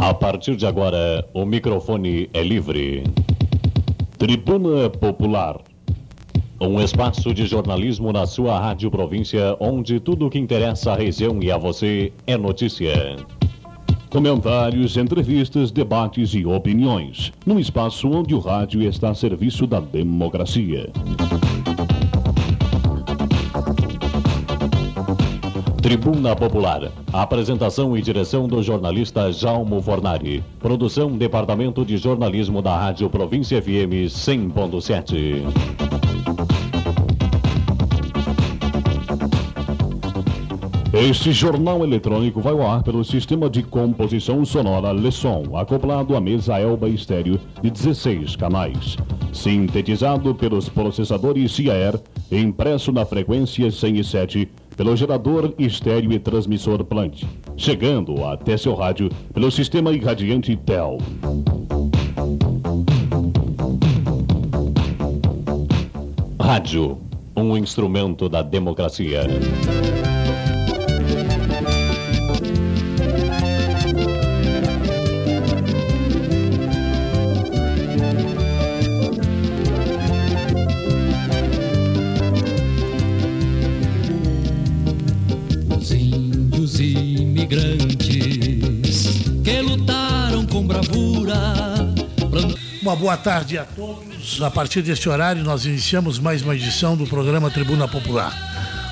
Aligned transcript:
A 0.00 0.14
partir 0.14 0.56
de 0.56 0.64
agora, 0.64 1.28
o 1.34 1.44
microfone 1.44 2.30
é 2.32 2.42
livre. 2.42 3.04
Tribuna 4.16 4.88
Popular. 4.88 5.60
Um 6.58 6.80
espaço 6.80 7.34
de 7.34 7.44
jornalismo 7.44 8.10
na 8.10 8.24
sua 8.24 8.58
rádio 8.58 8.90
província, 8.90 9.54
onde 9.60 10.00
tudo 10.00 10.26
o 10.26 10.30
que 10.30 10.38
interessa 10.38 10.92
à 10.92 10.96
região 10.96 11.42
e 11.42 11.52
a 11.52 11.58
você 11.58 12.14
é 12.26 12.34
notícia. 12.38 13.16
Comentários, 14.08 14.96
entrevistas, 14.96 15.70
debates 15.70 16.32
e 16.32 16.46
opiniões. 16.46 17.30
Num 17.44 17.58
espaço 17.58 18.08
onde 18.08 18.34
o 18.34 18.38
rádio 18.38 18.80
está 18.80 19.10
a 19.10 19.14
serviço 19.14 19.66
da 19.66 19.80
democracia. 19.80 20.90
Tribuna 25.82 26.36
Popular. 26.36 26.92
Apresentação 27.10 27.96
e 27.96 28.02
direção 28.02 28.46
do 28.46 28.62
jornalista 28.62 29.32
Jalmo 29.32 29.80
Fornari. 29.80 30.44
Produção 30.58 31.16
Departamento 31.16 31.86
de 31.86 31.96
Jornalismo 31.96 32.60
da 32.60 32.76
Rádio 32.76 33.08
Província 33.08 33.62
FM 33.62 34.06
100.7. 34.06 35.42
Este 40.92 41.32
jornal 41.32 41.82
eletrônico 41.82 42.42
vai 42.42 42.52
ao 42.52 42.70
ar 42.70 42.82
pelo 42.82 43.02
sistema 43.02 43.48
de 43.48 43.62
composição 43.62 44.44
sonora 44.44 44.92
Lesson, 44.92 45.56
acoplado 45.56 46.14
à 46.14 46.20
mesa 46.20 46.60
Elba 46.60 46.90
Estéreo 46.90 47.40
de 47.62 47.70
16 47.70 48.36
canais. 48.36 48.98
Sintetizado 49.32 50.34
pelos 50.34 50.68
processadores 50.68 51.52
CIAR, 51.52 51.98
impresso 52.30 52.92
na 52.92 53.06
frequência 53.06 53.70
107 53.70 54.50
pelo 54.80 54.96
gerador 54.96 55.54
estéreo 55.58 56.10
e 56.10 56.18
transmissor 56.18 56.82
plant, 56.82 57.24
chegando 57.54 58.24
até 58.24 58.56
seu 58.56 58.74
rádio 58.74 59.10
pelo 59.34 59.50
sistema 59.50 59.92
irradiante 59.92 60.56
TEL. 60.56 60.96
Rádio, 66.40 66.96
um 67.36 67.58
instrumento 67.58 68.26
da 68.26 68.40
democracia. 68.40 69.20
Boa 93.00 93.16
tarde 93.16 93.56
a 93.56 93.64
todos. 93.64 94.42
A 94.42 94.50
partir 94.50 94.82
deste 94.82 95.08
horário, 95.08 95.42
nós 95.42 95.64
iniciamos 95.64 96.18
mais 96.18 96.42
uma 96.42 96.54
edição 96.54 96.94
do 96.94 97.06
programa 97.06 97.50
Tribuna 97.50 97.88
Popular. 97.88 98.36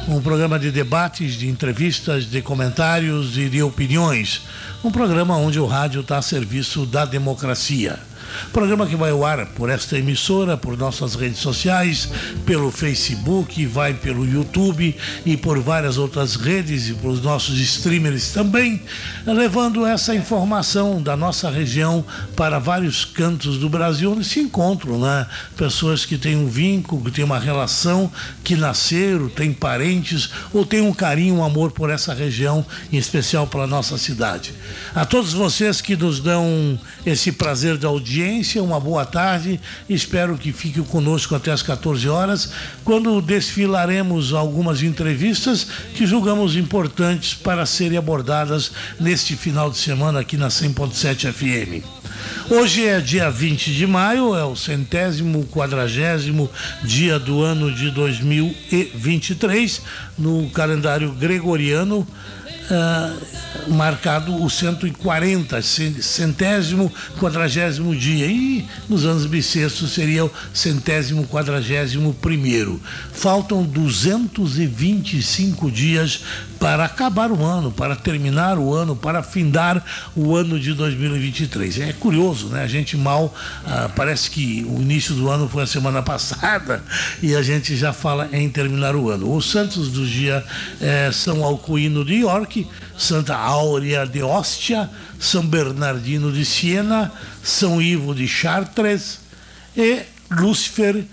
Um 0.08 0.22
programa 0.22 0.58
de 0.58 0.70
debates, 0.70 1.34
de 1.34 1.46
entrevistas, 1.46 2.24
de 2.24 2.40
comentários 2.40 3.36
e 3.36 3.50
de 3.50 3.62
opiniões. 3.62 4.40
Um 4.82 4.90
programa 4.90 5.36
onde 5.36 5.60
o 5.60 5.66
rádio 5.66 6.00
está 6.00 6.16
a 6.16 6.22
serviço 6.22 6.86
da 6.86 7.04
democracia. 7.04 8.07
Programa 8.52 8.86
que 8.86 8.96
vai 8.96 9.10
ao 9.10 9.24
ar 9.24 9.46
por 9.46 9.70
esta 9.70 9.98
emissora, 9.98 10.56
por 10.56 10.76
nossas 10.76 11.14
redes 11.14 11.38
sociais, 11.38 12.08
pelo 12.44 12.70
Facebook, 12.70 13.64
vai 13.66 13.94
pelo 13.94 14.26
YouTube 14.26 14.96
e 15.24 15.36
por 15.36 15.60
várias 15.60 15.98
outras 15.98 16.36
redes 16.36 16.88
e 16.88 16.94
para 16.94 17.08
os 17.08 17.22
nossos 17.22 17.58
streamers 17.58 18.32
também, 18.32 18.82
levando 19.26 19.84
essa 19.86 20.14
informação 20.14 21.02
da 21.02 21.16
nossa 21.16 21.50
região 21.50 22.04
para 22.36 22.58
vários 22.58 23.04
cantos 23.04 23.58
do 23.58 23.68
Brasil 23.68 24.12
onde 24.12 24.24
se 24.24 24.40
encontram, 24.40 24.98
né? 25.00 25.26
Pessoas 25.56 26.04
que 26.04 26.16
têm 26.16 26.36
um 26.36 26.48
vínculo, 26.48 27.04
que 27.04 27.10
têm 27.10 27.24
uma 27.24 27.38
relação, 27.38 28.10
que 28.44 28.56
nasceram, 28.56 29.28
têm 29.28 29.52
parentes 29.52 30.30
ou 30.52 30.64
têm 30.64 30.80
um 30.80 30.92
carinho, 30.92 31.36
um 31.36 31.44
amor 31.44 31.72
por 31.72 31.90
essa 31.90 32.14
região, 32.14 32.64
em 32.92 32.96
especial 32.96 33.46
pela 33.46 33.66
nossa 33.66 33.98
cidade. 33.98 34.54
A 34.94 35.04
todos 35.04 35.32
vocês 35.32 35.80
que 35.80 35.96
nos 35.96 36.20
dão 36.20 36.78
esse 37.04 37.32
prazer 37.32 37.76
da 37.76 37.88
audiência, 37.88 38.17
uma 38.60 38.80
boa 38.80 39.04
tarde. 39.04 39.60
Espero 39.88 40.36
que 40.36 40.52
fiquem 40.52 40.82
conosco 40.82 41.34
até 41.34 41.50
as 41.52 41.62
14 41.62 42.08
horas, 42.08 42.50
quando 42.84 43.20
desfilaremos 43.20 44.32
algumas 44.32 44.82
entrevistas 44.82 45.66
que 45.94 46.06
julgamos 46.06 46.56
importantes 46.56 47.34
para 47.34 47.64
serem 47.66 47.98
abordadas 47.98 48.72
neste 48.98 49.36
final 49.36 49.70
de 49.70 49.78
semana 49.78 50.20
aqui 50.20 50.36
na 50.36 50.48
100.7 50.48 51.32
FM. 51.32 51.84
Hoje 52.50 52.86
é 52.86 53.00
dia 53.00 53.30
20 53.30 53.72
de 53.74 53.86
maio, 53.86 54.34
é 54.34 54.44
o 54.44 54.56
centésimo, 54.56 55.46
quadragésimo 55.46 56.50
dia 56.82 57.18
do 57.18 57.42
ano 57.42 57.70
de 57.72 57.90
2023, 57.90 59.82
no 60.18 60.48
calendário 60.50 61.12
gregoriano, 61.12 62.06
ah, 62.70 63.14
marcado 63.68 64.42
o 64.42 64.48
140, 64.50 65.60
cen- 65.62 66.02
centésimo, 66.02 66.92
quadragésimo 67.18 67.94
dia. 67.94 68.26
E 68.26 68.66
nos 68.88 69.04
anos 69.04 69.26
bissextos 69.26 69.92
seria 69.92 70.24
o 70.24 70.30
centésimo, 70.52 71.26
quadragésimo 71.26 72.14
primeiro. 72.14 72.80
Faltam 73.12 73.62
225 73.64 75.70
dias 75.70 76.20
para 76.58 76.84
acabar 76.84 77.30
o 77.30 77.44
ano, 77.44 77.70
para 77.70 77.94
terminar 77.94 78.58
o 78.58 78.74
ano, 78.74 78.96
para 78.96 79.22
findar 79.22 79.84
o 80.16 80.34
ano 80.34 80.58
de 80.58 80.72
2023. 80.74 81.78
É 81.80 81.92
curioso, 81.92 82.48
né? 82.48 82.64
A 82.64 82.66
gente 82.66 82.96
mal, 82.96 83.32
ah, 83.64 83.88
parece 83.94 84.28
que 84.30 84.66
o 84.68 84.80
início 84.82 85.14
do 85.14 85.30
ano 85.30 85.48
foi 85.48 85.62
a 85.62 85.66
semana 85.66 86.02
passada 86.08 86.82
e 87.22 87.34
a 87.36 87.42
gente 87.42 87.76
já 87.76 87.92
fala 87.92 88.28
em 88.32 88.48
terminar 88.48 88.96
o 88.96 89.08
ano. 89.08 89.32
Os 89.32 89.48
santos 89.50 89.88
do 89.88 90.04
dia 90.06 90.44
eh, 90.80 91.10
São 91.12 91.44
Alcuíno 91.44 92.04
de 92.04 92.16
York, 92.16 92.57
Santa 92.96 93.36
Áurea 93.36 94.06
de 94.06 94.22
Ostia, 94.22 94.88
São 95.18 95.46
Bernardino 95.46 96.32
de 96.32 96.44
Siena, 96.44 97.12
São 97.42 97.80
Ivo 97.80 98.14
de 98.14 98.26
Chartres 98.26 99.20
e 99.76 100.02
Lúcifer 100.30 100.94
de 100.94 101.06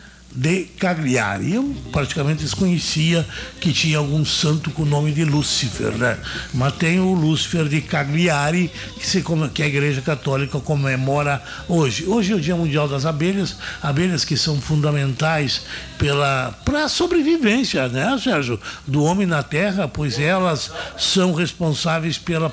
Cagliari. 0.78 1.54
Eu 1.54 1.76
praticamente 1.92 2.44
desconhecia 2.44 3.26
que 3.60 3.72
tinha 3.72 3.98
algum 3.98 4.26
santo 4.26 4.70
com 4.72 4.84
o 4.84 4.86
nome 4.86 5.12
de 5.12 5.24
Lúcifer, 5.24 5.92
né? 5.92 6.18
Mas 6.54 6.76
tem 6.76 7.00
o 7.00 7.14
Lúcifer 7.14 7.66
de 7.68 7.82
Cagliari, 7.82 8.72
que, 9.00 9.08
se, 9.08 9.24
que 9.54 9.64
a 9.64 9.68
Igreja 9.68 10.02
Católica 10.02 10.60
comemora 10.60 11.42
hoje. 11.68 12.06
Hoje 12.06 12.34
é 12.34 12.36
o 12.36 12.40
Dia 12.40 12.56
Mundial 12.56 12.88
das 12.88 13.06
Abelhas, 13.06 13.56
abelhas 13.82 14.26
que 14.26 14.36
são 14.36 14.60
fundamentais 14.60 15.62
para 15.98 16.84
a 16.84 16.90
sobrevivência, 16.90 17.88
né, 17.88 18.20
Sérgio? 18.22 18.60
Do 18.86 19.04
homem 19.04 19.26
na 19.26 19.42
Terra, 19.42 19.88
pois 19.88 20.20
elas 20.20 20.72
são 20.98 21.34
responsáveis 21.34 22.18
pela 22.18 22.50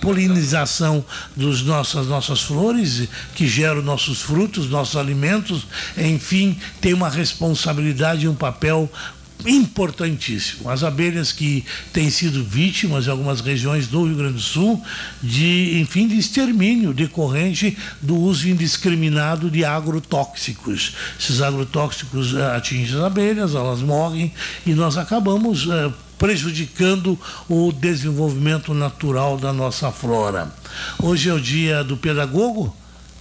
polinização 0.00 1.04
dos 1.34 1.62
nossas, 1.62 2.06
nossas 2.06 2.42
flores, 2.42 3.08
que 3.34 3.48
geram 3.48 3.80
nossos 3.82 4.20
frutos, 4.20 4.68
nossos 4.68 4.96
alimentos, 4.96 5.66
enfim, 5.96 6.58
tem 6.80 6.92
uma 6.92 7.08
responsabilidade 7.08 8.26
e 8.26 8.28
um 8.28 8.34
papel 8.34 8.90
importantíssimo. 9.46 10.70
As 10.70 10.82
abelhas 10.82 11.32
que 11.32 11.64
têm 11.92 12.10
sido 12.10 12.42
vítimas 12.42 13.06
em 13.06 13.10
algumas 13.10 13.40
regiões 13.40 13.86
do 13.86 14.06
Rio 14.06 14.16
Grande 14.16 14.34
do 14.34 14.40
Sul 14.40 14.82
de, 15.22 15.78
enfim, 15.80 16.08
de 16.08 16.18
extermínio 16.18 16.94
decorrente 16.94 17.76
do 18.00 18.16
uso 18.16 18.48
indiscriminado 18.48 19.50
de 19.50 19.64
agrotóxicos. 19.64 20.94
Esses 21.18 21.42
agrotóxicos 21.42 22.34
eh, 22.34 22.56
atingem 22.56 22.96
as 22.96 23.04
abelhas, 23.04 23.54
elas 23.54 23.80
morrem 23.80 24.32
e 24.64 24.72
nós 24.72 24.96
acabamos 24.96 25.68
eh, 25.68 25.92
prejudicando 26.18 27.18
o 27.48 27.72
desenvolvimento 27.72 28.72
natural 28.72 29.36
da 29.36 29.52
nossa 29.52 29.90
flora. 29.90 30.52
Hoje 31.02 31.28
é 31.28 31.34
o 31.34 31.40
dia 31.40 31.84
do 31.84 31.96
pedagogo. 31.96 32.74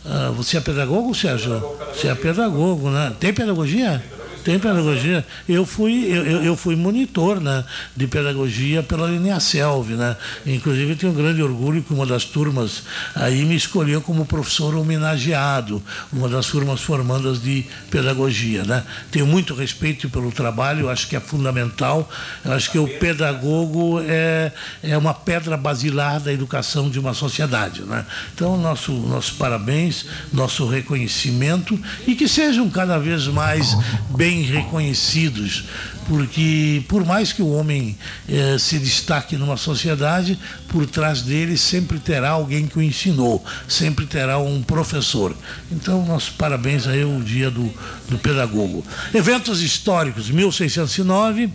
Ah, 0.05 0.31
você 0.35 0.57
é 0.57 0.61
pedagogo, 0.61 1.13
Sérgio? 1.15 1.63
Você 1.93 2.07
é 2.07 2.15
pedagogo, 2.15 2.89
né? 2.89 3.13
Tem 3.19 3.33
pedagogia? 3.33 4.03
Tem 4.43 4.59
pedagogia. 4.59 5.25
Eu 5.47 5.65
fui, 5.65 6.05
eu, 6.05 6.43
eu- 6.43 6.55
fui 6.57 6.75
monitor 6.75 7.39
né, 7.39 7.63
de 7.95 8.07
pedagogia 8.07 8.83
pela 8.83 9.07
linha 9.07 9.39
Selv, 9.39 9.85
né? 9.95 10.15
Inclusive 10.45 10.95
tenho 10.95 11.11
um 11.11 11.15
grande 11.15 11.41
orgulho 11.41 11.81
que 11.81 11.93
uma 11.93 12.05
das 12.05 12.25
turmas 12.25 12.83
aí 13.15 13.43
me 13.45 13.55
escolheu 13.55 14.01
como 14.01 14.25
professor 14.25 14.75
homenageado, 14.75 15.81
uma 16.11 16.27
das 16.29 16.45
turmas 16.47 16.81
formandas 16.81 17.41
de 17.41 17.65
pedagogia, 17.89 18.63
né? 18.65 18.83
Tenho 19.11 19.25
muito 19.25 19.53
respeito 19.55 20.09
pelo 20.09 20.31
trabalho, 20.31 20.89
acho 20.89 21.07
que 21.07 21.15
é 21.15 21.19
fundamental. 21.19 22.09
Acho 22.45 22.69
que 22.71 22.77
o 22.77 22.87
pedagogo 22.87 23.99
é, 24.05 24.51
é 24.83 24.97
uma 24.97 25.13
pedra 25.13 25.55
basilar 25.55 26.19
da 26.19 26.31
educação 26.33 26.89
de 26.89 26.99
uma 26.99 27.13
sociedade, 27.13 27.81
né? 27.83 28.05
Então, 28.35 28.57
nosso, 28.57 28.91
nosso 28.91 29.35
parabéns, 29.35 30.05
nosso 30.31 30.67
reconhecimento 30.67 31.79
e 32.05 32.13
que 32.15 32.27
sejam 32.27 32.69
cada 32.69 32.97
vez 32.97 33.27
mais 33.27 33.75
bem 34.15 34.32
bem 34.33 34.41
reconhecidos, 34.41 35.65
porque 36.07 36.83
por 36.87 37.05
mais 37.05 37.31
que 37.31 37.41
o 37.41 37.49
homem 37.51 37.95
eh, 38.27 38.57
se 38.57 38.79
destaque 38.79 39.37
numa 39.37 39.57
sociedade, 39.57 40.39
por 40.69 40.87
trás 40.87 41.21
dele 41.21 41.55
sempre 41.55 41.99
terá 41.99 42.31
alguém 42.31 42.65
que 42.65 42.79
o 42.79 42.81
ensinou, 42.81 43.45
sempre 43.67 44.07
terá 44.07 44.39
um 44.39 44.63
professor. 44.63 45.35
Então, 45.71 46.03
nossos 46.05 46.31
parabéns 46.31 46.87
aí 46.87 47.05
o 47.05 47.21
dia 47.21 47.51
do, 47.51 47.71
do 48.09 48.17
pedagogo. 48.17 48.83
Eventos 49.13 49.61
históricos, 49.61 50.31
1609, 50.31 51.51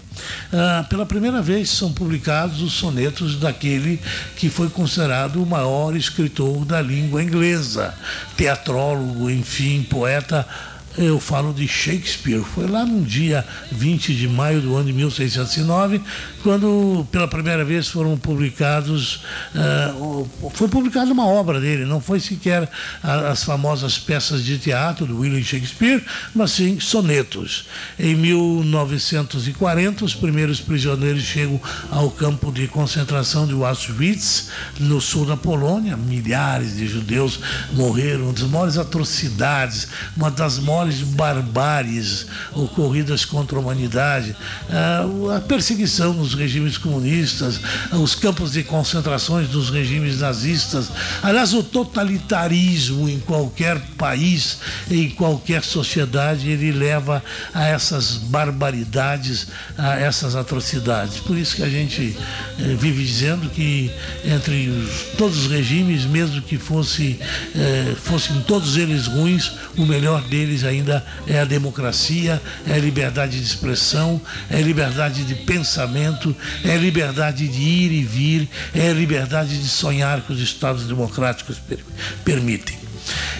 ah, 0.52 0.86
pela 0.88 1.04
primeira 1.04 1.42
vez 1.42 1.68
são 1.70 1.92
publicados 1.92 2.62
os 2.62 2.74
sonetos 2.74 3.40
daquele 3.40 4.00
que 4.36 4.48
foi 4.48 4.70
considerado 4.70 5.42
o 5.42 5.46
maior 5.46 5.96
escritor 5.96 6.64
da 6.64 6.80
língua 6.80 7.22
inglesa, 7.22 7.92
teatrólogo, 8.36 9.28
enfim, 9.28 9.82
poeta 9.82 10.46
eu 10.98 11.20
falo 11.20 11.52
de 11.52 11.66
Shakespeare. 11.68 12.42
Foi 12.42 12.66
lá 12.66 12.84
no 12.84 13.02
dia 13.02 13.46
20 13.70 14.14
de 14.14 14.28
maio 14.28 14.60
do 14.60 14.74
ano 14.76 14.86
de 14.86 14.92
1609, 14.92 16.00
quando 16.42 17.06
pela 17.10 17.28
primeira 17.28 17.64
vez 17.64 17.88
foram 17.88 18.16
publicados, 18.18 19.22
uh, 19.54 20.28
foi 20.52 20.68
publicada 20.68 21.12
uma 21.12 21.26
obra 21.26 21.60
dele, 21.60 21.84
não 21.84 22.00
foi 22.00 22.18
sequer 22.20 22.68
as 23.02 23.44
famosas 23.44 23.98
peças 23.98 24.44
de 24.44 24.58
teatro 24.58 25.06
do 25.06 25.20
William 25.20 25.42
Shakespeare, 25.42 26.04
mas 26.34 26.52
sim 26.52 26.80
sonetos. 26.80 27.66
Em 27.98 28.14
1940, 28.14 30.04
os 30.04 30.14
primeiros 30.14 30.60
prisioneiros 30.60 31.22
chegam 31.22 31.60
ao 31.90 32.10
campo 32.10 32.50
de 32.50 32.66
concentração 32.66 33.46
de 33.46 33.54
Auschwitz, 33.54 34.48
no 34.80 35.00
sul 35.00 35.24
da 35.26 35.36
Polônia. 35.36 35.96
Milhares 35.96 36.76
de 36.76 36.86
judeus 36.86 37.40
morreram, 37.72 38.24
uma 38.24 38.32
das 38.32 38.42
maiores 38.42 38.78
atrocidades, 38.78 39.88
uma 40.16 40.30
das 40.30 40.58
maiores 40.58 40.87
maiores 40.88 41.00
barbáries 41.02 42.26
ocorridas 42.52 43.24
contra 43.24 43.56
a 43.56 43.60
humanidade, 43.60 44.34
ah, 44.70 45.36
a 45.36 45.40
perseguição 45.40 46.12
nos 46.12 46.34
regimes 46.34 46.78
comunistas, 46.78 47.60
os 47.92 48.14
campos 48.14 48.52
de 48.52 48.62
concentrações 48.62 49.48
dos 49.48 49.70
regimes 49.70 50.20
nazistas, 50.20 50.90
aliás, 51.22 51.52
o 51.52 51.62
totalitarismo 51.62 53.08
em 53.08 53.20
qualquer 53.20 53.78
país, 53.96 54.58
em 54.90 55.10
qualquer 55.10 55.62
sociedade, 55.62 56.48
ele 56.48 56.72
leva 56.72 57.22
a 57.52 57.66
essas 57.66 58.16
barbaridades, 58.16 59.48
a 59.76 59.96
essas 59.96 60.34
atrocidades. 60.34 61.18
Por 61.20 61.36
isso 61.36 61.56
que 61.56 61.62
a 61.62 61.68
gente 61.68 62.16
eh, 62.58 62.76
vive 62.78 63.04
dizendo 63.04 63.50
que 63.50 63.90
entre 64.24 64.68
os, 64.68 65.16
todos 65.16 65.38
os 65.38 65.50
regimes, 65.50 66.04
mesmo 66.04 66.40
que 66.42 66.56
fosse, 66.56 67.18
eh, 67.54 67.94
fossem 68.02 68.40
todos 68.42 68.76
eles 68.76 69.06
ruins, 69.06 69.52
o 69.76 69.84
melhor 69.84 70.22
deles 70.22 70.64
ainda 70.64 70.77
ainda 70.78 71.04
é 71.26 71.40
a 71.40 71.44
democracia, 71.44 72.40
é 72.66 72.72
a 72.72 72.78
liberdade 72.78 73.38
de 73.38 73.44
expressão, 73.44 74.20
é 74.50 74.56
a 74.56 74.60
liberdade 74.60 75.24
de 75.24 75.34
pensamento, 75.34 76.34
é 76.64 76.72
a 76.72 76.78
liberdade 76.78 77.46
de 77.48 77.60
ir 77.60 77.92
e 77.92 78.02
vir, 78.02 78.48
é 78.74 78.90
a 78.90 78.94
liberdade 78.94 79.60
de 79.60 79.68
sonhar 79.68 80.20
que 80.22 80.32
os 80.32 80.40
Estados 80.40 80.86
democráticos 80.86 81.60
permitem. 82.24 82.87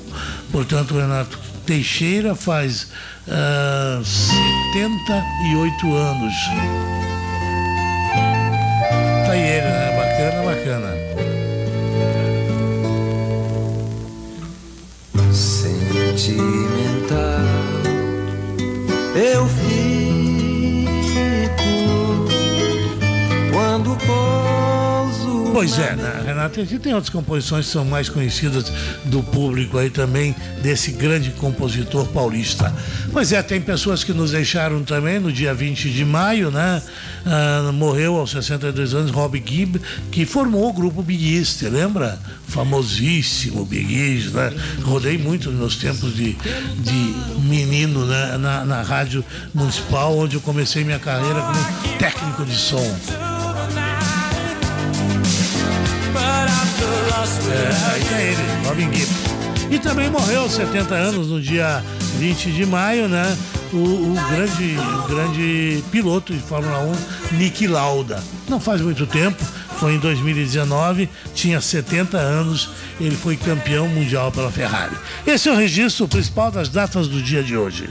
Portanto, 0.50 0.98
Renato 0.98 1.38
Teixeira 1.66 2.34
faz 2.34 2.84
uh, 2.84 2.88
ah, 3.28 4.00
78 4.02 5.94
anos. 5.94 6.32
Tá 9.26 9.32
aí 9.32 9.40
ele, 9.40 9.68
né? 9.68 9.94
Bacana, 9.98 10.42
bacana. 10.46 10.96
Sentimental, 15.30 17.18
eu 19.14 19.46
fico 19.46 19.97
Pois 25.58 25.76
é, 25.76 25.96
né, 25.96 26.22
Renata? 26.24 26.62
Aqui 26.62 26.78
tem 26.78 26.94
outras 26.94 27.10
composições 27.10 27.66
que 27.66 27.72
são 27.72 27.84
mais 27.84 28.08
conhecidas 28.08 28.72
do 29.06 29.24
público 29.24 29.76
aí 29.76 29.90
também, 29.90 30.32
desse 30.62 30.92
grande 30.92 31.32
compositor 31.32 32.06
paulista. 32.10 32.72
Pois 33.12 33.32
é, 33.32 33.42
tem 33.42 33.60
pessoas 33.60 34.04
que 34.04 34.12
nos 34.12 34.30
deixaram 34.30 34.84
também 34.84 35.18
no 35.18 35.32
dia 35.32 35.52
20 35.52 35.90
de 35.90 36.04
maio, 36.04 36.52
né? 36.52 36.80
Ah, 37.26 37.72
morreu 37.74 38.14
aos 38.18 38.30
62 38.30 38.94
anos 38.94 39.10
Rob 39.10 39.42
Gibb, 39.44 39.82
que 40.12 40.24
formou 40.24 40.68
o 40.68 40.72
grupo 40.72 41.02
Big 41.02 41.36
East, 41.36 41.60
lembra? 41.62 42.20
Famosíssimo 42.46 43.64
Big 43.64 43.92
East, 43.92 44.28
né? 44.28 44.52
Rodei 44.84 45.18
muito 45.18 45.50
nos 45.50 45.74
tempos 45.74 46.14
de, 46.14 46.36
de 46.78 47.14
menino 47.42 48.06
né? 48.06 48.38
na, 48.38 48.64
na 48.64 48.82
rádio 48.82 49.24
municipal, 49.52 50.16
onde 50.16 50.36
eu 50.36 50.40
comecei 50.40 50.84
minha 50.84 51.00
carreira 51.00 51.40
como 51.40 51.98
técnico 51.98 52.44
de 52.44 52.54
som. 52.54 53.37
É, 58.16 58.22
ele, 58.22 58.66
Robin 58.66 58.92
Gibb. 58.92 59.12
E 59.70 59.78
também 59.78 60.08
morreu 60.10 60.42
aos 60.42 60.52
70 60.52 60.94
anos, 60.94 61.28
no 61.28 61.40
dia 61.40 61.82
20 62.18 62.52
de 62.52 62.64
maio, 62.64 63.08
né? 63.08 63.36
O, 63.72 63.76
o, 63.76 64.14
grande, 64.30 64.76
o 64.78 65.08
grande 65.08 65.84
piloto 65.90 66.32
de 66.32 66.40
Fórmula 66.40 66.78
1, 67.32 67.36
Nick 67.36 67.66
Lauda. 67.66 68.22
Não 68.48 68.58
faz 68.58 68.80
muito 68.80 69.06
tempo, 69.06 69.44
foi 69.78 69.94
em 69.94 69.98
2019, 69.98 71.08
tinha 71.34 71.60
70 71.60 72.16
anos, 72.16 72.70
ele 72.98 73.14
foi 73.14 73.36
campeão 73.36 73.86
mundial 73.86 74.32
pela 74.32 74.50
Ferrari. 74.50 74.96
Esse 75.26 75.48
é 75.48 75.52
o 75.52 75.56
registro 75.56 76.08
principal 76.08 76.50
das 76.50 76.68
datas 76.68 77.06
do 77.06 77.20
dia 77.20 77.42
de 77.42 77.56
hoje. 77.56 77.90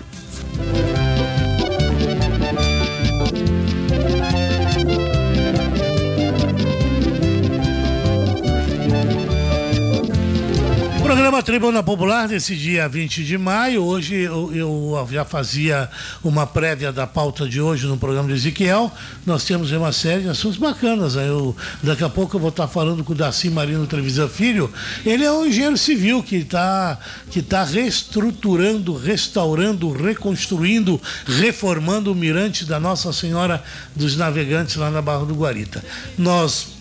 Programa 11.28 11.44
Tribuna 11.44 11.84
Popular 11.84 12.26
desse 12.26 12.56
dia 12.56 12.88
20 12.88 13.22
de 13.26 13.38
maio. 13.38 13.84
Hoje 13.84 14.16
eu, 14.16 14.50
eu, 14.56 15.08
já 15.12 15.26
fazia 15.26 15.90
uma 16.24 16.48
prévia 16.48 16.90
da 16.90 17.06
pauta 17.06 17.46
de 17.46 17.60
hoje 17.60 17.86
no 17.86 17.98
programa 17.98 18.30
de 18.30 18.36
Ezequiel. 18.36 18.90
Nós 19.26 19.44
temos 19.44 19.70
uma 19.74 19.92
série 19.92 20.22
de 20.22 20.30
assuntos 20.30 20.58
bacanas. 20.58 21.16
Eu, 21.16 21.54
daqui 21.84 22.02
a 22.02 22.08
pouco 22.08 22.38
eu 22.38 22.40
vou 22.40 22.48
estar 22.48 22.70
falando 22.70 23.04
com 23.04 23.12
o 23.12 23.16
Daci 23.16 23.50
Marino 23.50 23.86
Trevisan 23.86 24.30
Filho. 24.30 24.72
Ele 25.06 25.26
é 25.26 25.32
um 25.34 25.46
engenheiro 25.46 25.78
civil 25.78 26.24
que 26.24 26.38
está 26.38 26.98
que 27.30 27.42
tá 27.42 27.66
reestruturando, 27.66 28.96
restaurando, 28.96 29.92
reconstruindo, 29.92 30.98
reformando 31.26 32.10
o 32.10 32.16
mirante 32.16 32.64
da 32.64 32.80
Nossa 32.80 33.12
Senhora 33.12 33.62
dos 33.94 34.16
Navegantes 34.16 34.78
lá 34.78 34.90
na 34.90 35.02
Barra 35.02 35.26
do 35.26 35.36
Guarita. 35.36 35.84
Nós 36.18 36.77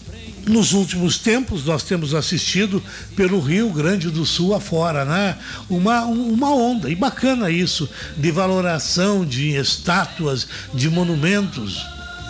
nos 0.46 0.72
últimos 0.72 1.18
tempos 1.18 1.64
nós 1.64 1.82
temos 1.82 2.14
assistido 2.14 2.82
pelo 3.14 3.40
Rio 3.40 3.68
Grande 3.70 4.10
do 4.10 4.24
Sul 4.24 4.54
afora, 4.54 5.04
né? 5.04 5.36
Uma, 5.68 6.02
uma 6.02 6.54
onda, 6.54 6.88
e 6.88 6.94
bacana 6.94 7.50
isso, 7.50 7.88
de 8.16 8.30
valoração 8.30 9.24
de 9.24 9.56
estátuas, 9.56 10.46
de 10.72 10.88
monumentos 10.88 11.84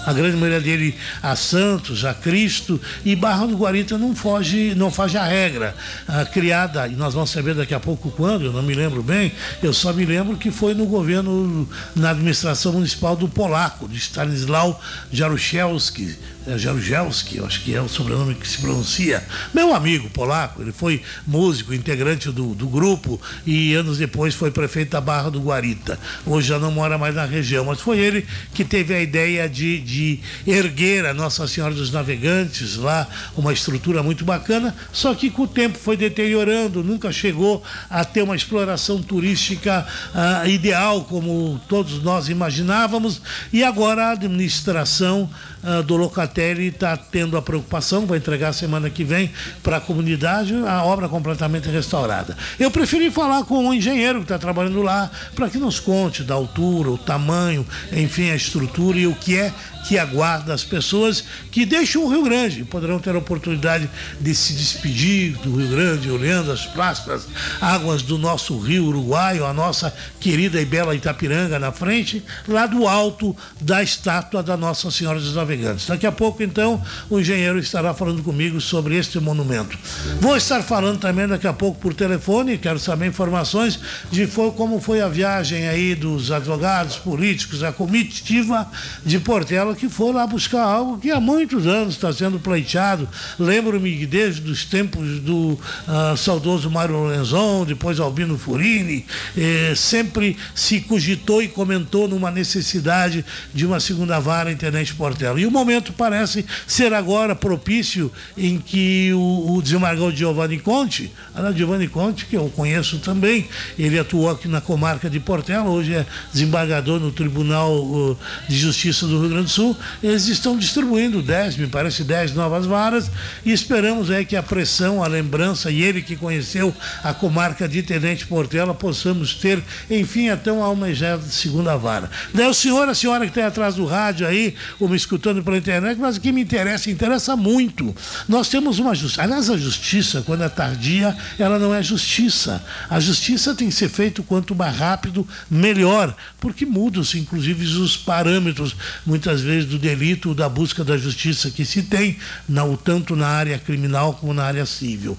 a 0.06 0.12
grande 0.12 0.36
maioria 0.36 0.60
dele 0.60 0.94
a 1.20 1.34
santos, 1.34 2.04
a 2.04 2.14
Cristo, 2.14 2.80
e 3.04 3.16
Barra 3.16 3.44
do 3.46 3.56
Guarita 3.56 3.98
não 3.98 4.14
foge, 4.14 4.72
não 4.76 4.88
foge 4.88 5.18
a 5.18 5.24
regra. 5.24 5.74
Ah, 6.06 6.24
criada, 6.24 6.86
e 6.86 6.94
nós 6.94 7.12
vamos 7.12 7.30
saber 7.30 7.56
daqui 7.56 7.74
a 7.74 7.80
pouco 7.80 8.08
quando, 8.12 8.44
eu 8.44 8.52
não 8.52 8.62
me 8.62 8.72
lembro 8.72 9.02
bem, 9.02 9.32
eu 9.60 9.74
só 9.74 9.92
me 9.92 10.06
lembro 10.06 10.36
que 10.36 10.52
foi 10.52 10.74
no 10.74 10.86
governo, 10.86 11.68
na 11.96 12.10
administração 12.10 12.72
municipal 12.74 13.16
do 13.16 13.28
Polaco, 13.28 13.88
de 13.88 13.98
Stanislau 13.98 14.80
Jaruzelski, 15.10 16.16
Jaruzelski, 16.56 17.40
acho 17.40 17.62
que 17.62 17.74
é 17.74 17.80
o 17.80 17.88
sobrenome 17.88 18.34
que 18.34 18.46
se 18.46 18.58
pronuncia, 18.58 19.24
meu 19.52 19.74
amigo 19.74 20.08
polaco, 20.10 20.62
ele 20.62 20.72
foi 20.72 21.02
músico, 21.26 21.74
integrante 21.74 22.30
do, 22.30 22.54
do 22.54 22.68
grupo 22.68 23.20
e 23.44 23.74
anos 23.74 23.98
depois 23.98 24.34
foi 24.34 24.50
prefeito 24.50 24.90
da 24.90 25.00
Barra 25.00 25.30
do 25.30 25.40
Guarita. 25.40 25.98
Hoje 26.24 26.48
já 26.48 26.58
não 26.58 26.70
mora 26.70 26.96
mais 26.96 27.14
na 27.14 27.24
região, 27.24 27.64
mas 27.64 27.80
foi 27.80 27.98
ele 27.98 28.26
que 28.54 28.64
teve 28.64 28.94
a 28.94 29.00
ideia 29.00 29.48
de, 29.48 29.80
de 29.80 30.20
erguer 30.46 31.06
a 31.06 31.14
Nossa 31.14 31.48
Senhora 31.48 31.74
dos 31.74 31.90
Navegantes 31.90 32.76
lá, 32.76 33.08
uma 33.36 33.52
estrutura 33.52 34.02
muito 34.02 34.24
bacana, 34.24 34.74
só 34.92 35.14
que 35.14 35.30
com 35.30 35.42
o 35.42 35.48
tempo 35.48 35.78
foi 35.78 35.96
deteriorando, 35.96 36.84
nunca 36.84 37.10
chegou 37.10 37.62
a 37.90 38.04
ter 38.04 38.22
uma 38.22 38.36
exploração 38.36 39.02
turística 39.02 39.86
uh, 40.14 40.48
ideal 40.48 41.04
como 41.04 41.60
todos 41.68 42.02
nós 42.02 42.28
imaginávamos 42.28 43.20
e 43.52 43.64
agora 43.64 44.06
a 44.06 44.12
administração 44.12 45.28
uh, 45.66 45.82
do 45.82 45.96
Locatelli 45.96 46.68
está 46.68 46.96
tendo 46.96 47.36
a 47.36 47.42
preocupação, 47.42 48.06
vai 48.06 48.18
entregar 48.18 48.52
semana 48.52 48.88
que 48.88 49.04
vem 49.04 49.30
para 49.62 49.78
a 49.78 49.80
comunidade 49.80 50.54
a 50.66 50.84
obra 50.84 51.08
completamente 51.08 51.68
restaurada. 51.68 52.36
Eu 52.58 52.70
preferi 52.70 53.10
falar 53.10 53.44
com 53.44 53.68
o 53.68 53.74
engenheiro 53.74 54.18
que 54.18 54.24
está 54.24 54.38
trabalhando 54.38 54.80
lá 54.82 55.10
para 55.34 55.48
que 55.48 55.58
nos 55.58 55.80
conte 55.80 56.22
da 56.22 56.34
altura, 56.34 56.90
o 56.90 56.98
tamanho, 56.98 57.66
enfim, 57.92 58.30
a 58.30 58.36
estrutura 58.36 58.98
e 58.98 59.06
o 59.06 59.14
que 59.14 59.36
é 59.36 59.52
que 59.86 59.98
aguarda 59.98 60.52
as 60.52 60.64
pessoas 60.64 61.24
que 61.50 61.64
deixam 61.64 62.04
o 62.04 62.08
Rio 62.08 62.24
Grande. 62.24 62.64
Poderão 62.64 62.98
ter 62.98 63.14
a 63.14 63.18
oportunidade 63.18 63.88
de 64.20 64.34
se 64.34 64.52
despedir 64.52 65.36
do 65.38 65.56
Rio 65.56 65.68
Grande, 65.68 66.10
olhando 66.10 66.50
as 66.50 66.66
plácidas 66.66 67.26
águas 67.60 68.02
do 68.02 68.18
nosso 68.18 68.58
rio 68.58 68.86
Uruguaio, 68.86 69.44
a 69.44 69.52
nossa 69.52 69.94
querida 70.18 70.60
e 70.60 70.64
bela 70.64 70.94
Itapiranga 70.94 71.58
na 71.58 71.70
frente, 71.70 72.22
lá 72.48 72.66
do 72.66 72.88
alto 72.88 73.36
da 73.60 73.82
estátua 73.82 74.42
da 74.42 74.56
Nossa 74.56 74.90
Senhora 74.90 75.20
dos 75.20 75.34
Navegantes. 75.34 75.86
Daqui 75.86 76.06
a 76.06 76.12
pouco, 76.12 76.42
então, 76.42 76.82
o 77.08 77.20
engenheiro 77.20 77.58
estará 77.58 77.94
falando 77.94 78.22
comigo 78.22 78.60
sobre 78.60 78.96
este 78.96 79.20
monumento. 79.20 79.78
Vou 80.20 80.36
estar 80.36 80.62
falando 80.62 80.98
também 80.98 81.28
daqui 81.28 81.46
a 81.46 81.52
pouco 81.52 81.80
por 81.80 81.94
telefone, 81.94 82.58
quero 82.58 82.78
saber 82.78 83.06
informações 83.06 83.78
de 84.10 84.26
foi, 84.26 84.50
como 84.50 84.80
foi 84.80 85.00
a 85.00 85.08
viagem 85.08 85.68
aí 85.68 85.94
dos 85.94 86.30
advogados, 86.30 86.96
políticos, 86.96 87.62
a 87.62 87.72
comitiva 87.72 88.68
de 89.04 89.20
Portela 89.20 89.75
que 89.76 89.88
for 89.88 90.14
lá 90.14 90.26
buscar 90.26 90.62
algo 90.62 90.98
que 90.98 91.10
há 91.10 91.20
muitos 91.20 91.66
anos 91.66 91.94
está 91.94 92.12
sendo 92.12 92.38
pleiteado. 92.38 93.08
Lembro-me 93.38 94.06
desde 94.06 94.50
os 94.50 94.64
tempos 94.64 95.20
do 95.20 95.52
uh, 95.52 96.16
saudoso 96.16 96.70
Mário 96.70 96.96
Lorenzon, 96.96 97.64
depois 97.64 98.00
Albino 98.00 98.38
Furini, 98.38 99.04
eh, 99.36 99.74
sempre 99.76 100.36
se 100.54 100.80
cogitou 100.80 101.42
e 101.42 101.48
comentou 101.48 102.08
numa 102.08 102.30
necessidade 102.30 103.24
de 103.52 103.66
uma 103.66 103.80
segunda 103.80 104.18
vara 104.18 104.50
em 104.50 104.56
Tenente 104.56 104.94
Portela. 104.94 105.40
E 105.40 105.46
o 105.46 105.50
momento 105.50 105.92
parece 105.92 106.44
ser 106.66 106.92
agora 106.92 107.34
propício 107.34 108.10
em 108.36 108.58
que 108.58 109.12
o, 109.12 109.56
o 109.56 109.62
desembargador 109.62 110.12
Giovanni 110.12 110.58
Conte, 110.58 111.12
a 111.34 111.52
Giovanni 111.52 111.88
Conte, 111.88 112.26
que 112.26 112.36
eu 112.36 112.48
conheço 112.54 112.98
também, 112.98 113.48
ele 113.78 113.98
atuou 113.98 114.30
aqui 114.30 114.48
na 114.48 114.60
comarca 114.60 115.08
de 115.10 115.20
Portela, 115.20 115.68
hoje 115.68 115.94
é 115.94 116.06
desembargador 116.32 117.00
no 117.00 117.10
Tribunal 117.10 117.74
uh, 117.74 118.18
de 118.48 118.56
Justiça 118.56 119.06
do 119.06 119.20
Rio 119.20 119.30
Grande 119.30 119.44
do 119.44 119.50
Sul, 119.50 119.65
Sul, 119.66 119.76
eles 120.02 120.28
estão 120.28 120.56
distribuindo 120.56 121.22
10, 121.22 121.56
me 121.56 121.66
parece 121.66 122.04
10 122.04 122.34
novas 122.34 122.66
varas 122.66 123.10
e 123.44 123.52
esperamos 123.52 124.10
aí 124.10 124.24
que 124.24 124.36
a 124.36 124.42
pressão, 124.42 125.02
a 125.02 125.08
lembrança 125.08 125.70
e 125.70 125.82
ele 125.82 126.02
que 126.02 126.14
conheceu 126.14 126.74
a 127.02 127.12
comarca 127.12 127.68
de 127.68 127.82
Tenente 127.82 128.26
Portela 128.26 128.74
possamos 128.74 129.34
ter, 129.34 129.62
enfim, 129.90 130.28
até 130.28 130.52
uma 130.52 130.66
almejada 130.66 131.22
segunda 131.22 131.76
vara. 131.76 132.10
Daí 132.32 132.46
o 132.46 132.54
senhor, 132.54 132.88
a 132.88 132.94
senhora 132.94 133.24
que 133.24 133.30
está 133.30 133.46
atrás 133.46 133.74
do 133.74 133.84
rádio 133.86 134.26
aí, 134.26 134.54
ou 134.78 134.88
me 134.88 134.96
escutando 134.96 135.42
pela 135.42 135.56
internet, 135.56 135.98
mas 135.98 136.16
o 136.16 136.20
que 136.20 136.30
me 136.30 136.42
interessa, 136.42 136.90
interessa 136.90 137.34
muito. 137.34 137.94
Nós 138.28 138.48
temos 138.48 138.78
uma 138.78 138.94
justiça. 138.94 139.22
Aliás, 139.22 139.50
a 139.50 139.56
justiça, 139.56 140.22
quando 140.22 140.44
é 140.44 140.48
tardia, 140.48 141.16
ela 141.38 141.58
não 141.58 141.74
é 141.74 141.82
justiça. 141.82 142.62
A 142.88 143.00
justiça 143.00 143.54
tem 143.54 143.68
que 143.68 143.74
ser 143.74 143.88
feita 143.88 144.22
quanto 144.22 144.54
mais 144.54 144.76
rápido, 144.76 145.26
melhor, 145.50 146.14
porque 146.40 146.66
mudam-se, 146.66 147.18
inclusive, 147.18 147.64
os 147.64 147.96
parâmetros, 147.96 148.76
muitas 149.04 149.40
vezes 149.40 149.55
do 149.64 149.78
delito 149.78 150.34
da 150.34 150.48
busca 150.48 150.84
da 150.84 150.98
justiça 150.98 151.50
que 151.50 151.64
se 151.64 151.82
tem, 151.82 152.16
não, 152.48 152.76
tanto 152.76 153.16
na 153.16 153.28
área 153.28 153.58
criminal 153.58 154.14
como 154.14 154.34
na 154.34 154.44
área 154.44 154.66
civil. 154.66 155.16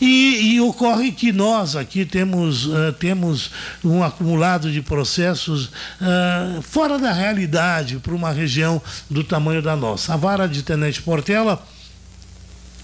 E, 0.00 0.54
e 0.54 0.60
ocorre 0.60 1.12
que 1.12 1.32
nós 1.32 1.76
aqui 1.76 2.04
temos, 2.04 2.66
uh, 2.66 2.92
temos 2.98 3.50
um 3.84 4.02
acumulado 4.02 4.70
de 4.70 4.80
processos 4.80 5.66
uh, 5.66 6.62
fora 6.62 6.98
da 6.98 7.12
realidade 7.12 7.98
para 7.98 8.14
uma 8.14 8.30
região 8.30 8.80
do 9.10 9.22
tamanho 9.22 9.60
da 9.60 9.76
nossa. 9.76 10.14
A 10.14 10.16
vara 10.16 10.46
de 10.46 10.62
Tenente 10.62 11.02
Portela 11.02 11.62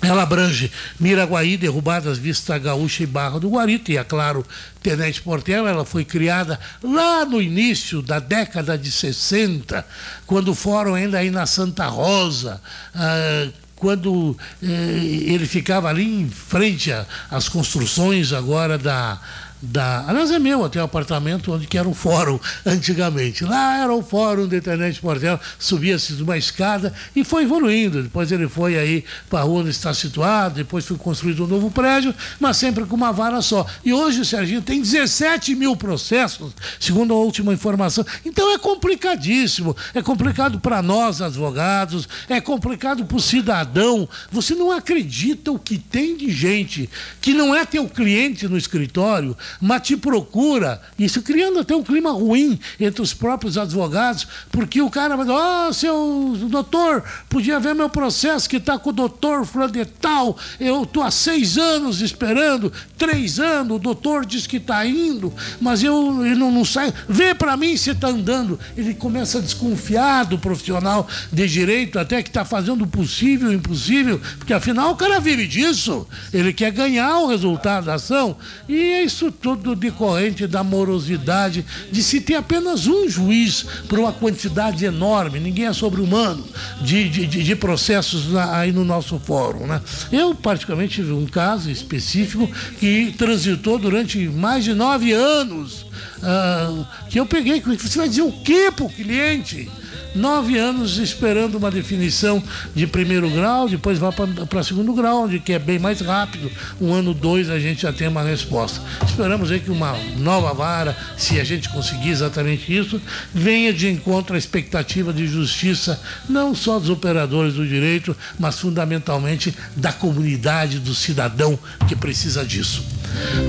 ela 0.02 0.22
abrange 0.22 0.72
Miraguaí, 0.98 1.56
Derrubadas, 1.56 2.16
Vista 2.16 2.56
Gaúcha 2.58 3.02
e 3.02 3.06
Barra 3.06 3.38
do 3.38 3.50
Guarita. 3.50 3.92
E, 3.92 3.98
é 3.98 4.04
claro, 4.04 4.44
Tenente 4.82 5.20
Portela, 5.20 5.68
ela 5.68 5.84
foi 5.84 6.04
criada 6.04 6.58
lá 6.82 7.24
no 7.24 7.40
início 7.40 8.00
da 8.00 8.18
década 8.18 8.78
de 8.78 8.90
60, 8.90 9.86
quando 10.26 10.54
foram 10.54 10.94
ainda 10.94 11.18
aí 11.18 11.30
na 11.30 11.44
Santa 11.44 11.86
Rosa, 11.86 12.60
ah, 12.94 13.48
quando 13.76 14.36
eh, 14.62 14.66
ele 14.66 15.46
ficava 15.46 15.88
ali 15.88 16.04
em 16.04 16.28
frente 16.28 16.92
às 17.30 17.48
construções 17.48 18.30
agora 18.32 18.76
da 18.76 19.18
da. 19.60 20.04
Aliás, 20.08 20.30
é 20.30 20.38
meu 20.38 20.64
até 20.64 20.80
o 20.80 20.84
apartamento 20.84 21.52
onde 21.52 21.68
era 21.76 21.88
o 21.88 21.94
fórum 21.94 22.38
antigamente. 22.64 23.44
Lá 23.44 23.78
era 23.78 23.92
o 23.92 24.02
fórum 24.02 24.46
da 24.46 24.56
internet 24.56 25.00
Portel, 25.00 25.38
subia-se 25.58 26.14
de 26.14 26.22
uma 26.22 26.38
escada 26.38 26.92
e 27.14 27.24
foi 27.24 27.44
evoluindo. 27.44 28.02
Depois 28.02 28.32
ele 28.32 28.48
foi 28.48 28.78
aí 28.78 29.04
para 29.28 29.40
a 29.40 29.42
rua 29.42 29.60
onde 29.60 29.70
está 29.70 29.92
situado, 29.92 30.54
depois 30.54 30.86
foi 30.86 30.96
construído 30.96 31.44
um 31.44 31.46
novo 31.46 31.70
prédio, 31.70 32.14
mas 32.38 32.56
sempre 32.56 32.84
com 32.84 32.96
uma 32.96 33.12
vara 33.12 33.42
só. 33.42 33.66
E 33.84 33.92
hoje 33.92 34.20
o 34.20 34.24
Serginho 34.24 34.62
tem 34.62 34.80
17 34.80 35.54
mil 35.54 35.76
processos, 35.76 36.52
segundo 36.78 37.12
a 37.14 37.16
última 37.16 37.52
informação. 37.52 38.04
Então 38.24 38.52
é 38.52 38.58
complicadíssimo. 38.58 39.76
É 39.94 40.02
complicado 40.02 40.60
para 40.60 40.82
nós, 40.82 41.20
advogados, 41.20 42.08
é 42.28 42.40
complicado 42.40 43.04
para 43.04 43.16
o 43.16 43.20
cidadão. 43.20 44.08
Você 44.30 44.54
não 44.54 44.70
acredita 44.70 45.52
o 45.52 45.58
que 45.58 45.78
tem 45.78 46.16
de 46.16 46.30
gente 46.30 46.88
que 47.20 47.34
não 47.34 47.54
é 47.54 47.64
teu 47.64 47.88
cliente 47.88 48.48
no 48.48 48.56
escritório 48.56 49.36
mas 49.60 49.82
te 49.82 49.96
procura, 49.96 50.80
isso 50.98 51.22
criando 51.22 51.60
até 51.60 51.74
um 51.74 51.82
clima 51.82 52.10
ruim 52.12 52.58
entre 52.78 53.02
os 53.02 53.14
próprios 53.14 53.56
advogados, 53.56 54.26
porque 54.50 54.82
o 54.82 54.90
cara 54.90 55.16
vai 55.16 55.24
dizer, 55.24 55.38
ó, 55.38 55.68
oh, 55.68 55.72
seu 55.72 56.36
doutor, 56.48 57.02
podia 57.28 57.58
ver 57.58 57.74
meu 57.74 57.88
processo 57.88 58.48
que 58.48 58.56
está 58.56 58.78
com 58.78 58.90
o 58.90 58.92
doutor 58.92 59.44
fulano 59.46 59.72
de 59.72 59.84
tal, 59.84 60.36
eu 60.58 60.82
estou 60.82 61.02
há 61.02 61.10
seis 61.10 61.56
anos 61.56 62.00
esperando, 62.00 62.72
três 62.96 63.38
anos, 63.38 63.76
o 63.76 63.78
doutor 63.78 64.24
diz 64.26 64.46
que 64.46 64.56
está 64.56 64.84
indo, 64.86 65.32
mas 65.60 65.82
eu 65.82 66.12
não, 66.12 66.50
não 66.50 66.64
sai, 66.64 66.92
vê 67.08 67.34
para 67.34 67.56
mim 67.56 67.76
se 67.76 67.90
está 67.90 68.08
andando. 68.08 68.58
Ele 68.76 68.94
começa 68.94 69.38
a 69.38 69.40
desconfiar 69.40 70.24
do 70.24 70.38
profissional 70.38 71.06
de 71.32 71.48
direito, 71.48 71.98
até 71.98 72.22
que 72.22 72.28
está 72.28 72.44
fazendo 72.44 72.84
o 72.84 72.86
possível 72.86 73.50
e 73.50 73.54
o 73.54 73.58
impossível, 73.58 74.20
porque 74.38 74.52
afinal 74.52 74.90
o 74.90 74.96
cara 74.96 75.20
vive 75.20 75.46
disso, 75.46 76.06
ele 76.32 76.52
quer 76.52 76.70
ganhar 76.70 77.18
o 77.18 77.26
resultado 77.26 77.86
da 77.86 77.94
ação, 77.94 78.36
e 78.68 79.02
isso 79.02 79.32
tudo 79.40 79.74
decorrente 79.74 80.46
da 80.46 80.62
morosidade 80.62 81.64
de 81.90 82.02
se 82.02 82.20
ter 82.20 82.34
apenas 82.34 82.86
um 82.86 83.08
juiz 83.08 83.64
por 83.88 83.98
uma 83.98 84.12
quantidade 84.12 84.84
enorme, 84.84 85.40
ninguém 85.40 85.66
é 85.66 85.72
sobre-humano, 85.72 86.44
de, 86.82 87.08
de, 87.08 87.26
de, 87.26 87.56
processos 87.56 88.36
aí 88.36 88.72
no 88.72 88.84
nosso 88.84 89.18
fórum. 89.18 89.66
Né? 89.66 89.80
Eu, 90.12 90.34
particularmente, 90.34 90.96
tive 90.96 91.12
um 91.12 91.26
caso 91.26 91.70
específico 91.70 92.48
que 92.78 93.14
transitou 93.16 93.78
durante 93.78 94.18
mais 94.28 94.64
de 94.64 94.74
nove 94.74 95.12
anos. 95.12 95.86
Uh, 96.20 96.86
que 97.08 97.18
eu 97.18 97.24
peguei, 97.24 97.60
você 97.60 97.98
vai 97.98 98.08
dizer 98.08 98.22
o 98.22 98.32
que 98.32 98.70
para 98.70 98.84
o 98.84 98.90
cliente? 98.90 99.70
Nove 100.14 100.58
anos 100.58 100.98
esperando 100.98 101.56
uma 101.56 101.70
definição 101.70 102.42
de 102.74 102.86
primeiro 102.86 103.30
grau, 103.30 103.68
depois 103.68 103.98
vai 103.98 104.12
para 104.12 104.62
segundo 104.62 104.92
grau, 104.92 105.24
onde 105.24 105.38
que 105.38 105.52
é 105.52 105.58
bem 105.58 105.78
mais 105.78 106.00
rápido. 106.00 106.50
Um 106.80 106.92
ano, 106.92 107.14
dois, 107.14 107.50
a 107.50 107.58
gente 107.58 107.82
já 107.82 107.92
tem 107.92 108.08
uma 108.08 108.22
resposta. 108.22 108.80
Esperamos 109.06 109.50
aí 109.50 109.60
que 109.60 109.70
uma 109.70 109.96
nova 110.18 110.52
vara, 110.52 110.96
se 111.16 111.40
a 111.40 111.44
gente 111.44 111.68
conseguir 111.68 112.10
exatamente 112.10 112.76
isso, 112.76 113.00
venha 113.34 113.72
de 113.72 113.88
encontro 113.88 114.34
à 114.34 114.38
expectativa 114.38 115.12
de 115.12 115.26
justiça, 115.26 116.00
não 116.28 116.54
só 116.54 116.78
dos 116.78 116.90
operadores 116.90 117.54
do 117.54 117.66
direito, 117.66 118.16
mas 118.38 118.58
fundamentalmente 118.58 119.54
da 119.76 119.92
comunidade, 119.92 120.78
do 120.78 120.94
cidadão 120.94 121.58
que 121.88 121.96
precisa 121.96 122.44
disso. 122.44 122.99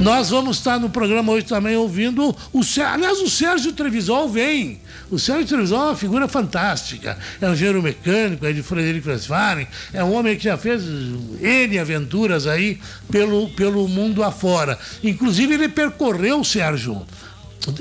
Nós 0.01 0.29
vamos 0.29 0.57
estar 0.57 0.79
no 0.79 0.89
programa 0.89 1.31
hoje 1.31 1.45
também 1.45 1.75
ouvindo 1.75 2.35
o 2.51 2.63
Sérgio. 2.63 2.93
Aliás, 2.93 3.19
o 3.19 3.29
Sérgio 3.29 3.73
Trevisol 3.73 4.29
vem. 4.29 4.79
O 5.09 5.19
Sérgio 5.19 5.47
Trevisol 5.47 5.81
é 5.81 5.85
uma 5.87 5.95
figura 5.95 6.27
fantástica. 6.27 7.17
É 7.39 7.47
um 7.47 7.53
engenheiro 7.53 7.81
mecânico, 7.81 8.45
é 8.45 8.53
de 8.53 8.63
Frederico 8.63 9.09
Westphalen. 9.09 9.67
É 9.93 10.03
um 10.03 10.13
homem 10.13 10.35
que 10.35 10.43
já 10.43 10.57
fez 10.57 10.83
N 10.83 11.79
aventuras 11.79 12.47
aí 12.47 12.79
pelo, 13.11 13.49
pelo 13.49 13.87
mundo 13.87 14.23
afora. 14.23 14.77
Inclusive, 15.03 15.53
ele 15.53 15.69
percorreu, 15.69 16.43
Sérgio, 16.43 17.05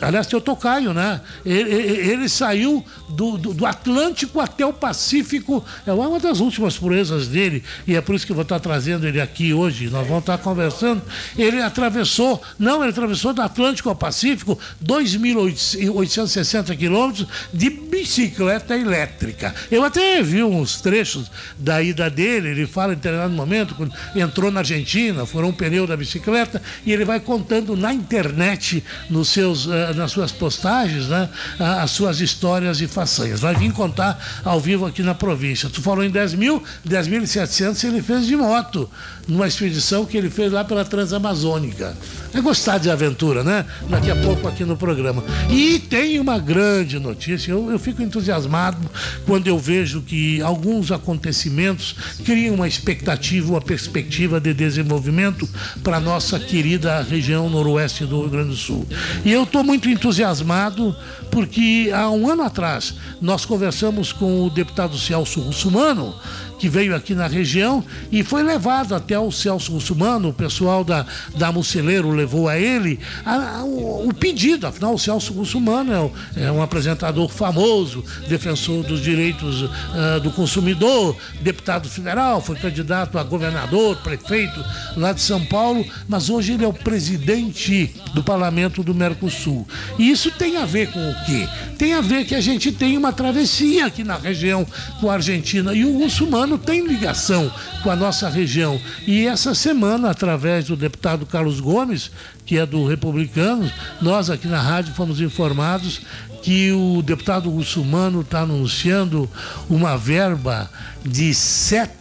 Aliás, 0.02 0.26
teu 0.26 0.40
tocaio, 0.40 0.92
né? 0.92 1.20
Ele, 1.44 1.70
ele, 1.72 2.10
ele, 2.10 2.28
saiu 2.28 2.84
do, 3.08 3.38
do, 3.38 3.54
do, 3.54 3.64
Atlântico 3.64 4.38
até 4.38 4.66
o 4.66 4.74
Pacífico. 4.74 5.64
É 5.86 5.92
uma 5.92 6.20
das 6.20 6.40
últimas 6.40 6.76
proezas 6.76 7.28
dele, 7.28 7.64
e 7.86 7.96
é 7.96 8.00
por 8.00 8.14
isso 8.14 8.26
que 8.26 8.32
eu 8.32 8.36
vou 8.36 8.42
estar 8.42 8.60
trazendo 8.60 9.06
ele 9.06 9.20
aqui 9.20 9.54
hoje. 9.54 9.88
Nós 9.88 10.06
vamos 10.06 10.22
estar 10.22 10.36
conversando. 10.38 11.00
Ele 11.36 11.62
atravessou, 11.62 12.42
não, 12.58 12.82
ele 12.82 12.90
atravessou 12.90 13.32
do 13.32 13.40
Atlântico 13.40 13.88
ao 13.88 13.96
Pacífico 13.96 14.58
2.860 14.84 16.76
quilômetros 16.76 17.26
de 17.52 17.70
bicicleta 17.70 18.76
elétrica. 18.76 19.54
Eu 19.70 19.82
até 19.82 20.22
vi 20.22 20.42
uns 20.42 20.80
trechos 20.80 21.30
da 21.58 21.82
ida 21.82 22.10
dele, 22.10 22.48
ele 22.48 22.66
fala 22.66 22.92
em 22.92 22.96
determinado 22.96 23.32
momento, 23.32 23.74
quando 23.74 23.94
entrou 24.14 24.50
na 24.50 24.60
Argentina, 24.60 25.24
furou 25.24 25.50
um 25.50 25.54
pneu 25.54 25.86
da 25.86 25.96
bicicleta, 25.96 26.60
e 26.84 26.92
ele 26.92 27.04
vai 27.04 27.20
contando 27.20 27.76
na 27.76 27.94
internet, 27.94 28.84
nos 29.08 29.28
seus, 29.28 29.69
nas 29.94 30.10
suas 30.10 30.32
postagens, 30.32 31.08
né, 31.08 31.28
as 31.58 31.90
suas 31.90 32.20
histórias 32.20 32.80
e 32.80 32.86
façanhas. 32.86 33.40
Vai 33.40 33.54
vir 33.54 33.72
contar 33.72 34.18
ao 34.44 34.60
vivo 34.60 34.86
aqui 34.86 35.02
na 35.02 35.14
província. 35.14 35.68
Tu 35.68 35.80
falou 35.80 36.04
em 36.04 36.10
10 36.10 36.34
mil, 36.34 36.62
10.700 36.86 37.84
ele 37.84 38.02
fez 38.02 38.26
de 38.26 38.36
moto, 38.36 38.90
numa 39.30 39.46
expedição 39.46 40.04
que 40.04 40.16
ele 40.16 40.28
fez 40.28 40.52
lá 40.52 40.64
pela 40.64 40.84
Transamazônica. 40.84 41.96
É 42.34 42.40
gostar 42.40 42.78
de 42.78 42.90
aventura, 42.90 43.42
né? 43.42 43.64
Daqui 43.88 44.10
a 44.10 44.16
pouco 44.16 44.46
aqui 44.46 44.64
no 44.64 44.76
programa. 44.76 45.22
E 45.48 45.78
tem 45.78 46.18
uma 46.20 46.38
grande 46.38 46.98
notícia, 46.98 47.52
eu, 47.52 47.70
eu 47.70 47.78
fico 47.78 48.02
entusiasmado 48.02 48.78
quando 49.26 49.46
eu 49.46 49.58
vejo 49.58 50.02
que 50.02 50.40
alguns 50.42 50.92
acontecimentos 50.92 51.94
criam 52.24 52.56
uma 52.56 52.68
expectativa, 52.68 53.50
uma 53.50 53.60
perspectiva 53.60 54.40
de 54.40 54.52
desenvolvimento 54.52 55.48
para 55.82 55.96
a 55.96 56.00
nossa 56.00 56.38
querida 56.38 57.02
região 57.02 57.48
noroeste 57.48 58.04
do 58.04 58.20
Rio 58.20 58.30
Grande 58.30 58.50
do 58.50 58.56
Sul. 58.56 58.86
E 59.24 59.32
eu 59.32 59.44
estou 59.44 59.62
muito 59.62 59.88
entusiasmado 59.88 60.94
porque 61.30 61.90
há 61.94 62.10
um 62.10 62.28
ano 62.28 62.42
atrás 62.42 62.94
nós 63.20 63.44
conversamos 63.44 64.12
com 64.12 64.44
o 64.44 64.50
deputado 64.50 64.98
Celso 64.98 65.40
Russumano 65.40 66.14
que 66.60 66.68
veio 66.68 66.94
aqui 66.94 67.14
na 67.14 67.26
região 67.26 67.82
e 68.12 68.22
foi 68.22 68.42
levado 68.42 68.94
até 68.94 69.18
o 69.18 69.32
Celso 69.32 69.72
Russumano, 69.72 70.28
o 70.28 70.32
pessoal 70.32 70.84
da, 70.84 71.06
da 71.34 71.50
Muceleiro 71.50 72.10
levou 72.10 72.50
a 72.50 72.58
ele 72.58 73.00
a, 73.24 73.60
a, 73.60 73.64
o, 73.64 74.08
o, 74.08 74.14
pedido, 74.14 74.66
afinal 74.66 74.92
o 74.92 74.98
Celso 74.98 75.32
Russumano 75.32 76.12
é, 76.36 76.44
é, 76.44 76.52
um 76.52 76.62
apresentador 76.62 77.30
famoso, 77.30 78.04
defensor 78.28 78.84
dos 78.84 79.00
direitos 79.00 79.62
uh, 79.62 80.20
do 80.22 80.30
consumidor, 80.32 81.16
deputado 81.40 81.88
federal, 81.88 82.42
foi 82.42 82.56
candidato 82.56 83.18
a 83.18 83.22
governador, 83.22 83.96
prefeito 83.96 84.62
lá 84.98 85.14
de 85.14 85.22
São 85.22 85.42
Paulo, 85.46 85.82
mas 86.06 86.28
hoje 86.28 86.52
ele 86.52 86.64
é 86.64 86.68
o 86.68 86.74
presidente 86.74 87.94
do 88.12 88.22
parlamento 88.22 88.82
do 88.82 88.94
Mercosul. 88.94 89.66
E 89.98 90.10
isso 90.10 90.30
tem 90.30 90.58
a 90.58 90.66
ver 90.66 90.90
com 90.90 91.10
o 91.10 91.24
quê? 91.24 91.48
Tem 91.78 91.94
a 91.94 92.02
ver 92.02 92.26
que 92.26 92.34
a 92.34 92.40
gente 92.40 92.70
tem 92.70 92.98
uma 92.98 93.14
travessia 93.14 93.86
aqui 93.86 94.04
na 94.04 94.18
região 94.18 94.66
com 95.00 95.10
a 95.10 95.14
Argentina 95.14 95.72
e 95.72 95.86
o 95.86 95.98
Russumano 95.98 96.49
tem 96.58 96.86
ligação 96.86 97.52
com 97.82 97.90
a 97.90 97.96
nossa 97.96 98.28
região. 98.28 98.80
E 99.06 99.26
essa 99.26 99.54
semana, 99.54 100.10
através 100.10 100.66
do 100.66 100.76
deputado 100.76 101.26
Carlos 101.26 101.60
Gomes, 101.60 102.10
que 102.44 102.58
é 102.58 102.66
do 102.66 102.86
Republicano, 102.86 103.70
nós 104.00 104.30
aqui 104.30 104.48
na 104.48 104.60
rádio 104.60 104.94
fomos 104.94 105.20
informados 105.20 106.02
que 106.42 106.72
o 106.72 107.02
deputado 107.02 107.50
muçulmano 107.50 108.22
está 108.22 108.40
anunciando 108.40 109.30
uma 109.68 109.96
verba 109.96 110.70
de 111.04 111.34
7 111.34 112.00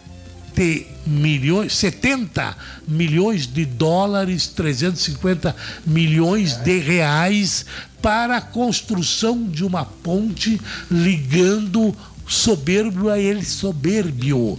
milhões, 1.06 1.74
70 1.74 2.56
milhões 2.86 3.46
de 3.46 3.64
dólares, 3.64 4.48
350 4.48 5.54
milhões 5.86 6.56
de 6.56 6.78
reais 6.78 7.64
para 8.02 8.38
a 8.38 8.40
construção 8.40 9.44
de 9.44 9.64
uma 9.64 9.84
ponte 9.84 10.60
ligando 10.90 11.94
soberbo 12.30 13.08
a 13.08 13.18
ele 13.18 13.44
soberbio 13.44 14.56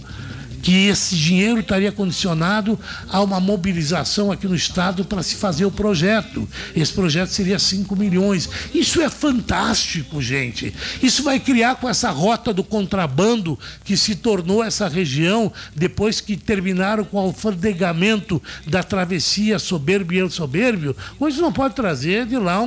que 0.62 0.86
esse 0.86 1.16
dinheiro 1.16 1.60
estaria 1.60 1.90
condicionado 1.90 2.78
a 3.08 3.20
uma 3.20 3.40
mobilização 3.40 4.30
aqui 4.30 4.46
no 4.46 4.54
Estado 4.54 5.04
para 5.04 5.22
se 5.22 5.34
fazer 5.34 5.64
o 5.64 5.70
projeto. 5.70 6.48
Esse 6.74 6.92
projeto 6.92 7.30
seria 7.30 7.58
5 7.58 7.96
milhões. 7.96 8.48
Isso 8.72 9.00
é 9.00 9.10
fantástico, 9.10 10.22
gente. 10.22 10.72
Isso 11.02 11.24
vai 11.24 11.40
criar 11.40 11.74
com 11.74 11.88
essa 11.88 12.10
rota 12.10 12.54
do 12.54 12.62
contrabando 12.62 13.58
que 13.84 13.96
se 13.96 14.14
tornou 14.14 14.62
essa 14.62 14.86
região 14.86 15.52
depois 15.74 16.20
que 16.20 16.36
terminaram 16.36 17.04
com 17.04 17.16
o 17.16 17.20
alfandegamento 17.20 18.40
da 18.64 18.84
travessia 18.84 19.58
soberbio 19.58 20.30
soberbio. 20.30 20.96
Hoje 21.18 21.40
não 21.40 21.52
pode 21.52 21.74
trazer 21.74 22.24
de 22.24 22.36
lá 22.38 22.60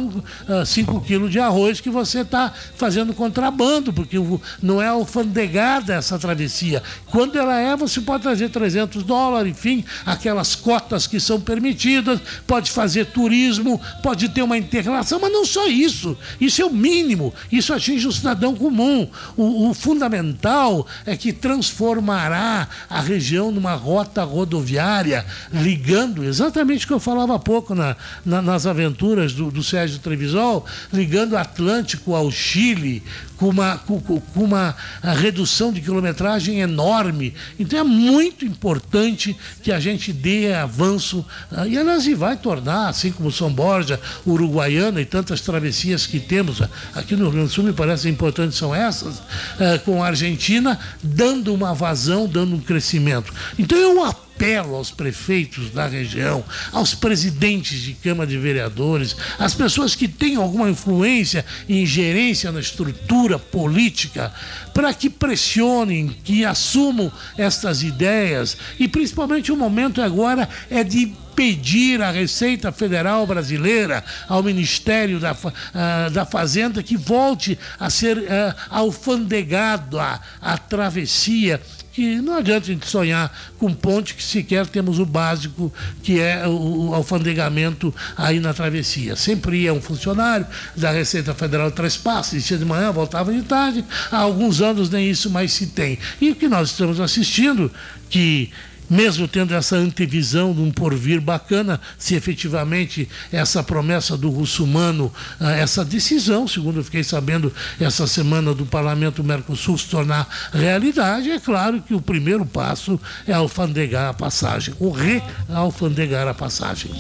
5 0.66 0.92
um, 0.92 0.98
uh, 0.98 1.02
quilos 1.02 1.32
de 1.32 1.40
arroz 1.40 1.80
que 1.80 1.90
você 1.90 2.20
está 2.20 2.52
fazendo 2.76 3.14
contrabando, 3.14 3.94
porque 3.94 4.18
não 4.62 4.82
é 4.82 4.88
alfandegada 4.88 5.94
essa 5.94 6.20
travessia. 6.20 6.84
Quando 7.06 7.38
ela 7.38 7.58
é, 7.58 7.76
você 7.76 7.85
pode 8.02 8.24
trazer 8.24 8.50
300 8.50 9.04
dólares, 9.04 9.52
enfim, 9.52 9.84
aquelas 10.06 10.56
cotas 10.56 11.08
que 11.08 11.20
são 11.20 11.40
permitidas, 11.40 12.20
pode 12.48 12.72
fazer 12.72 13.06
turismo, 13.08 13.80
pode 14.02 14.30
ter 14.30 14.42
uma 14.42 14.58
integração, 14.58 15.20
mas 15.20 15.32
não 15.32 15.46
só 15.46 15.68
isso. 15.68 16.18
Isso 16.40 16.62
é 16.62 16.66
o 16.66 16.74
mínimo, 16.74 17.34
isso 17.52 17.74
atinge 17.74 18.08
o 18.08 18.12
cidadão 18.12 18.56
comum. 18.56 19.08
O, 19.36 19.70
o 19.70 19.74
fundamental 19.74 20.86
é 21.06 21.16
que 21.16 21.34
transformará 21.34 22.68
a 22.90 23.02
região 23.02 23.52
numa 23.52 23.74
rota 23.74 24.24
rodoviária, 24.24 25.26
ligando 25.52 26.24
exatamente 26.24 26.86
o 26.86 26.88
que 26.88 26.94
eu 26.94 27.00
falava 27.00 27.36
há 27.36 27.40
pouco 27.40 27.76
na, 27.76 27.96
na, 28.26 28.42
nas 28.42 28.66
aventuras 28.66 29.34
do, 29.34 29.52
do 29.52 29.64
Sérgio 29.64 30.00
Trevisol, 30.00 30.66
ligando 30.92 31.34
o 31.34 31.38
Atlântico 31.38 32.16
ao 32.16 32.32
Chile, 32.32 33.04
com 33.38 33.50
uma, 33.50 33.78
com, 33.80 34.00
com 34.00 34.44
uma 34.44 34.76
redução 35.02 35.72
de 35.72 35.82
quilometragem 35.82 36.60
enorme. 36.60 37.34
Então 37.60 37.80
é 37.80 37.84
muito 37.84 38.46
importante 38.46 39.36
que 39.62 39.72
a 39.72 39.80
gente 39.80 40.12
dê 40.12 40.54
avanço. 40.54 41.26
Uh, 41.52 41.68
e 41.68 41.78
a 41.78 41.84
Nazi 41.84 42.14
vai 42.14 42.38
tornar, 42.38 42.90
assim 42.90 43.12
como 43.12 43.32
São 43.32 43.52
Borja, 43.52 44.00
Uruguaiana 44.26 45.02
e 45.02 45.06
tantas 45.06 45.42
travessias 45.42 46.06
que 46.06 46.20
temos 46.20 46.62
aqui 46.94 47.16
no 47.16 47.24
Rio 47.24 47.32
Grande 47.32 47.48
do 47.48 47.54
Sul, 47.54 47.64
me 47.64 47.74
parece 47.74 48.10
importantes 48.10 48.58
são 48.58 48.74
essas, 48.74 49.18
uh, 49.18 49.80
com 49.84 50.04
a 50.04 50.08
Argentina, 50.08 50.80
dando 51.02 51.54
uma 51.54 51.74
vazão, 51.74 52.28
dando 52.28 52.56
um 52.56 52.60
crescimento. 52.60 53.34
Então 53.58 53.78
eu 53.78 53.96
apelo 54.36 54.76
aos 54.76 54.92
prefeitos 54.92 55.72
da 55.72 55.88
região, 55.88 56.44
aos 56.74 56.94
presidentes 56.94 57.82
de 57.82 57.94
Câmara 57.94 58.30
de 58.30 58.38
Vereadores, 58.38 59.16
às 59.40 59.54
pessoas 59.54 59.96
que 59.96 60.08
têm 60.08 60.36
alguma 60.36 60.70
influência 60.70 61.46
e 61.68 61.82
ingerência 61.82 62.52
na 62.52 62.60
estrutura 62.60 63.40
política, 63.40 64.34
para 64.74 64.94
que 64.94 65.10
pressionem, 65.10 66.10
que 66.24 66.44
assumam 66.44 67.12
estas 67.38 67.82
ideias. 67.82 68.58
E 68.78 68.88
principalmente 68.88 69.52
o 69.52 69.58
momento 69.58 70.02
agora 70.02 70.50
é 70.70 70.84
de 70.84 71.14
pedir 71.34 72.02
à 72.02 72.12
Receita 72.12 72.72
Federal 72.72 73.26
Brasileira, 73.28 74.04
ao 74.28 74.44
Ministério 74.44 75.20
da, 75.20 75.34
uh, 75.34 76.10
da 76.12 76.26
Fazenda, 76.26 76.82
que 76.82 76.96
volte 76.96 77.58
a 77.80 77.90
ser 77.90 78.18
uh, 78.18 78.24
alfandegado 78.70 80.00
a, 80.00 80.20
a 80.42 80.58
travessia 80.58 81.60
que 81.96 82.18
não 82.18 82.36
adianta 82.36 82.66
a 82.66 82.74
gente 82.74 82.86
sonhar 82.86 83.34
com 83.58 83.74
ponte 83.74 84.16
que 84.16 84.22
sequer 84.22 84.68
temos 84.68 85.00
o 85.00 85.06
básico, 85.06 85.72
que 86.04 86.20
é 86.20 86.46
o, 86.46 86.90
o 86.90 86.94
alfandegamento 86.94 87.96
aí 88.18 88.42
na 88.42 88.54
travessia. 88.54 89.16
Sempre 89.16 89.62
ia 89.62 89.74
um 89.74 89.80
funcionário 89.80 90.46
da 90.76 90.92
Receita 90.92 91.34
Federal 91.34 91.72
trespasse, 91.72 92.36
descia 92.36 92.58
de 92.58 92.66
manhã, 92.66 92.92
voltava 92.92 93.32
de 93.32 93.42
tarde. 93.44 93.86
Há 94.12 94.18
alguns 94.18 94.60
anos 94.62 94.90
nem 94.90 95.10
isso 95.10 95.30
mais 95.30 95.54
se 95.54 95.68
tem. 95.68 95.98
E 96.20 96.32
o 96.32 96.36
que 96.36 96.50
nós 96.50 96.72
estamos 96.72 97.00
assistindo, 97.00 97.72
que 98.10 98.52
mesmo 98.90 99.28
tendo 99.28 99.54
essa 99.54 99.76
antevisão 99.76 100.54
de 100.54 100.62
um 100.62 100.72
porvir 100.72 101.20
bacana, 101.22 101.80
se 101.98 102.16
efetivamente 102.16 103.08
essa 103.32 103.64
promessa 103.64 104.18
do 104.18 104.30
russumano, 104.30 105.12
ah, 105.40 105.52
essa 105.52 105.84
decisão, 105.84 106.48
segundo 106.48 106.80
eu 106.80 106.84
fiquei 106.84 107.04
sabendo 107.04 107.52
essa 107.80 108.06
semana 108.08 108.54
do 108.54 108.66
Parlamento 108.66 109.24
Mercosul 109.24 109.78
se 109.78 109.88
tornar 109.88 110.28
realidade, 110.52 111.32
é 111.32 111.40
claro 111.40 111.82
que 111.82 111.94
o 111.94 112.02
primeiro 112.02 112.46
passo 112.46 113.00
é 113.28 113.34
alfandegar 113.34 114.10
a 114.10 114.14
passagem, 114.14 114.74
ou 114.80 114.92
realfandegar 114.92 116.28
a 116.28 116.34
passagem. 116.34 116.92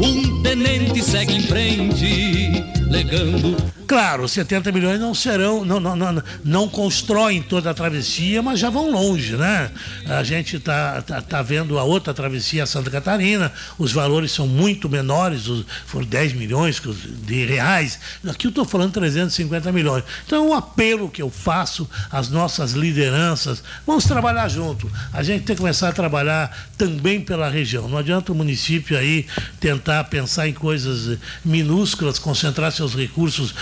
Um 0.00 0.42
tenente 0.42 1.02
segue 1.02 1.34
em 1.34 1.42
frente, 1.42 2.64
legando 2.88 3.57
Claro, 3.88 4.28
70 4.28 4.70
milhões 4.70 5.00
não 5.00 5.14
serão, 5.14 5.64
não, 5.64 5.80
não, 5.80 5.96
não, 5.96 6.22
não 6.44 6.68
constroem 6.68 7.40
toda 7.40 7.70
a 7.70 7.74
travessia, 7.74 8.42
mas 8.42 8.60
já 8.60 8.68
vão 8.68 8.90
longe, 8.90 9.34
né? 9.34 9.70
A 10.04 10.22
gente 10.22 10.56
está 10.56 11.00
tá, 11.00 11.22
tá 11.22 11.40
vendo 11.40 11.78
a 11.78 11.84
outra 11.84 12.12
travessia, 12.12 12.64
a 12.64 12.66
Santa 12.66 12.90
Catarina, 12.90 13.50
os 13.78 13.90
valores 13.90 14.30
são 14.30 14.46
muito 14.46 14.90
menores, 14.90 15.44
foram 15.86 16.04
10 16.04 16.34
milhões 16.34 16.82
de 17.24 17.46
reais. 17.46 17.98
Aqui 18.28 18.46
eu 18.46 18.50
estou 18.50 18.66
falando 18.66 18.92
350 18.92 19.72
milhões. 19.72 20.04
Então, 20.26 20.48
o 20.48 20.52
apelo 20.52 21.08
que 21.08 21.22
eu 21.22 21.30
faço 21.30 21.88
às 22.10 22.28
nossas 22.28 22.72
lideranças, 22.72 23.62
vamos 23.86 24.04
trabalhar 24.04 24.50
junto. 24.50 24.92
A 25.14 25.22
gente 25.22 25.44
tem 25.44 25.56
que 25.56 25.62
começar 25.62 25.88
a 25.88 25.92
trabalhar 25.92 26.68
também 26.76 27.22
pela 27.22 27.48
região. 27.48 27.88
Não 27.88 27.96
adianta 27.96 28.32
o 28.32 28.34
município 28.34 28.98
aí 28.98 29.26
tentar 29.58 30.04
pensar 30.04 30.46
em 30.46 30.52
coisas 30.52 31.18
minúsculas, 31.42 32.18
concentrar 32.18 32.70
seus 32.70 32.94
recursos 32.94 33.54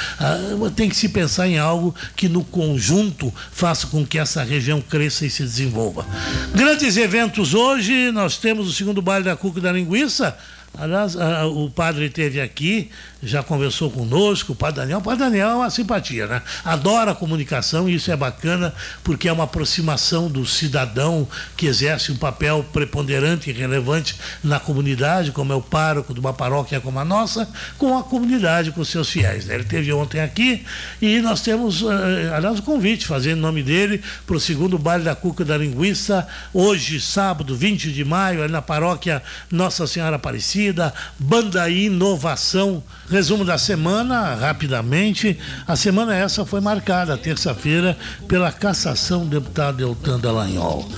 tem 0.75 0.89
que 0.89 0.97
se 0.97 1.09
pensar 1.09 1.47
em 1.49 1.59
algo 1.59 1.95
que 2.15 2.29
no 2.29 2.43
conjunto 2.43 3.33
faça 3.53 3.87
com 3.87 4.07
que 4.07 4.19
essa 4.19 4.43
região 4.43 4.81
cresça 4.81 5.27
e 5.27 5.31
se 5.31 5.43
desenvolva. 5.43 6.07
Grandes 6.55 6.97
eventos 6.97 7.55
hoje, 7.55 8.11
nós 8.13 8.37
temos 8.37 8.69
o 8.69 8.73
segundo 8.73 9.03
baile 9.03 9.25
da 9.25 9.37
Cuca 9.37 9.61
da 9.61 9.73
Linguiça. 9.73 10.37
Aliás, 10.79 11.17
ah, 11.17 11.47
o 11.47 11.71
padre 11.71 12.07
esteve 12.07 12.41
aqui, 12.41 12.91
já 13.23 13.43
conversou 13.43 13.91
conosco, 13.91 14.53
o 14.53 14.55
Padre 14.55 14.83
Daniel. 14.83 14.99
O 14.99 15.03
Padre 15.03 15.21
Daniel 15.21 15.49
é 15.49 15.55
uma 15.55 15.71
simpatia, 15.71 16.27
né? 16.27 16.43
Adora 16.65 17.13
a 17.13 17.15
comunicação 17.15 17.89
e 17.89 17.95
isso 17.95 18.11
é 18.11 18.17
bacana 18.17 18.75
porque 19.03 19.29
é 19.29 19.33
uma 19.33 19.45
aproximação 19.45 20.29
do 20.29 20.45
cidadão 20.45 21.27
que 21.57 21.67
exerce 21.67 22.13
um 22.13 22.17
papel 22.17 22.65
preponderante 22.73 23.51
e 23.51 23.53
relevante 23.53 24.17
na 24.45 24.61
comunidade, 24.61 25.33
como 25.33 25.53
é 25.53 25.57
o 25.57 25.63
pároco 25.63 26.13
de 26.13 26.21
uma 26.21 26.33
paróquia 26.33 26.81
como 26.81 26.99
a 26.99 27.05
nossa, 27.05 27.49
com 27.79 27.97
a 27.97 28.05
comunidade, 28.05 28.71
com 28.71 28.85
seus 28.85 29.09
fiéis. 29.09 29.47
Né? 29.47 29.55
Ele 29.55 29.63
esteve 29.65 29.93
ontem 29.93 30.21
aqui 30.21 30.65
e 31.01 31.21
nós 31.21 31.41
temos, 31.41 31.83
eh, 31.83 32.33
aliás, 32.35 32.59
o 32.59 32.63
um 32.63 32.65
convite, 32.65 33.07
fazendo 33.07 33.41
nome 33.41 33.63
dele, 33.63 34.03
para 34.27 34.37
o 34.37 34.41
segundo 34.41 34.79
baile 34.79 35.05
da 35.05 35.15
Cuca 35.15 35.45
da 35.45 35.57
Linguiça, 35.57 36.27
hoje, 36.53 37.01
sábado, 37.01 37.57
20 37.57 37.93
de 37.93 38.05
maio, 38.05 38.43
ali 38.43 38.53
na 38.53 38.63
paróquia 38.63 39.23
Nossa 39.51 39.87
Senhora 39.87 40.17
Aparecida, 40.17 40.66
Banda 41.19 41.69
Inovação 41.69 42.83
Resumo 43.09 43.45
da 43.45 43.57
semana, 43.57 44.35
rapidamente. 44.35 45.39
A 45.67 45.77
semana 45.77 46.15
essa 46.15 46.45
foi 46.45 46.61
marcada, 46.61 47.17
terça-feira, 47.17 47.97
pela 48.27 48.51
cassação 48.51 49.25
do 49.25 49.41
deputado 49.41 49.77
Deltan 49.77 50.19
Dallagnol. 50.19 50.89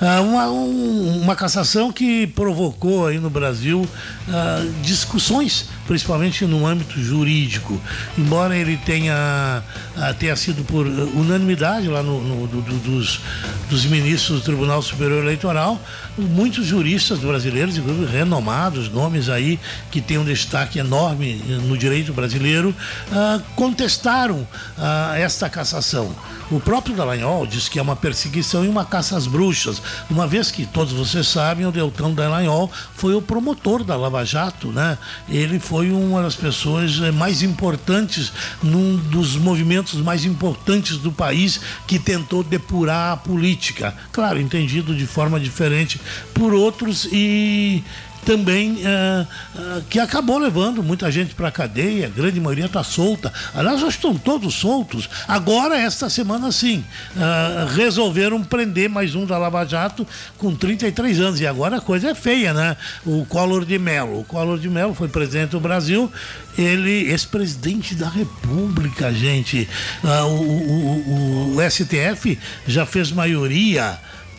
Ah, 0.00 0.20
uma, 0.20 0.48
um, 0.48 1.22
uma 1.22 1.34
cassação 1.34 1.90
que 1.90 2.26
provocou 2.28 3.08
aí 3.08 3.18
no 3.18 3.28
Brasil 3.28 3.88
ah, 4.28 4.64
discussões, 4.82 5.68
principalmente 5.88 6.44
no 6.44 6.64
âmbito 6.64 7.00
jurídico. 7.00 7.80
Embora 8.16 8.56
ele 8.56 8.76
tenha, 8.76 9.62
ah, 9.96 10.14
tenha 10.14 10.36
sido 10.36 10.64
por 10.64 10.86
unanimidade 10.86 11.88
lá 11.88 12.02
no, 12.02 12.22
no 12.22 12.46
do, 12.46 12.62
dos, 12.62 13.20
dos 13.68 13.84
ministros 13.86 14.38
do 14.38 14.44
Tribunal 14.44 14.80
Superior 14.82 15.24
Eleitoral, 15.24 15.80
muitos 16.16 16.64
juristas 16.64 17.18
brasileiros, 17.18 17.76
inclusive 17.76 18.06
renomados, 18.06 18.88
nomes 18.88 19.28
aí 19.28 19.58
que 19.90 20.00
têm 20.00 20.18
um 20.18 20.24
destaque 20.24 20.78
enorme 20.78 21.55
no 21.62 21.76
direito 21.76 22.12
brasileiro, 22.12 22.70
uh, 22.70 23.42
contestaram 23.54 24.40
uh, 24.40 25.14
esta 25.16 25.48
cassação. 25.48 26.14
O 26.48 26.60
próprio 26.60 26.94
Dallagnol 26.94 27.44
diz 27.44 27.68
que 27.68 27.76
é 27.76 27.82
uma 27.82 27.96
perseguição 27.96 28.64
e 28.64 28.68
uma 28.68 28.84
caça 28.84 29.16
às 29.16 29.26
bruxas, 29.26 29.82
uma 30.08 30.28
vez 30.28 30.50
que 30.50 30.64
todos 30.64 30.92
vocês 30.92 31.26
sabem, 31.26 31.66
o 31.66 31.72
Deltão 31.72 32.14
Dallagnol 32.14 32.70
foi 32.94 33.14
o 33.14 33.22
promotor 33.22 33.82
da 33.82 33.96
Lava 33.96 34.24
Jato, 34.24 34.68
né? 34.68 34.96
Ele 35.28 35.58
foi 35.58 35.90
uma 35.90 36.22
das 36.22 36.36
pessoas 36.36 37.00
eh, 37.02 37.10
mais 37.10 37.42
importantes, 37.42 38.32
num 38.62 38.96
dos 38.96 39.34
movimentos 39.36 40.00
mais 40.00 40.24
importantes 40.24 40.98
do 40.98 41.10
país 41.10 41.60
que 41.84 41.98
tentou 41.98 42.44
depurar 42.44 43.14
a 43.14 43.16
política. 43.16 43.92
Claro, 44.12 44.40
entendido 44.40 44.94
de 44.94 45.06
forma 45.06 45.40
diferente 45.40 46.00
por 46.32 46.54
outros 46.54 47.08
e 47.10 47.82
também 48.26 48.72
uh, 48.72 49.22
uh, 49.22 49.82
que 49.88 50.00
acabou 50.00 50.36
levando 50.36 50.82
muita 50.82 51.10
gente 51.12 51.32
para 51.32 51.46
a 51.46 51.52
cadeia, 51.52 52.06
a 52.06 52.10
grande 52.10 52.40
maioria 52.40 52.66
está 52.66 52.82
solta. 52.82 53.32
Aliás, 53.54 53.80
estão 53.82 54.18
todos 54.18 54.52
soltos. 54.52 55.08
Agora, 55.28 55.78
esta 55.78 56.10
semana 56.10 56.50
sim, 56.50 56.84
uh, 57.14 57.72
resolveram 57.74 58.42
prender 58.42 58.90
mais 58.90 59.14
um 59.14 59.24
da 59.24 59.38
Lava 59.38 59.64
Jato 59.64 60.04
com 60.36 60.54
33 60.54 61.20
anos. 61.20 61.40
E 61.40 61.46
agora 61.46 61.76
a 61.76 61.80
coisa 61.80 62.10
é 62.10 62.14
feia, 62.16 62.52
né? 62.52 62.76
O 63.06 63.24
Collor 63.24 63.64
de 63.64 63.78
Mello. 63.78 64.20
O 64.20 64.24
Collor 64.24 64.58
de 64.58 64.68
Mello 64.68 64.92
foi 64.92 65.06
presidente 65.06 65.50
do 65.50 65.60
Brasil, 65.60 66.12
ele, 66.58 67.08
ex-presidente 67.10 67.94
da 67.94 68.08
República, 68.08 69.12
gente. 69.12 69.68
o, 70.02 70.08
o, 70.08 71.54
o, 71.54 71.56
o 71.56 71.70
STF 71.70 72.36
já 72.66 72.84
fez 72.84 73.12
maioria 73.12 73.96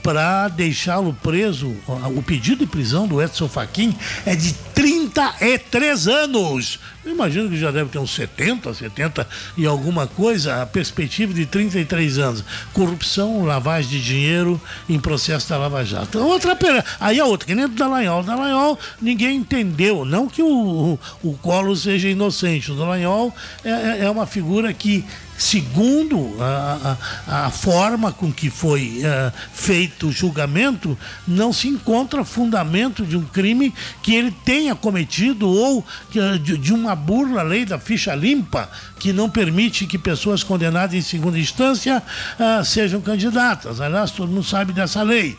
para 0.08 0.48
deixá-lo 0.48 1.14
preso. 1.22 1.76
O 2.16 2.24
pedido 2.24 2.60
de 2.60 2.66
prisão 2.66 3.06
do 3.06 3.22
Edson 3.22 3.50
Fachin 3.50 3.94
é 4.26 4.38
de 4.38 4.54
33 4.74 6.08
anos. 6.08 6.80
Eu 7.04 7.12
imagino 7.12 7.50
que 7.50 7.58
já 7.58 7.72
deve 7.72 7.90
ter 7.90 8.00
uns 8.00 8.16
70, 8.16 8.74
70 8.74 9.28
e 9.58 9.66
alguma 9.66 10.08
coisa, 10.08 10.62
a 10.62 10.66
perspectiva 10.66 11.34
de 11.34 11.46
33 11.46 12.20
anos. 12.20 12.44
Corrupção, 12.72 13.44
lavagem 13.44 13.90
de 13.90 14.02
dinheiro 14.02 14.62
em 14.88 14.98
processo 14.98 15.50
da 15.50 15.58
Lava 15.58 15.84
Jato. 15.84 16.20
Outra 16.20 16.56
pena. 16.56 16.86
Aí 17.02 17.20
a 17.20 17.26
outra, 17.26 17.46
que 17.46 17.54
nem 17.54 17.66
o 17.66 17.70
Dallagnol. 17.70 18.24
Dallagnol, 18.24 18.80
ninguém 19.02 19.36
entendeu. 19.36 20.06
Não 20.06 20.30
que 20.30 20.42
o, 20.42 20.48
o, 20.48 21.00
o 21.22 21.38
Colo 21.40 21.76
seja 21.76 22.08
inocente. 22.08 22.72
O 22.72 22.76
Dallagnol 22.76 23.36
é, 23.62 23.72
é, 23.72 24.06
é 24.06 24.10
uma 24.10 24.26
figura 24.26 24.74
que 24.74 25.04
segundo 25.38 26.36
a, 26.42 26.98
a, 27.28 27.46
a, 27.46 27.52
forma 27.52 28.12
com 28.12 28.32
que 28.32 28.50
foi 28.50 29.02
uh, 29.02 29.32
feito 29.54 30.08
o 30.08 30.12
julgamento, 30.12 30.98
não 31.28 31.54
se 31.54 31.68
encontra 31.68 32.26
fundamento 32.26 33.06
de 33.06 33.16
um 33.16 33.24
crime 33.24 33.74
que 34.02 34.16
ele 34.16 34.32
tenha 34.44 34.76
cometido 34.76 35.48
ou 35.48 35.80
uh, 35.80 36.40
de, 36.40 36.58
de, 36.58 36.74
uma 36.74 36.96
burla 36.96 37.44
lei 37.44 37.66
da 37.66 37.78
ficha 37.78 38.16
limpa 38.16 38.70
que 39.00 39.14
não 39.14 39.30
permite 39.30 39.86
que 39.86 39.98
pessoas 39.98 40.44
condenadas 40.44 40.96
em 40.96 41.02
segunda 41.02 41.38
instância 41.38 42.02
uh, 42.40 42.66
sejam 42.66 43.00
candidatas. 43.00 43.80
Aliás, 43.80 44.12
todo 44.12 44.30
mundo 44.30 44.44
sabe 44.44 44.74
dessa 44.74 45.04
lei. 45.04 45.38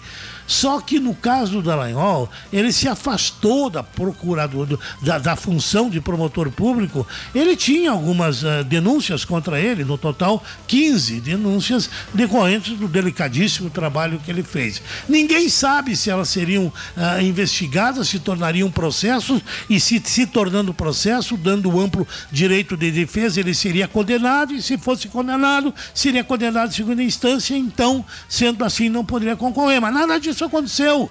Só 0.49 0.81
que 0.81 0.99
no 0.99 1.15
caso 1.15 1.53
do 1.53 1.63
Dallagnol, 1.63 2.29
ele 2.51 2.73
se 2.73 2.89
afastou 2.89 3.69
da 3.69 3.83
procurador, 3.83 4.79
da, 5.03 5.19
da 5.19 5.37
função 5.37 5.91
de 5.91 6.01
promotor 6.01 6.51
público. 6.51 7.07
Ele 7.35 7.55
tinha 7.55 7.91
algumas 7.91 8.43
uh, 8.43 8.65
denúncias 8.67 9.27
contra 9.27 9.61
ele, 9.61 9.85
no 9.85 9.99
total 9.99 10.43
15 10.67 11.21
denúncias 11.21 11.91
decorrentes 12.15 12.79
do 12.79 12.89
delicadíssimo 12.89 13.69
trabalho 13.69 14.21
que 14.25 14.31
ele 14.31 14.43
fez. 14.43 14.83
Ninguém 15.07 15.51
sabe 15.51 15.95
se 15.95 16.09
elas 16.09 16.31
seriam 16.31 16.67
uh, 16.67 17.23
investigadas, 17.23 18.09
se 18.09 18.19
tornariam 18.19 18.71
processos 18.71 19.43
e 19.69 19.79
se 19.79 20.03
se 20.05 20.27
tornando 20.27 20.73
processo, 20.73 21.37
dando 21.37 21.79
amplo 21.79 22.09
direito 22.33 22.75
de 22.77 22.91
defesa, 22.91 23.39
ele 23.39 23.53
seria 23.53 23.87
condenado 23.87 24.55
e 24.55 24.63
se 24.63 24.79
fosse 24.79 25.09
condenado, 25.09 25.75
seria 25.93 26.25
condenado 26.25 26.71
em 26.71 26.75
segunda 26.75 27.03
instância, 27.03 27.55
então, 27.55 28.05
sendo 28.29 28.65
assim, 28.65 28.89
não 28.89 29.05
poderia 29.05 29.37
concorrer. 29.37 29.81
Mas 29.81 29.93
nada 29.93 30.19
disso 30.19 30.38
isso 30.39 30.45
aconteceu. 30.45 31.11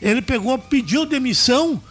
Ele 0.00 0.20
pegou, 0.20 0.58
pediu 0.58 1.06
demissão 1.06 1.82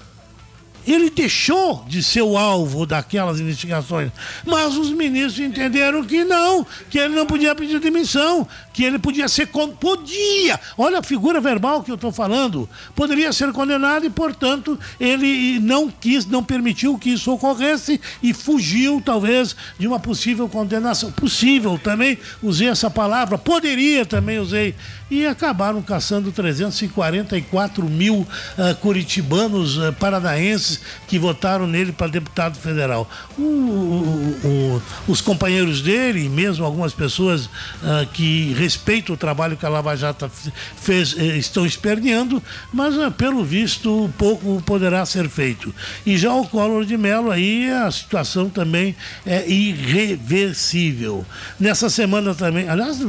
ele 0.88 1.10
deixou 1.10 1.84
de 1.88 2.04
ser 2.04 2.21
o 2.21 2.38
alvo 2.38 2.86
daquelas 2.86 3.39
investigações. 3.39 4.12
Mas 4.45 4.78
os 4.78 4.91
ministros 4.91 5.39
entenderam 5.39 6.04
que 6.04 6.24
não, 6.24 6.65
que 6.89 7.00
ele 7.00 7.15
não 7.15 7.26
podia 7.26 7.56
pedir 7.56 7.80
demissão, 7.80 8.48
que 8.75 8.83
ele 8.83 8.99
podia 8.99 9.29
ser. 9.29 9.47
Podia! 9.79 10.59
Olha 10.77 10.99
a 10.99 11.03
figura 11.03 11.39
verbal 11.39 11.81
que 11.81 11.89
eu 11.89 11.95
estou 11.95 12.11
falando. 12.11 12.67
Poderia 12.93 13.31
ser 13.31 13.53
condenado 13.53 14.05
e, 14.05 14.09
portanto, 14.09 14.77
ele 14.99 15.59
não 15.61 15.89
quis, 15.89 16.25
não 16.25 16.43
permitiu 16.43 16.97
que 16.97 17.11
isso 17.11 17.31
ocorresse 17.31 18.01
e 18.21 18.33
fugiu, 18.33 19.01
talvez, 19.03 19.55
de 19.79 19.88
uma 19.88 19.97
possível 19.97 20.49
condenação. 20.49 21.09
Possível 21.13 21.79
também, 21.81 22.19
usei 22.43 22.67
essa 22.67 22.89
palavra, 22.89 23.38
poderia 23.38 24.05
também 24.05 24.39
usei. 24.39 24.75
E 25.09 25.25
acabaram 25.25 25.81
caçando 25.83 26.31
344 26.31 27.88
mil 27.88 28.15
uh, 28.17 28.75
curitibanos 28.81 29.77
uh, 29.77 29.93
paranaenses 29.93 30.81
que 31.07 31.19
votaram 31.19 31.67
nele 31.67 31.91
para 31.91 32.07
deputado 32.07 32.57
federal. 32.57 33.07
O, 33.38 33.41
o, 33.41 34.39
o, 34.43 34.81
os 35.07 35.21
companheiros 35.21 35.81
dele, 35.81 36.27
mesmo 36.27 36.65
algumas 36.65 36.91
pessoas 36.91 37.45
uh, 37.45 38.05
que 38.11 38.51
respeitam 38.65 39.13
o 39.13 39.17
trabalho 39.17 39.56
que 39.56 39.65
a 39.65 39.69
Lava 39.69 39.95
Jato 39.95 40.30
fez, 40.75 41.15
eh, 41.17 41.38
estão 41.38 41.65
esperneando, 41.65 42.41
mas 42.73 42.95
uh, 42.97 43.12
pelo 43.12 43.45
visto 43.45 44.12
pouco 44.17 44.62
poderá 44.65 45.06
ser 45.06 45.30
feito. 45.30 45.73
E 46.06 46.17
já 46.17 46.34
o 46.34 46.47
Collor 46.47 46.84
de 46.84 46.97
Mello, 46.97 47.32
aí 47.32 47.69
a 47.69 47.89
situação 47.91 48.49
também 48.49 48.95
é 49.25 49.47
irreversível. 49.47 51.25
Nessa 51.60 51.89
semana 51.89 52.34
também, 52.34 52.67
aliás, 52.67 52.99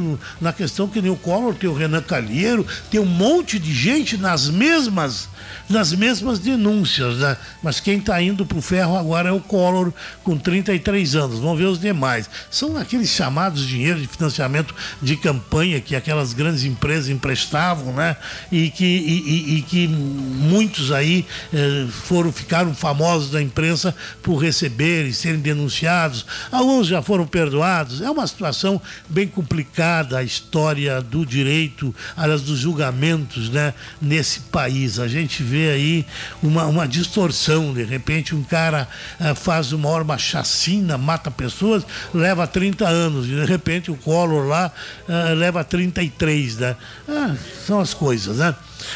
na 0.40 0.52
questão 0.52 0.86
que 0.86 1.00
nem 1.00 1.10
o 1.10 1.16
Collor, 1.16 1.54
tem 1.54 1.70
o 1.70 1.74
Renan 1.74 2.02
Calheiro, 2.02 2.66
tem 2.90 3.00
um 3.00 3.06
monte 3.06 3.58
de 3.58 3.72
gente 3.72 4.16
nas 4.18 4.50
mesmas 4.50 5.28
nas 5.68 5.92
mesmas 5.92 6.38
denúncias. 6.38 7.18
Né? 7.18 7.36
Mas 7.62 7.80
quem 7.80 7.98
está 7.98 8.20
indo 8.20 8.46
para 8.46 8.58
o 8.58 8.62
ferro 8.62 8.96
agora 8.96 9.28
é 9.28 9.32
o 9.32 9.40
Collor, 9.40 9.92
com 10.22 10.36
33 10.36 11.16
anos. 11.16 11.38
Vamos 11.40 11.58
ver 11.58 11.66
os 11.66 11.80
demais. 11.80 12.28
São 12.50 12.76
aqueles 12.76 13.10
chamados 13.10 13.66
dinheiro 13.66 14.00
de 14.00 14.06
financiamento 14.06 14.74
de 15.00 15.16
campanha 15.16 15.80
que 15.80 15.94
aquelas 15.94 16.32
grandes 16.32 16.64
empresas 16.64 17.08
emprestavam, 17.08 17.92
né? 17.92 18.16
E 18.50 18.70
que, 18.70 18.84
e, 18.84 19.54
e, 19.54 19.58
e 19.58 19.62
que 19.62 19.88
muitos 19.88 20.92
aí 20.92 21.26
eh, 21.52 21.86
foram, 21.90 22.32
ficaram 22.32 22.74
famosos 22.74 23.30
da 23.30 23.42
imprensa 23.42 23.94
por 24.22 24.36
receber 24.36 25.06
e 25.06 25.12
serem 25.12 25.40
denunciados. 25.40 26.26
Alguns 26.50 26.86
já 26.86 27.02
foram 27.02 27.26
perdoados. 27.26 28.00
É 28.00 28.10
uma 28.10 28.26
situação 28.26 28.80
bem 29.08 29.26
complicada 29.26 30.18
a 30.18 30.22
história 30.22 31.00
do 31.00 31.24
direito, 31.24 31.94
aliás, 32.16 32.42
dos 32.42 32.58
julgamentos, 32.58 33.50
né? 33.50 33.74
Nesse 34.00 34.40
país. 34.40 34.98
A 34.98 35.08
gente 35.08 35.35
vê 35.42 35.70
aí 35.70 36.06
uma, 36.42 36.66
uma 36.66 36.86
distorção. 36.86 37.72
De 37.72 37.84
repente, 37.84 38.34
um 38.34 38.42
cara 38.42 38.88
eh, 39.20 39.34
faz 39.34 39.72
uma 39.72 39.86
uma 39.86 40.18
chacina, 40.18 40.98
mata 40.98 41.30
pessoas, 41.30 41.84
leva 42.12 42.46
30 42.46 42.86
anos. 42.86 43.26
E 43.26 43.30
de 43.30 43.44
repente, 43.44 43.90
o 43.90 43.96
Collor 43.96 44.46
lá 44.46 44.72
eh, 45.08 45.34
leva 45.34 45.62
33, 45.64 46.58
né? 46.58 46.76
Ah, 47.08 47.34
são 47.66 47.80
as 47.80 47.94
coisas, 47.94 48.38
né? 48.38 48.54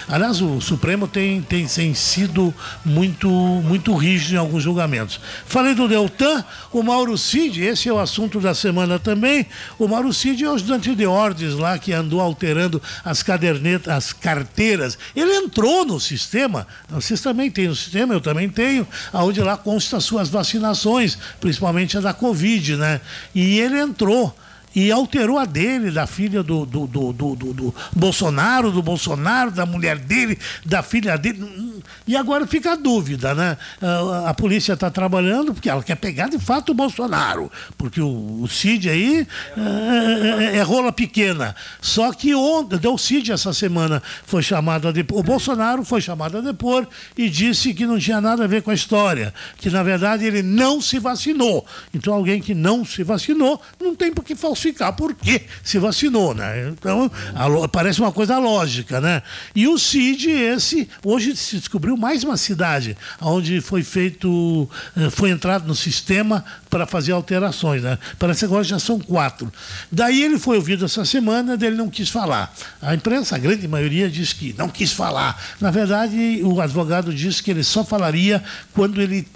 Aliás, 0.08 0.40
o 0.40 0.60
Supremo 0.60 1.06
tem, 1.06 1.40
tem, 1.42 1.66
tem 1.66 1.94
sido 1.94 2.54
muito, 2.84 3.28
muito 3.28 3.94
rígido 3.94 4.34
em 4.34 4.38
alguns 4.38 4.62
julgamentos. 4.62 5.20
Falei 5.46 5.74
do 5.74 5.88
Deltan, 5.88 6.44
o 6.72 6.82
Mauro 6.82 7.16
Cid, 7.16 7.62
esse 7.62 7.88
é 7.88 7.92
o 7.92 7.98
assunto 7.98 8.40
da 8.40 8.54
semana 8.54 8.98
também. 8.98 9.46
O 9.78 9.88
Mauro 9.88 10.12
Cid 10.12 10.44
é 10.44 10.48
o 10.48 10.54
ajudante 10.54 10.94
de 10.94 11.06
ordens 11.06 11.54
lá 11.54 11.78
que 11.78 11.92
andou 11.92 12.20
alterando 12.20 12.80
as 13.04 13.22
cadernetas, 13.22 13.92
as 13.92 14.12
carteiras. 14.12 14.98
Ele 15.14 15.34
entrou 15.36 15.84
no 15.84 16.00
sistema, 16.00 16.66
vocês 16.88 17.20
também 17.20 17.50
têm 17.50 17.68
no 17.68 17.76
sistema, 17.76 18.14
eu 18.14 18.20
também 18.20 18.48
tenho, 18.48 18.86
onde 19.12 19.40
lá 19.40 19.56
consta 19.56 20.00
suas 20.00 20.28
vacinações, 20.28 21.18
principalmente 21.40 21.96
a 21.96 22.00
da 22.00 22.12
Covid, 22.12 22.76
né? 22.76 23.00
E 23.34 23.58
ele 23.58 23.78
entrou 23.78 24.34
e 24.74 24.90
alterou 24.92 25.38
a 25.38 25.44
dele, 25.44 25.90
da 25.90 26.06
filha 26.06 26.42
do, 26.42 26.64
do, 26.64 26.86
do, 26.86 27.12
do, 27.12 27.34
do 27.34 27.74
Bolsonaro, 27.94 28.70
do 28.70 28.82
Bolsonaro, 28.82 29.50
da 29.50 29.66
mulher 29.66 29.98
dele, 29.98 30.38
da 30.64 30.82
filha 30.82 31.16
dele. 31.18 31.82
E 32.06 32.16
agora 32.16 32.46
fica 32.46 32.72
a 32.72 32.76
dúvida, 32.76 33.34
né? 33.34 33.56
A, 33.82 34.30
a 34.30 34.34
polícia 34.34 34.74
está 34.74 34.90
trabalhando 34.90 35.52
porque 35.52 35.68
ela 35.68 35.82
quer 35.82 35.96
pegar 35.96 36.28
de 36.28 36.38
fato 36.38 36.70
o 36.70 36.74
Bolsonaro, 36.74 37.50
porque 37.76 38.00
o, 38.00 38.42
o 38.42 38.48
Cid 38.48 38.88
aí 38.88 39.26
é, 39.56 40.54
é, 40.54 40.56
é, 40.58 40.62
rola 40.62 40.92
pequena. 40.92 41.54
Só 41.80 42.12
que 42.12 42.34
ontem, 42.34 42.78
o 42.86 42.98
Cid 42.98 43.32
essa 43.32 43.52
semana 43.52 44.00
foi 44.24 44.42
chamado 44.42 44.86
a 44.86 44.92
depor, 44.92 45.18
o 45.18 45.22
Bolsonaro 45.22 45.84
foi 45.84 46.00
chamado 46.00 46.38
a 46.38 46.40
depor 46.40 46.86
e 47.18 47.28
disse 47.28 47.74
que 47.74 47.86
não 47.86 47.98
tinha 47.98 48.20
nada 48.20 48.44
a 48.44 48.46
ver 48.46 48.62
com 48.62 48.70
a 48.70 48.74
história, 48.74 49.34
que 49.56 49.68
na 49.68 49.82
verdade 49.82 50.24
ele 50.24 50.42
não 50.42 50.80
se 50.80 50.98
vacinou. 51.00 51.66
Então 51.92 52.14
alguém 52.14 52.40
que 52.40 52.54
não 52.54 52.84
se 52.84 53.02
vacinou 53.02 53.60
não 53.80 53.96
tem 53.96 54.12
por 54.12 54.24
que 54.24 54.36
falsificar 54.36 54.59
falsificar 54.60 54.92
porque 54.92 55.42
se 55.64 55.78
vacinou, 55.78 56.34
né? 56.34 56.68
Então, 56.68 57.10
a, 57.34 57.68
parece 57.68 58.00
uma 58.00 58.12
coisa 58.12 58.38
lógica, 58.38 59.00
né? 59.00 59.22
E 59.54 59.66
o 59.66 59.78
CID, 59.78 60.30
esse, 60.30 60.88
hoje 61.02 61.34
se 61.34 61.56
descobriu 61.56 61.96
mais 61.96 62.22
uma 62.22 62.36
cidade 62.36 62.96
onde 63.20 63.60
foi 63.60 63.82
feito, 63.82 64.68
eh, 64.96 65.08
foi 65.10 65.30
entrado 65.30 65.66
no 65.66 65.74
sistema 65.74 66.44
para 66.68 66.86
fazer 66.86 67.12
alterações, 67.12 67.82
né? 67.82 67.98
Parece 68.18 68.40
que 68.40 68.44
agora 68.44 68.62
já 68.62 68.78
são 68.78 68.98
quatro. 68.98 69.50
Daí 69.90 70.22
ele 70.22 70.38
foi 70.38 70.56
ouvido 70.56 70.84
essa 70.84 71.04
semana, 71.04 71.56
dele 71.56 71.76
não 71.76 71.88
quis 71.88 72.10
falar. 72.10 72.54
A 72.82 72.94
imprensa, 72.94 73.36
a 73.36 73.38
grande 73.38 73.66
maioria, 73.66 74.08
diz 74.10 74.32
que 74.32 74.54
não 74.58 74.68
quis 74.68 74.92
falar. 74.92 75.40
Na 75.60 75.70
verdade, 75.70 76.40
o 76.44 76.60
advogado 76.60 77.12
disse 77.14 77.42
que 77.42 77.50
ele 77.50 77.64
só 77.64 77.84
falaria 77.84 78.42
quando 78.74 79.00
ele 79.00 79.26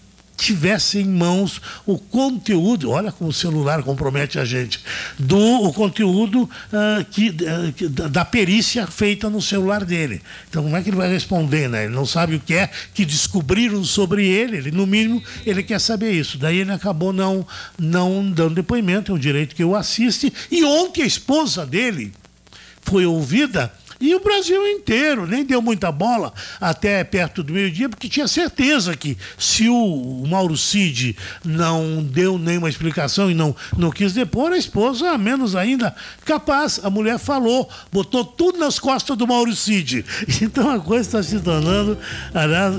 tivesse 0.44 0.98
em 0.98 1.08
mãos 1.08 1.60
o 1.86 1.98
conteúdo, 1.98 2.90
olha 2.90 3.10
como 3.10 3.30
o 3.30 3.32
celular 3.32 3.82
compromete 3.82 4.38
a 4.38 4.44
gente, 4.44 4.80
do 5.18 5.38
o 5.38 5.72
conteúdo 5.72 6.42
uh, 6.42 7.04
que, 7.10 7.34
que, 7.74 7.88
da 7.88 8.24
perícia 8.24 8.86
feita 8.86 9.30
no 9.30 9.40
celular 9.40 9.84
dele. 9.84 10.20
Então 10.48 10.62
como 10.62 10.76
é 10.76 10.82
que 10.82 10.90
ele 10.90 10.96
vai 10.96 11.10
responder, 11.10 11.68
né? 11.68 11.84
Ele 11.84 11.94
não 11.94 12.04
sabe 12.04 12.36
o 12.36 12.40
que 12.40 12.54
é 12.54 12.68
que 12.92 13.04
descobriram 13.04 13.82
sobre 13.84 14.26
ele, 14.26 14.58
ele 14.58 14.70
no 14.70 14.86
mínimo 14.86 15.22
ele 15.46 15.62
quer 15.62 15.80
saber 15.80 16.12
isso. 16.12 16.36
Daí 16.36 16.58
ele 16.58 16.72
acabou 16.72 17.12
não 17.12 17.46
não 17.78 18.30
dando 18.30 18.54
depoimento, 18.54 19.12
é 19.12 19.14
um 19.14 19.18
direito 19.18 19.54
que 19.54 19.62
eu 19.62 19.74
assiste. 19.74 20.32
E 20.50 20.64
ontem 20.64 21.02
a 21.02 21.06
esposa 21.06 21.64
dele 21.64 22.12
foi 22.82 23.06
ouvida 23.06 23.72
e 24.04 24.14
o 24.14 24.20
Brasil 24.20 24.66
inteiro 24.68 25.26
nem 25.26 25.44
deu 25.44 25.62
muita 25.62 25.90
bola 25.90 26.32
até 26.60 27.02
perto 27.02 27.42
do 27.42 27.54
meio-dia, 27.54 27.88
porque 27.88 28.06
tinha 28.06 28.28
certeza 28.28 28.94
que 28.94 29.16
se 29.38 29.68
o 29.68 30.24
Mauro 30.28 30.58
Cid 30.58 31.16
não 31.42 32.02
deu 32.02 32.38
nenhuma 32.38 32.68
explicação 32.68 33.30
e 33.30 33.34
não, 33.34 33.56
não 33.78 33.90
quis 33.90 34.12
depor, 34.12 34.52
a 34.52 34.58
esposa, 34.58 35.16
menos 35.16 35.56
ainda, 35.56 35.94
capaz. 36.24 36.80
A 36.84 36.90
mulher 36.90 37.18
falou, 37.18 37.66
botou 37.90 38.24
tudo 38.24 38.58
nas 38.58 38.78
costas 38.78 39.16
do 39.16 39.26
Mauro 39.26 39.54
Cid. 39.54 40.04
Então 40.44 40.68
a 40.68 40.78
coisa 40.78 41.08
está 41.08 41.22
se 41.22 41.40
tornando, 41.40 41.96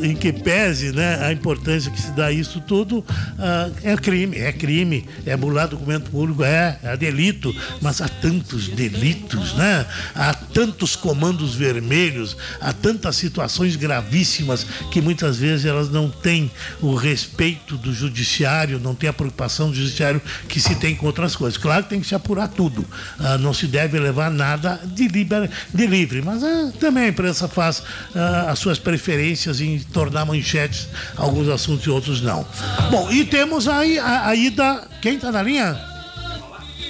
em 0.03 0.15
que 0.15 0.31
pese 0.31 0.91
né, 0.91 1.25
a 1.25 1.31
importância 1.31 1.89
que 1.89 1.99
se 1.99 2.11
dá 2.11 2.27
a 2.27 2.31
isso 2.31 2.61
tudo, 2.61 2.99
uh, 2.99 3.75
é 3.81 3.95
crime, 3.95 4.37
é 4.37 4.51
crime, 4.51 5.07
é 5.25 5.35
burlar 5.35 5.67
documento 5.67 6.11
público, 6.11 6.43
é, 6.43 6.77
é 6.83 6.95
delito, 6.95 7.53
mas 7.81 8.01
há 8.01 8.07
tantos 8.07 8.67
delitos, 8.67 9.53
né? 9.55 9.85
há 10.13 10.33
tantos 10.33 10.95
comandos 11.15 11.55
vermelhos, 11.55 12.35
há 12.59 12.73
tantas 12.73 13.15
situações 13.15 13.77
gravíssimas 13.77 14.65
que 14.91 15.01
muitas 15.01 15.37
vezes 15.37 15.65
elas 15.65 15.89
não 15.89 16.09
têm 16.09 16.51
o 16.81 16.93
respeito 16.93 17.77
do 17.77 17.93
judiciário, 17.93 18.79
não 18.79 18.93
tem 18.93 19.09
a 19.09 19.13
preocupação 19.13 19.69
do 19.69 19.75
judiciário 19.75 20.21
que 20.49 20.59
se 20.59 20.75
tem 20.75 20.93
com 20.93 21.05
outras 21.05 21.35
coisas. 21.35 21.57
Claro 21.57 21.83
que 21.83 21.89
tem 21.89 22.01
que 22.01 22.07
se 22.07 22.13
apurar 22.13 22.49
tudo, 22.49 22.85
ah, 23.17 23.37
não 23.37 23.53
se 23.53 23.65
deve 23.65 23.97
levar 23.97 24.29
nada 24.29 24.79
de, 24.83 25.07
liber, 25.07 25.49
de 25.73 25.87
livre, 25.87 26.21
mas 26.21 26.43
ah, 26.43 26.71
também 26.79 27.05
a 27.05 27.07
imprensa 27.07 27.47
faz 27.47 27.81
ah, 28.13 28.51
as 28.51 28.59
suas 28.59 28.77
preferências 28.77 29.61
em 29.61 29.79
tornar 29.79 30.25
manchetes 30.25 30.89
alguns 31.15 31.47
assuntos 31.47 31.85
e 31.85 31.89
outros 31.89 32.21
não. 32.21 32.45
Bom, 32.91 33.09
e 33.09 33.23
temos 33.23 33.69
aí 33.69 33.97
a, 33.97 34.27
a 34.27 34.35
ida. 34.35 34.85
Quem 35.01 35.15
está 35.15 35.31
na 35.31 35.41
linha? 35.41 35.79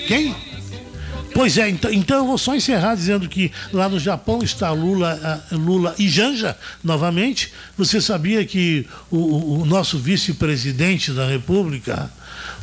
Quem? 0.07 0.35
Pois 1.35 1.57
é, 1.57 1.69
então, 1.69 1.91
então 1.91 2.19
eu 2.19 2.25
vou 2.25 2.37
só 2.37 2.55
encerrar 2.55 2.95
dizendo 2.95 3.27
que 3.27 3.51
lá 3.73 3.89
no 3.89 3.99
Japão 3.99 4.41
está 4.41 4.71
Lula, 4.71 5.43
Lula 5.51 5.93
e 5.99 6.07
Janja 6.07 6.57
novamente. 6.81 7.51
Você 7.77 7.99
sabia 7.99 8.45
que 8.45 8.87
o, 9.11 9.59
o 9.59 9.65
nosso 9.65 9.99
vice-presidente 9.99 11.11
da 11.11 11.27
República, 11.27 12.09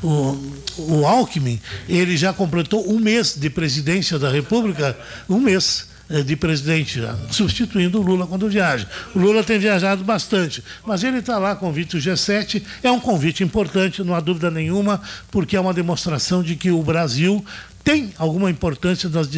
o, 0.02 0.38
o 0.78 1.06
Alckmin, 1.06 1.60
ele 1.86 2.16
já 2.16 2.32
completou 2.32 2.90
um 2.90 2.98
mês 2.98 3.36
de 3.36 3.50
presidência 3.50 4.18
da 4.18 4.30
República, 4.30 4.98
um 5.28 5.38
mês 5.38 5.86
eh, 6.12 6.22
de 6.22 6.36
presidente, 6.36 7.00
substituindo 7.30 7.98
o 7.98 8.02
Lula 8.02 8.26
quando 8.26 8.46
viaja. 8.46 8.86
O 9.14 9.18
Lula 9.18 9.42
tem 9.42 9.58
viajado 9.58 10.04
bastante, 10.04 10.62
mas 10.84 11.02
ele 11.02 11.18
está 11.18 11.38
lá, 11.38 11.56
convite 11.56 11.96
o 11.96 12.00
G7, 12.00 12.62
é 12.82 12.90
um 12.90 13.00
convite 13.00 13.42
importante, 13.42 14.02
não 14.02 14.14
há 14.14 14.20
dúvida 14.20 14.50
nenhuma, 14.50 15.00
porque 15.30 15.56
é 15.56 15.60
uma 15.60 15.72
demonstração 15.72 16.42
de 16.42 16.54
que 16.54 16.70
o 16.70 16.82
Brasil 16.82 17.42
tem 17.84 18.12
alguma 18.18 18.50
importância 18.50 19.08
nas 19.08 19.28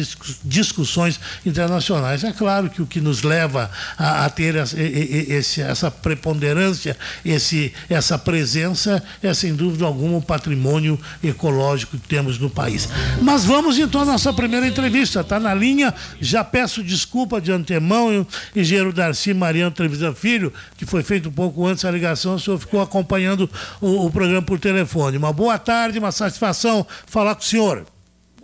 discussões 0.43 1.19
internacionais. 1.45 2.23
É 2.23 2.31
claro 2.31 2.69
que 2.69 2.81
o 2.81 2.85
que 2.85 3.01
nos 3.01 3.23
leva 3.23 3.69
a, 3.97 4.25
a 4.25 4.29
ter 4.29 4.55
essa, 4.55 5.61
essa 5.61 5.91
preponderância, 5.91 6.97
esse, 7.23 7.73
essa 7.89 8.17
presença, 8.17 9.03
é 9.21 9.33
sem 9.33 9.55
dúvida 9.55 9.85
alguma 9.85 10.17
o 10.17 10.21
patrimônio 10.21 10.99
ecológico 11.23 11.97
que 11.97 12.07
temos 12.07 12.37
no 12.37 12.49
país. 12.49 12.87
Mas 13.21 13.45
vamos 13.45 13.77
então 13.77 14.01
à 14.01 14.05
nossa 14.05 14.31
primeira 14.31 14.67
entrevista. 14.67 15.21
Está 15.21 15.39
na 15.39 15.53
linha, 15.53 15.93
já 16.19 16.43
peço 16.43 16.83
desculpa 16.83 17.41
de 17.41 17.51
antemão, 17.51 18.25
engenheiro 18.55 18.93
Darcy 18.93 19.33
Mariano 19.33 19.71
Trevisan 19.71 20.13
Filho, 20.13 20.53
que 20.77 20.85
foi 20.85 21.03
feito 21.03 21.29
um 21.29 21.31
pouco 21.31 21.65
antes 21.65 21.83
da 21.83 21.91
ligação, 21.91 22.35
o 22.35 22.39
senhor 22.39 22.59
ficou 22.59 22.81
acompanhando 22.81 23.49
o, 23.81 24.05
o 24.05 24.11
programa 24.11 24.41
por 24.41 24.59
telefone. 24.59 25.17
Uma 25.17 25.33
boa 25.33 25.57
tarde, 25.57 25.99
uma 25.99 26.11
satisfação 26.11 26.85
falar 27.05 27.35
com 27.35 27.41
o 27.41 27.45
senhor. 27.45 27.94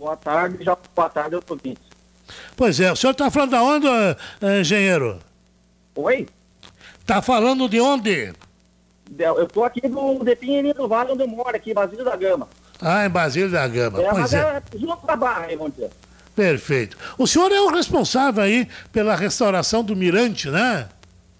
Boa 0.02 0.16
tarde, 0.16 0.64
já 0.64 0.76
boa 0.96 1.08
tarde 1.08 1.36
aos 1.36 1.44
ouvintes. 1.48 1.84
Pois 2.56 2.80
é, 2.80 2.90
o 2.90 2.96
senhor 2.96 3.12
está 3.12 3.30
falando 3.30 3.50
de 3.50 3.56
onde, 3.56 4.58
engenheiro? 4.60 5.20
Oi? 5.94 6.28
Está 6.98 7.22
falando 7.22 7.68
de 7.68 7.80
onde? 7.80 8.32
Eu 9.16 9.44
estou 9.44 9.64
aqui 9.64 9.88
no 9.88 10.24
de 10.24 10.34
Pinheirinho 10.34 10.74
do 10.74 10.88
Vale, 10.88 11.12
onde 11.12 11.22
eu 11.22 11.28
moro, 11.28 11.54
aqui, 11.54 11.72
Basílio 11.72 12.04
da 12.04 12.16
Gama. 12.16 12.48
Ah, 12.80 13.06
em 13.06 13.10
Basílio 13.10 13.48
da 13.48 13.68
Gama. 13.68 14.02
É, 14.02 14.10
pois 14.10 14.18
mas 14.22 14.34
é. 14.34 14.38
é 14.38 14.62
junto 14.76 15.06
da 15.06 15.14
Barra, 15.14 15.44
aí, 15.44 15.54
vamos 15.54 15.74
dizer. 15.74 15.90
Perfeito. 16.34 16.98
O 17.16 17.24
senhor 17.24 17.52
é 17.52 17.60
o 17.60 17.68
responsável 17.68 18.42
aí 18.42 18.68
pela 18.90 19.14
restauração 19.14 19.84
do 19.84 19.94
Mirante, 19.94 20.50
né? 20.50 20.88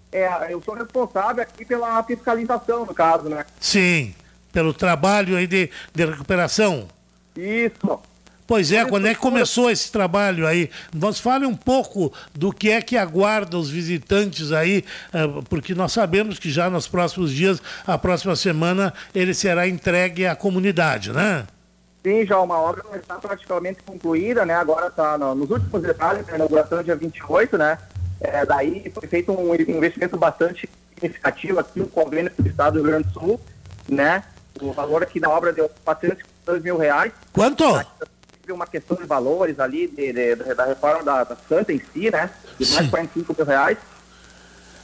É, 0.09 0.53
eu 0.53 0.61
sou 0.63 0.73
responsável 0.73 1.43
aqui 1.43 1.65
pela 1.65 2.01
fiscalização, 2.03 2.85
no 2.85 2.93
caso, 2.93 3.27
né? 3.27 3.45
Sim, 3.59 4.15
pelo 4.53 4.73
trabalho 4.73 5.35
aí 5.35 5.47
de, 5.47 5.69
de 5.93 6.05
recuperação. 6.05 6.87
Isso. 7.35 8.12
Pois 8.45 8.71
é, 8.71 8.85
quando 8.85 9.07
é 9.07 9.13
que 9.13 9.19
começou 9.19 9.69
esse 9.69 9.91
trabalho 9.91 10.45
aí? 10.45 10.69
Nos 10.93 11.19
fale 11.19 11.45
um 11.45 11.55
pouco 11.55 12.13
do 12.33 12.51
que 12.51 12.69
é 12.69 12.81
que 12.81 12.97
aguarda 12.97 13.57
os 13.57 13.69
visitantes 13.69 14.51
aí, 14.51 14.83
eh, 15.13 15.27
porque 15.49 15.73
nós 15.73 15.93
sabemos 15.93 16.39
que 16.39 16.51
já 16.51 16.69
nos 16.69 16.87
próximos 16.87 17.31
dias, 17.31 17.61
a 17.87 17.97
próxima 17.97 18.35
semana, 18.35 18.93
ele 19.15 19.33
será 19.33 19.67
entregue 19.67 20.25
à 20.25 20.35
comunidade, 20.35 21.11
né? 21.11 21.45
Sim, 22.03 22.25
já 22.25 22.37
uma 22.39 22.57
obra 22.59 22.83
está 22.95 23.15
praticamente 23.15 23.81
concluída, 23.83 24.45
né? 24.45 24.55
Agora 24.55 24.87
está 24.87 25.17
no, 25.17 25.33
nos 25.33 25.49
últimos 25.49 25.81
detalhes, 25.81 26.27
a 26.27 26.35
inauguração 26.35 26.83
dia 26.83 26.97
28, 26.97 27.57
né? 27.57 27.77
É, 28.19 28.45
daí 28.45 28.91
foi 28.93 29.07
feito 29.07 29.31
um 29.31 29.55
investimento 29.55 30.17
bastante 30.17 30.69
significativo 30.93 31.59
aqui, 31.59 31.81
um 31.81 31.87
convênio 31.87 32.31
do 32.37 32.47
Estado 32.47 32.73
do 32.73 32.79
Rio 32.83 32.91
Grande 32.91 33.07
do 33.07 33.13
Sul, 33.13 33.41
né? 33.87 34.21
O 34.61 34.73
valor 34.73 35.01
aqui 35.01 35.17
da 35.19 35.29
obra 35.29 35.53
deu 35.53 35.69
452 35.85 36.61
mil 36.61 36.77
reais. 36.77 37.13
Quanto? 37.31 37.63
Uma 38.51 38.67
questão 38.67 38.97
de 38.97 39.05
valores 39.05 39.59
ali 39.59 39.87
de, 39.87 40.11
de, 40.11 40.35
de, 40.35 40.53
da 40.53 40.65
reforma 40.65 41.03
da, 41.03 41.23
da 41.23 41.37
Santa 41.47 41.71
em 41.71 41.81
si, 41.93 42.11
né? 42.11 42.29
De 42.59 42.69
mais 42.71 42.85
de 42.85 42.89
45 42.89 43.35
mil 43.37 43.45
reais. 43.45 43.77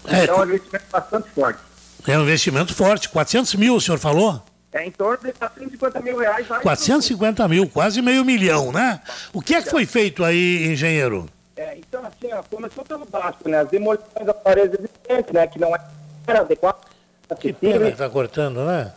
É, 0.08 0.24
então 0.24 0.36
é 0.36 0.39
um 0.39 0.43
investimento 0.43 0.86
bastante 0.91 1.30
forte. 1.32 1.60
É 2.08 2.17
um 2.17 2.22
investimento 2.22 2.74
forte. 2.74 3.10
400 3.10 3.56
mil, 3.56 3.76
o 3.76 3.82
senhor 3.82 3.98
falou? 3.98 4.41
É 4.72 4.86
em 4.86 4.91
torno 4.91 5.26
de 5.26 5.34
450 5.34 6.00
mil 6.02 6.17
reais. 6.17 6.48
450 6.48 7.48
mil, 7.48 7.67
quase 7.67 8.02
meio 8.02 8.24
milhão, 8.24 8.72
né? 8.72 9.02
O 9.34 9.41
que 9.41 9.56
é 9.56 9.62
que 9.62 9.69
foi 9.69 9.86
feito 9.86 10.24
aí, 10.24 10.67
engenheiro? 10.67 11.28
É, 11.58 11.78
então, 11.78 12.02
assim, 12.06 12.32
ó, 12.32 12.41
começou 12.43 12.86
pelo 12.86 13.06
básico, 13.06 13.50
né? 13.50 13.60
As 13.60 13.69
demolições 13.69 14.26
das 14.26 14.38
paredes 14.38 14.80
existentes, 14.80 15.34
né? 15.34 15.48
Que 15.48 15.60
não 15.60 15.76
era 16.26 16.39
adequado. 16.39 16.78
Que 17.39 17.52
pena 17.52 17.86
que 17.86 17.91
está 17.91 18.10
cortando, 18.10 18.65
né? 18.65 18.93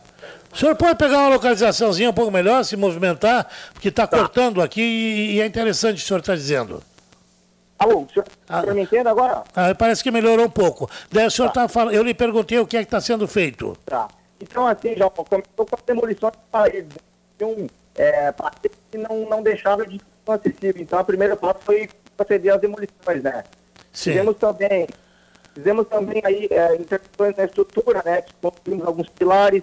O 0.52 0.56
senhor 0.56 0.76
pode 0.76 0.96
pegar 0.96 1.18
uma 1.18 1.28
localizaçãozinha 1.30 2.10
um 2.10 2.12
pouco 2.12 2.30
melhor, 2.30 2.62
se 2.62 2.76
movimentar, 2.76 3.48
porque 3.72 3.88
está 3.88 4.06
tá. 4.06 4.18
cortando 4.18 4.60
aqui 4.60 4.82
e, 4.82 5.36
e, 5.36 5.40
é 5.40 5.46
interessante 5.46 5.94
o 5.94 5.96
que 5.96 6.04
o 6.04 6.06
senhor 6.06 6.20
está 6.20 6.34
dizendo. 6.34 6.82
Alô, 7.78 8.02
o 8.02 8.08
senhor, 8.12 8.26
ah, 8.48 8.60
senhor 8.60 8.74
me 8.74 8.82
entende 8.82 9.08
agora? 9.08 9.44
Ah, 9.56 9.74
parece 9.74 10.02
que 10.02 10.10
melhorou 10.10 10.46
um 10.46 10.50
pouco. 10.50 10.90
Daí 11.10 11.26
o 11.26 11.30
senhor 11.30 11.48
está 11.48 11.62
tá 11.62 11.68
falando, 11.68 11.94
eu 11.94 12.02
lhe 12.02 12.12
perguntei 12.12 12.58
o 12.58 12.66
que 12.66 12.76
é 12.76 12.80
que 12.80 12.86
está 12.86 13.00
sendo 13.00 13.26
feito. 13.26 13.76
Tá. 13.86 14.08
Então, 14.40 14.66
assim, 14.66 14.94
já 14.94 15.08
começou 15.08 15.66
com 15.66 15.74
a 15.74 15.78
demolição 15.86 16.30
de 16.30 16.36
paredes. 16.50 16.98
Um, 17.40 17.66
é, 17.96 18.32
que 18.90 18.98
não, 18.98 19.28
não 19.28 19.42
deixava 19.42 19.86
de 19.86 19.98
ser 19.98 20.32
acessível. 20.32 20.82
Então, 20.82 20.98
a 20.98 21.04
primeira 21.04 21.36
passo 21.36 21.60
foi 21.62 21.88
proceder 22.16 22.54
às 22.54 22.60
demolições, 22.60 23.22
né? 23.22 23.42
Sim. 23.92 24.10
Fizemos 24.10 24.36
também, 24.36 24.86
fizemos 25.54 25.88
também 25.88 26.22
aí 26.24 26.48
é, 26.50 26.76
intervenções 26.76 27.36
na 27.36 27.44
estrutura, 27.44 28.02
né? 28.04 28.22
Construímos 28.40 28.86
alguns 28.86 29.08
pilares, 29.08 29.62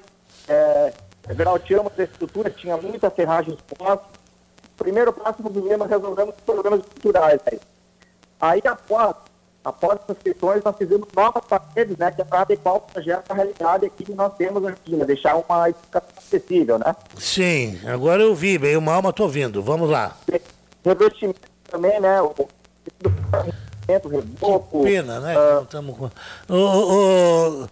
é, 0.49 0.93
grauteamos 1.33 1.91
a 1.97 2.03
estrutura, 2.03 2.49
tinha 2.49 2.75
muita 2.77 3.09
ferragem 3.09 3.53
exposta. 3.53 4.05
Primeiro 4.77 5.13
passo, 5.13 5.41
nós 5.43 5.89
resolvemos 5.89 6.35
os 6.35 6.41
problemas 6.41 6.79
estruturais. 6.79 7.39
Aí, 7.45 7.59
aí 8.39 8.61
após 8.65 9.15
após 9.63 9.99
essas 10.03 10.17
questões, 10.23 10.63
nós 10.63 10.75
fizemos 10.77 11.07
novas 11.15 11.43
paredes, 11.45 11.97
né, 11.97 12.11
que 12.11 12.21
é 12.21 12.25
para 12.25 12.41
adequar 12.41 12.75
o 12.75 12.81
projeto 12.81 13.31
à 13.31 13.33
realidade 13.33 13.85
aqui 13.85 14.03
que 14.03 14.13
nós 14.13 14.33
temos 14.35 14.65
aqui, 14.65 14.95
né, 14.95 15.05
deixar 15.05 15.35
uma 15.35 15.69
edificação 15.69 16.09
acessível, 16.17 16.79
né? 16.79 16.95
Sim, 17.17 17.79
agora 17.85 18.21
eu 18.21 18.33
vi, 18.33 18.57
bem 18.57 18.79
mal, 18.79 19.01
mas 19.01 19.11
estou 19.11 19.29
vindo, 19.29 19.61
vamos 19.61 19.89
lá. 19.89 20.15
Revestimento 20.83 21.41
também, 21.69 21.99
né, 21.99 22.21
o 22.21 22.33
reboco... 24.07 24.83
Pena, 24.83 25.19
né, 25.19 25.35
uh, 25.37 25.65
com... 25.93 26.09
O, 26.47 27.63
o, 27.63 27.69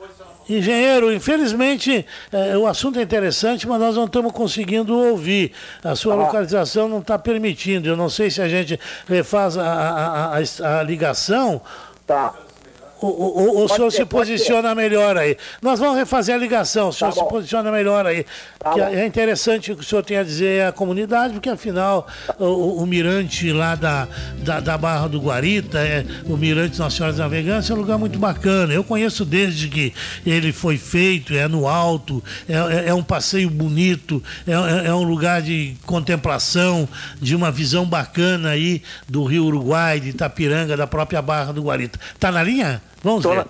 Engenheiro, 0.50 1.12
infelizmente 1.12 2.06
é, 2.32 2.58
o 2.58 2.66
assunto 2.66 3.00
é 3.00 3.02
interessante, 3.02 3.68
mas 3.68 3.80
nós 3.80 3.96
não 3.96 4.06
estamos 4.06 4.32
conseguindo 4.32 4.98
ouvir. 4.98 5.52
A 5.84 5.96
sua 5.96 6.14
ah. 6.14 6.18
localização 6.18 6.88
não 6.88 7.00
está 7.00 7.20
permitindo. 7.20 7.88
Eu 7.90 7.98
não 7.98 8.10
sei 8.10 8.32
se 8.32 8.42
a 8.42 8.48
gente 8.48 8.80
refaz 9.08 9.58
a, 9.58 9.64
a, 9.64 10.38
a, 10.38 10.80
a 10.80 10.84
ligação. 10.84 11.62
Tá. 12.06 12.34
O, 13.00 13.08
o, 13.08 13.64
o 13.66 13.68
senhor 13.68 13.92
ser, 13.92 13.98
se 13.98 14.06
posiciona 14.06 14.74
melhor 14.74 15.18
aí. 15.18 15.38
Nós 15.62 15.80
vamos 15.80 15.98
refazer 15.98 16.34
a 16.34 16.38
ligação, 16.38 16.90
o 16.90 16.94
senhor 16.94 17.14
tá 17.14 17.22
se 17.22 17.30
posiciona 17.30 17.72
melhor 17.72 18.06
aí. 18.06 18.26
Tá 18.58 18.74
é 18.92 19.06
interessante 19.06 19.72
o 19.72 19.76
que 19.76 19.82
o 19.82 19.86
senhor 19.86 20.04
tem 20.04 20.18
a 20.18 20.24
dizer 20.24 20.66
à 20.66 20.72
comunidade, 20.72 21.34
porque 21.34 21.50
afinal 21.50 22.08
o, 22.40 22.82
o 22.82 22.86
mirante 22.88 23.52
lá 23.52 23.76
da, 23.76 24.08
da, 24.40 24.60
da, 24.60 24.78
Barra 24.78 25.08
do 25.08 25.20
Guarita, 25.20 25.80
é, 25.80 26.06
o 26.26 26.36
mirante 26.36 26.80
Nossa 26.80 26.98
Senhora 26.98 27.14
da 27.14 27.24
Navegança, 27.24 27.72
é 27.72 27.76
um 27.76 27.80
lugar 27.80 27.98
muito 27.98 28.18
bacana. 28.18 28.74
Eu 28.74 28.84
conheço 28.84 29.24
desde 29.24 29.68
que 29.68 29.94
ele 30.26 30.52
foi 30.52 30.78
feito, 30.78 31.34
é 31.34 31.48
no 31.48 31.68
alto, 31.68 32.24
é, 32.50 32.54
é, 32.54 32.90
é 32.90 32.94
um 32.94 33.04
passeio 33.04 33.50
bonito, 33.50 34.24
é, 34.48 34.52
é, 34.52 34.88
é 34.88 34.94
um 34.94 35.04
lugar 35.04 35.42
de 35.42 35.76
contemplação, 35.86 36.88
de 37.22 37.36
uma 37.36 37.52
visão 37.52 37.86
bacana 37.86 38.50
aí 38.50 38.82
do 39.08 39.24
Rio 39.24 39.46
Uruguai, 39.46 40.00
de 40.00 40.10
Itapiranga, 40.10 40.76
da 40.76 40.88
própria 40.88 41.22
Barra 41.22 41.52
do 41.52 41.62
Guarita. 41.62 42.00
Tá 42.20 42.32
na 42.32 42.42
linha? 42.42 42.82
Vamos 43.08 43.24
Tô 43.24 43.30
ver. 43.30 43.38
Na... 43.38 43.46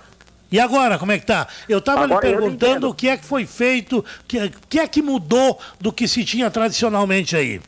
E 0.50 0.60
agora, 0.60 0.98
como 0.98 1.12
é 1.12 1.18
que 1.18 1.26
tá? 1.26 1.46
Eu 1.68 1.78
estava 1.78 2.06
lhe 2.06 2.16
perguntando 2.20 2.88
o 2.88 2.94
que 2.94 3.08
é 3.08 3.16
que 3.16 3.24
foi 3.24 3.44
feito, 3.44 3.98
o 3.98 4.04
que, 4.26 4.50
que, 4.68 4.78
é 4.78 4.86
que 4.86 5.02
mudou 5.02 5.58
do 5.80 5.92
que 5.92 6.06
se 6.06 6.24
tinha 6.24 6.50
tradicionalmente 6.50 7.36
aí. 7.36 7.60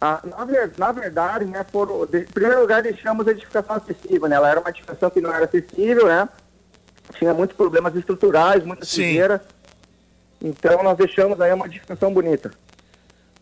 Ah, 0.00 0.20
na, 0.24 0.44
ver, 0.44 0.72
na, 0.78 0.92
verdade, 0.92 1.44
né, 1.44 1.64
foram, 1.70 2.06
de, 2.06 2.20
em 2.20 2.24
primeiro 2.24 2.60
lugar, 2.60 2.82
deixamos 2.82 3.26
a 3.26 3.32
edificação 3.32 3.76
acessível, 3.76 4.28
né? 4.28 4.36
Ela 4.36 4.50
era 4.50 4.60
uma 4.60 4.70
edificação 4.70 5.10
que 5.10 5.20
não 5.20 5.32
era 5.32 5.44
acessível, 5.44 6.06
né? 6.06 6.28
Tinha 7.18 7.34
muitos 7.34 7.56
problemas 7.56 7.94
estruturais, 7.94 8.64
muitas 8.64 8.88
sujeiras. 8.88 9.40
Então, 10.40 10.82
nós 10.82 10.96
deixamos 10.96 11.40
aí 11.40 11.52
uma 11.52 11.66
edificação 11.66 12.12
bonita. 12.12 12.50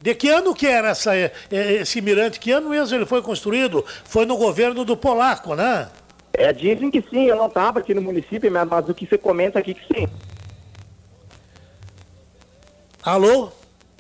De 0.00 0.14
que 0.14 0.28
ano 0.28 0.54
que 0.54 0.66
era 0.66 0.88
essa, 0.88 1.12
esse 1.50 2.00
mirante? 2.00 2.40
Que 2.40 2.50
ano 2.50 2.70
mesmo 2.70 2.96
ele 2.96 3.06
foi 3.06 3.22
construído? 3.22 3.84
Foi 4.04 4.26
no 4.26 4.36
governo 4.36 4.84
do 4.84 4.96
Polaco, 4.96 5.54
né? 5.54 5.88
É, 6.32 6.52
dizem 6.52 6.90
que 6.90 7.02
sim, 7.10 7.24
eu 7.24 7.36
não 7.36 7.46
estava 7.46 7.80
aqui 7.80 7.92
no 7.92 8.02
município, 8.02 8.50
mas 8.50 8.88
o 8.88 8.94
que 8.94 9.06
você 9.06 9.18
comenta 9.18 9.58
aqui 9.58 9.74
que 9.74 9.94
sim. 9.94 10.08
Alô? 13.02 13.50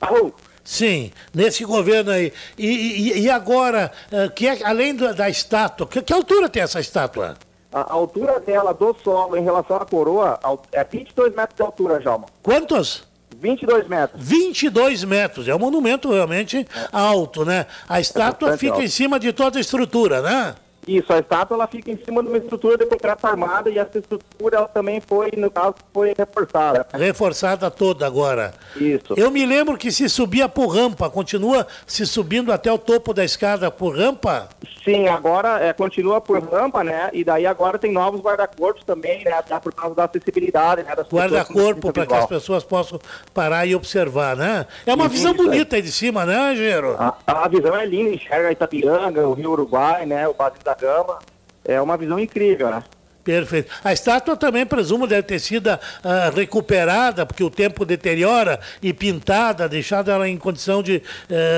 Alô? 0.00 0.32
Sim, 0.62 1.10
nesse 1.34 1.64
governo 1.64 2.12
aí. 2.12 2.32
E, 2.56 2.66
e, 2.66 3.20
e 3.22 3.30
agora, 3.30 3.90
eh, 4.12 4.28
que 4.28 4.46
é, 4.46 4.62
além 4.64 4.94
da, 4.94 5.12
da 5.12 5.28
estátua, 5.28 5.86
que, 5.86 6.00
que, 6.00 6.12
altura 6.12 6.48
tem 6.48 6.62
essa 6.62 6.78
estátua? 6.78 7.36
A, 7.72 7.80
a, 7.80 7.92
altura 7.92 8.38
dela 8.38 8.72
do 8.72 8.94
solo 9.02 9.36
em 9.36 9.42
relação 9.42 9.76
à 9.76 9.84
coroa 9.84 10.38
é 10.70 10.84
22 10.84 11.34
metros 11.34 11.56
de 11.56 11.62
altura, 11.62 12.00
Jalma. 12.00 12.26
Quantos? 12.42 13.08
22 13.36 13.88
metros. 13.88 14.22
22 14.22 15.04
metros, 15.04 15.48
é 15.48 15.54
um 15.54 15.58
monumento 15.58 16.12
realmente 16.12 16.58
é. 16.58 16.88
alto, 16.92 17.44
né? 17.44 17.66
A 17.88 18.00
estátua 18.00 18.54
é 18.54 18.56
fica 18.56 18.74
alto. 18.74 18.84
em 18.84 18.88
cima 18.88 19.18
de 19.18 19.32
toda 19.32 19.58
a 19.58 19.60
estrutura, 19.60 20.20
né? 20.20 20.54
Isso, 20.86 21.12
a 21.12 21.18
estátua 21.18 21.54
ela 21.54 21.66
fica 21.66 21.90
em 21.90 21.98
cima 22.04 22.22
de 22.22 22.28
uma 22.28 22.38
estrutura 22.38 22.76
de 22.76 22.86
concreto 22.86 23.26
armada 23.26 23.70
e 23.70 23.78
essa 23.78 23.98
estrutura 23.98 24.56
ela 24.56 24.68
também 24.68 25.00
foi, 25.00 25.30
no 25.36 25.50
caso, 25.50 25.74
foi 25.92 26.14
reforçada. 26.16 26.86
Reforçada 26.92 27.70
toda 27.70 28.06
agora. 28.06 28.54
Isso. 28.76 29.14
Eu 29.16 29.30
me 29.30 29.44
lembro 29.44 29.76
que 29.76 29.92
se 29.92 30.08
subia 30.08 30.48
por 30.48 30.68
rampa, 30.68 31.10
continua 31.10 31.66
se 31.86 32.06
subindo 32.06 32.52
até 32.52 32.72
o 32.72 32.78
topo 32.78 33.12
da 33.12 33.24
escada 33.24 33.70
por 33.70 33.96
rampa? 33.96 34.48
Sim, 34.84 35.08
agora 35.08 35.60
é, 35.60 35.72
continua 35.72 36.20
por 36.20 36.42
rampa, 36.42 36.82
né? 36.82 37.10
E 37.12 37.22
daí 37.22 37.46
agora 37.46 37.78
tem 37.78 37.92
novos 37.92 38.20
guarda-corpos 38.20 38.82
também, 38.84 39.22
né? 39.24 39.32
Por 39.62 39.74
causa 39.74 39.94
da 39.94 40.04
acessibilidade, 40.04 40.82
né? 40.82 40.94
Guarda-corpo 41.12 41.92
para 41.92 42.06
que 42.06 42.14
as 42.14 42.26
pessoas 42.26 42.64
possam 42.64 42.98
parar 43.34 43.66
e 43.66 43.74
observar, 43.74 44.34
né? 44.36 44.66
É 44.86 44.94
uma 44.94 45.08
visão 45.08 45.34
bonita 45.34 45.76
aí 45.76 45.82
de 45.82 45.92
cima, 45.92 46.24
né, 46.24 46.54
Engenheiro? 46.54 46.96
A, 46.98 47.14
a 47.26 47.48
visão 47.48 47.76
é 47.76 47.84
linda, 47.84 48.14
enxerga 48.14 48.50
Itapiranga, 48.50 49.28
o 49.28 49.34
Rio 49.34 49.50
Uruguai, 49.50 50.06
né? 50.06 50.26
O 50.26 50.32
Vale 50.32 50.54
da 50.70 50.74
Gama. 50.74 51.18
É 51.64 51.80
uma 51.80 51.96
visão 51.96 52.18
incrível, 52.18 52.70
né? 52.70 52.82
Perfeito. 53.22 53.70
A 53.84 53.92
estátua 53.92 54.36
também, 54.36 54.64
presumo, 54.64 55.06
deve 55.06 55.24
ter 55.24 55.38
sido 55.38 55.68
uh, 55.68 56.34
recuperada, 56.34 57.26
porque 57.26 57.44
o 57.44 57.50
tempo 57.50 57.84
deteriora, 57.84 58.58
e 58.82 58.92
pintada, 58.92 59.68
deixada 59.68 60.12
ela 60.12 60.28
em 60.28 60.38
condição 60.38 60.82
de 60.82 61.02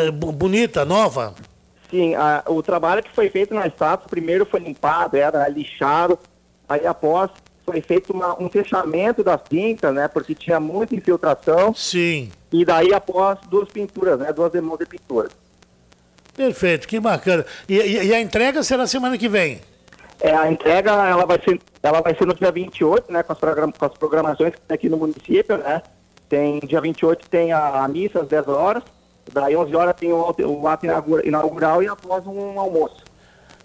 uh, 0.09 0.13
bonita, 0.13 0.85
nova. 0.85 1.35
Sim, 1.89 2.15
a, 2.15 2.43
o 2.47 2.63
trabalho 2.63 3.03
que 3.03 3.13
foi 3.13 3.31
feito 3.31 3.55
na 3.55 3.67
estátua, 3.67 4.09
primeiro 4.09 4.45
foi 4.45 4.61
limpado, 4.61 5.17
era 5.17 5.47
lixado, 5.49 6.19
aí 6.69 6.87
após 6.87 7.31
foi 7.65 7.81
feito 7.81 8.13
uma, 8.13 8.43
um 8.43 8.49
fechamento 8.49 9.23
das 9.23 9.41
tintas, 9.49 9.95
né, 9.95 10.09
porque 10.09 10.35
tinha 10.35 10.59
muita 10.59 10.97
infiltração. 10.97 11.73
Sim. 11.75 12.31
E 12.51 12.65
daí 12.65 12.93
após 12.93 13.39
duas 13.49 13.69
pinturas, 13.69 14.19
né, 14.19 14.33
duas 14.33 14.51
demãos 14.51 14.79
de 14.79 14.87
pinturas. 14.87 15.31
Perfeito, 16.35 16.89
que 16.89 16.99
bacana. 16.99 17.45
E, 17.69 17.77
e, 17.77 18.07
e, 18.07 18.15
a 18.15 18.21
entrega 18.21 18.63
será 18.63 18.87
semana 18.87 19.19
que 19.19 19.29
vem? 19.29 19.61
É, 20.21 20.35
a 20.35 20.51
entrega 20.51 20.91
ela 20.91 21.27
vai 21.27 21.41
ser, 21.43 21.61
ela 21.83 22.01
vai 22.01 22.15
ser 22.15 22.27
no 22.27 22.35
dia 22.35 22.51
28, 22.51 23.13
né, 23.13 23.23
com 23.23 23.33
as, 23.33 23.39
com 23.39 23.85
as 23.85 23.93
programações 23.93 24.55
aqui 24.69 24.89
no 24.89 24.97
município, 24.97 25.59
né? 25.59 25.83
Tem 26.29 26.61
dia 26.61 26.81
28 26.81 27.29
tem 27.29 27.53
a, 27.53 27.85
a 27.85 27.89
missa 27.89 28.21
às 28.21 28.29
10 28.29 28.49
horas, 28.49 28.83
daí 29.33 29.55
11 29.55 29.77
horas 29.77 29.95
tem 29.97 30.13
o, 30.13 30.35
o 30.39 30.69
ato 30.69 30.87
inaugural 31.25 31.83
e 31.83 31.89
após 31.89 32.27
um 32.27 32.59
almoço. 32.59 33.03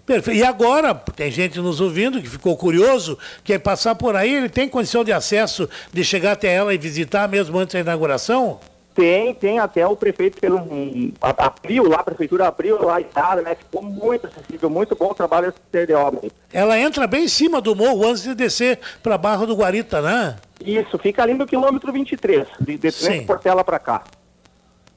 Perfeito. 0.04 0.38
E 0.38 0.42
agora, 0.42 0.94
tem 0.94 1.30
gente 1.30 1.58
nos 1.60 1.80
ouvindo 1.80 2.20
que 2.20 2.28
ficou 2.28 2.56
curioso, 2.56 3.18
quer 3.44 3.58
passar 3.58 3.94
por 3.94 4.16
aí, 4.16 4.34
ele 4.34 4.48
tem 4.48 4.68
condição 4.68 5.04
de 5.04 5.12
acesso 5.12 5.68
de 5.92 6.02
chegar 6.02 6.32
até 6.32 6.52
ela 6.52 6.74
e 6.74 6.78
visitar 6.78 7.28
mesmo 7.28 7.58
antes 7.58 7.74
da 7.74 7.80
inauguração? 7.80 8.58
Tem, 8.98 9.32
tem 9.32 9.60
até 9.60 9.86
o 9.86 9.94
prefeito 9.94 10.40
pelo 10.40 10.56
um, 10.56 11.12
abriu 11.20 11.88
lá, 11.88 12.00
a 12.00 12.02
prefeitura 12.02 12.48
abriu 12.48 12.82
lá 12.84 12.96
a 12.96 13.00
estrada, 13.00 13.42
né? 13.42 13.54
Ficou 13.54 13.80
muito 13.80 14.26
acessível, 14.26 14.68
muito 14.68 14.96
bom 14.96 15.12
o 15.12 15.14
trabalho 15.14 15.54
de 15.72 15.92
obra. 15.92 16.28
Ela 16.52 16.76
entra 16.80 17.06
bem 17.06 17.26
em 17.26 17.28
cima 17.28 17.60
do 17.60 17.76
morro 17.76 18.08
antes 18.08 18.24
de 18.24 18.34
descer 18.34 18.80
para 19.00 19.16
Barra 19.16 19.46
do 19.46 19.54
Guarita, 19.54 20.02
né? 20.02 20.36
Isso, 20.60 20.98
fica 20.98 21.22
ali 21.22 21.32
no 21.32 21.46
quilômetro 21.46 21.92
23, 21.92 22.48
de, 22.58 22.76
de 22.76 22.90
Sim. 22.90 23.24
Portela 23.24 23.62
para 23.62 23.78
cá. 23.78 24.02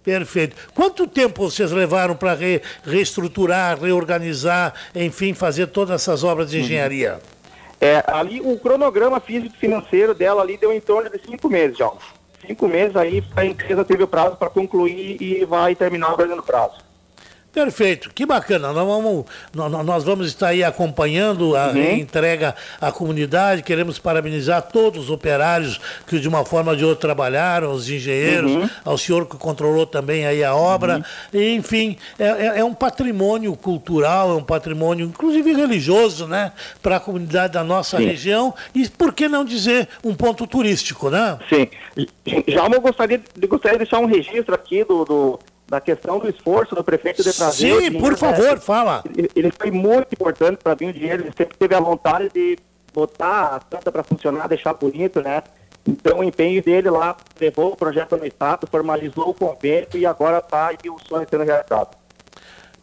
Perfeito. 0.03 0.55
Quanto 0.73 1.05
tempo 1.05 1.47
vocês 1.47 1.71
levaram 1.71 2.15
para 2.15 2.33
re, 2.33 2.59
reestruturar, 2.83 3.79
reorganizar, 3.79 4.73
enfim, 4.95 5.35
fazer 5.35 5.67
todas 5.67 6.01
essas 6.01 6.23
obras 6.23 6.49
de 6.49 6.57
uhum. 6.57 6.63
engenharia? 6.63 7.19
É, 7.79 8.03
ali 8.07 8.41
o 8.41 8.57
cronograma 8.57 9.19
físico-financeiro 9.19 10.15
dela 10.15 10.41
ali 10.41 10.57
deu 10.57 10.73
em 10.73 10.81
torno 10.81 11.07
de 11.07 11.21
cinco 11.23 11.47
meses, 11.47 11.77
já 11.77 11.91
cinco 12.45 12.67
meses 12.67 12.95
aí 12.95 13.23
a 13.35 13.45
empresa 13.45 13.85
teve 13.85 14.03
o 14.03 14.07
prazo 14.07 14.35
para 14.35 14.49
concluir 14.49 15.21
e 15.21 15.45
vai 15.45 15.75
terminar 15.75 16.13
obra 16.13 16.25
no 16.27 16.43
prazo. 16.43 16.90
Perfeito, 17.53 18.11
que 18.13 18.25
bacana. 18.25 18.71
Nós 18.71 18.87
vamos, 18.87 19.25
nós 19.53 20.03
vamos 20.03 20.27
estar 20.27 20.47
aí 20.47 20.63
acompanhando 20.63 21.55
a 21.55 21.67
uhum. 21.67 21.95
entrega 21.95 22.55
à 22.79 22.91
comunidade. 22.91 23.61
Queremos 23.61 23.99
parabenizar 23.99 24.61
todos 24.61 25.05
os 25.05 25.09
operários 25.09 25.79
que 26.07 26.17
de 26.17 26.29
uma 26.29 26.45
forma 26.45 26.71
ou 26.71 26.77
de 26.77 26.85
outra 26.85 27.01
trabalharam, 27.01 27.73
os 27.73 27.89
engenheiros, 27.89 28.51
uhum. 28.51 28.69
ao 28.85 28.97
senhor 28.97 29.27
que 29.27 29.35
controlou 29.35 29.85
também 29.85 30.25
aí 30.25 30.43
a 30.43 30.55
obra. 30.55 30.97
Uhum. 30.97 31.03
E, 31.41 31.53
enfim, 31.55 31.97
é, 32.17 32.25
é, 32.25 32.59
é, 32.59 32.63
um 32.63 32.73
patrimônio 32.73 33.53
cultural, 33.55 34.31
é 34.31 34.35
um 34.35 34.43
patrimônio, 34.43 35.05
inclusive 35.05 35.53
religioso, 35.53 36.27
né, 36.27 36.53
para 36.81 36.97
a 36.97 36.99
comunidade 36.99 37.53
da 37.53 37.63
nossa 37.63 37.97
Sim. 37.97 38.05
região. 38.05 38.53
E 38.73 38.87
por 38.87 39.13
que 39.13 39.27
não 39.27 39.43
dizer 39.43 39.89
um 40.03 40.15
ponto 40.15 40.47
turístico, 40.47 41.09
né? 41.09 41.37
Sim. 41.49 41.67
Já 42.47 42.67
eu 42.67 42.79
gostaria, 42.79 43.21
gostaria 43.47 43.77
de 43.77 43.83
deixar 43.83 43.99
um 43.99 44.05
registro 44.05 44.55
aqui 44.55 44.85
do, 44.85 45.03
do 45.03 45.39
da 45.71 45.79
questão 45.79 46.19
do 46.19 46.27
esforço 46.27 46.75
do 46.75 46.83
prefeito 46.83 47.23
de 47.23 47.33
trazer. 47.33 47.83
Sim, 47.83 47.97
por 47.97 48.17
favor, 48.17 48.55
né? 48.55 48.57
fala. 48.57 49.01
Ele, 49.15 49.31
ele, 49.33 49.53
foi 49.57 49.71
muito 49.71 50.11
importante 50.11 50.57
para 50.61 50.75
vir 50.75 50.89
o 50.89 50.93
dinheiro, 50.93 51.23
ele 51.23 51.33
sempre 51.35 51.57
teve 51.57 51.73
a 51.73 51.79
vontade 51.79 52.29
de 52.33 52.59
botar 52.93 53.55
a 53.55 53.59
planta 53.61 53.89
para 53.89 54.03
funcionar, 54.03 54.49
deixar 54.49 54.73
bonito, 54.73 55.21
né? 55.21 55.41
Então 55.87 56.19
o 56.19 56.23
empenho 56.25 56.61
dele 56.61 56.89
lá 56.89 57.15
levou 57.39 57.71
o 57.71 57.77
projeto 57.77 58.17
no 58.17 58.25
Estado, 58.25 58.67
formalizou 58.69 59.29
o 59.29 59.33
convênio 59.33 59.87
e 59.95 60.05
agora 60.05 60.39
está 60.39 60.67
aí 60.67 60.89
o 60.89 60.99
sonho 61.07 61.25
sendo 61.29 61.45
realizado. 61.45 61.95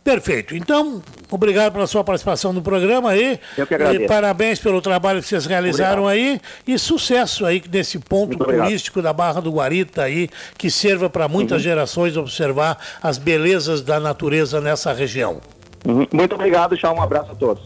Perfeito. 0.09 0.57
Então, 0.57 1.03
obrigado 1.31 1.75
pela 1.75 1.87
sua 1.87 2.03
participação 2.03 2.51
no 2.51 2.63
programa 2.63 3.11
aí. 3.11 3.39
Eu 3.59 3.67
que 3.67 3.75
agradeço. 3.75 4.05
E 4.05 4.09
parabéns 4.09 4.59
pelo 4.59 4.81
trabalho 4.81 5.21
que 5.21 5.29
vocês 5.29 5.45
realizaram 5.45 6.05
obrigado. 6.05 6.31
aí 6.31 6.41
e 6.67 6.79
sucesso 6.79 7.45
aí 7.45 7.63
nesse 7.71 7.99
ponto 7.99 8.39
turístico 8.39 9.03
da 9.03 9.13
Barra 9.13 9.43
do 9.43 9.53
Guarita 9.53 10.05
aí, 10.05 10.31
que 10.57 10.71
sirva 10.71 11.11
para 11.11 11.29
muitas 11.29 11.59
uhum. 11.59 11.65
gerações 11.65 12.17
observar 12.17 12.79
as 13.03 13.19
belezas 13.19 13.83
da 13.83 14.01
natureza 14.01 14.63
nessa 14.63 14.95
região. 14.95 15.43
Uhum. 15.87 16.07
Muito 16.11 16.35
obrigado, 16.35 16.75
tchau, 16.75 16.97
um 16.97 17.03
abraço 17.03 17.33
a 17.33 17.35
todos. 17.35 17.63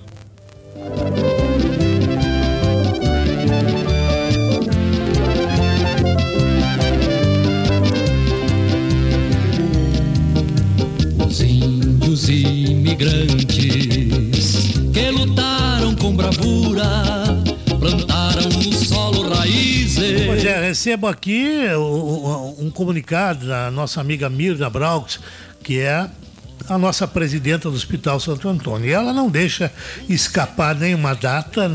E 12.29 12.71
imigrantes 12.71 14.73
que 14.93 15.11
lutaram 15.11 15.95
com 15.97 16.15
bravura, 16.15 16.85
plantaram 17.79 18.49
no 18.49 18.73
solo 18.73 19.35
raízes. 19.35 20.27
Pois 20.27 20.45
é, 20.45 20.69
recebo 20.69 21.07
aqui 21.07 21.59
um 22.59 22.71
comunicado 22.71 23.47
da 23.47 23.71
nossa 23.71 24.01
amiga 24.01 24.29
Mirna 24.29 24.71
Braux, 24.71 25.21
que 25.63 25.81
é 25.81 26.09
a 26.69 26.79
nossa 26.79 27.07
presidenta 27.09 27.71
do 27.71 27.77
Hospital 27.77 28.21
Santo 28.21 28.49
Antônio. 28.49 28.89
E 28.89 28.93
ela 28.93 29.13
não 29.13 29.29
deixa 29.29 29.71
escapar 30.09 30.75
nenhuma 30.75 31.15
data, 31.15 31.71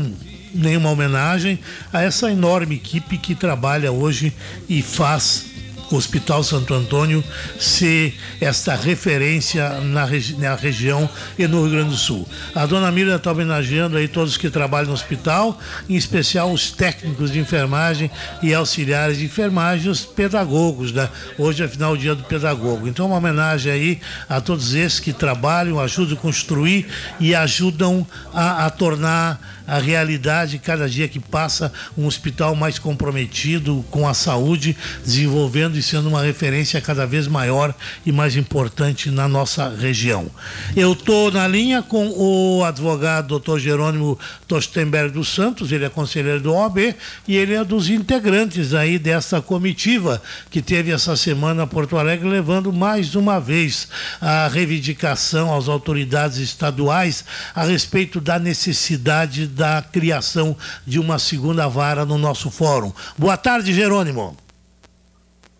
nenhuma 0.54 0.90
homenagem 0.90 1.58
a 1.92 2.02
essa 2.02 2.30
enorme 2.30 2.76
equipe 2.76 3.18
que 3.18 3.34
trabalha 3.34 3.92
hoje 3.92 4.32
e 4.68 4.82
faz 4.82 5.47
Hospital 5.90 6.42
Santo 6.42 6.74
Antônio 6.74 7.24
ser 7.58 8.14
esta 8.40 8.74
referência 8.74 9.80
na, 9.80 10.04
regi 10.04 10.36
na 10.36 10.54
região 10.54 11.08
e 11.38 11.46
no 11.46 11.62
Rio 11.62 11.72
Grande 11.72 11.90
do 11.90 11.96
Sul. 11.96 12.28
A 12.54 12.66
dona 12.66 12.90
Miriam 12.92 13.16
está 13.16 13.32
homenageando 13.32 13.96
aí 13.96 14.08
todos 14.08 14.36
que 14.36 14.50
trabalham 14.50 14.88
no 14.88 14.94
hospital, 14.94 15.58
em 15.88 15.96
especial 15.96 16.52
os 16.52 16.70
técnicos 16.70 17.30
de 17.30 17.38
enfermagem 17.38 18.10
e 18.42 18.54
auxiliares 18.54 19.18
de 19.18 19.24
enfermagem, 19.24 19.90
os 19.90 20.04
pedagogos, 20.04 20.92
né? 20.92 21.08
Hoje 21.38 21.62
é 21.62 21.68
final 21.68 21.96
do 21.96 22.00
dia 22.00 22.14
do 22.14 22.24
pedagogo. 22.24 22.86
Então, 22.86 23.06
uma 23.06 23.16
homenagem 23.16 23.72
aí 23.72 24.00
a 24.28 24.40
todos 24.40 24.74
esses 24.74 25.00
que 25.00 25.12
trabalham, 25.12 25.80
ajudam 25.80 26.16
a 26.16 26.20
construir 26.20 26.86
e 27.18 27.34
ajudam 27.34 28.06
a, 28.32 28.66
a 28.66 28.70
tornar 28.70 29.57
a 29.68 29.78
realidade 29.78 30.58
cada 30.58 30.88
dia 30.88 31.06
que 31.06 31.20
passa 31.20 31.70
um 31.96 32.06
hospital 32.06 32.56
mais 32.56 32.78
comprometido 32.78 33.84
com 33.90 34.08
a 34.08 34.14
saúde, 34.14 34.74
desenvolvendo 35.04 35.76
e 35.76 35.82
sendo 35.82 36.08
uma 36.08 36.22
referência 36.22 36.80
cada 36.80 37.06
vez 37.06 37.28
maior 37.28 37.74
e 38.06 38.10
mais 38.10 38.34
importante 38.34 39.10
na 39.10 39.28
nossa 39.28 39.68
região. 39.68 40.30
Eu 40.74 40.94
estou 40.94 41.30
na 41.30 41.46
linha 41.46 41.82
com 41.82 42.08
o 42.16 42.64
advogado 42.64 43.38
Dr. 43.38 43.58
Jerônimo 43.58 44.18
Tostenberg 44.46 45.12
dos 45.12 45.28
Santos, 45.28 45.70
ele 45.70 45.84
é 45.84 45.90
conselheiro 45.90 46.40
do 46.40 46.54
OAB 46.54 46.94
e 47.26 47.36
ele 47.36 47.54
é 47.54 47.62
dos 47.62 47.90
integrantes 47.90 48.72
aí 48.72 48.98
dessa 48.98 49.42
comitiva 49.42 50.22
que 50.50 50.62
teve 50.62 50.90
essa 50.92 51.14
semana 51.14 51.66
Porto 51.66 51.98
Alegre, 51.98 52.26
levando 52.26 52.72
mais 52.72 53.14
uma 53.14 53.38
vez 53.38 53.88
a 54.20 54.48
reivindicação 54.48 55.54
às 55.54 55.68
autoridades 55.68 56.38
estaduais 56.38 57.24
a 57.54 57.64
respeito 57.64 58.20
da 58.20 58.38
necessidade 58.38 59.46
da 59.58 59.82
criação 59.82 60.56
de 60.86 61.00
uma 61.00 61.18
segunda 61.18 61.66
vara 61.68 62.06
no 62.06 62.16
nosso 62.16 62.48
fórum. 62.48 62.92
Boa 63.18 63.36
tarde, 63.36 63.74
Jerônimo. 63.74 64.36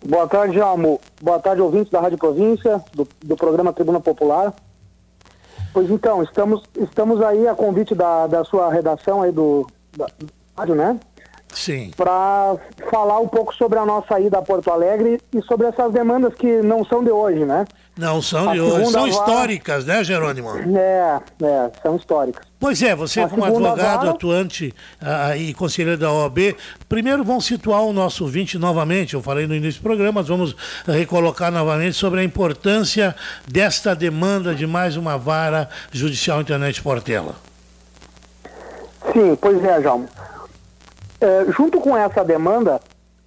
Boa 0.07 0.29
tarde, 0.29 0.61
Almo. 0.61 1.01
Boa 1.21 1.41
tarde, 1.41 1.61
ouvintes 1.61 1.91
da 1.91 2.01
Rádio 2.01 2.17
Província, 2.17 2.81
do, 2.95 3.07
do 3.25 3.37
programa 3.37 3.73
Tribuna 3.73 3.99
Popular. 3.99 4.55
Pois 5.73 5.91
então, 5.91 6.23
estamos, 6.23 6.63
estamos 6.81 7.21
aí 7.21 7.49
a 7.49 7.55
convite 7.57 7.93
da, 7.93 8.29
da 8.29 8.45
sua 8.45 8.73
redação 8.73 9.23
aí 9.23 9.33
do, 9.33 9.67
da, 9.97 10.07
do 10.07 10.29
rádio, 10.57 10.77
né? 10.77 10.99
Sim. 11.53 11.91
Para 11.97 12.57
falar 12.91 13.21
um 13.21 13.29
pouco 13.29 13.55
sobre 13.55 13.79
a 13.79 13.87
nossa 13.87 14.21
ida 14.21 14.39
a 14.39 14.43
Porto 14.43 14.71
Alegre 14.71 15.21
e 15.35 15.43
sobre 15.43 15.67
essas 15.67 15.93
demandas 15.93 16.35
que 16.35 16.63
não 16.63 16.85
são 16.85 17.03
de 17.03 17.11
hoje, 17.11 17.45
né? 17.45 17.65
Não 17.97 18.23
são 18.23 18.51
a 18.51 18.53
de 18.53 18.61
hoje, 18.61 18.93
são 18.93 19.01
vara... 19.01 19.09
históricas, 19.09 19.85
né, 19.85 20.05
Jerônimo? 20.05 20.51
É, 20.79 21.21
é, 21.43 21.71
são 21.83 21.97
históricas. 21.97 22.47
Pois 22.61 22.81
é, 22.81 22.95
você 22.95 23.21
a 23.21 23.29
como 23.29 23.45
advogado 23.45 24.01
vara... 24.01 24.11
atuante 24.11 24.73
uh, 25.03 25.37
e 25.37 25.53
conselheiro 25.53 25.99
da 25.99 26.13
OAB, 26.13 26.57
primeiro 26.89 27.25
vamos 27.25 27.47
situar 27.47 27.83
o 27.83 27.93
nosso 27.93 28.23
ouvinte 28.23 28.57
novamente, 28.57 29.15
eu 29.15 29.23
falei 29.23 29.49
no 29.49 29.55
início 29.55 29.81
do 29.81 29.85
programa, 29.85 30.21
mas 30.21 30.29
vamos 30.29 30.55
recolocar 30.87 31.51
novamente 31.51 31.95
sobre 31.95 32.21
a 32.21 32.25
importância 32.25 33.17
desta 33.49 33.97
demanda 33.97 34.55
de 34.55 34.67
mais 34.67 34.97
uma 34.97 35.19
vara 35.19 35.69
judicial 35.91 36.41
internet 36.41 36.81
Portela. 36.81 37.35
Sim, 39.13 39.37
pois 39.41 39.65
é, 39.65 39.83
João. 39.83 40.07
É, 41.21 41.47
junto 41.51 41.81
com 41.81 41.97
essa 41.97 42.25
demanda, 42.25 42.81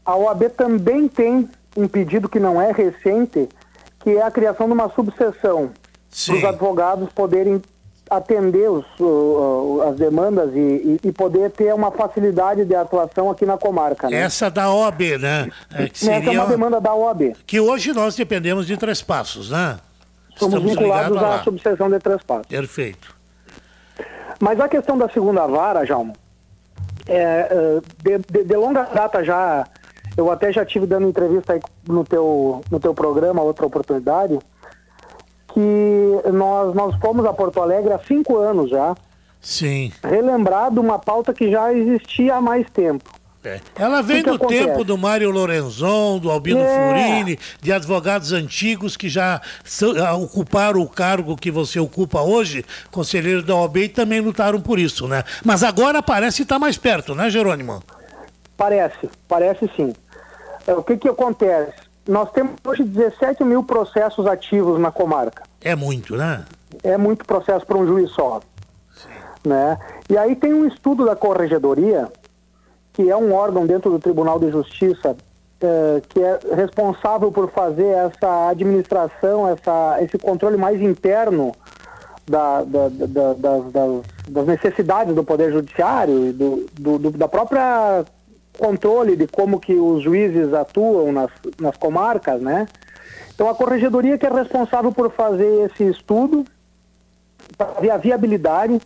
a 0.06 0.16
OAB 0.16 0.50
também 0.50 1.08
tem 1.08 1.50
um 1.76 1.88
pedido 1.88 2.30
que 2.30 2.40
não 2.40 2.62
é 2.62 2.72
recente, 2.72 3.48
que 4.00 4.12
é 4.12 4.22
a 4.22 4.32
criação 4.32 4.68
de 4.68 4.74
uma 4.74 4.90
subseção 4.90 5.72
para 6.26 6.36
os 6.36 6.44
advogados 6.44 7.10
poderem 7.14 7.62
atender 8.10 8.70
os, 8.70 8.86
uh, 9.00 9.84
as 9.88 9.96
demandas 9.96 10.52
e, 10.54 11.00
e, 11.02 11.12
poder 11.14 11.50
ter 11.50 11.74
uma 11.74 11.92
facilidade 11.92 12.66
de 12.66 12.76
atuação 12.76 13.32
aqui 13.32 13.46
na 13.46 13.58
comarca. 13.58 14.10
Né? 14.10 14.18
Essa 14.18 14.52
da 14.52 14.70
OAB, 14.70 15.18
né? 15.18 15.50
É, 15.74 15.90
seria... 15.94 16.18
Essa 16.18 16.30
é 16.30 16.32
uma 16.32 16.48
demanda 16.48 16.82
da 16.82 16.94
OAB. 16.94 17.38
Que 17.48 17.62
hoje 17.62 17.94
nós 17.94 18.14
dependemos 18.14 18.68
de 18.68 18.76
Três 18.76 19.02
Passos, 19.02 19.50
né? 19.50 19.80
Somos 20.36 20.56
Estamos 20.56 20.72
vinculados 20.72 21.24
à 21.24 21.44
subseção 21.44 21.90
de 21.90 22.00
Três 22.00 22.22
Passos. 22.22 22.48
Perfeito. 22.48 23.16
Mas 24.42 24.60
a 24.60 24.68
questão 24.68 24.98
da 24.98 25.08
segunda 25.08 25.48
vara, 25.48 25.86
Jalmo, 25.86 26.14
é, 27.08 27.14
é, 27.14 27.82
de, 28.04 28.18
de, 28.30 28.44
de, 28.44 28.56
longa 28.56 28.84
data 28.84 29.24
já, 29.24 29.66
eu 30.16 30.32
até 30.32 30.52
já 30.52 30.66
tive 30.66 30.86
dando 30.86 31.08
entrevista 31.08 31.60
no 31.88 32.04
teu, 32.04 32.62
no 32.70 32.80
teu 32.80 32.94
programa, 32.94 33.42
outra 33.42 33.66
oportunidade, 33.66 34.40
que 35.54 36.32
nós, 36.32 36.74
nós 36.74 36.96
fomos 37.00 37.26
a 37.26 37.34
Porto 37.34 37.62
Alegre 37.62 37.94
há 37.94 38.00
cinco 38.00 38.38
anos 38.38 38.70
já. 38.70 38.96
Sim. 39.42 39.92
Relembrado 40.04 40.80
uma 40.80 41.00
pauta 41.00 41.34
que 41.34 41.50
já 41.52 41.74
existia 41.74 42.36
há 42.36 42.42
mais 42.42 42.70
tempo. 42.70 43.21
É. 43.44 43.60
Ela 43.76 44.02
vem 44.02 44.22
do 44.22 44.36
acontece? 44.36 44.66
tempo 44.66 44.84
do 44.84 44.98
Mário 44.98 45.32
Lorenzon, 45.32 46.20
do 46.20 46.30
Albino 46.30 46.60
é. 46.60 46.90
Furini, 46.90 47.40
de 47.60 47.74
advogados 47.74 48.32
antigos 48.32 48.96
que 48.96 49.10
já 49.10 49.42
ah, 50.06 50.16
ocuparam 50.16 50.82
o 50.82 50.88
cargo 50.88 51.36
que 51.36 51.50
você 51.50 51.80
ocupa 51.80 52.22
hoje, 52.22 52.64
conselheiro 52.92 53.42
da 53.42 53.56
OAB, 53.56 53.78
e 53.78 53.90
também 53.90 54.20
lutaram 54.20 54.62
por 54.62 54.78
isso, 54.78 55.08
né? 55.08 55.24
Mas 55.44 55.64
agora 55.64 56.04
parece 56.04 56.44
estar 56.44 56.60
mais 56.60 56.78
perto, 56.78 57.16
né, 57.16 57.30
Jerônimo? 57.32 57.82
Parece, 58.56 59.10
parece 59.28 59.68
sim. 59.76 59.92
É, 60.68 60.74
o 60.74 60.84
que 60.84 60.98
que 60.98 61.10
acontece? 61.10 61.74
nós 62.08 62.32
temos 62.32 62.56
hoje 62.66 62.84
17 62.84 63.44
mil 63.44 63.64
processos 63.64 64.26
ativos 64.26 64.80
na 64.80 64.92
comarca. 64.92 65.44
É 65.62 65.76
muito, 65.76 66.16
né? 66.16 66.46
É 66.84 66.98
muito 66.98 67.26
processo 67.26 67.66
para 67.66 67.78
um 67.78 67.86
juiz 67.86 68.10
só. 68.12 68.42
Né? 69.46 69.78
E 70.10 70.18
aí 70.18 70.36
tem 70.36 70.54
um 70.54 70.68
estudo 70.68 71.06
da 71.06 71.16
Corregedoria, 71.16 72.08
que 72.94 73.10
é 73.10 73.16
um 73.16 73.34
órgão 73.34 73.66
dentro 73.66 73.90
do 73.90 74.00
Tribunal 74.00 74.40
de 74.40 74.52
Justiça, 74.52 75.16
eh, 75.62 76.02
que 76.10 76.20
é 76.20 76.40
responsável 76.56 77.32
por 77.32 77.50
fazer 77.52 77.86
essa 77.86 78.50
administração, 78.50 79.48
essa, 79.48 79.98
esse 80.02 80.18
controle 80.18 80.58
mais 80.58 80.82
interno 80.82 81.54
da, 82.28 82.64
da, 82.64 82.90
da, 82.90 83.34
das, 83.34 84.04
das, 84.28 84.48
necessidades 84.48 85.14
do 85.14 85.24
Poder 85.24 85.52
Judiciário 85.52 86.28
e 86.28 86.32
do, 86.32 86.66
do, 86.74 86.98
do, 86.98 87.12
da 87.12 87.28
própria 87.28 88.04
controle 88.58 89.16
de 89.16 89.28
como 89.28 89.60
que 89.60 89.74
os 89.74 90.04
juízes 90.04 90.54
atuam 90.54 91.12
nas, 91.12 91.30
nas 91.60 91.78
comarcas, 91.78 92.42
né? 92.42 92.68
Então 93.34 93.50
a 93.50 93.56
Corregedoria 93.56 94.18
que 94.18 94.26
é 94.26 94.30
responsável 94.30 94.92
por 94.92 95.12
fazer 95.12 95.70
esse 95.70 95.84
estudo, 95.84 96.46
para 97.58 97.80
ver 97.80 97.92
a 97.92 97.98
viabilidade 97.98 98.80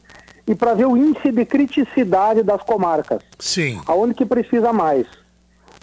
e 0.48 0.54
para 0.54 0.74
ver 0.74 0.86
o 0.86 0.96
índice 0.96 1.32
de 1.32 1.46
criticidade 1.46 2.44
das 2.44 2.62
comarcas. 2.62 3.22
Sim. 3.40 3.82
Aonde 3.88 4.14
que 4.14 4.26
precisa 4.26 4.72
mais. 4.72 5.08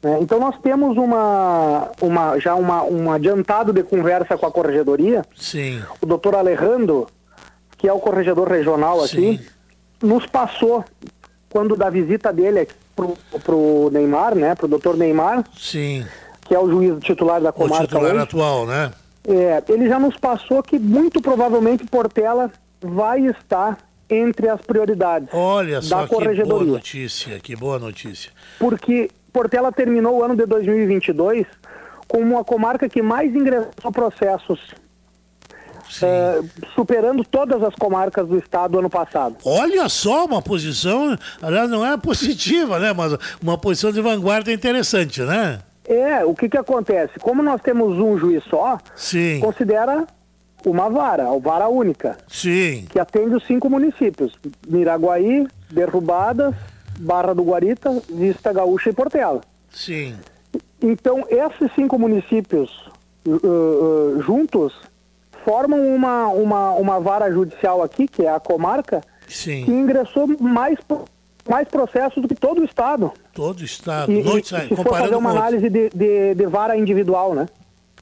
Né? 0.03 0.19
Então 0.21 0.39
nós 0.39 0.59
temos 0.59 0.97
uma, 0.97 1.91
uma 2.01 2.39
já 2.39 2.55
uma, 2.55 2.83
um 2.85 3.11
adiantado 3.11 3.73
de 3.73 3.83
conversa 3.83 4.37
com 4.37 4.47
a 4.47 4.51
corregedoria. 4.51 5.25
Sim. 5.37 5.83
O 6.01 6.07
doutor 6.07 6.35
Alejandro, 6.35 7.07
que 7.79 7.89
é 7.89 7.93
o 7.93 8.01
corregedor 8.01 8.49
regional 8.49 9.03
aqui, 9.03 9.39
Sim. 9.39 10.07
nos 10.07 10.27
passou, 10.27 10.85
quando 11.51 11.77
da 11.77 11.91
visita 11.91 12.33
dele 12.33 12.69
pro, 12.95 13.17
pro 13.45 13.91
Neymar, 13.93 14.35
né? 14.35 14.55
Pro 14.55 14.69
doutor 14.69 14.97
Neymar. 14.97 15.45
Sim. 15.57 16.05
Que 16.41 16.55
é 16.55 16.59
o 16.59 16.69
juiz 16.69 16.99
titular 17.05 17.41
da 17.41 17.53
comarca. 17.53 17.85
O 17.85 17.87
titular 17.87 18.13
hoje. 18.13 18.23
atual, 18.23 18.67
né? 18.67 18.93
É, 19.25 19.63
ele 19.69 19.89
já 19.89 20.01
nos 20.01 20.17
passou 20.17 20.63
que 20.63 20.79
muito 20.79 21.21
provavelmente 21.21 21.85
Portela 21.85 22.51
vai 22.81 23.21
estar 23.27 23.79
entre 24.13 24.49
as 24.49 24.61
prioridades 24.61 25.29
Olha 25.33 25.77
da 25.77 25.83
só 25.83 26.07
corregedoria. 26.07 26.45
que 26.45 26.65
boa 26.65 26.65
notícia, 26.65 27.41
que 27.41 27.57
boa 27.57 27.79
notícia. 27.79 28.31
Porque 28.59 29.11
Portela 29.33 29.73
terminou 29.73 30.19
o 30.19 30.23
ano 30.23 30.37
de 30.37 30.45
2022 30.47 31.47
como 32.07 32.35
uma 32.35 32.45
comarca 32.45 32.89
que 32.89 33.01
mais 33.01 33.35
ingressou 33.35 33.91
processos, 33.91 34.61
uh, 36.03 36.47
superando 36.75 37.25
todas 37.25 37.63
as 37.63 37.75
comarcas 37.75 38.29
do 38.29 38.37
estado 38.37 38.79
ano 38.79 38.91
passado. 38.91 39.37
Olha 39.45 39.89
só, 39.89 40.27
uma 40.27 40.43
posição, 40.43 41.17
aliás, 41.41 41.71
não 41.71 41.87
é 41.87 41.97
positiva, 41.97 42.79
né? 42.79 42.93
Mas 42.93 43.17
uma 43.43 43.57
posição 43.57 43.91
de 43.91 44.03
vanguarda 44.03 44.53
interessante, 44.53 45.23
né? 45.23 45.61
É, 45.87 46.25
o 46.25 46.35
que 46.35 46.49
que 46.49 46.59
acontece? 46.59 47.19
Como 47.19 47.43
nós 47.43 47.61
temos 47.63 47.99
um 47.99 48.17
juiz 48.19 48.45
só, 48.45 48.79
Sim. 48.95 49.41
considera 49.41 50.07
uma 50.67 50.89
vara, 50.89 51.29
a 51.29 51.39
vara 51.39 51.69
única. 51.69 52.17
Sim. 52.29 52.87
Que 52.91 52.99
atende 52.99 53.35
os 53.35 53.47
cinco 53.47 53.69
municípios: 53.69 54.33
Miraguaí, 54.67 55.47
Derrubadas, 55.71 56.55
Barra 56.99 57.35
do 57.35 57.43
Guarita, 57.43 57.91
Vista 58.09 58.53
Gaúcha 58.53 58.91
e 58.91 58.93
Portela. 58.93 59.41
Sim. 59.71 60.17
Então, 60.83 61.25
esses 61.29 61.73
cinco 61.75 61.99
municípios 61.99 62.91
uh, 63.27 63.31
uh, 63.31 64.23
juntos 64.23 64.75
formam 65.45 65.95
uma, 65.95 66.29
uma, 66.29 66.73
uma 66.73 67.01
vara 67.01 67.31
judicial 67.31 67.83
aqui, 67.83 68.07
que 68.07 68.23
é 68.23 68.31
a 68.31 68.41
comarca, 68.41 69.01
Sim. 69.29 69.65
que 69.65 69.71
ingressou 69.71 70.27
mais, 70.41 70.79
mais 71.49 71.69
processos 71.69 72.21
do 72.23 72.29
que 72.29 72.35
todo 72.35 72.61
o 72.61 72.65
Estado. 72.65 73.13
Todo 73.33 73.61
o 73.61 73.65
Estado. 73.65 74.11
E, 74.13 74.23
Noite, 74.23 74.49
se 74.49 74.77
for 74.77 74.89
fazer 74.89 75.17
uma 75.17 75.31
análise 75.31 75.69
de, 75.69 75.91
de, 75.91 76.35
de 76.35 76.47
vara 76.47 76.77
individual, 76.77 77.35
né? 77.35 77.47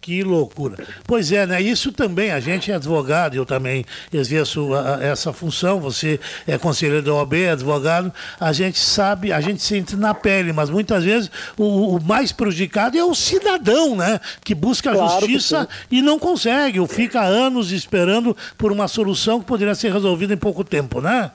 Que 0.01 0.23
loucura. 0.23 0.83
Pois 1.07 1.31
é, 1.31 1.47
né? 1.47 1.61
Isso 1.61 1.93
também, 1.93 2.33
a 2.33 2.41
gente 2.41 2.73
é 2.73 2.75
advogado, 2.75 3.35
eu 3.35 3.45
também 3.45 3.85
exerço 4.11 4.73
a, 4.75 5.05
essa 5.05 5.31
função, 5.31 5.79
você 5.79 6.19
é 6.47 6.57
conselheiro 6.57 7.05
da 7.05 7.13
OAB, 7.13 7.35
é 7.35 7.51
advogado, 7.51 8.11
a 8.41 8.51
gente 8.51 8.79
sabe, 8.79 9.31
a 9.31 9.43
gente 9.43 9.63
sente 9.63 9.97
na 9.97 10.15
pele, 10.15 10.55
mas 10.55 10.71
muitas 10.71 11.05
vezes 11.05 11.31
o, 11.59 11.97
o 11.97 12.03
mais 12.03 12.33
prejudicado 12.33 12.97
é 12.97 13.05
o 13.05 13.15
cidadão, 13.15 13.95
né? 13.95 14.19
Que 14.43 14.55
busca 14.55 14.91
a 14.91 14.95
claro 14.95 15.21
justiça 15.21 15.69
e 15.91 16.01
não 16.01 16.19
consegue, 16.19 16.81
ou 16.81 16.87
fica 16.87 17.21
anos 17.21 17.71
esperando 17.71 18.35
por 18.57 18.73
uma 18.73 18.89
solução 18.89 19.39
que 19.39 19.45
poderia 19.45 19.75
ser 19.75 19.93
resolvida 19.93 20.33
em 20.33 20.39
pouco 20.39 20.65
tempo, 20.65 21.03
né? 21.03 21.31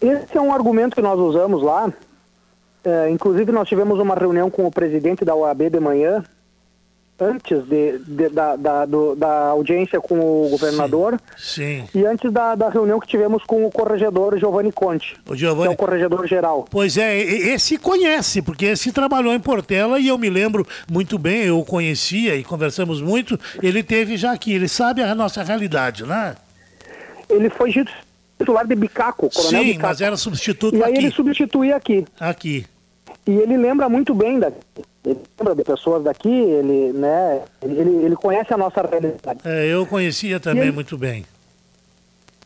Esse 0.00 0.38
é 0.38 0.40
um 0.40 0.54
argumento 0.54 0.94
que 0.94 1.02
nós 1.02 1.18
usamos 1.18 1.62
lá. 1.62 1.92
É, 2.82 3.10
inclusive, 3.10 3.52
nós 3.52 3.68
tivemos 3.68 3.98
uma 3.98 4.14
reunião 4.14 4.50
com 4.50 4.66
o 4.66 4.70
presidente 4.70 5.26
da 5.26 5.34
OAB 5.34 5.68
de 5.68 5.78
manhã, 5.78 6.24
antes 7.20 7.62
de, 7.64 7.98
de 7.98 8.28
da, 8.30 8.56
da, 8.56 8.86
do, 8.86 9.14
da, 9.14 9.48
audiência 9.48 10.00
com 10.00 10.18
o 10.18 10.48
governador 10.48 11.20
sim, 11.36 11.84
sim. 11.92 11.98
e 11.98 12.06
antes 12.06 12.32
da, 12.32 12.54
da, 12.54 12.68
reunião 12.68 12.98
que 12.98 13.06
tivemos 13.06 13.44
com 13.44 13.64
o 13.66 13.70
corregedor 13.70 14.38
Giovanni 14.38 14.72
Conte, 14.72 15.16
o 15.28 15.36
Giovanni... 15.36 15.68
que 15.68 15.68
é 15.68 15.74
o 15.74 15.76
corregedor 15.76 16.26
geral. 16.26 16.64
Pois 16.70 16.96
é, 16.96 17.18
esse 17.18 17.76
conhece, 17.76 18.40
porque 18.40 18.66
esse 18.66 18.92
trabalhou 18.92 19.34
em 19.34 19.40
Portela 19.40 19.98
e 19.98 20.08
eu 20.08 20.16
me 20.16 20.30
lembro 20.30 20.66
muito 20.90 21.18
bem, 21.18 21.44
eu 21.44 21.58
o 21.58 21.64
conhecia 21.64 22.36
e 22.36 22.44
conversamos 22.44 23.02
muito, 23.02 23.38
ele 23.62 23.82
teve 23.82 24.16
já 24.16 24.32
aqui, 24.32 24.52
ele 24.52 24.68
sabe 24.68 25.02
a 25.02 25.14
nossa 25.14 25.42
realidade, 25.42 26.04
né? 26.04 26.34
Ele 27.28 27.50
foi 27.50 27.72
titular 28.38 28.66
de 28.66 28.74
Bicaco, 28.74 29.30
coronel 29.30 29.62
Sim, 29.62 29.66
Bicaco. 29.68 29.86
mas 29.86 30.00
era 30.00 30.16
substituto 30.16 30.76
e 30.76 30.82
aqui. 30.82 30.92
E 30.92 30.98
aí 30.98 31.04
ele 31.04 31.14
substituía 31.14 31.76
aqui. 31.76 32.04
Aqui. 32.18 32.66
E 33.26 33.32
ele 33.32 33.56
lembra 33.56 33.88
muito 33.88 34.14
bem 34.14 34.38
daqui. 34.38 34.58
Ele 35.04 35.20
lembra 35.38 35.54
de 35.54 35.64
pessoas 35.64 36.02
daqui, 36.02 36.28
ele, 36.28 36.92
né, 36.92 37.42
ele, 37.62 38.04
ele 38.04 38.16
conhece 38.16 38.52
a 38.52 38.56
nossa 38.56 38.82
realidade. 38.82 39.40
É, 39.44 39.66
eu 39.66 39.86
conhecia 39.86 40.38
também 40.38 40.64
ele, 40.64 40.72
muito 40.72 40.98
bem. 40.98 41.24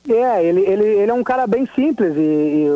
É, 0.08 0.44
ele, 0.44 0.60
ele, 0.60 0.84
ele 0.84 1.10
é 1.10 1.14
um 1.14 1.24
cara 1.24 1.46
bem 1.46 1.68
simples 1.74 2.14
e, 2.16 2.20
e 2.20 2.68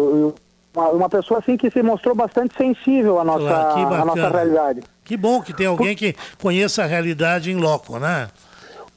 uma, 0.74 0.88
uma, 0.90 1.08
pessoa 1.08 1.40
assim 1.40 1.56
que 1.56 1.70
se 1.70 1.82
mostrou 1.82 2.14
bastante 2.14 2.56
sensível 2.56 3.20
à 3.20 3.24
nossa, 3.24 3.44
claro, 3.44 3.94
à 3.94 4.04
nossa 4.04 4.28
realidade. 4.28 4.82
Que 5.04 5.16
bom 5.16 5.40
que 5.42 5.52
tem 5.52 5.66
alguém 5.66 5.94
que 5.94 6.14
conheça 6.40 6.82
a 6.82 6.86
realidade 6.86 7.50
em 7.50 7.56
loco, 7.56 7.98
né? 7.98 8.28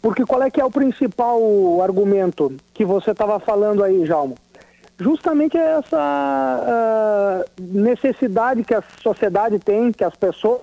Porque 0.02 0.26
qual 0.26 0.42
é 0.42 0.50
que 0.50 0.60
é 0.60 0.66
o 0.66 0.72
principal 0.72 1.40
argumento 1.82 2.56
que 2.74 2.84
você 2.84 3.12
estava 3.12 3.40
falando 3.40 3.84
aí, 3.84 4.06
Jalmo? 4.06 4.36
Justamente 5.02 5.58
essa 5.58 7.44
uh, 7.48 7.52
necessidade 7.60 8.64
que 8.64 8.74
a 8.74 8.84
sociedade 9.02 9.58
tem, 9.60 9.92
que 9.92 10.04
as 10.04 10.16
pessoas, 10.16 10.62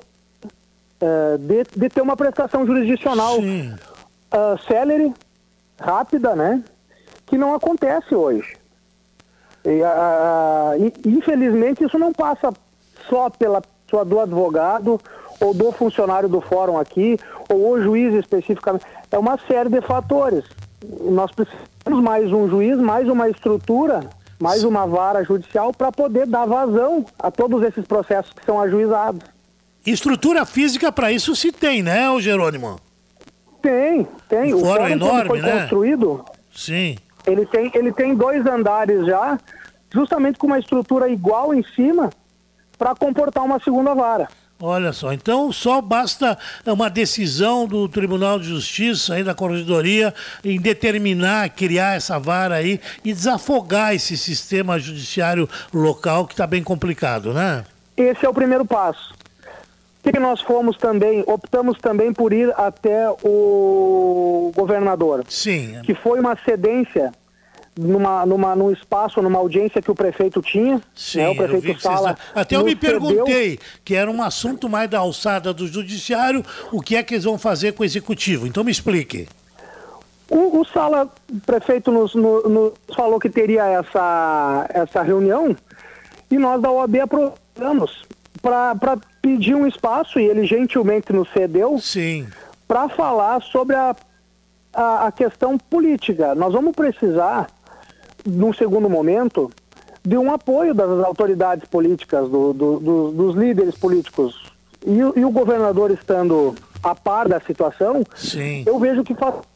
uh, 1.03 1.39
de, 1.39 1.65
de, 1.77 1.89
ter 1.89 2.01
uma 2.01 2.17
prestação 2.17 2.65
jurisdicional 2.65 3.39
uh, 3.39 4.59
célere, 4.67 5.13
rápida, 5.79 6.35
né? 6.37 6.63
Que 7.27 7.37
não 7.37 7.53
acontece 7.55 8.15
hoje. 8.15 8.57
E, 9.65 9.83
infelizmente, 11.07 11.85
isso 11.85 11.99
não 11.99 12.13
passa 12.13 12.53
só 13.09 13.29
pela 13.29 13.61
pessoa 13.61 14.05
do 14.05 14.21
advogado 14.21 15.01
ou 15.41 15.53
do 15.53 15.71
funcionário 15.73 16.29
do 16.29 16.41
fórum 16.41 16.79
aqui, 16.79 17.19
ou 17.49 17.73
o 17.73 17.83
juiz 17.83 18.15
especificamente. 18.15 18.85
É 19.11 19.19
uma 19.19 19.39
série 19.47 19.69
de 19.69 19.81
fatores. 19.81 20.45
Nós 21.01 21.31
precisamos 21.33 22.03
mais 22.03 22.33
um 22.33 22.49
juiz, 22.49 22.79
mais 22.79 23.09
uma 23.09 23.29
estrutura 23.29 24.09
mais 24.41 24.65
uma 24.65 24.87
vara 24.87 25.25
judicial 25.25 25.73
para 25.73 25.91
poder 25.91 26.27
dar 26.27 26.47
vazão 26.47 27.05
a 27.19 27.31
todos 27.31 27.63
esses 27.63 27.85
processos 27.87 28.33
que 28.33 28.45
são 28.45 28.61
ajuizados. 28.61 29.23
Estrutura 29.85 30.45
física 30.45 30.93
para 30.93 31.11
isso 31.13 31.35
se 31.35 31.51
tem, 31.51 31.83
né, 31.83 32.11
o 32.11 32.21
Jerônimo? 32.21 32.79
Tem, 33.61 34.07
tem. 34.29 34.55
O, 34.55 34.59
o 34.59 34.61
fórum 34.61 34.89
enorme, 34.89 35.29
foi 35.29 35.41
né? 35.41 35.61
construído. 35.61 36.25
Sim. 36.55 36.97
Ele 37.27 37.45
tem, 37.47 37.71
ele 37.75 37.93
tem 37.93 38.15
dois 38.15 38.47
andares 38.47 39.07
já, 39.07 39.39
justamente 39.93 40.39
com 40.39 40.47
uma 40.47 40.59
estrutura 40.59 41.09
igual 41.09 41.53
em 41.53 41.63
cima 41.75 42.11
para 42.77 42.95
comportar 42.95 43.45
uma 43.45 43.59
segunda 43.61 43.95
vara. 43.95 44.29
Olha 44.61 44.93
só, 44.93 45.13
então 45.13 45.53
só 45.53 45.81
basta 45.81 46.37
uma 46.67 46.91
decisão 46.91 47.65
do 47.65 47.89
Tribunal 47.89 48.41
de 48.41 48.49
Justiça 48.49 49.15
aí 49.15 49.23
da 49.23 49.33
Corregedoria 49.33 50.13
em 50.45 50.61
determinar, 50.61 51.51
criar 51.51 51.95
essa 51.95 52.19
vara 52.19 52.57
aí 52.57 52.81
e 53.05 53.13
desafogar 53.13 53.95
esse 53.95 54.17
sistema 54.17 54.77
judiciário 54.77 55.49
local 55.73 56.27
que 56.27 56.33
está 56.33 56.45
bem 56.45 56.65
complicado, 56.65 57.33
né? 57.33 57.65
Esse 57.97 58.27
é 58.27 58.29
o 58.29 58.35
primeiro 58.35 58.65
passo. 58.65 59.15
O 60.05 60.13
que 60.13 60.19
nós 60.19 60.41
fomos 60.41 60.77
também, 60.77 61.23
optamos 61.27 61.79
também 61.79 62.13
por 62.13 62.33
ir 62.33 62.53
até 62.57 63.09
o 63.23 64.51
governador. 64.57 65.25
Sim. 65.29 65.81
Que 65.85 65.95
foi 65.95 66.19
uma 66.19 66.37
cedência 66.45 67.13
numa, 67.79 68.27
numa, 68.27 68.57
num 68.57 68.73
espaço, 68.73 69.23
numa 69.23 69.39
audiência 69.39 69.81
que 69.81 69.91
o 69.91 69.95
prefeito 69.95 70.43
tinha. 70.43 70.81
Sim, 70.95 71.19
né? 71.19 71.29
o 71.29 71.37
prefeito 71.37 71.81
Sala. 71.81 72.15
Vocês... 72.15 72.19
Até 72.35 72.57
eu 72.57 72.65
me 72.65 72.75
perguntei, 72.75 73.51
cedeu... 73.51 73.67
que 73.85 73.95
era 73.95 74.11
um 74.11 74.21
assunto 74.23 74.69
mais 74.69 74.91
da 74.91 74.99
alçada 74.99 75.55
do 75.55 75.67
judiciário, 75.67 76.45
o 76.73 76.81
que 76.81 76.97
é 76.97 77.03
que 77.03 77.15
eles 77.15 77.25
vão 77.25 77.39
fazer 77.39 77.73
com 77.73 77.83
o 77.83 77.87
executivo? 77.87 78.47
Então 78.47 78.65
me 78.65 78.73
explique. 78.73 79.29
O, 80.29 80.61
o 80.61 80.65
Sala, 80.65 81.09
o 81.33 81.41
prefeito, 81.41 81.91
nos, 81.91 82.15
nos, 82.15 82.51
nos, 82.51 82.73
falou 82.95 83.19
que 83.19 83.31
teria 83.31 83.65
essa, 83.65 84.67
essa 84.69 85.03
reunião 85.03 85.57
e 86.31 86.37
nós 86.37 86.61
da 86.61 86.71
OAB 86.71 86.97
aprovamos 87.01 88.05
para 88.43 88.99
pedi 89.23 89.55
um 89.55 89.67
espaço 89.67 90.19
e 90.19 90.25
ele 90.25 90.47
gentilmente 90.47 91.13
nos 91.13 91.31
cedeu. 91.33 91.79
Para 92.67 92.89
falar 92.91 93.41
sobre 93.43 93.75
a, 93.75 93.97
a, 94.73 95.07
a, 95.07 95.13
questão 95.13 95.57
política. 95.57 96.35
Nós 96.35 96.53
vamos 96.53 96.75
precisar, 96.75 97.49
num 98.29 98.53
segundo 98.53 98.89
momento, 98.89 99.51
de 100.05 100.17
um 100.17 100.33
apoio 100.33 100.75
das 100.75 100.89
autoridades 101.05 101.69
políticas, 101.69 102.29
do, 102.29 102.53
do, 102.53 102.81
do, 102.81 103.11
dos 103.13 103.35
líderes 103.35 103.77
políticos. 103.77 104.53
E, 104.87 104.99
e, 104.99 105.25
o 105.25 105.31
governador 105.31 105.91
estando 105.91 106.55
a 106.83 106.95
par 106.95 107.29
da 107.29 107.41
situação, 107.41 108.05
Sim. 108.15 108.63
eu 108.67 108.79
vejo 108.79 109.03
que 109.03 109.15
falta. 109.15 109.47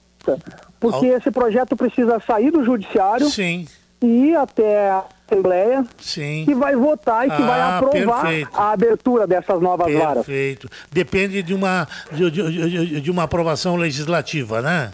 Porque 0.81 1.07
Al... 1.07 1.17
esse 1.17 1.31
projeto 1.31 1.77
precisa 1.77 2.21
sair 2.27 2.51
do 2.51 2.65
judiciário 2.65 3.31
Sim. 3.31 3.67
e 4.03 4.07
ir 4.07 4.37
até 4.37 4.91
a 4.91 5.05
Assembleia 5.33 5.87
Sim. 5.99 6.45
que 6.45 6.55
vai 6.55 6.77
votar 6.77 7.27
e 7.27 7.31
que 7.31 7.43
ah, 7.43 7.47
vai 7.47 7.61
aprovar 7.61 8.23
perfeito. 8.23 8.51
a 8.53 8.73
abertura 8.73 9.27
dessas 9.27 9.61
novas 9.61 9.87
perfeito. 9.87 10.07
varas. 10.07 10.27
Perfeito. 10.27 10.69
Depende 10.91 11.43
de 11.43 11.55
uma, 11.55 11.89
de, 12.11 12.31
de, 12.31 13.01
de, 13.01 13.11
uma 13.11 13.23
aprovação 13.23 13.77
legislativa, 13.77 14.61
né? 14.61 14.91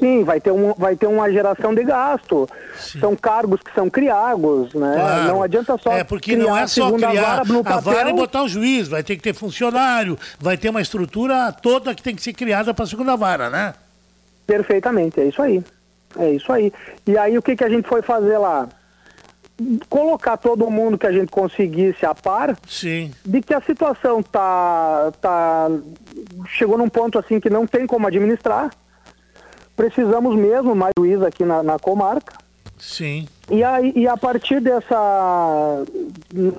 Sim, 0.00 0.24
vai 0.24 0.40
ter, 0.40 0.50
um, 0.50 0.72
vai 0.72 0.96
ter 0.96 1.06
uma 1.06 1.30
geração 1.30 1.74
de 1.74 1.84
gasto. 1.84 2.48
Sim. 2.74 3.00
São 3.00 3.14
cargos 3.14 3.60
que 3.60 3.70
são 3.74 3.90
criados, 3.90 4.72
né? 4.72 4.94
Claro. 4.94 5.24
Não 5.28 5.42
adianta 5.42 5.76
só 5.76 5.92
É, 5.92 6.02
porque 6.02 6.34
não 6.34 6.56
é 6.56 6.66
só 6.66 6.90
criar 6.90 7.12
vara 7.12 7.44
no 7.44 7.62
papel. 7.62 7.76
a 7.76 7.80
vara 7.80 8.10
e 8.10 8.12
botar 8.14 8.42
o 8.42 8.48
juiz, 8.48 8.88
vai 8.88 9.02
ter 9.02 9.16
que 9.16 9.22
ter 9.22 9.34
funcionário, 9.34 10.18
vai 10.38 10.56
ter 10.56 10.70
uma 10.70 10.80
estrutura 10.80 11.52
toda 11.52 11.94
que 11.94 12.02
tem 12.02 12.16
que 12.16 12.22
ser 12.22 12.32
criada 12.32 12.72
para 12.72 12.84
a 12.84 12.88
segunda 12.88 13.14
vara, 13.14 13.50
né? 13.50 13.74
Perfeitamente, 14.46 15.20
é 15.20 15.26
isso 15.26 15.42
aí. 15.42 15.62
É 16.18 16.30
isso 16.30 16.50
aí. 16.50 16.72
E 17.06 17.18
aí 17.18 17.36
o 17.36 17.42
que, 17.42 17.54
que 17.54 17.62
a 17.62 17.68
gente 17.68 17.86
foi 17.86 18.00
fazer 18.00 18.38
lá? 18.38 18.68
Colocar 19.90 20.38
todo 20.38 20.70
mundo 20.70 20.96
que 20.96 21.06
a 21.06 21.12
gente 21.12 21.30
conseguisse 21.30 22.06
a 22.06 22.14
par 22.14 22.56
Sim. 22.66 23.12
de 23.22 23.42
que 23.42 23.52
a 23.52 23.60
situação 23.60 24.22
tá, 24.22 25.12
tá 25.20 25.68
chegou 26.48 26.78
num 26.78 26.88
ponto 26.88 27.18
assim 27.18 27.38
que 27.38 27.50
não 27.50 27.66
tem 27.66 27.86
como 27.86 28.06
administrar. 28.06 28.70
Precisamos 29.80 30.36
mesmo 30.36 30.74
mais 30.74 30.92
juiz 30.94 31.22
aqui 31.22 31.42
na, 31.42 31.62
na 31.62 31.78
comarca. 31.78 32.34
Sim. 32.78 33.26
E, 33.50 33.64
aí, 33.64 33.94
e 33.96 34.06
a 34.06 34.14
partir 34.14 34.60
dessa. 34.60 34.94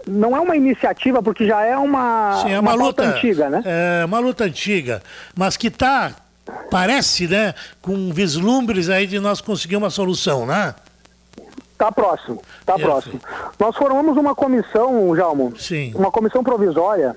Não 0.07 0.35
é 0.35 0.39
uma 0.39 0.55
iniciativa, 0.55 1.21
porque 1.21 1.45
já 1.45 1.61
é 1.61 1.77
uma, 1.77 2.41
Sim, 2.41 2.53
é 2.53 2.59
uma, 2.59 2.73
uma 2.73 2.83
luta 2.83 3.03
antiga, 3.03 3.47
né? 3.47 3.61
É 3.63 4.05
uma 4.05 4.17
luta 4.17 4.45
antiga, 4.45 5.03
mas 5.35 5.55
que 5.55 5.69
tá, 5.69 6.15
parece, 6.71 7.27
né, 7.27 7.53
com 7.79 8.11
vislumbres 8.11 8.89
aí 8.89 9.05
de 9.05 9.19
nós 9.19 9.39
conseguir 9.39 9.75
uma 9.75 9.91
solução, 9.91 10.47
né? 10.47 10.73
Tá 11.77 11.91
próximo, 11.91 12.41
tá 12.65 12.73
próximo. 12.73 13.21
Nós 13.59 13.75
formamos 13.75 14.17
uma 14.17 14.33
comissão, 14.33 15.15
Jalmo, 15.15 15.53
Sim. 15.59 15.93
uma 15.93 16.09
comissão 16.09 16.43
provisória, 16.43 17.15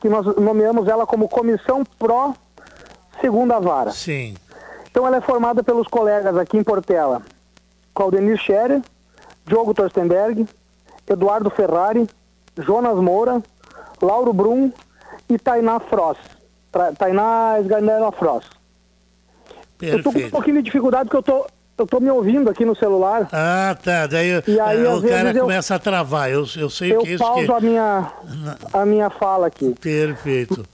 que 0.00 0.08
nós 0.08 0.24
nomeamos 0.36 0.88
ela 0.88 1.06
como 1.06 1.28
Comissão 1.28 1.84
Pró 1.98 2.32
Segunda 3.20 3.60
Vara. 3.60 3.90
Sim. 3.90 4.34
Então 4.94 5.04
ela 5.04 5.16
é 5.16 5.20
formada 5.20 5.60
pelos 5.60 5.88
colegas 5.88 6.36
aqui 6.36 6.56
em 6.56 6.62
Portela, 6.62 7.20
Claudenir 7.92 8.36
Scherer, 8.38 8.80
Diogo 9.44 9.74
Torstenberg, 9.74 10.46
Eduardo 11.10 11.50
Ferrari, 11.50 12.08
Jonas 12.58 12.96
Moura, 12.98 13.42
Lauro 14.00 14.32
Brum 14.32 14.70
e 15.28 15.36
Tainá 15.36 15.80
Frost. 15.80 16.20
Tainá 16.96 17.56
Esganela 17.60 18.12
Frost. 18.12 18.48
Eu 19.82 19.96
tô 19.98 20.04
com 20.04 20.10
um 20.10 20.12
Perfeito. 20.12 20.30
pouquinho 20.30 20.56
de 20.58 20.62
dificuldade 20.62 21.08
porque 21.10 21.16
eu 21.16 21.22
tô, 21.24 21.44
eu 21.76 21.86
tô 21.88 21.98
me 21.98 22.08
ouvindo 22.12 22.48
aqui 22.48 22.64
no 22.64 22.76
celular. 22.76 23.28
Ah, 23.32 23.76
tá. 23.82 24.06
Daí 24.06 24.28
E 24.46 24.60
aí, 24.60 24.86
às 24.86 24.98
o 25.02 25.08
cara 25.08 25.32
eu- 25.32 25.40
começa 25.42 25.74
a 25.74 25.78
travar. 25.80 26.30
Eu, 26.30 26.46
eu 26.56 26.70
sei 26.70 26.94
Eu 26.94 27.00
que 27.00 27.08
é 27.08 27.14
isso 27.14 27.24
pauso 27.24 27.44
que. 27.46 27.52
a 27.52 27.58
minha, 27.60 28.12
a 28.72 28.86
minha 28.86 29.10
fala 29.10 29.48
aqui. 29.48 29.74
Perfeito. 29.80 30.64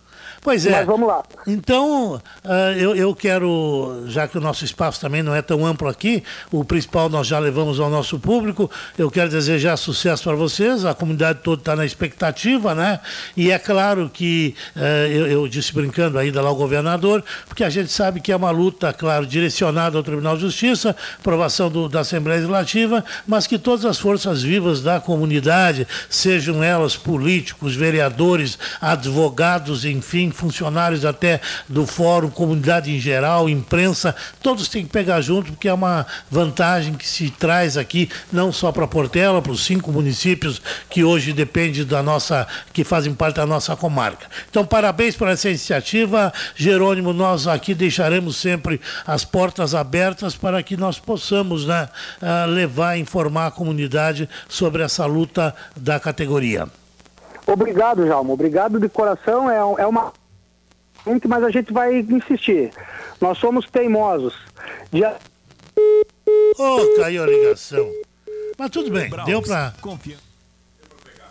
Pois 0.43 0.65
é. 0.65 0.71
Mas 0.71 0.87
vamos 0.87 1.07
lá. 1.07 1.23
Então, 1.47 2.21
ah, 2.45 2.73
eu, 2.73 2.97
eu 2.97 3.15
quero, 3.15 4.05
já 4.07 4.27
que 4.27 4.39
o 4.39 4.41
nosso 4.41 4.65
espaço 4.65 4.99
também 4.99 5.23
não 5.23 5.35
é 5.35 5.43
tão 5.43 5.67
amplo 5.67 5.87
aqui, 5.87 6.23
o 6.51 6.65
principal 6.65 7.11
nós 7.11 7.27
já 7.27 7.39
levamos 7.39 7.79
ao 7.79 7.91
nosso 7.91 8.19
público, 8.19 8.71
eu 8.97 9.11
quero 9.11 9.29
desejar 9.29 9.77
sucesso 9.77 10.25
para 10.25 10.35
vocês, 10.35 10.85
a 10.87 10.95
comunidade 10.95 11.41
toda 11.43 11.61
está 11.61 11.77
na 11.77 11.85
expectativa, 11.85 12.75
né? 12.75 13.01
E 13.37 13.51
é 13.51 13.59
claro 13.59 14.09
que, 14.13 14.55
eh, 14.75 15.09
eu, 15.13 15.27
eu 15.27 15.49
disse 15.49 15.75
brincando 15.75 16.19
ainda 16.19 16.41
lá 16.41 16.49
ao 16.49 16.57
governador, 16.57 17.23
porque 17.47 17.63
a 17.63 17.69
gente 17.69 17.93
sabe 17.93 18.21
que 18.21 18.33
é 18.33 18.37
uma 18.37 18.51
luta, 18.51 18.93
claro, 18.95 19.27
direcionada 19.27 19.99
ao 19.99 20.03
Tribunal 20.03 20.37
de 20.37 20.43
Justiça, 20.43 20.97
aprovação 21.19 21.69
do- 21.71 21.89
da 21.89 22.01
Assembleia 22.01 22.39
Legislativa, 22.41 23.05
mas 23.27 23.47
que 23.47 23.59
todas 23.59 23.85
as 23.85 23.99
forças 23.99 24.43
vivas 24.43 24.81
da 24.83 25.01
comunidade, 25.01 25.87
sejam 26.09 26.65
elas 26.65 26.97
políticos, 26.97 27.77
vereadores, 27.77 28.59
advogados, 28.81 29.85
enfim, 29.85 30.30
funcionários 30.33 31.05
até 31.05 31.41
do 31.69 31.87
fórum, 31.87 32.31
comunidade 32.31 32.95
em 32.95 32.99
geral, 32.99 33.49
imprensa, 33.49 34.15
todos 34.43 34.69
têm 34.69 34.85
que 34.85 34.91
pegar 34.91 35.21
junto, 35.21 35.53
porque 35.53 35.69
é 35.69 35.73
uma 35.73 36.07
vantagem 36.31 36.95
que 36.95 37.07
se 37.07 37.31
traz 37.31 37.77
aqui, 37.77 38.09
não 38.33 38.53
só 38.53 38.73
para 38.73 38.87
Portela, 38.87 39.43
para 39.43 39.53
os 39.53 39.65
cinco 39.65 39.93
municípios 39.93 40.61
que 40.89 41.05
hoje 41.05 41.33
dependem 41.33 41.85
da 41.85 42.03
nossa, 42.03 42.47
que 42.73 42.85
fazem 42.85 43.15
parte 43.15 43.37
da 43.37 43.47
nossa 43.47 43.77
comarca. 43.77 44.27
Então, 44.49 44.65
parabéns 44.65 45.17
por 45.17 45.29
essa 45.29 45.49
iniciativa, 45.49 46.33
Jerônimo, 46.55 47.13
nós 47.13 47.47
aqui 47.47 47.75
deixaremos 47.75 48.37
sempre 48.37 48.81
as 49.07 49.25
portas 49.25 49.75
abertas 49.75 50.35
para 50.35 50.63
que 50.63 50.77
nós 50.77 50.99
possamos 50.99 51.67
né, 51.67 51.89
ah, 52.21 52.45
levar, 52.47 52.99
informar 52.99 53.47
a 53.47 53.51
comunidade 53.51 54.29
sobre 54.49 54.83
essa 54.83 55.07
luta 55.07 55.55
da 55.77 56.01
categoria. 56.01 56.69
Obrigado, 57.47 58.07
Jalmo. 58.07 58.33
Obrigado 58.33 58.79
de 58.79 58.89
coração. 58.89 59.51
É, 59.51 59.83
é 59.83 59.87
uma. 59.87 60.13
Mas 61.29 61.45
a 61.45 61.51
gente 61.51 61.73
vai 61.73 61.99
insistir. 61.99 62.71
Nós 63.21 63.39
somos 63.39 63.69
teimosos. 63.71 64.35
Dia... 64.93 65.17
Ô, 66.59 66.97
caiu 66.97 67.25
a 67.25 67.27
ligação. 67.27 67.91
Mas 68.59 68.71
tudo 68.71 68.91
bem, 68.91 69.11
deu 69.25 69.41
para 69.43 69.73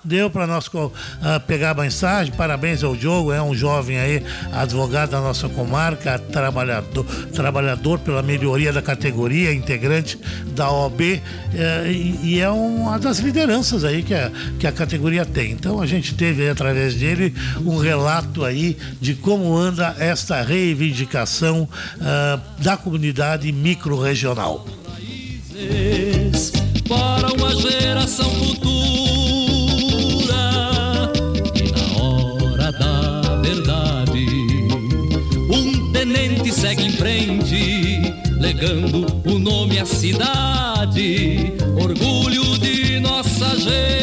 deu 0.03 0.29
para 0.29 0.47
nós 0.47 0.69
ah, 1.21 1.39
pegar 1.39 1.71
a 1.71 1.73
mensagem. 1.73 2.33
Parabéns 2.33 2.83
ao 2.83 2.95
Diogo, 2.95 3.31
é 3.31 3.41
um 3.41 3.53
jovem 3.53 3.99
aí, 3.99 4.23
advogado 4.51 5.11
da 5.11 5.21
nossa 5.21 5.49
comarca, 5.49 6.17
trabalhador, 6.19 7.05
trabalhador 7.33 7.99
pela 7.99 8.21
melhoria 8.21 8.71
da 8.71 8.81
categoria, 8.81 9.53
integrante 9.53 10.19
da 10.47 10.71
OAB, 10.71 11.01
eh, 11.01 11.21
e, 11.87 12.19
e 12.23 12.39
é 12.39 12.49
uma 12.49 12.97
das 12.97 13.19
lideranças 13.19 13.83
aí 13.83 14.03
que 14.03 14.13
a, 14.13 14.31
que 14.59 14.67
a 14.67 14.71
categoria 14.71 15.25
tem. 15.25 15.51
Então 15.51 15.81
a 15.81 15.85
gente 15.85 16.13
teve 16.15 16.43
aí, 16.43 16.49
através 16.49 16.95
dele 16.95 17.33
um 17.65 17.77
relato 17.77 18.43
aí 18.43 18.77
de 18.99 19.15
como 19.15 19.55
anda 19.55 19.95
esta 19.99 20.41
reivindicação 20.41 21.67
ah, 22.01 22.39
da 22.59 22.77
comunidade 22.77 23.51
micro-regional. 23.51 24.65
para 26.87 27.33
uma 27.33 27.55
geração 27.55 28.29
futura. 28.31 29.38
Segue 36.69 36.83
em 36.83 36.91
frente, 36.91 38.13
legando 38.37 39.03
o 39.25 39.39
nome 39.39 39.79
à 39.79 39.85
cidade, 39.87 41.51
orgulho 41.81 42.59
de 42.59 42.99
nossa 42.99 43.57
gente. 43.57 43.98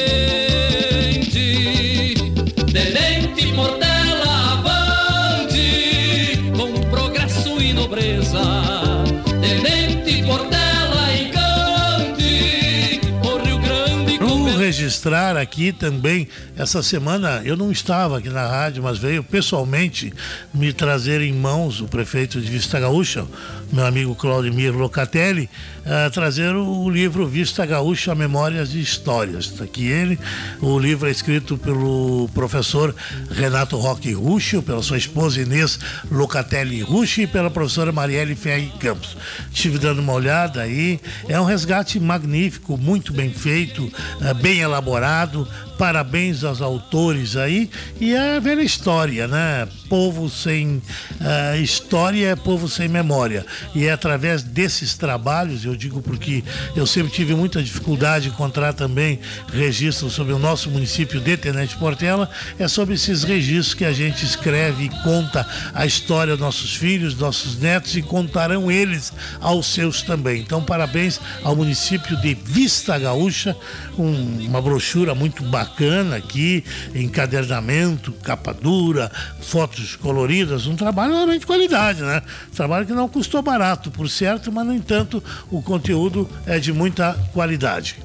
Registrar 14.87 15.37
aqui 15.37 15.72
também, 15.72 16.28
essa 16.57 16.80
semana 16.80 17.43
eu 17.45 17.57
não 17.57 17.72
estava 17.72 18.18
aqui 18.18 18.28
na 18.28 18.47
rádio, 18.47 18.84
mas 18.84 18.99
veio 18.99 19.22
pessoalmente 19.22 20.12
me 20.55 20.72
trazer 20.72 21.20
em 21.20 21.32
mãos 21.32 21.80
o 21.80 21.89
prefeito 21.89 22.41
de 22.41 22.49
Vista 22.49 22.78
Gaúcha, 22.78 23.26
meu 23.72 23.84
amigo 23.84 24.14
Claudemir 24.14 24.72
Locatelli, 24.72 25.51
eh, 25.87 26.11
trazer 26.11 26.55
o, 26.57 26.91
livro 26.91 27.26
Vista 27.28 27.64
Gaúcha 27.64 28.12
Memórias 28.12 28.74
e 28.74 28.80
Histórias. 28.80 29.45
Está 29.45 29.64
aqui 29.64 29.87
ele, 29.87 30.18
o 30.61 30.76
livro 30.78 31.07
é 31.07 31.12
escrito 31.12 31.57
pelo 31.57 32.28
professor 32.34 32.93
Renato 33.30 33.76
Roque 33.76 34.12
Ruxo, 34.12 34.62
pela 34.62 34.82
sua 34.82 34.99
esposa 34.99 35.41
Inês 35.41 35.78
Locatelli 36.11 36.80
Ruxo 36.80 37.20
e 37.20 37.26
pela 37.26 37.51
professora 37.51 37.93
Marielle 37.93 38.34
Ferri 38.34 38.72
Campos. 38.80 39.16
Estive 39.53 39.78
dando 39.78 40.01
uma 40.01 40.12
olhada 40.12 40.61
aí, 40.62 41.01
é 41.28 41.41
um 41.41 41.45
resgate 41.45 42.01
magnífico, 42.01 42.76
muito 42.76 43.12
bem 43.12 43.32
feito, 43.32 43.89
eh, 44.22 44.34
bem 44.34 44.59
elaborado, 44.59 45.47
parabéns 45.79 46.43
aos 46.43 46.61
autores 46.61 47.37
aí. 47.37 47.70
E 48.01 48.14
é 48.14 48.37
a 48.37 48.41
velha 48.41 48.62
história, 48.62 49.29
né? 49.29 49.68
Povo 49.89 50.29
sem 50.29 50.77
uh, 50.77 51.57
história 51.62 52.29
é 52.29 52.37
povo 52.37 52.68
sem 52.68 52.89
memória. 52.89 53.45
E 53.74 53.87
é 53.87 53.93
através 53.93 54.43
desses 54.43 54.97
trabalhos, 54.97 55.64
eu 55.64 55.77
digo 55.77 56.03
porque 56.03 56.43
eu 56.74 56.87
sempre 56.87 57.12
tive 57.12 57.35
muita 57.35 57.62
dificuldade 57.62 58.29
em 58.29 58.31
encontrar 58.31 58.72
também 58.72 59.20
registros 59.53 60.12
sobre 60.12 60.33
o 60.33 60.39
nosso 60.39 60.70
município 60.70 61.20
de 61.20 61.37
Tenente 61.37 61.77
Portela, 61.77 62.29
é 62.59 62.66
sobre 62.68 62.95
esses 62.95 63.22
registros 63.22 63.74
que 63.74 63.85
a 63.85 63.93
gente 63.93 64.24
escreve 64.24 64.85
e 64.85 64.89
conta 65.03 65.47
a 65.74 65.87
história 65.87 66.35
dos 66.35 66.41
nossos 66.41 66.74
filhos, 66.74 67.16
nossos 67.16 67.59
netos 67.59 67.97
e 67.97 68.03
contarão 68.03 68.70
eles 68.70 69.12
aos 69.41 69.66
seus 69.66 70.03
também. 70.03 70.41
Então, 70.41 70.62
parabéns 70.62 71.20
ao 71.43 71.55
município 71.55 72.16
de 72.20 72.35
Vista 72.35 72.99
Gaúcha, 72.99 73.57
um, 73.99 74.47
uma 74.47 74.61
brochura 74.61 75.14
muito 75.14 75.43
bacana 75.45 75.66
aqui, 76.14 76.64
encadernamento, 76.95 78.12
capa 78.23 78.53
dura, 78.53 79.11
fotos 79.41 79.97
coloridas, 79.97 80.67
um 80.67 80.77
trabalho 80.77 81.12
realmente 81.12 81.41
de 81.41 81.47
qualidade, 81.47 82.03
né? 82.03 82.23
Trabalho 82.55 82.87
que 82.87 82.93
não 82.93 83.09
custou 83.09 83.43
barato, 83.43 83.91
por 83.91 84.09
certo, 84.09 84.51
mas 84.53 84.67
no 84.67 84.75
entanto 84.75 85.23
o 85.51 85.62
conteúdo 85.62 86.29
é 86.47 86.59
de 86.59 86.73
muita 86.73 87.14
qualidade. 87.33 87.97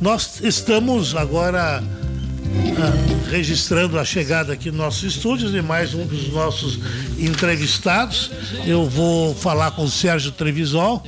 Nós 0.00 0.40
estamos 0.42 1.16
agora 1.16 1.82
ah, 1.82 3.30
registrando 3.30 3.98
a 3.98 4.04
chegada 4.04 4.52
aqui 4.52 4.70
nos 4.70 4.78
nossos 4.78 5.02
estúdios 5.02 5.50
de 5.50 5.60
mais 5.60 5.92
um 5.92 6.06
dos 6.06 6.28
nossos 6.32 6.78
entrevistados. 7.18 8.30
Eu 8.64 8.88
vou 8.88 9.34
falar 9.34 9.72
com 9.72 9.84
o 9.84 9.90
Sérgio 9.90 10.30
Trevisol. 10.32 11.04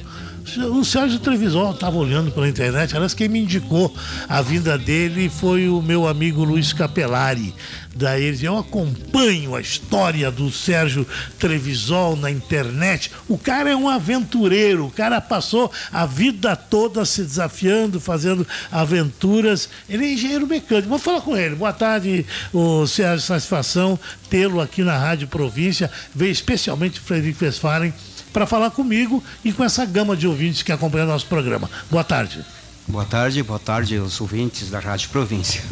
O 0.56 0.84
Sérgio 0.84 1.18
Trevisol 1.20 1.72
estava 1.72 1.96
olhando 1.96 2.32
pela 2.32 2.48
internet, 2.48 2.94
aliás, 2.94 3.14
quem 3.14 3.28
me 3.28 3.40
indicou 3.40 3.94
a 4.28 4.42
vinda 4.42 4.76
dele 4.76 5.28
foi 5.28 5.68
o 5.68 5.80
meu 5.80 6.08
amigo 6.08 6.42
Luiz 6.42 6.72
Capelari 6.72 7.54
da 7.94 8.18
eles. 8.18 8.42
Eu 8.42 8.56
acompanho 8.56 9.54
a 9.54 9.60
história 9.60 10.30
do 10.30 10.50
Sérgio 10.50 11.06
Trevisol 11.38 12.16
na 12.16 12.30
internet. 12.30 13.10
O 13.28 13.36
cara 13.36 13.70
é 13.70 13.76
um 13.76 13.88
aventureiro, 13.88 14.86
o 14.86 14.90
cara 14.90 15.20
passou 15.20 15.70
a 15.92 16.06
vida 16.06 16.56
toda 16.56 17.04
se 17.04 17.22
desafiando, 17.22 18.00
fazendo 18.00 18.46
aventuras. 18.70 19.68
Ele 19.88 20.04
é 20.04 20.12
engenheiro 20.12 20.46
mecânico. 20.46 20.88
Vou 20.88 20.98
falar 20.98 21.20
com 21.20 21.36
ele. 21.36 21.54
Boa 21.54 21.72
tarde, 21.72 22.24
o 22.52 22.86
Sérgio, 22.86 23.26
satisfação 23.26 23.98
tê-lo 24.28 24.60
aqui 24.60 24.82
na 24.82 24.96
Rádio 24.96 25.28
Província. 25.28 25.90
Veio 26.14 26.32
especialmente 26.32 27.00
Frederico 27.00 27.44
Westphalen 27.44 27.92
para 28.32 28.46
falar 28.46 28.70
comigo 28.70 29.22
e 29.44 29.52
com 29.52 29.64
essa 29.64 29.84
gama 29.84 30.16
de 30.16 30.26
ouvintes 30.26 30.62
que 30.62 30.72
acompanham 30.72 31.06
o 31.06 31.10
nosso 31.10 31.26
programa. 31.26 31.70
Boa 31.90 32.04
tarde. 32.04 32.44
Boa 32.86 33.04
tarde, 33.04 33.42
boa 33.42 33.58
tarde 33.58 33.96
aos 33.96 34.20
ouvintes 34.20 34.70
da 34.70 34.80
Rádio 34.80 35.10
Província. 35.10 35.62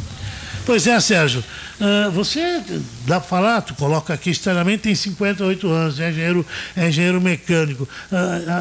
Pois 0.65 0.87
é, 0.87 1.01
Sérgio. 1.01 1.43
Uh, 1.81 2.11
você 2.11 2.63
dá 3.07 3.21
para 3.21 3.29
falar, 3.29 3.61
tu 3.63 3.75
coloca 3.75 4.13
aqui 4.13 4.31
externamente, 4.31 4.81
tem 4.81 4.95
58 4.95 5.69
anos, 5.69 6.01
é 6.01 6.11
engenheiro, 6.11 6.47
é 6.77 6.89
engenheiro 6.89 7.21
mecânico. 7.21 7.89
Uh, 8.11 8.17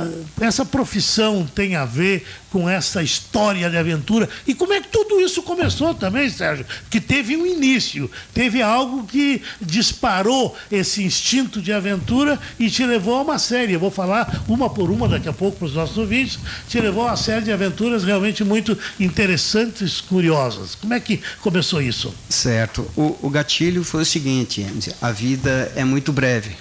uh, 0.08 0.26
essa 0.40 0.64
profissão 0.64 1.48
tem 1.56 1.76
a 1.76 1.84
ver 1.84 2.26
com 2.52 2.70
essa 2.70 3.04
história 3.04 3.70
de 3.70 3.78
aventura. 3.78 4.30
E 4.46 4.54
como 4.54 4.74
é 4.74 4.82
que 4.82 4.88
tudo 4.88 5.20
isso 5.20 5.44
começou 5.44 5.94
também, 5.94 6.30
Sérgio? 6.30 6.66
Que 6.90 7.00
teve 7.00 7.36
um 7.36 7.46
início, 7.46 8.10
teve 8.34 8.62
algo 8.62 9.06
que 9.06 9.42
disparou 9.62 10.56
esse 10.72 11.04
instinto 11.04 11.62
de 11.62 11.74
aventura 11.74 12.40
e 12.60 12.70
te 12.70 12.86
levou 12.86 13.16
a 13.16 13.22
uma 13.22 13.40
série. 13.40 13.74
Eu 13.74 13.80
vou 13.80 13.92
falar 13.92 14.44
uma 14.48 14.70
por 14.70 14.90
uma 14.90 15.08
daqui 15.08 15.28
a 15.28 15.34
pouco 15.34 15.58
para 15.58 15.66
os 15.68 15.74
nossos 15.74 15.98
ouvintes. 15.98 16.40
Te 16.70 16.80
levou 16.80 17.04
a 17.04 17.08
uma 17.08 17.18
série 17.18 17.46
de 17.46 17.52
aventuras 17.52 18.04
realmente 18.04 18.44
muito 18.44 18.78
interessantes, 19.00 20.02
curiosas. 20.02 20.76
Como 20.76 20.94
é 20.94 21.00
que 21.00 21.22
começou 21.42 21.82
isso? 21.82 22.14
Certo. 22.30 22.90
O, 22.96 23.07
o 23.22 23.30
gatilho 23.30 23.84
foi 23.84 24.02
o 24.02 24.06
seguinte: 24.06 24.66
a 25.02 25.12
vida 25.12 25.72
é 25.76 25.84
muito 25.84 26.12
breve. 26.12 26.56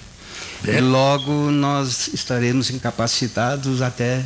É. 0.67 0.77
E 0.77 0.81
logo 0.81 1.51
nós 1.51 2.09
estaremos 2.13 2.69
incapacitados 2.69 3.81
até 3.81 4.23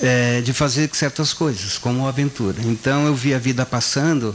é, 0.00 0.40
de 0.40 0.52
fazer 0.52 0.90
certas 0.92 1.32
coisas, 1.32 1.78
como 1.78 2.06
aventura. 2.06 2.56
Então 2.64 3.06
eu 3.06 3.14
vi 3.14 3.34
a 3.34 3.38
vida 3.38 3.64
passando 3.64 4.34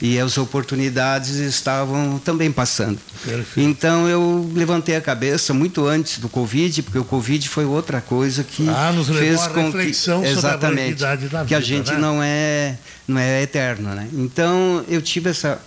e 0.00 0.18
as 0.18 0.38
oportunidades 0.38 1.36
estavam 1.36 2.18
também 2.18 2.50
passando. 2.50 2.98
Perfeito. 3.24 3.68
Então 3.68 4.08
eu 4.08 4.50
levantei 4.54 4.96
a 4.96 5.00
cabeça 5.00 5.52
muito 5.52 5.86
antes 5.86 6.18
do 6.18 6.28
Covid, 6.28 6.82
porque 6.82 6.98
o 6.98 7.04
Covid 7.04 7.46
foi 7.48 7.64
outra 7.66 8.00
coisa 8.00 8.42
que 8.42 8.66
ah, 8.68 8.92
nos 8.92 9.08
fez 9.08 9.46
com 9.48 9.66
reflexão 9.66 10.22
que 10.22 10.28
exatamente 10.28 11.00
sobre 11.00 11.26
a 11.26 11.28
da 11.28 11.44
que 11.44 11.54
vida, 11.54 11.56
a 11.56 11.60
gente 11.60 11.92
né? 11.92 11.98
não 11.98 12.22
é 12.22 12.78
não 13.06 13.20
é 13.20 13.42
eterno, 13.42 13.90
né? 13.94 14.08
Então 14.12 14.84
eu 14.88 15.02
tive 15.02 15.30
essa 15.30 15.60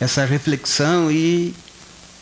essa 0.00 0.24
reflexão 0.24 1.10
e 1.10 1.54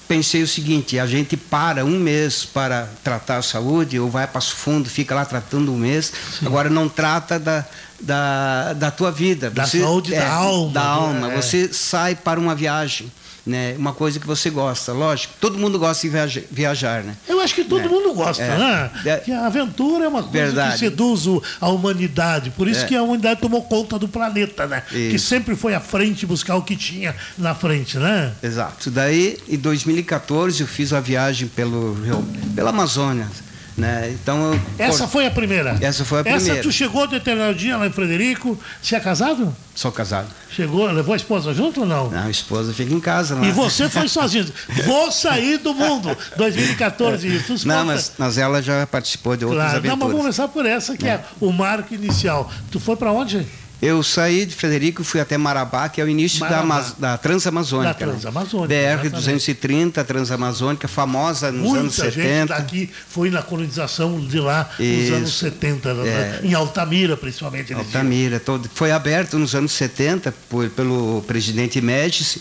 pensei 0.07 0.43
o 0.43 0.49
seguinte: 0.49 0.99
a 0.99 1.07
gente 1.07 1.37
para 1.37 1.85
um 1.85 1.99
mês 1.99 2.45
para 2.45 2.89
tratar 3.03 3.39
a 3.39 3.43
saúde, 3.43 3.99
ou 3.99 4.11
vai 4.11 4.27
para 4.27 4.39
o 4.39 4.43
fundo, 4.43 4.89
fica 4.89 5.15
lá 5.15 5.25
tratando 5.25 5.73
um 5.73 5.77
mês, 5.77 6.13
Sim. 6.39 6.47
agora 6.47 6.71
não 6.71 6.89
trata 6.89 7.39
da, 7.39 7.65
da, 8.01 8.73
da 8.75 8.91
tua 8.91 9.11
vida. 9.11 9.51
Da 9.51 9.67
Você, 9.67 9.81
saúde 9.81 10.15
é, 10.15 10.21
da 10.21 10.33
alma. 10.33 10.73
Da 10.73 10.83
alma. 10.83 11.33
É. 11.33 11.37
Você 11.37 11.73
sai 11.73 12.15
para 12.15 12.39
uma 12.39 12.55
viagem 12.55 13.11
né? 13.47 13.75
Uma 13.79 13.93
coisa 13.93 14.19
que 14.19 14.27
você 14.27 14.49
gosta, 14.51 14.93
lógico. 14.93 15.35
Todo 15.41 15.59
mundo 15.59 15.79
gosta 15.79 16.09
de 16.27 16.45
viajar, 16.51 17.03
né? 17.03 17.17
Eu 17.29 17.41
acho 17.41 17.55
que 17.55 17.65
todo 17.65 17.85
é. 17.85 17.89
mundo 17.89 18.15
gosta, 18.15 18.43
é. 18.43 18.59
né? 18.59 18.91
É. 19.05 19.17
Que 19.19 19.33
a 19.33 19.47
aventura 19.47 20.05
é 20.05 20.09
uma 20.09 20.23
coisa 20.23 20.47
Verdade. 20.47 20.73
que 20.73 20.79
seduz 20.79 21.25
a 21.61 21.69
humanidade. 21.69 22.51
Por 22.51 22.69
isso 22.69 22.85
é. 22.85 22.87
que 22.87 22.97
a 22.97 23.03
humanidade 23.03 23.41
tomou 23.41 23.63
conta 23.63 23.99
do 23.99 24.09
planeta, 24.09 24.67
né? 24.67 24.83
Isso. 24.91 25.11
Que 25.11 25.19
sempre 25.19 25.57
foi 25.57 25.75
à 25.75 25.81
frente 25.81 26.27
buscar 26.27 26.57
o 26.57 26.63
que 26.63 26.77
tinha 26.77 27.15
na 27.37 27.55
frente, 27.55 27.99
né? 27.99 28.33
Exato. 28.43 28.91
Daí, 28.91 29.39
em 29.49 29.59
2014, 29.59 30.63
eu 30.63 30.67
fiz 30.67 30.93
a 30.93 31.01
viagem 31.01 31.49
pelo 31.49 31.97
pela 32.55 32.71
Amazônia. 32.71 33.29
Né? 33.77 34.11
Então, 34.13 34.59
Essa 34.79 35.05
por... 35.05 35.15
foi 35.15 35.27
a 35.27 35.31
primeira? 35.31 35.77
Essa 35.81 36.05
foi 36.05 36.21
a 36.21 36.23
primeira. 36.23 36.53
Essa 36.53 36.63
tu 36.63 36.71
chegou 36.71 37.09
determinado 37.09 37.55
dia 37.55 37.77
lá 37.77 37.87
em 37.87 37.91
Frederico. 37.91 38.59
Você 38.81 38.95
é 38.95 39.01
casado? 39.01 39.55
Sou 39.75 39.91
casado. 39.91 40.29
Chegou, 40.49 40.87
levou 40.93 41.13
a 41.13 41.17
esposa 41.17 41.53
junto 41.53 41.81
ou 41.81 41.87
não? 41.87 42.09
Não, 42.09 42.27
a 42.27 42.31
esposa 42.31 42.73
fica 42.73 42.95
em 42.95 43.01
casa. 43.01 43.35
Não. 43.35 43.45
E 43.45 43.51
você 43.51 43.89
foi 43.89 44.09
sozinho. 44.09 44.47
Vou 44.85 45.11
sair 45.11 45.59
do 45.59 45.75
mundo. 45.75 46.17
2014, 46.37 47.27
isso. 47.27 47.67
Não, 47.67 47.85
mas, 47.85 48.13
mas 48.17 48.39
ela 48.39 48.63
já 48.63 48.87
participou 48.87 49.37
de 49.37 49.45
outras 49.45 49.63
claro. 49.63 49.79
aventuras. 49.79 49.99
Não, 49.99 50.07
mas 50.07 50.13
vamos 50.13 50.23
começar 50.23 50.47
por 50.47 50.65
essa, 50.65 50.97
que 50.97 51.09
é, 51.09 51.15
é 51.15 51.25
o 51.41 51.51
marco 51.51 51.93
inicial. 51.93 52.49
Tu 52.71 52.79
foi 52.79 52.95
para 52.95 53.11
onde? 53.11 53.45
Eu 53.83 54.03
saí 54.03 54.47
de 54.47 54.55
Frederico 54.55 55.03
e 55.03 55.05
fui 55.05 55.21
até 55.21 55.37
Marabá, 55.37 55.89
que 55.89 56.01
é 56.01 56.05
o 56.05 56.09
início 56.09 56.41
da, 56.41 56.63
da 56.99 57.19
Transamazônica. 57.19 57.93
Da 57.93 58.13
Transamazônica. 58.13 58.75
Né? 58.75 58.97
BR-230, 58.97 60.05
Transamazônica, 60.05 60.89
famosa 60.89 61.53
nos 61.53 61.63
Muita 61.63 61.81
anos 61.81 61.95
70. 61.95 62.23
Gente 62.23 62.49
daqui 62.49 62.91
foi 63.09 63.31
na 63.31 63.43
colonização 63.43 64.19
de 64.21 64.41
lá 64.41 64.71
Isso. 64.79 65.11
nos 65.11 65.19
anos 65.19 65.39
70, 65.39 65.89
é. 65.91 66.41
em 66.45 66.55
Altamira, 66.55 67.17
principalmente. 67.17 67.75
Altamira, 67.75 68.41
todo, 68.41 68.71
foi 68.75 68.91
aberto 68.91 69.39
nos 69.39 69.55
anos 69.55 69.73
70 69.73 70.33
por, 70.49 70.69
pelo 70.71 71.23
presidente 71.27 71.81
Médici, 71.81 72.41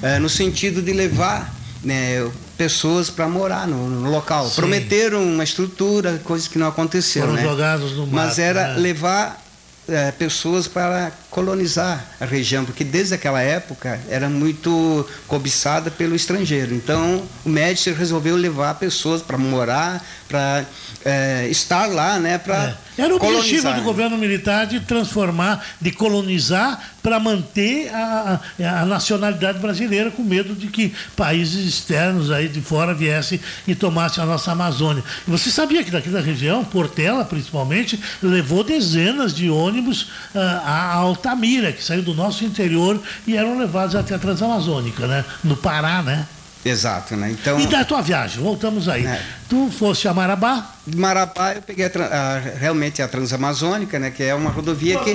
é, 0.00 0.18
no 0.18 0.28
sentido 0.28 0.80
de 0.80 0.92
levar 0.92 1.54
né, 1.82 2.28
pessoas 2.56 3.10
para 3.10 3.28
morar 3.28 3.66
no, 3.66 3.88
no 3.88 4.10
local. 4.10 4.48
Sim. 4.48 4.56
Prometeram 4.56 5.22
uma 5.22 5.44
estrutura, 5.44 6.18
coisas 6.24 6.48
que 6.48 6.58
não 6.58 6.66
aconteceram. 6.66 7.28
Foram 7.28 7.42
né? 7.42 7.48
jogados 7.48 7.92
no 7.92 8.06
mar. 8.06 8.26
Mas 8.26 8.38
era 8.38 8.74
né? 8.74 8.80
levar 8.80 9.47
é, 9.88 10.12
pessoas 10.12 10.68
para 10.68 11.10
colonizar 11.30 12.04
a 12.20 12.24
região, 12.24 12.64
porque 12.64 12.84
desde 12.84 13.14
aquela 13.14 13.40
época 13.40 14.00
era 14.08 14.28
muito 14.28 15.06
cobiçada 15.26 15.90
pelo 15.90 16.14
estrangeiro. 16.14 16.74
Então 16.74 17.22
o 17.44 17.48
Médici 17.48 17.90
resolveu 17.92 18.36
levar 18.36 18.74
pessoas 18.74 19.22
para 19.22 19.36
morar, 19.36 20.04
para 20.28 20.64
é, 21.04 21.46
estar 21.48 21.86
lá, 21.86 22.18
né, 22.18 22.38
para 22.38 22.70
é. 22.70 22.88
Era 22.98 23.14
o 23.14 23.16
objetivo 23.16 23.72
do 23.74 23.82
governo 23.82 24.18
militar 24.18 24.66
de 24.66 24.80
transformar, 24.80 25.64
de 25.80 25.92
colonizar 25.92 26.82
para 27.00 27.20
manter 27.20 27.88
a, 27.94 28.40
a, 28.58 28.84
nacionalidade 28.84 29.60
brasileira 29.60 30.10
com 30.10 30.22
medo 30.22 30.52
de 30.52 30.66
que 30.66 30.92
países 31.16 31.64
externos 31.64 32.32
aí 32.32 32.48
de 32.48 32.60
fora 32.60 32.92
viessem 32.92 33.40
e 33.68 33.74
tomassem 33.74 34.22
a 34.22 34.26
nossa 34.26 34.50
Amazônia. 34.50 35.04
Você 35.28 35.48
sabia 35.48 35.84
que 35.84 35.92
daqui 35.92 36.08
da 36.08 36.20
região, 36.20 36.64
Portela 36.64 37.24
principalmente, 37.24 37.98
levou 38.20 38.64
dezenas 38.64 39.32
de 39.32 39.48
ônibus 39.48 40.02
uh, 40.34 40.38
a 40.64 40.94
Altamira, 41.18 41.72
que 41.72 41.82
saiu 41.82 42.02
do 42.02 42.14
nosso 42.14 42.44
interior 42.44 43.00
e 43.26 43.36
eram 43.36 43.58
levados 43.58 43.96
até 43.96 44.14
a 44.14 44.18
Transamazônica, 44.18 45.06
né? 45.06 45.24
No 45.42 45.56
Pará, 45.56 46.02
né? 46.02 46.26
Exato, 46.64 47.16
né? 47.16 47.30
Então, 47.30 47.58
E 47.60 47.66
da 47.66 47.84
tua 47.84 48.02
viagem, 48.02 48.42
voltamos 48.42 48.88
aí. 48.88 49.06
É. 49.06 49.22
Tu 49.48 49.70
foste 49.70 50.06
a 50.08 50.12
Marabá, 50.12 50.74
de 50.86 50.96
Marabá 50.96 51.54
eu 51.54 51.62
peguei 51.62 51.86
a 51.86 51.88
a- 51.88 52.38
realmente 52.58 53.00
a 53.00 53.08
Transamazônica, 53.08 53.98
né? 53.98 54.10
Que 54.10 54.24
é 54.24 54.34
uma 54.34 54.50
rodovia 54.50 54.98
que... 54.98 55.10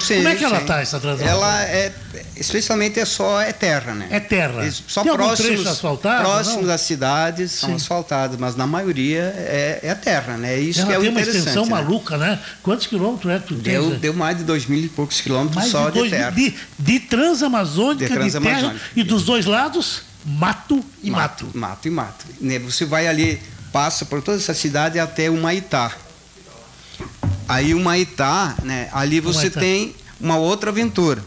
Sim, 0.00 0.16
Como 0.16 0.28
é 0.28 0.34
que 0.34 0.44
ela 0.44 0.58
está, 0.60 0.80
essa 0.80 0.98
transação? 1.00 1.26
Ela 1.32 1.62
é, 1.62 1.92
especialmente 2.36 2.98
é 3.00 3.04
só 3.06 3.40
é 3.40 3.52
terra, 3.52 3.94
né? 3.94 4.08
É 4.10 4.20
terra. 4.20 4.68
Só 4.86 5.02
Tem 5.02 5.12
próximos, 5.14 5.38
trecho 5.52 5.68
asfaltado, 5.68 6.22
próximos 6.24 6.60
não? 6.62 6.66
das 6.66 6.80
cidades 6.82 7.52
são 7.52 7.70
Sim. 7.70 7.76
asfaltados, 7.76 8.36
mas 8.38 8.54
na 8.56 8.66
maioria 8.66 9.32
é, 9.36 9.80
é 9.82 9.94
terra, 9.94 10.36
né? 10.36 10.54
É 10.54 10.60
Isso 10.60 10.80
Ela 10.80 10.88
que 10.88 10.94
é 10.94 10.98
o 10.98 11.00
tem 11.02 11.10
uma 11.10 11.20
interessante. 11.20 11.48
extensão 11.48 11.64
né? 11.64 11.70
maluca, 11.70 12.16
né? 12.18 12.38
Quantos 12.62 12.86
quilômetros 12.86 13.32
é 13.32 13.38
que 13.38 13.46
tu 13.46 13.54
Deu, 13.54 13.82
tens? 13.82 13.92
né? 13.92 13.98
deu 14.00 14.12
mais 14.14 14.36
de 14.36 14.44
dois 14.44 14.66
mil 14.66 14.80
e 14.84 14.88
poucos 14.88 15.20
quilômetros 15.22 15.56
Mais 15.56 15.70
só 15.70 15.88
de, 15.88 16.02
de, 16.02 16.10
terra. 16.10 16.30
de, 16.30 16.54
de 16.78 17.00
transamazônica, 17.00 17.98
De 18.00 18.04
de, 18.04 18.08
terra, 18.30 18.40
transamazônica. 18.40 18.80
e 18.96 19.02
dos 19.04 19.24
dois 19.24 19.46
lados, 19.46 20.02
mato 20.24 20.84
e 21.02 21.10
mato. 21.10 21.48
Mato 21.54 21.88
e 21.88 21.90
mato. 21.90 22.24
Né, 22.40 22.58
Você 22.58 22.84
vai 22.84 23.06
ali, 23.06 23.40
passa 23.72 24.04
por 24.04 24.22
toda 24.22 24.36
essa 24.38 24.54
cidade 24.54 24.98
até 24.98 25.30
o 25.30 25.36
Maitá. 25.40 25.92
Aí 27.48 27.72
o 27.74 27.80
Maitá, 27.80 28.54
né? 28.62 28.88
Ali 28.92 29.20
você 29.20 29.38
Humaitá. 29.46 29.60
tem 29.60 29.94
uma 30.20 30.36
outra 30.36 30.70
aventura. 30.70 31.24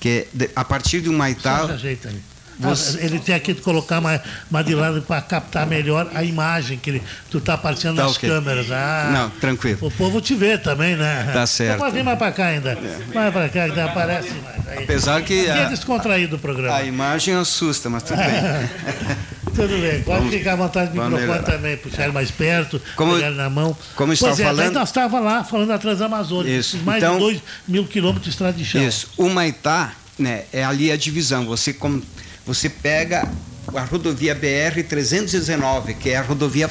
Que 0.00 0.08
é 0.08 0.28
de- 0.32 0.50
a 0.56 0.64
partir 0.64 1.00
do 1.00 1.10
Só 1.10 1.16
Maitá. 1.16 1.66
se 1.66 1.72
ajeita 1.72 2.08
aí. 2.08 2.20
Você- 2.60 2.98
Ah, 3.00 3.04
Ele 3.04 3.18
tem 3.18 3.34
aqui 3.34 3.54
que 3.54 3.60
colocar 3.62 4.00
mais, 4.00 4.20
mais 4.50 4.64
de 4.66 4.74
lado 4.74 5.00
para 5.02 5.20
captar 5.22 5.66
melhor 5.66 6.08
a 6.14 6.22
imagem 6.22 6.78
que 6.78 6.90
ele, 6.90 7.02
tu 7.30 7.38
está 7.38 7.54
aparecendo 7.54 7.96
Tá 7.96 8.02
nas 8.04 8.16
ok. 8.16 8.28
câmeras. 8.28 8.70
Ah, 8.70 9.10
Não, 9.12 9.30
tranquilo. 9.30 9.78
O 9.80 9.90
povo 9.90 10.20
te 10.20 10.34
vê 10.34 10.58
também, 10.58 10.96
né? 10.96 11.30
Tá 11.32 11.46
certo. 11.46 11.78
Pode 11.78 11.94
vir 11.94 12.04
mais 12.04 12.18
para 12.18 12.32
cá 12.32 12.46
ainda. 12.46 12.78
Vai 13.12 13.32
para 13.32 13.48
cá, 13.48 13.64
ainda 13.64 13.84
aparece 13.86 14.30
mais. 14.44 14.68
Aí. 14.68 14.84
Apesar 14.84 15.22
que 15.22 15.40
Aqui 15.48 15.50
é 15.60 15.64
a, 15.64 15.68
descontraído 15.68 16.36
o 16.36 16.38
programa. 16.38 16.76
a 16.76 16.84
imagem 16.84 17.34
assusta, 17.34 17.88
mas 17.90 18.02
tudo 18.02 18.18
bem. 18.18 18.26
Tudo 19.52 19.80
bem, 19.80 20.00
pode 20.02 20.18
Vamos- 20.20 20.32
ficar 20.34 20.52
à 20.52 20.56
vontade 20.56 20.90
do 20.92 20.94
microfone 20.94 21.20
melhorar. 21.22 21.42
também, 21.42 21.76
puxar 21.76 22.04
ele 22.04 22.12
mais 22.12 22.30
perto, 22.30 22.80
Como- 22.94 23.14
pegar 23.14 23.26
ele 23.26 23.36
na 23.36 23.50
mão. 23.50 23.76
como 23.96 24.12
eu 24.12 24.16
pois 24.16 24.30
estava 24.32 24.40
é, 24.40 24.44
falando- 24.56 24.74
nós 24.74 24.88
estávamos 24.88 25.26
lá 25.26 25.42
falando 25.44 25.68
da 25.68 25.78
Transamazônica, 25.78 26.50
Isso, 26.56 26.78
mais 26.78 27.02
então- 27.02 27.14
de 27.14 27.18
2 27.20 27.42
mil 27.66 27.84
quilômetros 27.84 28.24
de 28.26 28.30
estrada 28.30 28.52
de 28.56 28.64
chão. 28.64 28.80
Isso. 28.86 29.08
O 29.16 29.28
Maitá, 29.28 29.92
né, 30.16 30.44
é 30.52 30.64
ali 30.64 30.92
a 30.92 30.96
divisão. 30.96 31.44
Você, 31.46 31.72
com, 31.72 32.00
você 32.46 32.68
pega 32.68 33.28
a 33.74 33.80
rodovia 33.82 34.34
BR-319, 34.34 35.94
que 35.98 36.10
é 36.10 36.16
a 36.16 36.22
rodovia 36.22 36.70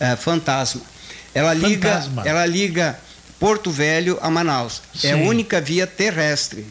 eh, 0.00 0.16
fantasma. 0.16 0.80
Ela 1.34 1.54
liga, 1.54 1.88
Fantasma. 1.88 2.22
ela 2.26 2.44
liga 2.46 2.98
Porto 3.40 3.70
Velho 3.70 4.18
a 4.20 4.30
Manaus. 4.30 4.82
É 5.02 5.12
a 5.12 5.16
Sim. 5.16 5.26
única 5.26 5.60
via 5.60 5.86
terrestre 5.86 6.66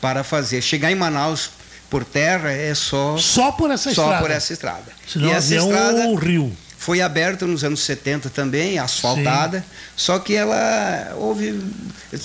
para 0.00 0.22
fazer. 0.22 0.62
Chegar 0.62 0.90
em 0.92 0.94
Manaus 0.94 1.50
por 1.90 2.04
terra 2.04 2.50
é 2.50 2.74
só, 2.74 3.16
Só 3.18 3.52
por 3.52 3.70
essa 3.70 3.92
só 3.94 4.02
estrada. 4.04 4.22
por 4.22 4.30
essa 4.30 4.52
estrada. 4.52 4.92
Senão 5.08 5.28
e 5.28 5.32
essa 5.32 5.54
estrada 5.56 6.04
ou 6.06 6.14
rio. 6.14 6.56
foi 6.78 7.00
aberta 7.00 7.46
nos 7.46 7.64
anos 7.64 7.80
70 7.80 8.30
também, 8.30 8.78
asfaltada, 8.78 9.64
só 9.96 10.18
que 10.18 10.34
ela 10.34 11.12
houve. 11.16 11.60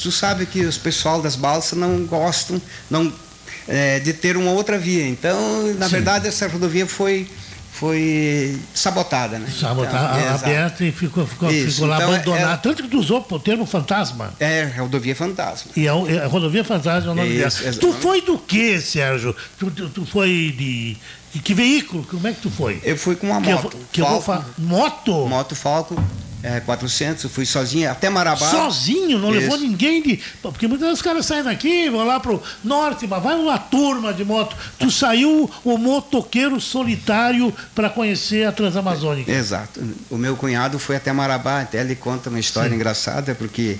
Tu 0.01 0.11
sabe 0.11 0.45
que 0.45 0.61
os 0.61 0.77
pessoal 0.77 1.21
das 1.21 1.35
balsas 1.35 1.77
não 1.77 2.05
gostam 2.05 2.61
não, 2.89 3.11
é, 3.68 3.99
de 3.99 4.14
ter 4.14 4.38
uma 4.38 4.51
outra 4.51 4.78
via. 4.78 5.07
Então, 5.07 5.74
na 5.78 5.86
Sim. 5.88 5.91
verdade, 5.93 6.28
essa 6.28 6.47
rodovia 6.47 6.86
foi, 6.88 7.28
foi 7.72 8.57
sabotada, 8.74 9.39
né? 9.39 9.47
Sabotar, 9.59 10.18
Então, 10.20 10.36
aberta 10.36 10.84
e 10.86 10.91
ficou, 10.91 11.26
ficou, 11.26 11.51
Isso, 11.51 11.72
ficou 11.74 11.88
lá 11.88 11.97
então, 11.97 12.14
abandonada. 12.14 12.53
é- 12.53 12.57
Tanto 12.57 12.84
que 12.84 12.89
tu 12.89 12.99
usou 12.99 13.26
o 13.30 13.39
termo 13.39 13.66
fantasma. 13.66 14.34
É, 14.39 14.66
rodovia 14.78 15.16
fantasma. 15.16 15.72
E 15.76 15.88
a, 15.88 15.93
a 15.93 16.28
rodovia 16.28 16.64
fantasma 16.64 17.09
é 17.09 17.14
o 17.14 17.16
nome 17.16 17.30
Isso, 17.30 17.38
dela. 17.38 17.47
exatamente. 17.47 17.80
Tu 17.80 17.93
foi 17.93 18.22
do 18.22 18.38
que, 18.38 18.80
Sérgio? 18.82 19.36
Tu, 19.57 19.72
tu, 19.72 19.89
tu 19.89 20.05
foi 20.05 20.53
de, 20.57 20.97
de 21.34 21.39
que 21.39 21.53
veículo? 21.53 22.03
Como 22.03 22.28
é 22.28 22.34
que 22.34 22.41
tu 22.41 22.49
foi? 22.49 22.80
Eu 22.84 22.97
fui 22.97 23.16
com 23.16 23.28
uma 23.28 23.41
que 23.41 23.49
eu, 23.49 23.55
moto. 23.62 23.78
que 23.91 24.01
eu 24.01 24.05
vou 24.07 24.22
falar. 24.22 24.45
Moto? 24.57 25.28
Moto 25.28 25.55
Falcon 25.55 25.95
é, 26.43 26.59
400, 26.59 27.23
eu 27.23 27.29
fui 27.29 27.45
sozinho 27.45 27.89
até 27.91 28.09
Marabá. 28.09 28.49
Sozinho, 28.49 29.19
não 29.19 29.29
levou 29.29 29.55
Isso. 29.55 29.65
ninguém 29.65 30.01
de. 30.01 30.19
Porque 30.41 30.67
muitas 30.67 30.87
vezes 30.87 30.99
os 30.99 31.03
caras 31.03 31.25
saem 31.25 31.43
daqui, 31.43 31.89
vão 31.89 32.05
lá 32.05 32.19
pro 32.19 32.41
norte, 32.63 33.07
mas 33.07 33.21
vai 33.21 33.35
uma 33.35 33.57
turma 33.57 34.13
de 34.13 34.23
moto. 34.23 34.55
Tu 34.79 34.89
saiu 34.89 35.49
o 35.63 35.77
motoqueiro 35.77 36.59
solitário 36.59 37.53
para 37.75 37.89
conhecer 37.89 38.47
a 38.47 38.51
Transamazônica. 38.51 39.31
Exato. 39.31 39.81
O 40.09 40.17
meu 40.17 40.35
cunhado 40.35 40.79
foi 40.79 40.95
até 40.95 41.11
Marabá, 41.11 41.61
até 41.61 41.81
ele 41.81 41.95
conta 41.95 42.29
uma 42.29 42.39
história 42.39 42.69
Sim. 42.69 42.75
engraçada, 42.75 43.35
porque 43.35 43.77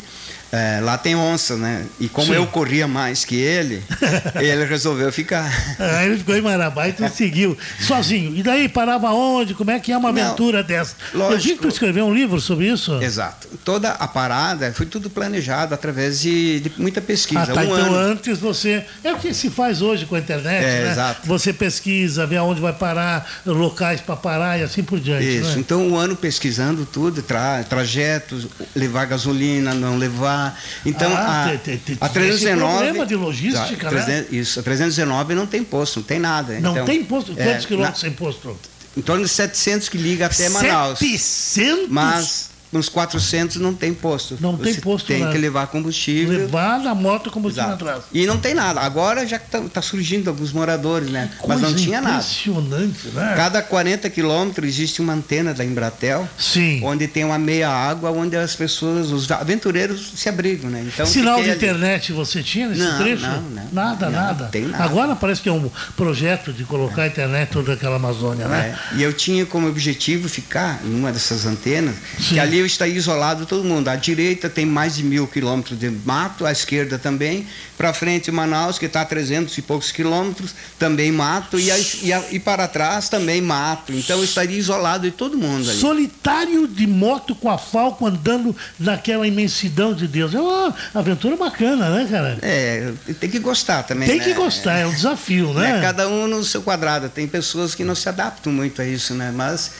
é, 0.52 0.80
lá 0.82 0.98
tem 0.98 1.16
onça, 1.16 1.56
né? 1.56 1.86
E 2.00 2.10
como 2.10 2.28
Sim. 2.28 2.34
eu 2.34 2.46
corria 2.48 2.88
mais 2.88 3.24
que 3.24 3.36
ele, 3.36 3.82
ele 4.36 4.66
resolveu 4.66 5.12
ficar. 5.12 5.50
Aí 5.80 6.08
ele 6.08 6.18
ficou 6.18 6.36
em 6.36 6.42
Marabá 6.42 6.88
e 6.90 6.94
tu 6.94 7.08
seguiu, 7.14 7.58
sozinho. 7.80 8.36
E 8.36 8.44
daí 8.44 8.68
parava 8.68 9.12
onde? 9.12 9.54
Como 9.54 9.72
é 9.72 9.80
que 9.80 9.92
é 9.92 9.98
uma 9.98 10.12
Não, 10.12 10.22
aventura 10.22 10.62
dessa? 10.62 10.96
Eu 11.14 11.20
vi 11.20 11.26
lógico. 11.26 11.56
que 11.56 11.62
tu 11.62 11.68
escreveu 11.70 12.06
um 12.06 12.14
livro 12.14 12.40
sobre 12.42 12.68
isso. 12.68 13.02
Exato. 13.02 13.48
Toda 13.64 13.92
a 13.92 14.08
parada 14.08 14.74
foi 14.74 14.86
tudo 14.86 15.10
planejado 15.10 15.74
através 15.74 16.20
de, 16.20 16.60
de 16.60 16.72
muita 16.78 17.00
pesquisa. 17.02 17.44
Ah, 17.44 17.48
tá. 17.48 17.62
um 17.62 17.64
então 17.64 17.76
ano. 17.86 17.96
antes 18.12 18.40
você. 18.40 18.84
É 19.04 19.14
o 19.14 19.18
que 19.18 19.34
se 19.34 19.50
faz 19.50 19.82
hoje 19.82 20.06
com 20.06 20.16
a 20.16 20.20
internet, 20.20 20.64
É, 20.66 20.84
né? 20.84 20.92
exato. 20.92 21.28
Você 21.28 21.54
pesquisa, 21.54 22.26
vê 22.26 22.36
aonde 22.38 22.60
vai 22.60 22.74
parar, 22.74 23.26
locais 23.46 24.02
para 24.02 24.16
parar 24.16 24.60
e 24.60 24.64
assim 24.64 24.84
por 24.84 25.00
diante. 25.00 25.26
Isso, 25.38 25.52
né? 25.52 25.60
então 25.60 25.88
um 25.88 25.96
ano 25.96 26.16
pesquisando 26.16 26.86
tudo, 26.86 27.22
tra, 27.22 27.64
trajetos, 27.64 28.48
levar 28.76 29.06
gasolina, 29.06 29.74
não 29.74 29.98
levar. 29.98 30.41
Então 30.86 31.12
Ah, 31.16 31.46
a, 31.46 31.58
te- 31.58 31.58
te- 31.58 31.78
te- 31.78 31.98
a 32.00 32.10
tem 32.10 32.24
esse 32.30 32.40
319. 32.44 32.78
problema 32.78 33.06
de 33.06 33.16
logística, 33.16 33.88
a 33.88 33.92
né? 33.92 34.04
300 34.04 34.34
Isso, 34.34 34.60
a 34.60 34.64
319 34.64 35.36
não 35.36 35.46
tem 35.48 35.64
posto, 35.64 36.00
não 36.00 36.04
tem 36.06 36.20
nada. 36.20 36.60
Não 36.60 36.72
então, 36.74 36.86
tem 36.86 37.00
imposto. 37.02 37.34
é, 37.38 37.44
Quantos 37.44 37.66
quilômetros 37.66 38.02
na- 38.04 38.08
sem 38.08 38.10
imposto? 38.12 38.58
Em 38.96 39.02
torno 39.02 39.24
de 39.24 39.30
700 39.30 39.88
que 39.90 39.98
liga 39.98 40.26
até 40.28 40.50
Manaus. 40.50 41.00
700? 41.00 41.90
Mas 41.90 42.51
nos 42.72 42.88
400 42.90 43.58
não 43.58 43.74
tem 43.74 43.94
posto. 43.94 44.38
Não 44.40 44.56
tem 44.58 44.74
Você 44.74 44.82
posto 44.82 45.08
Tem 45.08 45.24
lá. 45.24 45.32
que 45.32 45.38
levar 45.38 45.68
combustível. 45.68 46.38
Levar 46.40 46.80
na 46.80 46.96
moto 46.96 47.30
tinha 47.30 47.48
Exato. 47.50 47.74
atrás. 47.74 48.04
E 48.14 48.26
não 48.26 48.38
tem 48.38 48.54
nada. 48.54 48.80
Agora 48.82 49.26
já 49.28 49.38
está 49.38 49.82
surgindo 49.82 50.30
alguns 50.30 50.52
moradores, 50.54 51.10
né? 51.10 51.30
Mas 51.34 51.40
Coisa 51.42 51.62
não 51.70 51.76
tinha 51.76 52.00
nada. 52.02 52.16
Impressionante, 52.18 53.08
né? 53.14 53.34
Cada 53.36 53.62
40 53.62 54.10
quilômetros 54.10 54.68
existe 54.68 55.02
uma 55.02 55.14
antena 55.14 55.54
da 55.54 55.66
Embratel, 55.66 56.28
Sim. 56.38 56.82
onde 56.84 57.08
tem 57.08 57.24
uma 57.24 57.38
meia 57.38 57.70
água, 57.70 58.12
onde 58.12 58.36
as 58.38 58.56
pessoas, 58.56 59.12
os 59.12 59.30
aventureiros 59.32 60.14
se 60.16 60.30
abrigam, 60.30 60.70
né? 60.70 60.84
Então, 60.94 61.06
Sinal 61.06 61.38
de 61.44 61.50
ali. 61.50 61.58
internet 61.58 62.12
você 62.14 62.42
tinha 62.42 62.70
nesse 62.70 62.82
Não, 62.84 62.98
trecho? 63.00 63.24
não, 63.24 63.42
não. 63.42 63.68
Nada, 63.72 64.06
Não, 64.06 64.12
nada. 64.12 64.46
tem 64.46 64.64
nada. 64.64 64.84
Agora 64.84 65.16
parece 65.16 65.42
que 65.42 65.50
é 65.50 65.52
um 65.52 65.70
projeto 65.98 66.54
de 66.54 66.64
colocar 66.64 67.04
a 67.04 67.08
internet 67.08 67.50
toda 67.52 67.74
aquela 67.74 67.96
Amazônia, 67.98 68.48
né? 68.48 68.78
É, 68.94 68.96
E 68.98 69.04
eu 69.04 69.14
tinha 69.14 69.46
como 69.46 69.68
objetivo 69.68 70.30
ficar 70.30 70.80
em 70.86 70.94
uma 70.96 71.12
dessas 71.12 71.46
antenas, 71.46 71.96
Sim. 72.18 72.36
que 72.36 72.40
ali 72.40 72.61
eu 72.62 72.66
estaria 72.66 72.96
isolado 72.96 73.46
todo 73.46 73.64
mundo. 73.64 73.88
À 73.90 73.96
direita 73.96 74.50
tem 74.50 74.66
mais 74.66 74.96
de 74.96 75.04
mil 75.04 75.28
quilômetros 75.28 75.78
de 75.80 75.90
mato, 75.90 76.46
à 76.46 76.52
esquerda 76.52 76.98
também. 76.98 77.46
Para 77.78 77.94
frente, 77.94 78.32
Manaus, 78.32 78.78
que 78.78 78.86
está 78.86 79.02
a 79.02 79.06
300 79.06 79.58
e 79.58 79.62
poucos 79.62 79.92
quilômetros, 79.92 80.54
também 80.78 81.12
mato. 81.12 81.60
E, 81.60 81.72
a- 81.72 81.80
e, 82.04 82.14
a- 82.14 82.24
e 82.32 82.40
para 82.40 82.68
trás 82.68 83.10
também 83.10 83.42
mato. 83.42 83.92
Então 83.92 84.24
estaria 84.24 84.58
isolado 84.58 85.04
de 85.10 85.12
todo 85.12 85.38
mundo 85.38 85.70
ali. 85.70 85.80
Solitário 85.80 86.68
de 86.68 86.86
moto 86.88 87.34
com 87.36 87.50
a 87.50 87.58
Falco 87.58 88.06
andando 88.06 88.56
naquela 88.80 89.28
imensidão 89.28 89.94
de 89.94 90.08
Deus. 90.08 90.34
É 90.36 90.40
uma 90.40 90.74
aventura 90.94 91.36
bacana, 91.36 91.90
né, 91.90 92.08
cara? 92.10 92.38
É, 92.42 92.92
tem 93.20 93.30
que 93.30 93.40
gostar 93.40 93.84
também. 93.84 94.08
Tem 94.08 94.20
né? 94.20 94.24
que 94.24 94.34
gostar, 94.34 94.78
é 94.78 94.86
um 94.86 94.94
desafio, 94.94 95.54
né? 95.54 95.80
É, 95.80 95.82
cada 95.82 96.08
um 96.08 96.28
no 96.28 96.44
seu 96.44 96.62
quadrado. 96.62 97.10
Tem 97.10 97.28
pessoas 97.28 97.74
que 97.74 97.84
não 97.84 97.96
se 97.96 98.08
adaptam 98.08 98.54
muito 98.54 98.82
a 98.82 98.86
isso, 98.86 99.14
né? 99.14 99.32
Mas 99.36 99.72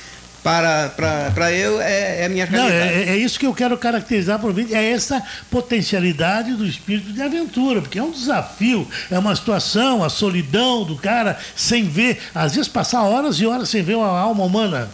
para, 0.44 0.90
para, 0.90 1.32
para 1.32 1.52
eu 1.52 1.80
é, 1.82 2.22
é 2.22 2.26
a 2.26 2.30
minha 2.30 2.46
Não, 2.46 2.68
realidade. 2.68 3.10
é, 3.10 3.10
é 3.10 3.18
isso 3.18 3.40
que 3.40 3.46
eu 3.46 3.54
quero 3.54 3.78
caracterizar 3.78 4.40
para 4.40 4.50
o 4.50 4.54
vídeo, 4.54 4.76
é 4.76 4.92
essa 4.92 5.22
potencialidade 5.50 6.54
do 6.54 6.66
espírito 6.66 7.14
de 7.14 7.22
aventura, 7.22 7.82
porque 7.82 8.00
é 8.00 8.04
um 8.04 8.12
desafio, 8.12 8.88
é 9.10 9.18
uma 9.18 9.36
situação, 9.36 10.04
a 10.04 10.10
solidão 10.10 10.84
do 10.84 10.96
cara 10.96 11.40
sem 11.56 11.88
ver, 11.88 12.20
às 12.34 12.56
vezes 12.56 12.68
passar 12.68 13.04
horas 13.04 13.40
e 13.40 13.46
horas 13.46 13.70
sem 13.70 13.84
ver 13.84 13.96
uma 13.96 14.08
alma 14.08 14.44
humana. 14.44 14.90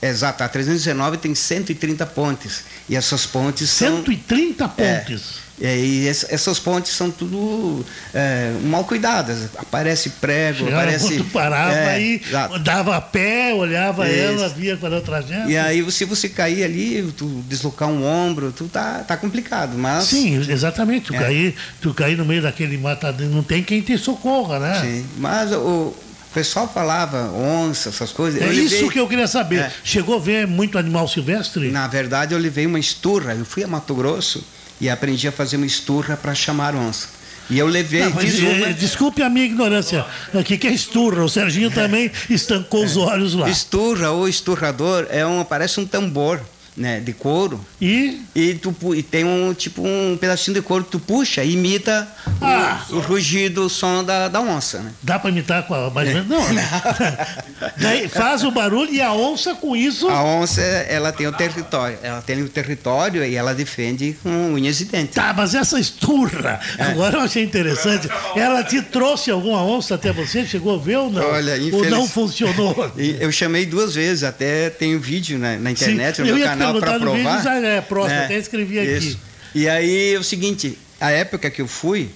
Exato, 0.00 0.42
a 0.42 0.48
319 0.48 1.16
tem 1.18 1.32
130 1.32 2.04
pontes. 2.06 2.64
E 2.88 2.96
essas 2.96 3.24
pontes 3.24 3.70
são. 3.70 3.98
130 3.98 4.68
pontes. 4.68 5.22
É, 5.38 5.41
e 5.64 6.06
ess- 6.08 6.26
essas 6.28 6.58
pontes 6.58 6.92
são 6.92 7.10
tudo 7.10 7.84
é, 8.12 8.52
mal 8.64 8.84
cuidadas. 8.84 9.48
Aparece 9.56 10.10
prego, 10.20 10.64
Chegava 10.64 10.82
aparece. 10.82 11.16
tu 11.18 11.24
parava 11.26 11.72
é, 11.74 11.94
aí, 11.94 12.20
exato. 12.26 12.58
dava 12.58 12.96
a 12.96 13.00
pé, 13.00 13.54
olhava 13.54 14.08
Isso. 14.08 14.18
ela, 14.18 14.48
via 14.48 14.76
qual 14.76 14.90
era 14.90 15.00
o 15.00 15.04
trajeto. 15.04 15.48
E 15.48 15.56
aí, 15.56 15.88
se 15.92 16.04
você 16.04 16.28
cair 16.28 16.64
ali, 16.64 17.12
tu 17.16 17.26
deslocar 17.48 17.88
um 17.88 18.04
ombro, 18.04 18.50
tu 18.50 18.64
tá, 18.64 19.04
tá 19.06 19.16
complicado. 19.16 19.78
Mas. 19.78 20.04
Sim, 20.04 20.36
exatamente. 20.50 21.06
Tu, 21.06 21.14
É. 21.14 21.18
cair, 21.18 21.54
tu 21.80 21.94
cair 21.94 22.16
no 22.16 22.24
meio 22.24 22.42
daquele 22.42 22.76
matadão, 22.76 23.28
não 23.28 23.42
tem 23.42 23.62
quem 23.62 23.80
te 23.80 23.96
socorra, 23.96 24.58
né? 24.58 24.80
Sim, 24.80 25.06
mas 25.18 25.52
o 25.52 25.94
pessoal 26.34 26.66
falava 26.66 27.30
onça, 27.32 27.90
essas 27.90 28.10
coisas. 28.10 28.40
É 28.42 28.46
Eu 28.46 28.52
isso 28.52 28.74
levei- 28.76 28.90
que 28.90 28.98
eu 28.98 29.06
queria 29.06 29.28
saber. 29.28 29.60
É. 29.60 29.72
Chegou 29.84 30.16
a 30.16 30.18
ver 30.18 30.46
muito 30.46 30.76
animal 30.78 31.06
silvestre? 31.06 31.70
Na 31.70 31.86
verdade, 31.86 32.34
eu 32.34 32.38
levei 32.40 32.66
uma 32.66 32.80
esturra. 32.80 33.34
Eu 33.34 33.44
fui 33.44 33.62
a 33.62 33.68
Mato 33.68 33.94
Grosso 33.94 34.42
e 34.82 34.90
aprendi 34.90 35.28
a 35.28 35.32
fazer 35.32 35.56
uma 35.56 35.64
esturra 35.64 36.16
para 36.16 36.34
chamar 36.34 36.74
onça. 36.74 37.06
E 37.48 37.56
eu 37.58 37.66
levei, 37.68 38.02
Não, 38.02 38.10
mas, 38.10 38.38
uma. 38.40 38.48
eh, 38.68 38.72
Desculpe 38.72 39.22
a 39.22 39.28
minha 39.30 39.44
ignorância. 39.46 40.04
O 40.34 40.42
que 40.42 40.66
é 40.66 40.72
esturra? 40.72 41.22
O 41.24 41.28
Serginho 41.28 41.70
também 41.70 42.10
estancou 42.28 42.84
os 42.84 42.96
olhos 42.96 43.34
lá. 43.34 43.48
Esturra 43.48 44.10
ou 44.10 44.28
esturrador 44.28 45.06
é 45.08 45.24
um, 45.24 45.44
parece 45.44 45.78
um 45.78 45.86
tambor, 45.86 46.40
né, 46.76 47.00
de 47.00 47.12
couro. 47.12 47.60
E 47.80 48.20
E, 48.34 48.54
tu, 48.54 48.74
e 48.94 49.02
tem 49.02 49.24
um 49.24 49.52
tipo 49.52 49.82
um 49.86 50.16
pedacinho 50.18 50.54
de 50.54 50.62
couro 50.62 50.84
que 50.84 50.90
tu 50.92 50.98
puxa 51.00 51.44
e 51.44 51.52
imita 51.52 52.08
o- 52.40 52.44
Ah. 52.44 52.82
o, 52.90 52.98
rugido, 53.00 53.66
o 53.66 53.68
som 53.68 54.02
da, 54.02 54.28
da 54.28 54.40
onça, 54.40 54.78
né? 54.78 54.90
dá 55.02 55.18
para 55.18 55.30
imitar 55.30 55.66
com 55.66 55.74
a 55.74 55.90
mais 55.90 56.08
ou 56.08 56.14
menos? 56.14 56.28
Não. 56.30 56.42
Daí 57.78 58.08
faz 58.08 58.42
o 58.42 58.50
barulho 58.50 58.92
e 58.92 59.00
a 59.00 59.12
onça 59.12 59.54
com 59.54 59.76
isso. 59.76 60.08
A 60.08 60.22
onça, 60.24 60.60
ela 60.62 61.12
tem 61.12 61.26
o 61.26 61.32
território, 61.32 61.98
ela 62.02 62.22
tem 62.22 62.42
o 62.42 62.48
território 62.48 63.24
e 63.24 63.34
ela 63.34 63.54
defende 63.54 64.16
com 64.22 64.30
unhas 64.54 64.80
e 64.80 64.84
dentes. 64.86 65.14
Tá, 65.14 65.32
mas 65.36 65.54
essa 65.54 65.78
esturra, 65.78 66.60
É. 66.78 66.84
agora 66.84 67.18
eu 67.18 67.20
achei 67.22 67.42
interessante. 67.44 68.08
Ela 68.34 68.62
te 68.64 68.80
trouxe 68.82 69.30
alguma 69.30 69.62
onça 69.62 69.94
até 69.94 70.12
você? 70.12 70.46
Chegou 70.46 70.74
a 70.74 70.78
ver 70.82 70.96
ou 70.96 71.10
não? 71.10 71.22
Olha, 71.22 71.52
ou 71.54 71.60
infeliz- 71.60 71.90
não 71.90 72.08
funcionou? 72.08 72.90
Eu 72.96 73.30
chamei 73.30 73.66
duas 73.66 73.94
vezes, 73.94 74.22
até 74.24 74.70
tem 74.70 74.96
um 74.96 75.00
vídeo 75.00 75.38
na, 75.38 75.56
na 75.56 75.68
Sim, 75.70 75.72
internet, 75.92 76.20
no 76.22 76.28
eu 76.28 76.36
meu 76.36 76.46
canal 76.46 76.61
perguntar 76.64 76.98
no 76.98 77.12
vídeo, 77.12 77.22
provar. 77.22 77.42
já 77.42 77.54
é 77.54 77.80
próximo, 77.80 78.18
né? 78.18 78.24
até 78.24 78.38
escrevi 78.38 78.78
aqui. 78.78 79.08
Isso. 79.08 79.18
E 79.54 79.68
aí 79.68 80.14
é 80.14 80.18
o 80.18 80.22
seguinte, 80.22 80.78
a 81.00 81.10
época 81.10 81.50
que 81.50 81.60
eu 81.60 81.68
fui 81.68 82.10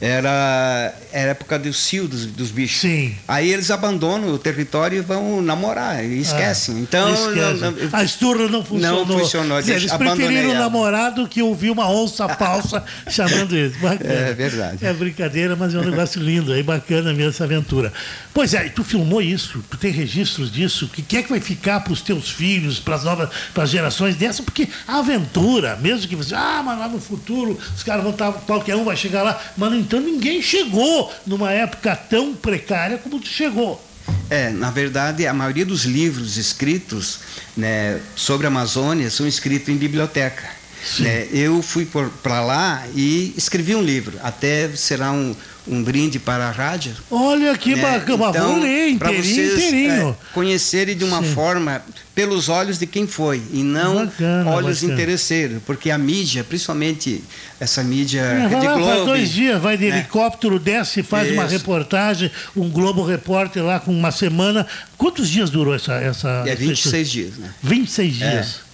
era, 0.00 0.94
era 1.12 1.30
época 1.32 1.58
do 1.58 1.72
cio 1.72 2.06
dos, 2.06 2.26
dos 2.26 2.50
bichos. 2.50 2.80
Sim. 2.80 3.14
Aí 3.26 3.50
eles 3.52 3.70
abandonam 3.70 4.28
o 4.32 4.38
território 4.38 4.98
e 4.98 5.00
vão 5.00 5.42
namorar, 5.42 6.04
e 6.04 6.20
esquecem. 6.20 6.76
Ah, 6.76 6.80
então, 6.80 7.12
esquece. 7.14 7.60
não- 7.60 7.70
não- 7.72 7.88
a 7.92 8.04
esturra 8.04 8.48
não 8.48 8.64
funcionou. 8.64 9.06
funcionou, 9.06 9.56
Quer 9.58 9.62
dizer, 9.62 9.74
Eles 9.76 9.92
preferiram 9.92 10.48
o 10.50 10.52
ela. 10.52 10.60
namorado 10.60 11.26
que 11.28 11.42
ouvir 11.42 11.70
uma 11.70 11.90
onça 11.90 12.28
falsa 12.28 12.84
chamando 13.10 13.56
eles. 13.56 13.76
Bacana. 13.76 14.12
É 14.12 14.34
verdade. 14.34 14.84
É 14.86 14.92
brincadeira, 14.92 15.56
mas 15.56 15.74
é 15.74 15.78
um 15.78 15.84
negócio 15.84 16.20
lindo, 16.22 16.54
é 16.54 16.62
bacana 16.62 17.12
mesmo 17.12 17.30
essa 17.30 17.44
aventura. 17.44 17.92
Pois 18.32 18.54
é, 18.54 18.66
e 18.66 18.70
tu 18.70 18.84
filmou 18.84 19.20
isso, 19.20 19.64
tu 19.68 19.76
tem 19.76 19.90
registros 19.90 20.50
disso, 20.52 20.84
o 20.84 20.88
que 20.88 21.02
que 21.02 21.16
é 21.16 21.22
que 21.22 21.30
vai 21.30 21.40
ficar 21.40 21.80
para 21.80 21.92
os 21.92 22.00
teus 22.02 22.30
filhos, 22.30 22.78
para 22.78 22.94
as 22.94 23.04
novas, 23.04 23.28
para 23.52 23.64
as 23.64 23.70
gerações 23.70 24.14
dessa? 24.16 24.42
Porque 24.42 24.68
a 24.86 24.98
aventura, 24.98 25.76
mesmo 25.80 26.06
que 26.06 26.14
você, 26.14 26.34
ah, 26.34 26.62
mas 26.64 26.78
lá 26.78 26.88
no 26.88 27.00
futuro 27.00 27.58
os 27.76 27.82
caras 27.82 28.02
vão 28.02 28.12
estar, 28.12 28.30
qualquer 28.32 28.76
um 28.76 28.84
vai 28.84 28.96
chegar 28.96 29.22
lá, 29.22 29.40
mas 29.56 29.70
no 29.72 29.76
entanto 29.88 30.06
ninguém 30.06 30.42
chegou 30.42 31.12
numa 31.26 31.50
época 31.50 31.96
tão 31.96 32.34
precária 32.34 32.98
como 32.98 33.18
tu 33.18 33.28
chegou. 33.28 33.82
É, 34.30 34.50
na 34.50 34.70
verdade, 34.70 35.26
a 35.26 35.32
maioria 35.32 35.64
dos 35.64 35.84
livros 35.84 36.36
escritos 36.36 37.20
né, 37.56 38.00
sobre 38.14 38.46
a 38.46 38.48
Amazônia 38.48 39.10
são 39.10 39.26
escritos 39.26 39.68
em 39.70 39.76
biblioteca. 39.76 40.57
Né? 41.00 41.26
eu 41.32 41.62
fui 41.62 41.86
para 42.22 42.40
lá 42.44 42.84
e 42.94 43.32
escrevi 43.36 43.74
um 43.74 43.82
livro. 43.82 44.18
Até 44.22 44.68
será 44.70 45.12
um, 45.12 45.34
um 45.66 45.82
brinde 45.82 46.18
para 46.18 46.46
a 46.48 46.50
rádio. 46.50 46.92
Olha 47.10 47.56
que 47.56 47.74
né? 47.74 47.82
bacana, 47.82 48.16
vou 48.44 48.58
ler 48.60 48.88
inteirinho, 48.90 49.22
vocês, 49.24 49.52
inteirinho. 49.64 50.10
é, 50.10 50.32
conhecerem 50.34 50.96
de 50.96 51.04
uma 51.04 51.22
Sim. 51.22 51.34
forma 51.34 51.82
pelos 52.14 52.48
olhos 52.48 52.78
de 52.78 52.86
quem 52.86 53.06
foi 53.06 53.40
e 53.52 53.62
não 53.62 54.06
Bacana, 54.06 54.50
olhos 54.50 54.78
bacana. 54.80 54.92
interesseiros, 54.94 55.62
porque 55.64 55.88
a 55.90 55.96
mídia, 55.98 56.42
principalmente 56.42 57.22
essa 57.60 57.82
mídia 57.84 58.20
É, 58.22 58.48
vai 58.48 58.64
lá, 58.64 58.74
faz 58.74 58.78
Globo, 58.78 59.04
dois 59.06 59.30
dias, 59.30 59.60
vai 59.62 59.76
de 59.76 59.88
né? 59.88 59.98
helicóptero, 59.98 60.58
desce, 60.58 61.02
faz 61.04 61.30
uma 61.30 61.44
Isso. 61.44 61.52
reportagem, 61.52 62.30
um 62.56 62.68
Globo 62.70 63.04
Repórter 63.04 63.62
lá 63.62 63.78
com 63.78 63.92
uma 63.92 64.10
semana. 64.10 64.66
Quantos 64.96 65.28
dias 65.28 65.48
durou 65.50 65.74
essa. 65.74 65.92
essa 65.94 66.42
É 66.46 66.54
esse- 66.54 66.64
26 66.66 67.10
dias, 67.10 67.36
né? 67.36 67.50
26 67.62 68.14
dias. 68.16 68.67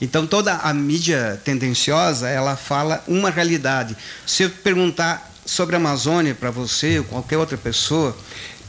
Então 0.00 0.26
toda 0.26 0.52
a 0.54 0.74
mídia 0.74 1.40
tendenciosa, 1.44 2.28
ela 2.28 2.56
fala 2.56 3.02
uma 3.08 3.30
realidade. 3.30 3.96
Se 4.26 4.42
eu 4.42 4.50
perguntar 4.50 5.32
sobre 5.44 5.76
a 5.76 5.78
Amazônia 5.78 6.34
para 6.34 6.50
você 6.50 6.98
ou 6.98 7.04
qualquer 7.04 7.38
outra 7.38 7.56
pessoa, 7.56 8.16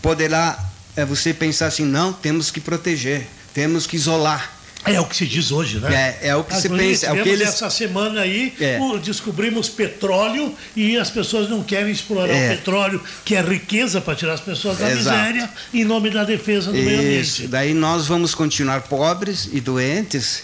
poderá 0.02 0.58
é, 0.96 1.04
você 1.04 1.34
pensar 1.34 1.68
assim, 1.68 1.86
não, 1.86 2.14
temos 2.14 2.50
que 2.50 2.62
proteger, 2.62 3.28
temos 3.54 3.86
que 3.86 3.96
isolar. 3.96 4.54
É, 4.86 5.02
o 5.02 5.06
que 5.06 5.18
se 5.18 5.26
diz 5.26 5.52
hoje, 5.52 5.80
né? 5.80 6.16
É, 6.22 6.30
é 6.30 6.36
o 6.36 6.46
que 6.46 6.56
se 6.56 6.70
pensa, 6.70 7.08
é 7.08 7.12
o 7.12 7.22
que 7.22 7.28
eles 7.28 7.50
Essa 7.50 7.70
semana 7.70 8.22
aí 8.22 8.56
É. 8.60 8.80
descobrimos 9.04 9.68
petróleo 9.68 10.56
e 10.78 10.96
as 10.98 11.10
pessoas 11.10 11.50
não 11.50 11.62
querem 11.62 11.92
explorar 11.92 12.30
É. 12.34 12.46
o 12.54 12.58
petróleo, 12.58 13.02
que 13.26 13.36
é 13.36 13.42
riqueza 13.42 14.00
para 14.00 14.16
tirar 14.16 14.34
as 14.34 14.40
pessoas 14.40 14.78
da 14.78 14.90
Exato. 14.90 15.18
miséria, 15.18 15.50
em 15.74 15.84
nome 15.84 16.10
da 16.10 16.24
defesa 16.24 16.68
do 16.68 16.78
meio 16.78 16.90
Isso. 16.92 17.00
ambiente. 17.42 17.48
Daí 17.48 17.74
nós 17.74 18.08
vamos 18.08 18.34
continuar 18.34 18.84
pobres 18.84 19.50
e 19.52 19.60
doentes 19.60 20.44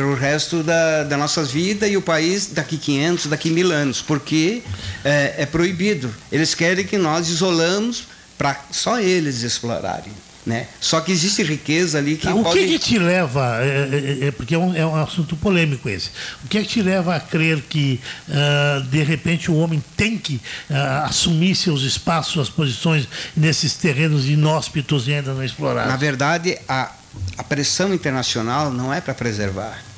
pelo 0.00 0.14
resto 0.14 0.62
da, 0.62 1.04
da 1.04 1.14
nossa 1.18 1.44
vida 1.44 1.86
e 1.86 1.94
o 1.94 2.00
país 2.00 2.46
daqui 2.46 2.78
500, 2.78 3.26
daqui 3.26 3.50
mil 3.50 3.70
anos, 3.70 4.00
porque 4.00 4.62
é, 5.04 5.34
é 5.36 5.44
proibido. 5.44 6.10
Eles 6.32 6.54
querem 6.54 6.86
que 6.86 6.96
nós 6.96 7.28
isolamos 7.28 8.04
para 8.38 8.58
só 8.70 8.98
eles 8.98 9.42
explorarem. 9.42 10.10
Né? 10.46 10.66
Só 10.80 11.02
que 11.02 11.12
existe 11.12 11.42
riqueza 11.42 11.98
ali 11.98 12.16
que 12.16 12.26
Tá, 12.26 12.34
o 12.34 12.42
pode... 12.42 12.58
que, 12.60 12.66
que 12.66 12.78
te 12.78 12.98
leva, 12.98 13.58
é, 13.62 14.22
é, 14.22 14.26
é, 14.28 14.30
porque 14.30 14.54
é 14.54 14.58
um, 14.58 14.74
é 14.74 14.86
um 14.86 14.96
assunto 14.96 15.36
polêmico 15.36 15.86
esse, 15.86 16.08
o 16.42 16.48
que 16.48 16.56
é 16.56 16.62
que 16.62 16.68
te 16.68 16.80
leva 16.80 17.14
a 17.14 17.20
crer 17.20 17.60
que, 17.68 18.00
ah, 18.30 18.82
de 18.90 19.02
repente, 19.02 19.50
o 19.50 19.56
homem 19.56 19.84
tem 19.98 20.16
que 20.16 20.40
ah, 20.70 21.04
assumir 21.10 21.54
seus 21.54 21.82
espaços, 21.82 22.32
suas 22.32 22.48
posições 22.48 23.06
nesses 23.36 23.74
terrenos 23.74 24.30
inóspitos 24.30 25.06
e 25.08 25.12
ainda 25.12 25.32
não 25.32 25.40
Na 25.40 25.44
explorados? 25.44 26.00
verdade, 26.00 26.56
a, 26.66 26.90
a 27.36 27.44
pressão 27.44 27.92
internacional 27.92 28.70
não 28.72 28.94
é 28.94 29.02
para 29.02 29.12
preservar, 29.12 29.89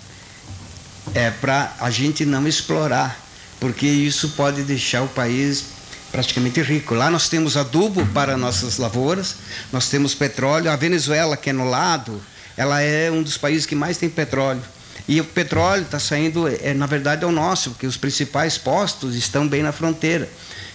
é 1.14 1.30
para 1.30 1.74
a 1.80 1.90
gente 1.90 2.24
não 2.24 2.46
explorar, 2.46 3.18
porque 3.60 3.86
isso 3.86 4.30
pode 4.30 4.62
deixar 4.62 5.02
o 5.02 5.08
país 5.08 5.64
praticamente 6.10 6.60
rico. 6.60 6.94
Lá 6.94 7.10
nós 7.10 7.28
temos 7.28 7.56
adubo 7.56 8.06
para 8.06 8.36
nossas 8.36 8.78
lavouras, 8.78 9.36
nós 9.72 9.88
temos 9.88 10.14
petróleo. 10.14 10.70
A 10.70 10.76
Venezuela, 10.76 11.36
que 11.36 11.50
é 11.50 11.52
no 11.52 11.68
lado, 11.68 12.20
ela 12.56 12.80
é 12.80 13.10
um 13.10 13.22
dos 13.22 13.38
países 13.38 13.66
que 13.66 13.74
mais 13.74 13.96
tem 13.96 14.08
petróleo. 14.08 14.62
E 15.08 15.20
o 15.20 15.24
petróleo 15.24 15.82
está 15.82 15.98
saindo, 15.98 16.46
é, 16.46 16.74
na 16.74 16.86
verdade, 16.86 17.24
é 17.24 17.26
o 17.26 17.32
nosso, 17.32 17.70
porque 17.70 17.86
os 17.86 17.96
principais 17.96 18.56
postos 18.56 19.16
estão 19.16 19.48
bem 19.48 19.62
na 19.62 19.72
fronteira. 19.72 20.28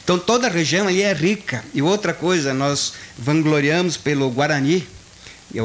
Então 0.04 0.18
toda 0.18 0.48
a 0.48 0.50
região 0.50 0.88
ali 0.88 1.02
é 1.02 1.14
rica. 1.14 1.64
E 1.74 1.82
outra 1.82 2.14
coisa, 2.14 2.54
nós 2.54 2.94
vangloriamos 3.18 3.96
pelo 3.96 4.30
Guarani, 4.30 4.88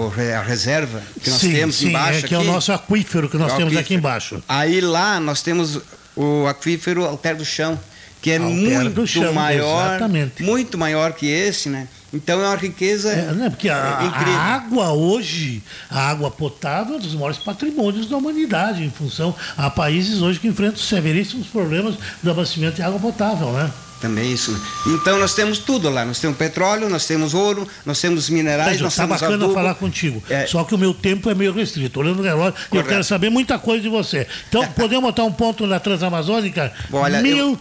re- 0.09 0.33
a 0.35 0.43
reserva 0.43 1.03
que 1.22 1.30
nós 1.30 1.41
sim, 1.41 1.53
temos 1.53 1.76
sim, 1.76 1.89
embaixo 1.89 2.24
é 2.24 2.28
que 2.28 2.35
é 2.35 2.39
o 2.39 2.41
aqui. 2.43 2.51
nosso 2.51 2.72
aquífero 2.72 3.28
que 3.28 3.37
nós 3.37 3.53
É 3.53 3.57
temos 3.57 3.76
aqui 3.76 3.95
embaixo. 3.95 4.43
Aí 4.49 4.80
lá 4.80 5.18
nós 5.20 5.43
temos 5.43 5.80
o 6.16 6.47
aquífero 6.47 7.05
Alter 7.05 7.37
do 7.37 7.45
Chão, 7.45 7.78
que 8.20 8.30
é 8.30 8.39
muito 8.39 9.07
Chão, 9.07 9.33
maior, 9.33 9.87
exatamente. 9.91 10.43
muito 10.43 10.78
maior 10.78 11.12
que 11.12 11.26
esse, 11.26 11.68
né? 11.68 11.89
Então 12.14 12.43
é 12.43 12.47
uma 12.47 12.57
riqueza 12.57 13.11
É, 13.11 13.33
né, 13.33 13.49
porque 13.49 13.70
a, 13.70 14.01
é 14.03 14.07
incrível. 14.07 14.35
a 14.35 14.39
água 14.43 14.93
hoje, 14.93 15.62
a 15.91 16.11
água 16.11 16.30
potável 16.30 16.95
é 16.95 16.99
um 16.99 17.01
dos 17.01 17.14
maiores 17.14 17.39
patrimônios 17.39 18.07
da 18.07 18.18
humanidade, 18.18 18.85
em 18.85 18.91
função 18.91 19.35
a 19.57 19.70
países 19.70 20.20
hoje 20.20 20.39
que 20.39 20.47
enfrentam 20.47 20.76
severíssimos 20.76 21.47
problemas 21.47 21.95
do 22.22 22.30
abastecimento 22.30 22.76
de 22.76 22.83
água 22.83 23.01
potável, 23.01 23.51
né? 23.53 23.70
Também 24.03 24.32
isso. 24.32 24.61
Então 24.84 25.16
nós 25.18 25.32
temos 25.32 25.59
tudo 25.59 25.88
lá. 25.88 26.05
Nós 26.05 26.18
temos 26.18 26.36
petróleo, 26.36 26.88
nós 26.88 27.07
temos 27.07 27.34
ouro, 27.34 27.66
nós 27.86 28.00
temos 28.00 28.28
minerais, 28.28 28.76
Tá, 28.78 28.82
nós 28.82 28.96
tá 28.96 29.03
temos 29.05 29.20
bacana 29.20 29.36
adubo. 29.44 29.55
falar 29.55 29.74
contigo. 29.76 30.20
É. 30.28 30.44
Só 30.46 30.64
que 30.64 30.74
o 30.74 30.78
meu 30.78 30.92
tempo 30.92 31.30
é 31.30 31.34
meio 31.34 31.53
restrito. 31.53 32.00
Olhando 32.00 32.18
o 32.18 32.22
relógio, 32.22 32.55
eu 32.59 32.68
Correto. 32.68 32.88
quero 32.88 33.05
saber 33.05 33.30
muita 33.30 33.61
coisa 33.61 33.80
de 33.80 33.88
você. 33.88 34.26
Então, 34.48 34.66
podemos 34.74 35.05
botar 35.05 35.22
um 35.22 35.32
ponto 35.32 35.66
na 35.68 35.78
Transamazônica? 35.78 36.72
Olha, 36.92 37.22
Mil... 37.22 37.59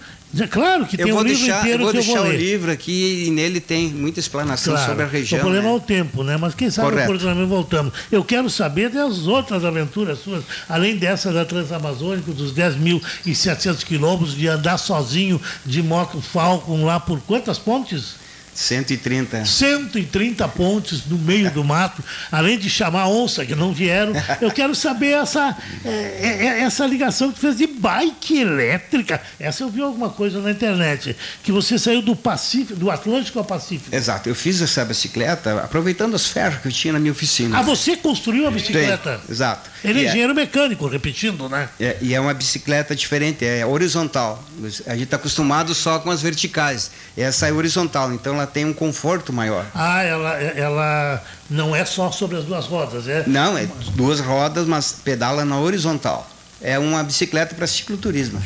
Claro 0.49 0.86
que 0.86 0.95
Eu 0.95 1.05
tem 1.05 1.13
vou 1.13 1.21
um 1.21 1.25
livro 1.25 1.39
deixar, 1.43 1.55
eu 1.57 1.61
inteiro 1.61 1.84
vou 1.84 1.91
que 1.91 1.97
eu 1.97 2.01
deixar 2.03 2.19
vou 2.19 2.27
o 2.27 2.32
ler. 2.32 2.38
livro 2.39 2.71
aqui 2.71 3.25
e 3.27 3.32
nele 3.32 3.59
tem 3.59 3.89
muita 3.89 4.19
explanação 4.19 4.73
Claro, 4.73 4.89
sobre 4.89 5.03
a 5.03 5.07
região. 5.07 5.39
O 5.39 5.41
problema 5.41 5.67
né? 5.67 5.73
é 5.73 5.75
o 5.75 5.79
tempo, 5.79 6.23
né? 6.23 6.38
Mas 6.38 6.55
quem 6.55 6.69
sabe 6.71 6.91
Correto. 6.91 7.11
por 7.11 7.19
também 7.19 7.45
voltamos. 7.45 7.93
Eu 8.11 8.23
quero 8.23 8.49
saber 8.49 8.89
das 8.89 9.27
outras 9.27 9.65
aventuras 9.65 10.19
suas, 10.19 10.43
além 10.69 10.95
dessa 10.95 11.34
da 11.34 11.43
Transamazônica, 11.43 12.32
dos 12.32 12.53
10.700 12.53 13.84
quilômetros, 13.84 14.34
de 14.36 14.47
andar 14.47 14.77
sozinho 14.77 15.41
de 15.65 15.84
moto 15.84 16.21
Falcon 16.21 16.86
lá 16.86 16.99
por 16.99 17.19
quantas 17.21 17.59
pontes? 17.59 18.20
130. 18.54 19.45
130 19.45 20.47
pontes 20.49 21.06
no 21.06 21.18
meio 21.18 21.49
do 21.52 21.64
mato, 21.64 22.04
além 22.32 22.58
de 22.58 22.70
chamar 22.70 23.08
onça 23.08 23.45
que 23.45 23.56
não 23.56 23.74
vieram. 23.74 24.14
Eu 24.41 24.52
quero 24.52 24.76
saber 24.76 25.12
essa, 25.12 25.56
é, 25.86 25.89
é, 25.89 26.60
essa 26.62 26.86
ligação 26.86 27.32
que 27.32 27.39
fez 27.39 27.58
de 27.58 27.68
bike 27.68 28.39
elétrica. 28.39 29.22
Essa 29.39 29.64
eu 29.64 29.70
vi 29.70 29.82
alguma 29.82 30.10
coisa 30.10 30.39
na 30.39 30.52
internet. 30.52 31.16
Que 31.43 31.52
você 31.52 31.78
saiu 31.80 32.02
do 32.02 32.16
Pacífico, 32.16 32.78
do 32.78 32.91
Atlântico 32.91 33.39
ao 33.39 33.45
Pacífico. 33.45 33.95
Exato. 33.95 34.28
Eu 34.28 34.36
fiz 34.36 34.62
essa 34.62 34.84
bicicleta 34.84 35.62
aproveitando 35.64 36.14
os 36.14 36.28
ferros 36.28 36.62
que 36.62 36.68
eu 36.68 36.72
tinha 36.72 36.93
na 36.93 36.99
minha 36.99 37.12
oficina. 37.12 37.58
Ah, 37.58 37.62
você 37.62 37.95
construiu 37.95 38.47
a 38.47 38.52
bicicleta? 38.52 39.20
Tem, 39.26 39.32
exato. 39.32 39.70
Ele 39.84 39.99
é 39.99 40.04
é- 40.04 40.08
engenheiro 40.08 40.36
mecânico, 40.36 40.88
repetindo, 40.88 41.47
né? 41.49 41.70
É, 41.80 41.97
e 42.02 42.14
é 42.14 42.20
uma 42.20 42.34
bicicleta 42.34 42.95
diferente, 42.95 43.45
é 43.45 43.66
horizontal. 43.66 44.43
A 44.86 44.93
gente 44.93 45.04
está 45.04 45.18
acostumado 45.18 45.74
só 45.74 45.99
com 45.99 46.12
as 46.12 46.22
verticais. 46.22 46.91
Essa 47.18 47.47
é 47.47 47.54
horizontal, 47.54 48.14
então 48.14 48.40
ela 48.41 48.47
tem 48.47 48.65
um 48.65 48.73
conforto 48.73 49.31
maior. 49.31 49.65
Ah, 49.73 50.03
ela, 50.03 50.33
ela 50.41 51.23
não 51.49 51.75
é 51.75 51.85
só 51.85 52.11
sobre 52.11 52.37
as 52.37 52.45
duas 52.45 52.65
rodas, 52.65 53.07
é? 53.07 53.23
Não, 53.27 53.57
é 53.57 53.67
duas 53.93 54.19
rodas, 54.19 54.67
mas 54.67 54.95
pedala 55.03 55.45
na 55.45 55.59
horizontal. 55.59 56.29
É 56.61 56.77
uma 56.77 57.03
bicicleta 57.03 57.55
para 57.55 57.65
cicloturismo. 57.65 58.41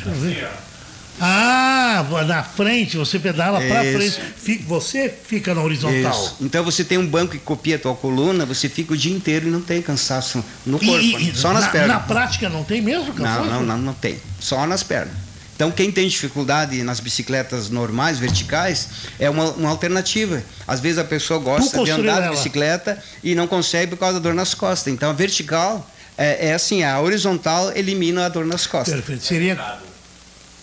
Ah, 1.18 2.04
Ah, 2.08 2.24
na 2.26 2.42
frente, 2.42 2.96
você 2.96 3.18
pedala 3.18 3.58
para 3.60 3.80
frente. 3.80 4.64
Você 4.66 5.08
fica 5.08 5.54
na 5.54 5.62
horizontal. 5.62 6.12
Isso. 6.12 6.36
Então 6.40 6.62
você 6.62 6.84
tem 6.84 6.98
um 6.98 7.06
banco 7.06 7.32
que 7.32 7.38
copia 7.38 7.76
a 7.76 7.78
tua 7.78 7.94
coluna, 7.94 8.44
você 8.44 8.68
fica 8.68 8.92
o 8.92 8.96
dia 8.96 9.14
inteiro 9.14 9.48
e 9.48 9.50
não 9.50 9.60
tem 9.60 9.80
cansaço 9.80 10.44
no 10.64 10.78
corpo, 10.78 11.02
e, 11.02 11.34
só 11.34 11.52
nas 11.52 11.64
na, 11.64 11.70
pernas. 11.70 11.88
Na 11.88 12.00
prática 12.00 12.48
não 12.48 12.64
tem 12.64 12.82
mesmo 12.82 13.12
cansaço? 13.14 13.44
Não, 13.44 13.60
não, 13.60 13.62
não, 13.62 13.78
não 13.78 13.94
tem. 13.94 14.18
Só 14.38 14.66
nas 14.66 14.82
pernas. 14.82 15.25
Então, 15.56 15.70
quem 15.70 15.90
tem 15.90 16.06
dificuldade 16.06 16.82
nas 16.82 17.00
bicicletas 17.00 17.70
normais, 17.70 18.18
verticais, 18.18 18.88
é 19.18 19.28
uma, 19.28 19.50
uma 19.52 19.70
alternativa. 19.70 20.42
Às 20.68 20.80
vezes 20.80 20.98
a 20.98 21.04
pessoa 21.04 21.40
gosta 21.40 21.82
de 21.82 21.90
andar 21.90 22.20
de 22.20 22.36
bicicleta 22.36 23.02
e 23.24 23.34
não 23.34 23.46
consegue 23.46 23.90
por 23.90 23.98
causa 23.98 24.20
da 24.20 24.20
dor 24.20 24.34
nas 24.34 24.52
costas. 24.52 24.92
Então, 24.92 25.08
a 25.08 25.14
vertical 25.14 25.90
é, 26.18 26.48
é 26.48 26.54
assim, 26.54 26.82
a 26.82 27.00
horizontal 27.00 27.72
elimina 27.74 28.26
a 28.26 28.28
dor 28.28 28.44
nas 28.44 28.66
costas. 28.66 28.94
Perfeito. 28.94 29.24
Seria 29.24 29.78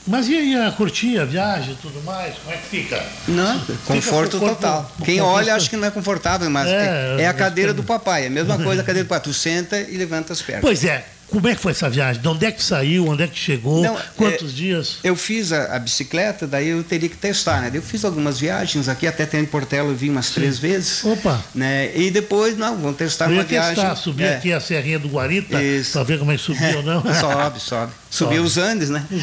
mas 0.06 0.28
e 0.28 0.36
aí 0.36 0.56
a 0.56 0.70
curtir 0.70 1.18
a 1.18 1.24
viagem 1.24 1.74
e 1.74 1.78
tudo 1.78 2.02
mais? 2.04 2.36
Como 2.36 2.54
é 2.54 2.58
que 2.58 2.68
fica? 2.68 3.02
Não, 3.26 3.60
fica 3.62 3.78
conforto 3.86 4.38
total. 4.38 4.92
Quem 5.04 5.22
olha 5.22 5.56
acha 5.56 5.70
que 5.70 5.78
não 5.78 5.88
é 5.88 5.92
confortável, 5.92 6.50
mas 6.50 6.68
é, 6.68 7.16
é, 7.20 7.22
é 7.22 7.28
a 7.28 7.34
cadeira 7.34 7.74
do 7.74 7.84
papai. 7.84 8.26
É 8.26 8.28
a 8.28 8.30
mesma 8.30 8.58
coisa 8.62 8.82
a 8.82 8.86
cadeira 8.86 9.06
do 9.06 9.08
papai. 9.08 9.24
Tu 9.24 9.34
senta 9.34 9.80
e 9.80 9.96
levanta 9.96 10.34
as 10.34 10.42
pernas. 10.42 10.62
Pois 10.62 10.84
é. 10.84 11.06
Como 11.34 11.48
é 11.48 11.56
que 11.56 11.62
foi 11.62 11.72
essa 11.72 11.90
viagem? 11.90 12.22
De 12.22 12.28
onde 12.28 12.46
é 12.46 12.52
que 12.52 12.62
saiu? 12.62 13.08
Onde 13.08 13.24
é 13.24 13.28
que 13.28 13.36
chegou? 13.36 13.82
Não, 13.82 13.98
Quantos 14.16 14.52
é, 14.52 14.54
dias? 14.54 14.98
Eu 15.04 15.16
fiz 15.16 15.52
a, 15.52 15.76
a, 15.76 15.80
bicicleta, 15.80 16.46
daí 16.46 16.70
eu 16.70 16.84
teria 16.84 17.10
que 17.10 17.18
testar, 17.18 17.60
né? 17.60 17.72
Eu 17.74 17.82
fiz 17.82 18.06
algumas 18.06 18.40
viagens 18.40 18.88
aqui, 18.88 19.08
até 19.08 19.26
tem 19.26 19.42
em 19.42 19.46
Portela 19.46 19.90
eu 19.90 19.96
vim 19.96 20.12
umas 20.12 20.28
Sim. 20.28 20.36
três 20.36 20.60
vezes. 20.60 21.04
Opa! 21.04 21.42
Né? 21.56 21.90
E 21.98 22.12
depois, 22.12 22.56
não, 22.56 22.78
vamos 22.78 22.98
testar 22.98 23.32
eu 23.32 23.34
uma 23.34 23.44
testar, 23.44 23.74
viagem. 23.74 23.96
subir 23.96 24.26
é. 24.26 24.36
aqui 24.36 24.54
a 24.54 24.60
Serrinha 24.60 25.00
do 25.00 25.08
Guarita, 25.08 25.58
para 25.92 26.04
ver 26.04 26.20
como 26.20 26.32
é 26.32 26.36
que 26.36 26.42
subiu 26.44 26.68
é. 26.68 26.76
ou 26.76 26.84
não. 26.84 27.02
sobe, 27.20 27.60
sobe. 27.60 27.92
Subiu 28.12 28.44
os 28.44 28.60
Andes, 28.60 28.92
né? 28.92 29.04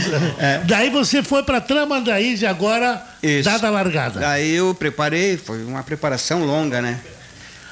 É. 0.40 0.62
Daí 0.64 0.90
você 0.90 1.22
foi 1.22 1.44
para 1.44 1.60
Tramandaí 1.60 2.34
e 2.34 2.46
agora, 2.46 3.00
Isso. 3.22 3.48
dada 3.48 3.68
a 3.68 3.70
largada. 3.70 4.18
Daí 4.18 4.50
eu 4.52 4.74
preparei, 4.74 5.36
foi 5.36 5.62
uma 5.64 5.84
preparação 5.84 6.44
longa, 6.44 6.82
né? 6.82 6.98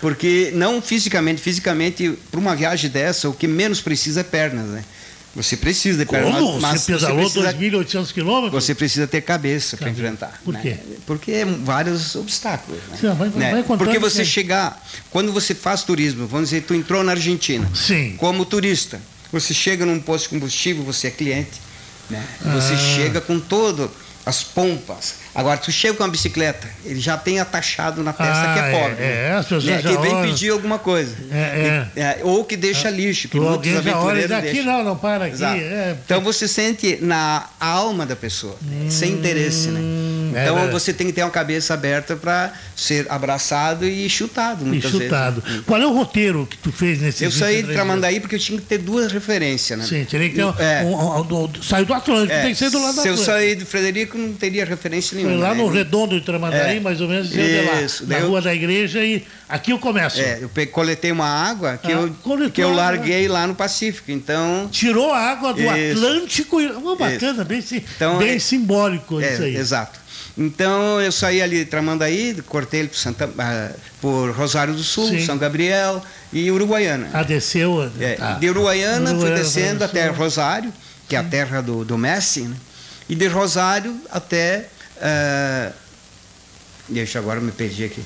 Porque 0.00 0.52
não 0.54 0.80
fisicamente, 0.80 1.40
fisicamente, 1.40 2.16
para 2.30 2.38
uma 2.38 2.54
viagem 2.54 2.90
dessa, 2.90 3.28
o 3.28 3.32
que 3.32 3.48
menos 3.48 3.80
precisa 3.80 4.20
é 4.20 4.24
pernas, 4.24 4.66
né? 4.66 4.84
Você 5.34 5.56
precisa 5.56 6.04
de 6.04 6.10
pernas. 6.10 6.34
Como? 6.34 6.60
Mas 6.60 6.82
você 6.82 6.94
pedalou 6.94 7.30
2.800 7.30 8.12
quilômetros? 8.12 8.64
Você 8.64 8.74
precisa 8.74 9.06
ter 9.06 9.20
cabeça 9.20 9.76
para 9.76 9.90
enfrentar. 9.90 10.40
Por 10.44 10.56
quê? 10.56 10.70
Né? 10.70 10.96
Porque 11.06 11.30
é 11.30 11.44
vários 11.44 12.16
obstáculos. 12.16 12.80
Né? 12.88 12.98
Sim, 13.00 13.14
vai, 13.14 13.28
né? 13.28 13.62
vai 13.62 13.76
Porque 13.76 13.98
você 13.98 14.24
chegar, 14.24 14.82
quando 15.10 15.32
você 15.32 15.54
faz 15.54 15.82
turismo, 15.84 16.26
vamos 16.26 16.50
dizer, 16.50 16.62
tu 16.62 16.74
entrou 16.74 17.04
na 17.04 17.12
Argentina, 17.12 17.70
Sim. 17.74 18.16
como 18.16 18.44
turista, 18.44 19.00
você 19.30 19.52
chega 19.52 19.84
num 19.84 20.00
posto 20.00 20.24
de 20.24 20.30
combustível, 20.30 20.82
você 20.82 21.08
é 21.08 21.10
cliente, 21.10 21.60
né? 22.08 22.24
Você 22.54 22.74
ah. 22.74 22.78
chega 22.96 23.20
com 23.20 23.38
todo 23.38 23.90
as 24.28 24.44
pompas. 24.44 25.14
Agora, 25.34 25.56
tu 25.56 25.72
chega 25.72 25.94
com 25.94 26.04
uma 26.04 26.10
bicicleta, 26.10 26.68
ele 26.84 27.00
já 27.00 27.16
tem 27.16 27.40
atachado 27.40 28.02
na 28.02 28.12
testa 28.12 28.42
ah, 28.42 28.52
que 28.52 28.60
é 28.60 28.70
pobre. 28.70 29.02
É, 29.02 29.28
é, 29.30 29.32
as 29.32 29.46
pessoas 29.46 29.64
né? 29.64 29.80
Que 29.80 29.96
vem 29.96 30.20
pedir 30.20 30.50
alguma 30.50 30.78
coisa. 30.78 31.16
É, 31.30 31.88
é. 31.96 32.00
é 32.00 32.20
ou 32.22 32.44
que 32.44 32.54
deixa 32.54 32.90
lixo, 32.90 33.26
que 33.30 33.40
muitos 33.40 33.74
aventureiros 33.74 34.28
daqui 34.28 34.52
deixam. 34.52 34.64
não, 34.64 34.84
não 34.84 34.96
para 34.98 35.24
aqui. 35.24 35.42
É, 35.42 35.96
então 36.04 36.20
você 36.20 36.46
sente 36.46 36.98
na 37.00 37.46
alma 37.58 38.04
da 38.04 38.14
pessoa, 38.14 38.54
hum, 38.62 38.90
sem 38.90 39.12
interesse, 39.12 39.68
né? 39.68 39.80
É 40.38 40.44
então 40.44 40.70
você 40.70 40.92
tem 40.92 41.06
que 41.06 41.12
ter 41.12 41.22
uma 41.22 41.30
cabeça 41.30 41.74
aberta 41.74 42.16
para 42.16 42.52
ser 42.76 43.06
abraçado 43.08 43.86
e 43.86 44.08
chutado 44.08 44.64
muitas 44.64 44.92
e 44.92 44.98
chutado. 44.98 45.40
Vezes. 45.40 45.62
Qual 45.66 45.80
é 45.80 45.86
o 45.86 45.92
roteiro 45.92 46.46
que 46.46 46.56
tu 46.56 46.70
fez 46.70 47.00
nesse 47.00 47.24
Eu 47.24 47.30
saí 47.30 47.62
de 47.62 47.72
Tramandaí 47.72 48.20
porque 48.20 48.36
eu 48.36 48.38
tinha 48.38 48.58
que 48.58 48.64
ter 48.64 48.78
duas 48.78 49.10
referências, 49.10 49.78
né? 49.78 49.84
Sim, 49.84 50.04
teria 50.04 50.28
que 50.28 50.36
ter 50.36 50.44
um, 50.44 50.88
um, 50.88 51.18
um, 51.18 51.44
um, 51.44 51.62
saiu 51.62 51.84
do 51.84 51.94
Atlântico, 51.94 52.40
tem 52.40 52.52
que 52.52 52.58
ser 52.58 52.70
do 52.70 52.80
lado 52.80 52.94
do 52.94 53.00
Atlântico. 53.00 53.24
Se 53.24 53.30
eu 53.30 53.34
sair 53.34 53.56
de 53.56 53.64
Frederico, 53.64 54.16
não 54.16 54.32
teria 54.32 54.64
referência 54.64 55.16
nenhuma. 55.16 55.34
Foi 55.34 55.42
lá 55.42 55.54
né? 55.54 55.62
no 55.62 55.68
Redondo 55.68 56.18
de 56.18 56.24
Tramandaí, 56.24 56.76
é. 56.76 56.80
mais 56.80 57.00
ou 57.00 57.08
menos, 57.08 57.30
Isso, 57.32 58.04
lá, 58.06 58.18
na 58.18 58.24
rua 58.24 58.40
da 58.40 58.54
igreja 58.54 59.04
e 59.04 59.24
aqui 59.48 59.72
eu 59.72 59.78
começo. 59.78 60.20
É, 60.20 60.40
eu 60.42 60.66
coletei 60.68 61.12
uma 61.12 61.28
água 61.28 61.76
que, 61.76 61.92
ah, 61.92 61.96
eu, 61.96 62.50
que 62.50 62.62
eu 62.62 62.72
larguei 62.72 63.28
lá 63.28 63.46
no 63.46 63.54
Pacífico, 63.54 64.10
então... 64.10 64.68
Tirou 64.70 65.12
a 65.12 65.18
água 65.18 65.52
do 65.52 65.60
isso. 65.60 65.98
Atlântico, 65.98 66.56
oh, 66.84 66.96
bacana, 66.96 67.44
bem, 67.44 67.62
então, 67.72 68.18
bem 68.18 68.36
é, 68.36 68.38
simbólico 68.38 69.20
é, 69.20 69.32
isso 69.32 69.42
aí. 69.42 69.56
Exato. 69.56 70.07
Então 70.38 71.00
eu 71.00 71.10
saí 71.10 71.42
ali 71.42 71.58
de 71.58 71.64
Tramandaí, 71.64 72.40
cortei 72.46 72.80
ele 72.80 72.88
por, 72.88 72.96
Santa, 72.96 73.26
uh, 73.26 73.80
por 74.00 74.30
Rosário 74.30 74.72
do 74.72 74.84
Sul, 74.84 75.08
Sim. 75.08 75.26
São 75.26 75.36
Gabriel 75.36 76.00
e 76.32 76.48
Uruguaiana. 76.48 77.10
Ah, 77.12 77.24
desceu? 77.24 77.90
É, 77.98 78.16
ah. 78.20 78.34
De 78.34 78.48
Uruguaiana, 78.48 79.10
Uruguaiana 79.10 79.20
fui 79.20 79.30
descendo 79.30 79.82
até 79.82 80.06
Rosário, 80.06 80.72
que 81.08 81.16
é 81.16 81.18
a 81.18 81.24
terra 81.24 81.60
do, 81.60 81.84
do 81.84 81.98
Messi, 81.98 82.42
né? 82.42 82.56
e 83.08 83.16
de 83.16 83.26
Rosário 83.26 84.00
até. 84.10 84.68
Uh, 84.96 85.72
deixa 86.88 87.18
agora 87.18 87.40
me 87.40 87.50
perdi 87.50 87.84
aqui. 87.84 88.04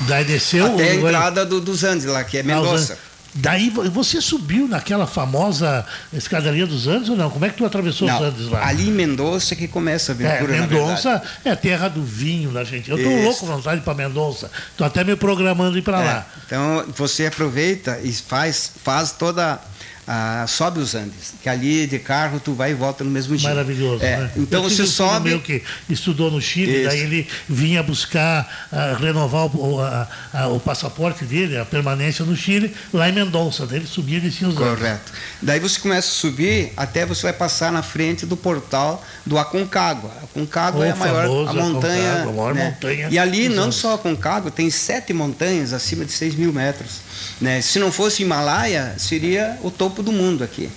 Daí 0.00 0.24
desceu. 0.24 0.66
Até 0.66 0.90
a 0.90 0.94
entrada 0.94 1.46
do, 1.46 1.58
dos 1.58 1.84
Andes 1.84 2.04
lá, 2.04 2.22
que 2.22 2.36
é 2.36 2.42
Mendoza. 2.42 2.98
Daí 3.36 3.70
você 3.70 4.20
subiu 4.20 4.66
naquela 4.66 5.06
famosa 5.06 5.84
escadaria 6.12 6.66
dos 6.66 6.86
Andes 6.86 7.08
ou 7.08 7.16
não? 7.16 7.30
Como 7.30 7.44
é 7.44 7.50
que 7.50 7.56
tu 7.56 7.64
atravessou 7.64 8.08
não, 8.08 8.16
os 8.16 8.22
Andes 8.22 8.48
lá? 8.48 8.66
Ali 8.66 8.88
em 8.88 8.92
Mendonça 8.92 9.54
que 9.54 9.68
começa 9.68 10.12
a 10.12 10.14
aventura. 10.14 10.56
É, 10.56 10.60
Mendonça 10.60 11.22
é 11.44 11.54
terra 11.54 11.88
do 11.88 12.02
vinho 12.02 12.50
da 12.50 12.64
gente. 12.64 12.90
Eu 12.90 12.96
estou 12.96 13.22
louco 13.22 13.46
vontade 13.46 13.82
para 13.82 13.94
Mendonça. 13.94 14.50
Estou 14.70 14.86
até 14.86 15.04
me 15.04 15.14
programando 15.16 15.76
ir 15.76 15.82
para 15.82 16.00
é, 16.00 16.04
lá. 16.04 16.26
Então 16.46 16.84
você 16.96 17.26
aproveita 17.26 18.00
e 18.02 18.12
faz, 18.12 18.72
faz 18.82 19.12
toda 19.12 19.60
ah, 20.08 20.44
sobe 20.46 20.78
os 20.78 20.94
Andes, 20.94 21.34
que 21.42 21.48
ali 21.48 21.84
de 21.84 21.98
carro 21.98 22.38
tu 22.38 22.54
vai 22.54 22.70
e 22.70 22.74
volta 22.74 23.02
no 23.02 23.10
mesmo 23.10 23.36
dia. 23.36 23.48
Maravilhoso. 23.48 24.04
É, 24.04 24.18
né? 24.18 24.30
Então 24.36 24.62
você 24.62 24.82
um 24.82 24.86
sobe. 24.86 25.30
meu 25.30 25.40
que 25.40 25.62
estudou 25.88 26.30
no 26.30 26.40
Chile, 26.40 26.76
Isso. 26.76 26.88
daí 26.88 27.00
ele 27.00 27.28
vinha 27.48 27.82
buscar 27.82 28.68
ah, 28.70 28.96
renovar 29.00 29.46
o, 29.46 29.80
a, 29.80 30.08
a, 30.32 30.48
o, 30.48 30.60
passaporte 30.60 31.24
dele, 31.24 31.58
a 31.58 31.64
permanência 31.64 32.24
no 32.24 32.36
Chile, 32.36 32.72
lá 32.92 33.08
em 33.08 33.12
Mendonça. 33.12 33.66
Daí 33.66 33.78
ele 33.78 33.86
subia 33.86 34.18
e 34.18 34.20
descia 34.20 34.46
os 34.46 34.54
Correto. 34.54 34.84
Andes. 34.84 35.12
Daí 35.42 35.58
você 35.58 35.80
começa 35.80 36.08
a 36.08 36.12
subir 36.12 36.72
até 36.76 37.04
você 37.04 37.22
vai 37.22 37.32
passar 37.32 37.72
na 37.72 37.82
frente 37.82 38.24
do 38.24 38.36
portal 38.36 39.04
do 39.24 39.36
Aconcagua. 39.36 40.12
Aconcagua 40.22 40.86
é 40.86 40.92
a 40.92 40.96
maior 40.96 41.48
a 41.48 41.52
montanha, 41.52 42.22
a 42.22 42.26
maior 42.26 42.54
né? 42.54 42.64
montanha. 42.66 43.08
E 43.10 43.18
ali 43.18 43.48
não 43.48 43.64
Andes. 43.64 43.78
só 43.78 43.94
Aconcagua, 43.94 44.52
tem 44.52 44.70
sete 44.70 45.12
montanhas 45.12 45.72
acima 45.72 46.04
de 46.04 46.12
6 46.12 46.36
mil 46.36 46.52
metros. 46.52 47.05
Né? 47.40 47.60
Se 47.60 47.78
não 47.78 47.92
fosse 47.92 48.22
Himalaia, 48.22 48.94
seria 48.98 49.58
o 49.62 49.70
topo 49.70 50.02
do 50.02 50.12
mundo 50.12 50.42
aqui. 50.42 50.70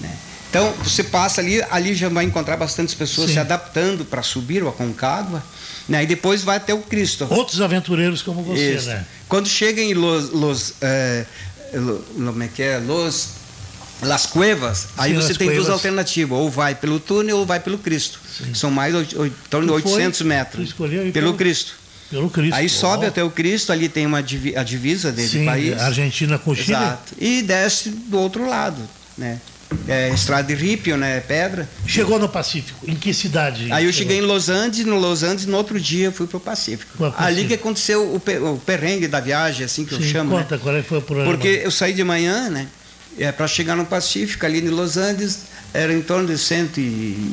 Né? 0.00 0.10
Então, 0.50 0.72
você 0.82 1.02
passa 1.04 1.40
ali, 1.40 1.62
ali 1.70 1.94
já 1.94 2.08
vai 2.08 2.24
encontrar 2.24 2.56
bastantes 2.56 2.94
pessoas 2.94 3.28
Sim. 3.28 3.34
se 3.34 3.40
adaptando 3.40 4.04
para 4.04 4.22
subir 4.22 4.62
o 4.62 4.68
Aconcagua, 4.68 5.42
né? 5.88 6.02
e 6.02 6.06
depois 6.06 6.42
vai 6.42 6.56
até 6.56 6.72
o 6.72 6.80
Cristo. 6.80 7.26
Outros 7.30 7.60
aventureiros 7.60 8.22
como 8.22 8.42
você, 8.42 8.74
Isso. 8.74 8.88
né? 8.88 9.04
Quando 9.28 9.48
chega 9.48 9.82
em 9.82 9.92
Los, 9.92 10.30
Los, 10.30 10.74
é, 10.80 11.26
como 12.14 12.42
é 12.42 12.48
que 12.48 12.62
é? 12.62 12.78
Los 12.78 13.28
Las 14.02 14.26
Cuevas, 14.26 14.78
Sim, 14.78 14.86
aí 14.98 15.14
você 15.14 15.34
tem 15.34 15.46
cuevas. 15.48 15.64
duas 15.64 15.74
alternativas, 15.74 16.38
ou 16.38 16.50
vai 16.50 16.74
pelo 16.74 17.00
túnel 17.00 17.38
ou 17.38 17.46
vai 17.46 17.58
pelo 17.60 17.78
Cristo. 17.78 18.20
Sim. 18.36 18.52
São 18.52 18.70
mais 18.70 18.94
em 18.94 19.32
torno 19.48 19.66
de 19.68 19.72
800 19.72 20.20
metros. 20.22 20.72
Pelo, 20.72 21.12
pelo 21.12 21.34
Cristo. 21.34 21.74
Pelo 22.10 22.30
Cristo. 22.30 22.54
Aí 22.54 22.68
sobe 22.68 23.04
oh. 23.04 23.08
até 23.08 23.22
o 23.24 23.30
Cristo, 23.30 23.72
ali 23.72 23.88
tem 23.88 24.06
uma 24.06 24.18
a 24.18 24.62
divisa 24.62 25.10
dele 25.12 25.28
Sim, 25.28 25.44
país. 25.44 25.78
Argentina 25.80 26.38
com 26.38 26.54
Chile. 26.54 26.72
Exato. 26.72 27.14
E 27.18 27.42
desce 27.42 27.90
do 27.90 28.18
outro 28.18 28.48
lado, 28.48 28.80
né? 29.16 29.40
É, 29.88 30.10
estrada 30.10 30.44
de 30.44 30.54
rípio, 30.54 30.96
né? 30.96 31.20
Pedra. 31.20 31.68
Chegou 31.84 32.20
no 32.20 32.28
Pacífico. 32.28 32.88
Em 32.88 32.94
que 32.94 33.12
cidade? 33.12 33.72
Aí 33.72 33.84
eu 33.84 33.92
cheguei 33.92 34.18
em 34.18 34.20
Los 34.20 34.48
Andes, 34.48 34.84
no 34.86 34.96
Los 34.96 35.24
Andes, 35.24 35.44
no 35.46 35.56
outro 35.56 35.80
dia 35.80 36.12
fui 36.12 36.28
para 36.28 36.36
o 36.36 36.40
Pacífico. 36.40 37.12
Ali 37.18 37.46
que 37.46 37.54
aconteceu 37.54 38.04
o, 38.04 38.16
o, 38.16 38.58
perrengue 38.58 39.08
da 39.08 39.18
viagem, 39.18 39.64
assim 39.64 39.84
que 39.84 39.96
Sim, 39.96 40.02
eu 40.02 40.08
chamo. 40.08 40.36
Né? 40.36 40.42
Conta, 40.42 40.56
né? 40.56 40.60
qual 40.62 40.76
é 40.76 40.82
foi 40.82 40.98
o 40.98 41.02
problema? 41.02 41.30
Porque 41.30 41.62
eu 41.64 41.70
saí 41.72 41.92
de 41.92 42.04
manhã, 42.04 42.48
né? 42.48 42.68
É, 43.18 43.32
para 43.32 43.48
chegar 43.48 43.74
no 43.74 43.86
Pacífico, 43.86 44.46
ali 44.46 44.60
em 44.60 44.68
Los 44.68 44.96
Andes, 44.96 45.46
era 45.74 45.92
em 45.92 46.02
torno 46.02 46.28
de 46.28 46.38
cento 46.38 46.78
e, 46.78 46.82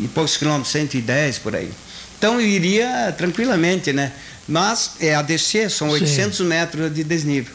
e 0.04 0.10
poucos 0.14 0.36
quilômetros, 0.36 0.72
110 0.72 1.38
por 1.40 1.56
aí. 1.56 1.70
Então 2.18 2.40
eu 2.40 2.48
iria 2.48 3.14
tranquilamente, 3.16 3.94
né? 3.94 4.12
Mas 4.48 4.92
é 5.00 5.16
a 5.16 5.22
descer, 5.22 5.70
são 5.72 5.88
Sim. 5.88 5.94
800 5.94 6.40
metros 6.42 6.94
de 6.94 7.04
desnível. 7.04 7.54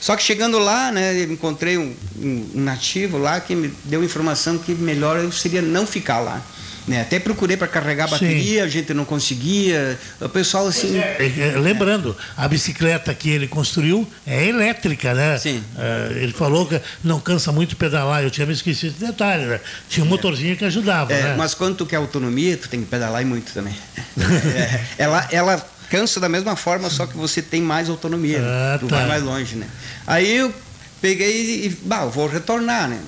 Só 0.00 0.16
que 0.16 0.22
chegando 0.22 0.58
lá, 0.58 0.92
né, 0.92 1.22
encontrei 1.22 1.76
um, 1.76 1.94
um, 2.16 2.50
nativo 2.54 3.18
lá 3.18 3.40
que 3.40 3.54
me 3.54 3.72
deu 3.84 4.04
informação 4.04 4.56
que 4.56 4.72
melhor 4.72 5.18
eu 5.18 5.32
seria 5.32 5.60
não 5.60 5.86
ficar 5.86 6.20
lá. 6.20 6.40
Né? 6.86 7.02
Até 7.02 7.18
procurei 7.18 7.54
para 7.54 7.68
carregar 7.68 8.04
a 8.04 8.08
bateria, 8.08 8.62
Sim. 8.62 8.66
a 8.66 8.66
gente 8.66 8.94
não 8.94 9.04
conseguia. 9.04 9.98
O 10.20 10.28
pessoal 10.28 10.66
assim. 10.66 10.96
É, 10.96 11.52
é, 11.54 11.58
lembrando, 11.58 12.16
a 12.34 12.48
bicicleta 12.48 13.12
que 13.12 13.28
ele 13.28 13.46
construiu 13.46 14.08
é 14.26 14.46
elétrica, 14.46 15.12
né? 15.12 15.36
Sim. 15.36 15.62
Uh, 15.76 16.16
ele 16.16 16.32
falou 16.32 16.64
que 16.64 16.80
não 17.04 17.20
cansa 17.20 17.52
muito 17.52 17.76
pedalar. 17.76 18.22
Eu 18.22 18.30
tinha 18.30 18.46
me 18.46 18.54
esquecido 18.54 18.94
esse 18.94 19.04
detalhe, 19.04 19.44
né? 19.44 19.60
Tinha 19.90 20.02
um 20.02 20.08
motorzinho 20.08 20.56
que 20.56 20.64
ajudava. 20.64 21.12
É, 21.12 21.22
né? 21.24 21.34
Mas 21.36 21.52
quando 21.52 21.76
tu 21.76 21.84
quer 21.84 21.96
autonomia, 21.96 22.56
tu 22.56 22.70
tem 22.70 22.80
que 22.80 22.86
pedalar 22.86 23.20
e 23.20 23.26
muito 23.26 23.52
também. 23.52 23.74
É, 24.58 24.80
ela, 24.98 25.28
ela 25.30 25.77
cansa 25.90 26.20
da 26.20 26.28
mesma 26.28 26.56
forma, 26.56 26.90
só 26.90 27.06
que 27.06 27.16
você 27.16 27.40
tem 27.42 27.62
mais 27.62 27.88
autonomia, 27.88 28.40
ah, 28.40 28.78
né? 28.80 28.88
tá. 28.88 28.96
vai 28.96 29.06
mais 29.06 29.22
longe, 29.22 29.56
né? 29.56 29.66
Aí 30.06 30.36
eu 30.36 30.52
peguei 31.00 31.66
e, 31.66 31.68
bah, 31.82 32.04
vou 32.04 32.26
retornar, 32.26 32.88
né? 32.88 33.00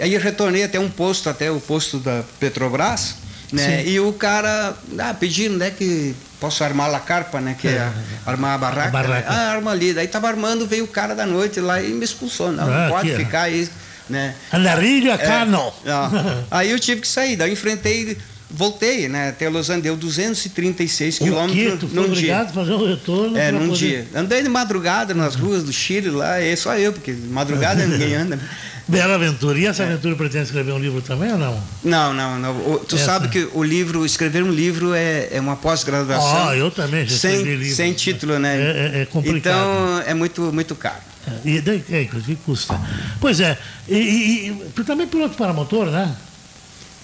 Aí 0.00 0.14
eu 0.14 0.20
retornei 0.20 0.64
até 0.64 0.80
um 0.80 0.88
posto, 0.88 1.28
até 1.28 1.50
o 1.50 1.60
posto 1.60 1.98
da 1.98 2.22
Petrobras, 2.40 3.16
Né? 3.52 3.86
E 3.86 4.00
o 4.00 4.14
cara 4.14 4.74
ah, 4.98 5.14
pedindo, 5.14 5.58
né, 5.58 5.70
que 5.70 6.14
posso 6.40 6.64
armar 6.64 6.92
a 6.94 6.98
carpa, 6.98 7.38
né, 7.38 7.54
que 7.58 7.68
é, 7.68 7.72
é 7.72 7.92
armar 8.24 8.54
a 8.54 8.58
barraca. 8.58 8.88
A 8.88 8.90
barraca. 8.90 9.30
Né? 9.30 9.36
Ah, 9.36 9.52
arma 9.52 9.70
ali. 9.70 9.92
Daí 9.92 10.08
tava 10.08 10.26
armando, 10.28 10.66
veio 10.66 10.84
o 10.84 10.88
cara 10.88 11.14
da 11.14 11.26
noite 11.26 11.60
lá 11.60 11.82
e 11.82 11.88
me 11.88 12.04
expulsou. 12.04 12.50
Não, 12.50 12.64
ah, 12.64 12.88
não 12.88 12.88
pode 12.88 13.12
aqui, 13.12 13.24
ficar 13.24 13.42
aí, 13.42 13.68
né? 14.08 14.34
Andarilho, 14.50 15.16
cá 15.18 15.44
não. 15.44 15.72
Aí 16.50 16.70
eu 16.70 16.80
tive 16.80 17.02
que 17.02 17.08
sair, 17.08 17.36
daí 17.36 17.50
eu 17.50 17.52
enfrentei 17.52 18.18
voltei, 18.52 19.08
né? 19.08 19.30
Até 19.30 19.48
Los 19.48 19.70
Angeles, 19.70 19.98
236 19.98 21.18
quilômetros 21.18 21.92
num 21.92 22.10
dia. 22.10 22.46
fazer 22.46 22.72
um 22.72 22.86
retorno. 22.86 23.36
É, 23.36 23.50
num 23.50 23.68
poder... 23.68 23.76
dia. 23.76 24.06
Andei 24.14 24.42
de 24.42 24.48
madrugada 24.48 25.14
nas 25.14 25.34
ruas 25.34 25.64
do 25.64 25.72
Chile 25.72 26.10
lá, 26.10 26.38
é 26.40 26.54
só 26.54 26.76
eu, 26.76 26.92
porque 26.92 27.12
de 27.12 27.28
madrugada 27.28 27.86
ninguém 27.86 28.14
anda. 28.14 28.38
Bela 28.88 29.14
aventura. 29.14 29.58
E 29.58 29.66
essa 29.66 29.84
é. 29.84 29.86
aventura 29.86 30.16
pretende 30.16 30.44
escrever 30.44 30.72
um 30.72 30.78
livro 30.78 31.00
também 31.00 31.32
ou 31.32 31.38
não? 31.38 31.62
Não, 31.84 32.12
não, 32.12 32.38
não. 32.38 32.78
tu 32.80 32.96
essa... 32.96 33.04
sabe 33.04 33.28
que 33.28 33.48
o 33.54 33.62
livro, 33.62 34.04
escrever 34.04 34.42
um 34.42 34.50
livro 34.50 34.92
é, 34.92 35.28
é 35.30 35.40
uma 35.40 35.56
pós-graduação. 35.56 36.48
Ah, 36.48 36.56
eu 36.56 36.70
também 36.70 37.06
já 37.06 37.16
sem, 37.16 37.42
livro. 37.42 37.74
Sem 37.74 37.92
título, 37.92 38.38
né? 38.38 38.56
É, 38.56 38.60
é, 38.98 39.02
é 39.02 39.06
complicado. 39.06 39.54
Então 39.54 40.02
é 40.04 40.14
muito, 40.14 40.52
muito 40.52 40.74
caro. 40.74 41.00
É, 41.26 41.48
e 41.48 41.60
daí, 41.60 41.84
é, 41.90 42.02
inclusive 42.02 42.36
custa. 42.44 42.78
Pois 43.20 43.38
é, 43.38 43.56
e, 43.88 43.96
e, 43.96 44.62
e 44.76 44.84
também 44.84 45.06
é 45.06 45.08
piloto 45.08 45.36
para 45.36 45.52
motor, 45.52 45.86
né? 45.86 46.12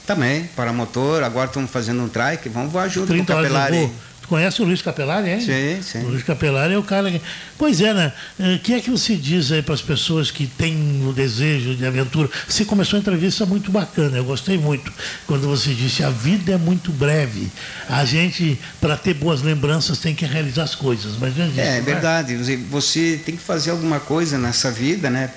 Também, 0.09 0.49
para 0.57 0.73
motor. 0.73 1.23
Agora 1.23 1.49
estamos 1.49 1.71
fazendo 1.71 2.03
um 2.03 2.09
trike, 2.09 2.49
vamos 2.49 2.73
voar 2.73 2.89
junto 2.89 3.15
com 3.15 3.21
o 3.21 3.27
Capelari. 3.27 3.93
Conhece 4.27 4.63
o 4.63 4.65
Luiz 4.65 4.81
Capelari, 4.81 5.31
hein? 5.31 5.41
Sim, 5.41 5.83
sim. 5.83 6.05
O 6.07 6.09
Luiz 6.09 6.23
Capelari 6.23 6.73
é 6.73 6.79
o 6.79 6.83
cara 6.83 7.11
que... 7.11 7.21
Pois 7.59 7.81
é, 7.83 7.93
né? 7.93 8.13
O 8.39 8.43
eh, 8.43 8.59
que 8.59 8.73
é 8.75 8.81
que 8.81 8.91
você 8.91 9.17
diz 9.17 9.53
aí 9.53 9.63
para 9.63 9.75
as 9.75 9.83
pessoas 9.83 10.31
que 10.31 10.47
têm 10.47 11.03
o 11.07 11.13
desejo 11.13 11.75
de 11.75 11.85
aventura? 11.85 12.29
Você 12.47 12.65
começou 12.65 12.97
a 12.99 13.01
entrevista 13.01 13.45
muito 13.45 13.71
bacana, 13.71 14.17
eu 14.17 14.25
gostei 14.25 14.57
muito. 14.57 14.91
Quando 15.27 15.47
você 15.47 15.75
disse, 15.75 16.03
a 16.03 16.11
vida 16.11 16.53
é 16.53 16.59
muito 16.59 16.91
breve. 16.91 17.51
A 17.89 18.05
gente, 18.07 18.59
para 18.81 18.97
ter 18.97 19.13
boas 19.13 19.43
lembranças, 19.43 19.99
tem 19.99 20.15
que 20.15 20.25
realizar 20.25 20.63
as 20.63 20.75
coisas. 20.75 21.17
Mas 21.19 21.39
é, 21.39 21.47
isso, 21.47 21.61
é 21.61 21.81
verdade. 21.83 22.37
Você 22.71 23.21
tem 23.25 23.37
que 23.37 23.43
fazer 23.43 23.71
alguma 23.71 24.01
coisa 24.01 24.39
nessa 24.39 24.71
vida, 24.71 25.09
né? 25.11 25.31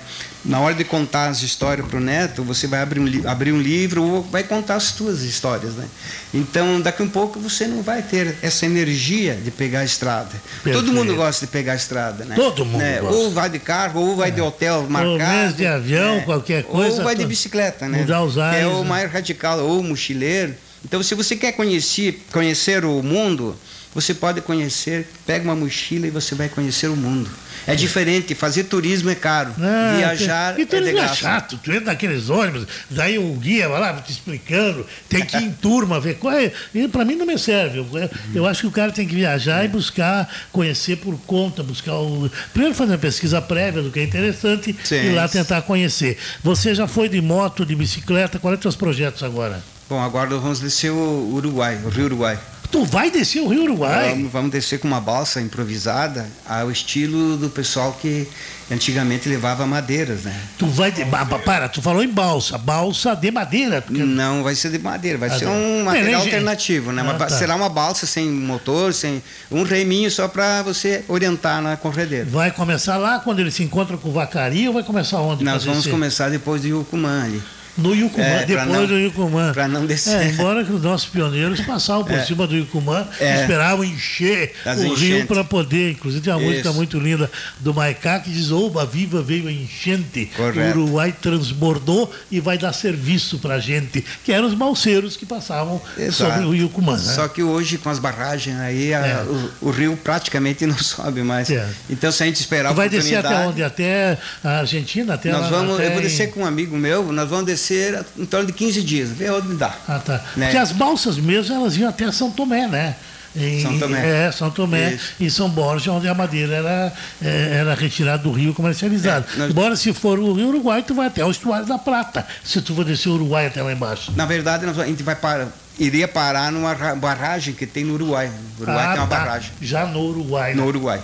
Na 0.44 0.58
hora 0.60 0.74
de 0.74 0.84
contar 0.84 1.28
as 1.28 1.42
histórias 1.42 1.86
para 1.86 1.96
o 1.96 2.00
neto, 2.00 2.42
você 2.42 2.66
vai 2.66 2.80
abrir 2.80 3.00
um, 3.00 3.28
abrir 3.28 3.52
um 3.52 3.60
livro 3.60 4.02
ou 4.02 4.22
vai 4.22 4.42
contar 4.42 4.74
as 4.74 4.84
suas 4.84 5.22
histórias. 5.22 5.74
Né? 5.74 5.86
Então, 6.34 6.80
daqui 6.80 7.02
a 7.02 7.04
um 7.04 7.08
pouco 7.08 7.38
você 7.38 7.66
não 7.66 7.82
vai 7.82 8.02
ter 8.02 8.36
essa 8.42 8.66
energia 8.66 9.34
de 9.34 9.50
pegar 9.50 9.80
a 9.80 9.84
estrada. 9.84 10.30
Perfeito. 10.62 10.84
Todo 10.84 10.92
mundo 10.92 11.14
gosta 11.14 11.46
de 11.46 11.52
pegar 11.52 11.72
a 11.72 11.76
estrada. 11.76 12.24
Né? 12.24 12.34
Todo 12.34 12.64
mundo 12.64 12.80
né? 12.80 13.00
Ou 13.02 13.30
vai 13.30 13.48
de 13.48 13.60
carro, 13.60 14.00
ou 14.00 14.16
vai 14.16 14.28
é. 14.28 14.32
de 14.32 14.40
hotel 14.40 14.86
marcado. 14.88 15.12
Ou 15.12 15.42
mesmo 15.42 15.56
de 15.56 15.66
avião, 15.66 16.16
né? 16.16 16.22
qualquer 16.22 16.64
coisa. 16.64 16.96
Ou 16.96 17.04
vai 17.04 17.14
de 17.14 17.24
bicicleta. 17.24 17.88
Né? 17.88 18.00
Mudar 18.00 18.24
os 18.24 18.36
ares, 18.36 18.62
é 18.62 18.66
o 18.66 18.82
né? 18.82 18.88
mais 18.88 19.12
radical, 19.12 19.60
ou 19.60 19.82
mochileiro. 19.82 20.54
Então, 20.84 21.00
se 21.02 21.14
você 21.14 21.36
quer 21.36 21.52
conhecer, 21.52 22.20
conhecer 22.32 22.84
o 22.84 23.00
mundo, 23.00 23.56
você 23.94 24.12
pode 24.12 24.40
conhecer, 24.40 25.06
pega 25.24 25.44
uma 25.44 25.54
mochila 25.54 26.06
e 26.06 26.10
você 26.10 26.34
vai 26.34 26.48
conhecer 26.48 26.88
o 26.88 26.96
mundo. 26.96 27.30
É 27.66 27.74
diferente, 27.74 28.34
fazer 28.34 28.64
turismo 28.64 29.10
é 29.10 29.14
caro. 29.14 29.54
Não, 29.56 29.96
viajar 29.98 30.54
que, 30.54 30.64
que 30.64 30.76
turismo 30.76 30.98
é, 30.98 31.04
é 31.04 31.14
chato. 31.14 31.58
Tu 31.62 31.70
entra 31.70 31.86
naqueles 31.86 32.28
ônibus, 32.28 32.66
daí 32.90 33.18
o 33.18 33.32
guia 33.34 33.68
vai 33.68 33.80
lá 33.80 33.92
te 34.00 34.10
explicando, 34.10 34.86
tem 35.08 35.24
que 35.24 35.36
ir 35.36 35.44
em 35.44 35.52
turma, 35.62 36.00
ver 36.00 36.16
qual 36.16 36.34
é. 36.34 36.52
Para 36.90 37.04
mim 37.04 37.14
não 37.14 37.26
me 37.26 37.38
serve. 37.38 37.78
Eu, 37.78 37.86
eu, 38.34 38.46
acho 38.46 38.62
que 38.62 38.66
o 38.66 38.70
cara 38.70 38.90
tem 38.90 39.06
que 39.06 39.14
viajar 39.14 39.64
e 39.64 39.68
buscar 39.68 40.28
conhecer 40.50 40.96
por 40.96 41.16
conta, 41.26 41.62
buscar 41.62 41.94
o. 41.94 42.30
Primeiro 42.52 42.74
fazer 42.74 42.92
uma 42.92 42.98
pesquisa 42.98 43.40
prévia 43.40 43.82
do 43.82 43.90
que 43.90 44.00
é 44.00 44.04
interessante 44.04 44.74
Sim. 44.82 45.06
e 45.06 45.12
lá 45.12 45.28
tentar 45.28 45.62
conhecer. 45.62 46.18
Você 46.42 46.74
já 46.74 46.88
foi 46.88 47.08
de 47.08 47.20
moto, 47.20 47.64
de 47.64 47.74
bicicleta, 47.74 48.38
quais 48.38 48.54
são 48.54 48.58
os 48.58 48.62
seus 48.74 48.76
projetos 48.76 49.22
agora? 49.22 49.62
Bom, 49.88 50.00
agora 50.00 50.30
vamos 50.30 50.60
descer 50.60 50.90
o 50.90 51.34
Uruguai, 51.34 51.78
o 51.84 51.88
Rio 51.88 52.06
Uruguai. 52.06 52.38
Tu 52.72 52.86
vai 52.86 53.10
descer 53.10 53.42
o 53.42 53.48
Rio 53.48 53.64
Uruguai? 53.64 54.08
Vamos, 54.12 54.32
vamos 54.32 54.50
descer 54.50 54.80
com 54.80 54.88
uma 54.88 55.00
balsa 55.00 55.42
improvisada, 55.42 56.26
ao 56.48 56.70
estilo 56.70 57.36
do 57.36 57.50
pessoal 57.50 57.92
que 58.00 58.26
antigamente 58.70 59.28
levava 59.28 59.66
madeiras, 59.66 60.22
né? 60.22 60.34
Tu 60.56 60.66
vai. 60.66 60.90
De, 60.90 61.04
para, 61.04 61.68
tu 61.68 61.82
falou 61.82 62.02
em 62.02 62.08
balsa. 62.08 62.56
Balsa 62.56 63.14
de 63.14 63.30
madeira? 63.30 63.82
Porque... 63.82 64.02
Não 64.02 64.42
vai 64.42 64.54
ser 64.54 64.70
de 64.70 64.78
madeira, 64.78 65.18
vai 65.18 65.28
ah, 65.28 65.38
ser 65.38 65.48
um 65.48 65.84
material 65.84 66.22
alternativo, 66.22 66.92
né? 66.92 67.04
Ah, 67.06 67.12
tá. 67.12 67.28
Será 67.28 67.56
uma 67.56 67.68
balsa 67.68 68.06
sem 68.06 68.26
motor, 68.30 68.94
sem. 68.94 69.22
um 69.50 69.64
reminho 69.64 70.10
só 70.10 70.26
para 70.26 70.62
você 70.62 71.04
orientar 71.08 71.60
na 71.60 71.76
corredeira. 71.76 72.24
Vai 72.24 72.50
começar 72.50 72.96
lá 72.96 73.18
quando 73.18 73.40
ele 73.40 73.50
se 73.50 73.62
encontra 73.62 73.98
com 73.98 74.08
o 74.08 74.12
Vacari 74.12 74.66
ou 74.66 74.72
vai 74.72 74.82
começar 74.82 75.18
onde? 75.20 75.44
Nós 75.44 75.66
vamos 75.66 75.86
começar 75.86 76.30
depois 76.30 76.62
de 76.62 76.68
Yucumã 76.68 77.24
ali 77.24 77.42
no 77.76 77.94
Yucumã, 77.94 78.24
é, 78.24 78.44
depois 78.44 78.68
não, 78.68 78.86
do 78.86 78.98
Yucumã. 78.98 79.52
Para 79.52 79.66
não 79.66 79.86
descer. 79.86 80.20
É, 80.20 80.28
embora 80.28 80.62
que 80.62 80.72
os 80.72 80.82
nossos 80.82 81.08
pioneiros 81.08 81.60
passavam 81.60 82.04
por 82.04 82.14
é. 82.14 82.24
cima 82.24 82.46
do 82.46 82.54
Yucumã, 82.54 83.06
é. 83.18 83.40
esperavam 83.40 83.84
encher 83.84 84.54
o 84.66 84.70
enchentes. 84.70 84.98
rio 84.98 85.26
para 85.26 85.42
poder. 85.42 85.92
Inclusive 85.92 86.22
tem 86.22 86.32
uma 86.32 86.40
Isso. 86.40 86.50
música 86.50 86.72
muito 86.72 86.98
linda 86.98 87.30
do 87.60 87.72
Maicá 87.72 88.20
que 88.20 88.30
diz: 88.30 88.50
Oba 88.50 88.84
viva 88.84 89.22
veio 89.22 89.48
a 89.48 89.52
enchente, 89.52 90.30
Correto. 90.36 90.78
o 90.78 90.82
Uruguai 90.82 91.14
transbordou 91.18 92.12
e 92.30 92.40
vai 92.40 92.58
dar 92.58 92.72
serviço 92.72 93.38
para 93.38 93.54
a 93.54 93.58
gente, 93.58 94.04
que 94.22 94.32
eram 94.32 94.46
os 94.46 94.54
balseiros 94.54 95.16
que 95.16 95.24
passavam 95.24 95.80
Exato. 95.96 96.32
sobre 96.32 96.46
o 96.46 96.54
Yucumã. 96.54 96.96
Né? 96.96 97.14
Só 97.14 97.26
que 97.26 97.42
hoje, 97.42 97.78
com 97.78 97.88
as 97.88 97.98
barragens 97.98 98.58
aí, 98.58 98.92
a, 98.92 99.06
é. 99.06 99.22
o, 99.22 99.68
o, 99.68 99.70
rio 99.70 99.96
praticamente 99.96 100.64
não 100.66 100.76
sobe 100.76 101.22
mais. 101.22 101.50
É. 101.50 101.66
Então, 101.88 102.12
se 102.12 102.22
a 102.22 102.26
gente 102.26 102.36
esperar. 102.36 102.74
vai 102.74 102.88
descer 102.88 103.16
até 103.16 103.46
onde? 103.46 103.62
Até 103.62 104.18
a 104.44 104.58
Argentina? 104.58 105.14
Até 105.14 105.32
nós 105.32 105.48
vamos, 105.48 105.74
até 105.74 105.88
eu 105.88 105.92
vou 105.92 106.02
descer 106.02 106.30
com 106.30 106.40
um 106.40 106.46
amigo 106.46 106.76
meu, 106.76 107.10
nós 107.12 107.28
vamos 107.30 107.46
descer 107.46 107.61
ser 107.62 108.04
em 108.18 108.26
torno 108.26 108.46
de 108.46 108.52
15 108.52 108.82
dias, 108.82 109.10
vê 109.10 109.30
onde 109.30 109.54
dá. 109.54 109.74
Ah, 109.88 109.98
tá. 109.98 110.20
Né? 110.36 110.46
Porque 110.46 110.58
as 110.58 110.72
balsas 110.72 111.16
mesmo, 111.16 111.54
elas 111.54 111.76
iam 111.76 111.88
até 111.88 112.10
São 112.12 112.30
Tomé, 112.30 112.66
né? 112.66 112.96
Em, 113.34 113.62
São 113.62 113.78
Tomé. 113.78 114.26
É, 114.26 114.32
São 114.32 114.50
Tomé 114.50 114.92
Isso. 114.92 115.12
e 115.18 115.30
São 115.30 115.48
Borja, 115.48 115.90
onde 115.92 116.06
a 116.06 116.14
madeira 116.14 116.56
era, 116.56 116.92
é, 117.22 117.56
era 117.60 117.74
retirada 117.74 118.22
do 118.22 118.30
rio 118.30 118.52
comercializado. 118.52 119.24
É, 119.34 119.38
nós... 119.38 119.50
Embora 119.50 119.74
se 119.76 119.92
for 119.92 120.18
o 120.18 120.34
Rio 120.34 120.48
Uruguai, 120.48 120.82
tu 120.82 120.94
vai 120.94 121.06
até 121.06 121.24
o 121.24 121.30
estuário 121.30 121.66
da 121.66 121.78
Prata, 121.78 122.26
se 122.44 122.60
tu 122.60 122.74
for 122.74 122.84
descer 122.84 123.08
o 123.08 123.14
Uruguai 123.14 123.46
até 123.46 123.62
lá 123.62 123.72
embaixo. 123.72 124.12
Na 124.14 124.26
verdade, 124.26 124.66
a 124.66 124.84
gente 124.84 125.02
vai 125.02 125.16
para, 125.16 125.48
iria 125.78 126.06
parar 126.06 126.52
numa 126.52 126.74
barragem 126.94 127.54
que 127.54 127.66
tem 127.66 127.84
no 127.84 127.94
Uruguai. 127.94 128.30
O 128.58 128.62
Uruguai 128.62 128.84
ah, 128.84 128.92
tem 128.92 129.00
uma 129.00 129.06
tá. 129.06 129.18
barragem. 129.18 129.50
Já 129.62 129.86
no 129.86 130.00
Uruguai. 130.00 130.54
No 130.54 130.62
né? 130.62 130.68
Uruguai. 130.68 131.00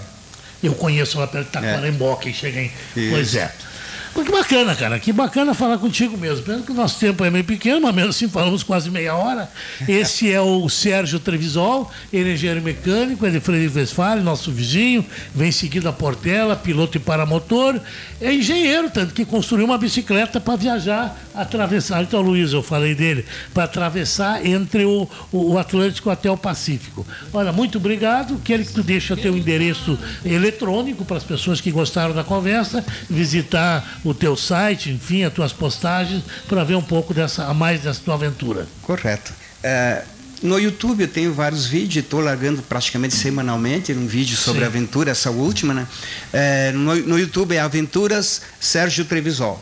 Eu 0.62 0.74
conheço 0.74 1.18
lá 1.18 1.26
perto 1.26 1.46
de 1.46 1.52
Taquarembó, 1.52 2.14
é. 2.14 2.16
que 2.16 2.32
chega 2.32 2.60
em. 2.60 2.72
Isso. 2.96 3.10
Pois 3.10 3.34
é. 3.36 3.52
Que 4.14 4.32
bacana, 4.32 4.74
cara. 4.74 4.98
Que 4.98 5.12
bacana 5.12 5.54
falar 5.54 5.78
contigo 5.78 6.16
mesmo. 6.16 6.44
Pena 6.44 6.62
que 6.62 6.72
o 6.72 6.74
nosso 6.74 6.98
tempo 6.98 7.24
é 7.24 7.30
meio 7.30 7.44
pequeno, 7.44 7.80
mas 7.80 7.94
mesmo 7.94 8.10
assim 8.10 8.28
falamos 8.28 8.62
quase 8.62 8.90
meia 8.90 9.14
hora. 9.14 9.50
Esse 9.86 10.30
é 10.32 10.40
o 10.40 10.68
Sérgio 10.68 11.18
Trevisol, 11.18 11.90
ele 12.12 12.30
é 12.30 12.34
engenheiro 12.34 12.62
mecânico, 12.62 13.24
é 13.24 13.30
de 13.30 13.40
Freire 13.40 13.72
Westphalen, 13.74 14.22
nosso 14.22 14.50
vizinho, 14.50 15.04
vem 15.34 15.50
seguindo 15.52 15.88
a 15.88 15.92
Portela, 15.92 16.56
piloto 16.56 16.96
e 16.96 17.00
paramotor. 17.00 17.80
É 18.20 18.32
engenheiro, 18.32 18.90
tanto 18.90 19.14
que 19.14 19.24
construiu 19.24 19.64
uma 19.64 19.78
bicicleta 19.78 20.40
para 20.40 20.56
viajar, 20.56 21.16
atravessar. 21.34 22.02
Então, 22.02 22.20
Luiz, 22.20 22.52
eu 22.52 22.62
falei 22.62 22.94
dele, 22.94 23.24
para 23.54 23.64
atravessar 23.64 24.44
entre 24.44 24.84
o, 24.84 25.08
o, 25.32 25.56
Atlântico 25.58 26.10
até 26.10 26.30
o 26.30 26.36
Pacífico. 26.36 27.06
Olha, 27.32 27.52
muito 27.52 27.78
obrigado. 27.78 28.40
Quero 28.44 28.64
que 28.64 28.72
tu 28.72 28.82
deixe 28.82 29.12
o 29.12 29.16
teu 29.16 29.36
endereço 29.36 29.98
eletrônico 30.24 31.04
para 31.04 31.16
as 31.16 31.24
pessoas 31.24 31.60
que 31.60 31.70
gostaram 31.70 32.14
da 32.14 32.24
conversa, 32.24 32.84
visitar 33.08 33.97
o 34.04 34.14
teu 34.14 34.36
site, 34.36 34.90
enfim, 34.90 35.24
as 35.24 35.32
tuas 35.32 35.52
postagens, 35.52 36.22
para 36.48 36.64
ver 36.64 36.74
um 36.74 36.82
pouco 36.82 37.12
dessa, 37.12 37.46
a 37.46 37.54
mais 37.54 37.80
dessa 37.82 38.00
tua 38.04 38.14
aventura. 38.14 38.66
Correto. 38.82 39.32
É, 39.62 40.02
no 40.42 40.58
YouTube 40.58 41.00
eu 41.02 41.08
tenho 41.08 41.32
vários 41.32 41.66
vídeos, 41.66 42.04
estou 42.04 42.20
largando 42.20 42.62
praticamente 42.62 43.14
semanalmente 43.14 43.92
um 43.92 44.06
vídeo 44.06 44.36
sobre 44.36 44.60
Sim. 44.60 44.64
a 44.64 44.68
aventura, 44.68 45.10
essa 45.10 45.30
última, 45.30 45.74
né? 45.74 45.86
É, 46.32 46.72
no, 46.72 46.94
no 46.94 47.18
YouTube 47.18 47.54
é 47.54 47.60
Aventuras 47.60 48.42
Sérgio 48.60 49.04
Trevisol. 49.04 49.60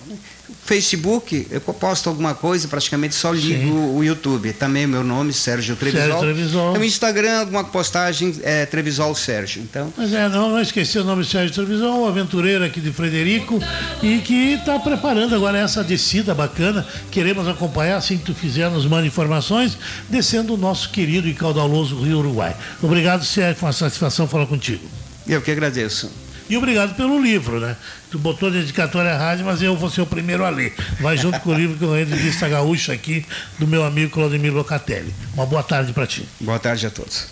Facebook, 0.64 1.46
eu 1.50 1.60
posto 1.60 2.08
alguma 2.08 2.34
coisa, 2.34 2.68
praticamente 2.68 3.14
só 3.14 3.32
ligo 3.32 3.72
Sim. 3.72 3.96
o 3.96 4.02
YouTube. 4.02 4.52
Também 4.52 4.86
meu 4.86 5.04
nome, 5.04 5.32
Sérgio 5.32 5.76
Trevisol. 5.76 6.02
Sérgio 6.02 6.20
Trevisol. 6.20 6.74
No 6.74 6.84
Instagram, 6.84 7.40
alguma 7.40 7.64
postagem, 7.64 8.34
é, 8.42 8.66
Trevisol 8.66 9.14
Sérgio. 9.14 9.62
Então... 9.62 9.92
Mas 9.96 10.12
é, 10.12 10.28
não, 10.28 10.50
não 10.50 10.60
esqueci 10.60 10.98
o 10.98 11.04
nome 11.04 11.24
Sérgio 11.24 11.54
Trevisol, 11.54 12.02
um 12.02 12.06
aventureiro 12.06 12.64
aqui 12.64 12.80
de 12.80 12.92
Frederico 12.92 13.60
e 14.02 14.18
que 14.18 14.54
está 14.54 14.78
preparando 14.78 15.34
agora 15.34 15.58
essa 15.58 15.82
descida 15.82 16.34
bacana. 16.34 16.86
Queremos 17.10 17.46
acompanhar, 17.48 17.96
assim 17.96 18.18
que 18.18 18.24
tu 18.24 18.34
fizer, 18.34 18.68
nos 18.70 18.86
manda 18.86 19.06
informações, 19.06 19.76
descendo 20.08 20.54
o 20.54 20.56
nosso 20.56 20.90
querido 20.90 21.28
e 21.28 21.34
caudaloso 21.34 22.00
Rio 22.02 22.18
Uruguai. 22.18 22.56
Obrigado, 22.82 23.24
Sérgio, 23.24 23.56
foi 23.56 23.66
uma 23.68 23.72
satisfação 23.72 24.26
falar 24.26 24.46
contigo. 24.46 24.84
Eu 25.26 25.42
que 25.42 25.50
agradeço. 25.50 26.10
E 26.48 26.56
obrigado 26.56 26.94
pelo 26.94 27.20
livro, 27.20 27.58
né? 27.60 27.76
Tu 28.10 28.18
botou 28.18 28.50
dedicatória 28.50 29.12
à 29.12 29.18
rádio, 29.18 29.44
mas 29.44 29.60
eu 29.60 29.76
vou 29.76 29.90
ser 29.90 30.02
o 30.02 30.06
primeiro 30.06 30.44
a 30.44 30.48
ler. 30.48 30.74
Vai 31.00 31.16
junto 31.16 31.40
com 31.40 31.50
o 31.50 31.54
livro 31.54 31.76
que 31.76 31.84
eu 31.84 31.90
ganhei 31.90 32.04
de 32.04 32.14
Vista 32.14 32.48
Gaúcha 32.48 32.92
aqui, 32.92 33.26
do 33.58 33.66
meu 33.66 33.84
amigo 33.84 34.10
Claudemir 34.10 34.52
Locatelli. 34.52 35.12
Uma 35.34 35.46
boa 35.46 35.62
tarde 35.62 35.92
para 35.92 36.06
ti. 36.06 36.26
Boa 36.40 36.58
tarde 36.58 36.86
a 36.86 36.90
todos. 36.90 37.26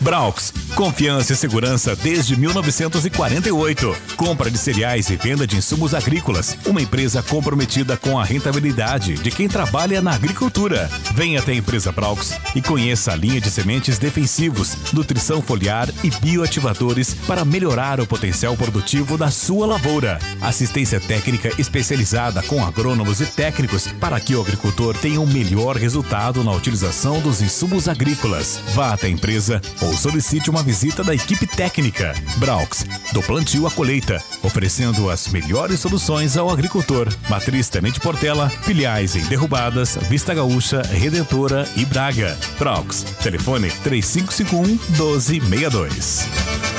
Braux, 0.00 0.52
confiança 0.74 1.32
e 1.32 1.36
segurança 1.36 1.96
desde 1.96 2.36
1948. 2.36 3.96
Compra 4.16 4.50
de 4.50 4.56
cereais 4.56 5.10
e 5.10 5.16
venda 5.16 5.46
de 5.46 5.56
insumos 5.56 5.92
agrícolas. 5.92 6.56
Uma 6.64 6.80
empresa 6.80 7.22
comprometida 7.22 7.96
com 7.96 8.18
a 8.18 8.24
rentabilidade 8.24 9.14
de 9.14 9.30
quem 9.30 9.48
trabalha 9.48 10.00
na 10.00 10.12
agricultura. 10.12 10.88
Venha 11.14 11.40
até 11.40 11.52
a 11.52 11.56
empresa 11.56 11.90
Braux 11.90 12.32
e 12.54 12.62
conheça 12.62 13.12
a 13.12 13.16
linha 13.16 13.40
de 13.40 13.50
sementes 13.50 13.98
defensivos, 13.98 14.76
nutrição 14.92 15.42
foliar 15.42 15.88
e 16.04 16.10
bioativadores 16.10 17.14
para 17.26 17.44
melhorar 17.44 18.00
o 18.00 18.06
potencial 18.06 18.56
produtivo 18.56 19.18
da 19.18 19.30
sua 19.30 19.66
lavoura. 19.66 20.18
Assistência 20.40 21.00
técnica 21.00 21.50
especializada 21.58 22.42
com 22.42 22.64
agrônomos 22.64 23.20
e 23.20 23.26
técnicos 23.26 23.88
para 24.00 24.20
que 24.20 24.34
o 24.34 24.40
agricultor 24.40 24.96
tenha 24.96 25.20
o 25.20 25.24
um 25.24 25.26
melhor 25.26 25.76
resultado 25.76 26.44
na 26.44 26.52
utilização 26.52 27.20
dos 27.20 27.42
insumos 27.42 27.88
agrícolas. 27.88 28.60
Vá 28.74 28.92
até 28.92 29.08
a 29.08 29.10
empresa 29.10 29.60
ou 29.80 29.87
solicite 29.94 30.50
uma 30.50 30.62
visita 30.62 31.02
da 31.02 31.14
equipe 31.14 31.46
técnica. 31.46 32.14
Braux, 32.36 32.84
do 33.12 33.22
plantio 33.22 33.66
à 33.66 33.70
colheita, 33.70 34.22
oferecendo 34.42 35.10
as 35.10 35.28
melhores 35.28 35.80
soluções 35.80 36.36
ao 36.36 36.50
agricultor. 36.50 37.08
Matriz 37.28 37.68
Tenente 37.68 38.00
Portela, 38.00 38.48
filiais 38.48 39.16
em 39.16 39.24
Derrubadas, 39.24 39.98
Vista 40.08 40.34
Gaúcha, 40.34 40.82
Redentora 40.82 41.68
e 41.76 41.84
Braga. 41.84 42.36
Braux, 42.58 43.02
telefone 43.22 43.70
3551 43.82 44.62
1262. 44.96 46.77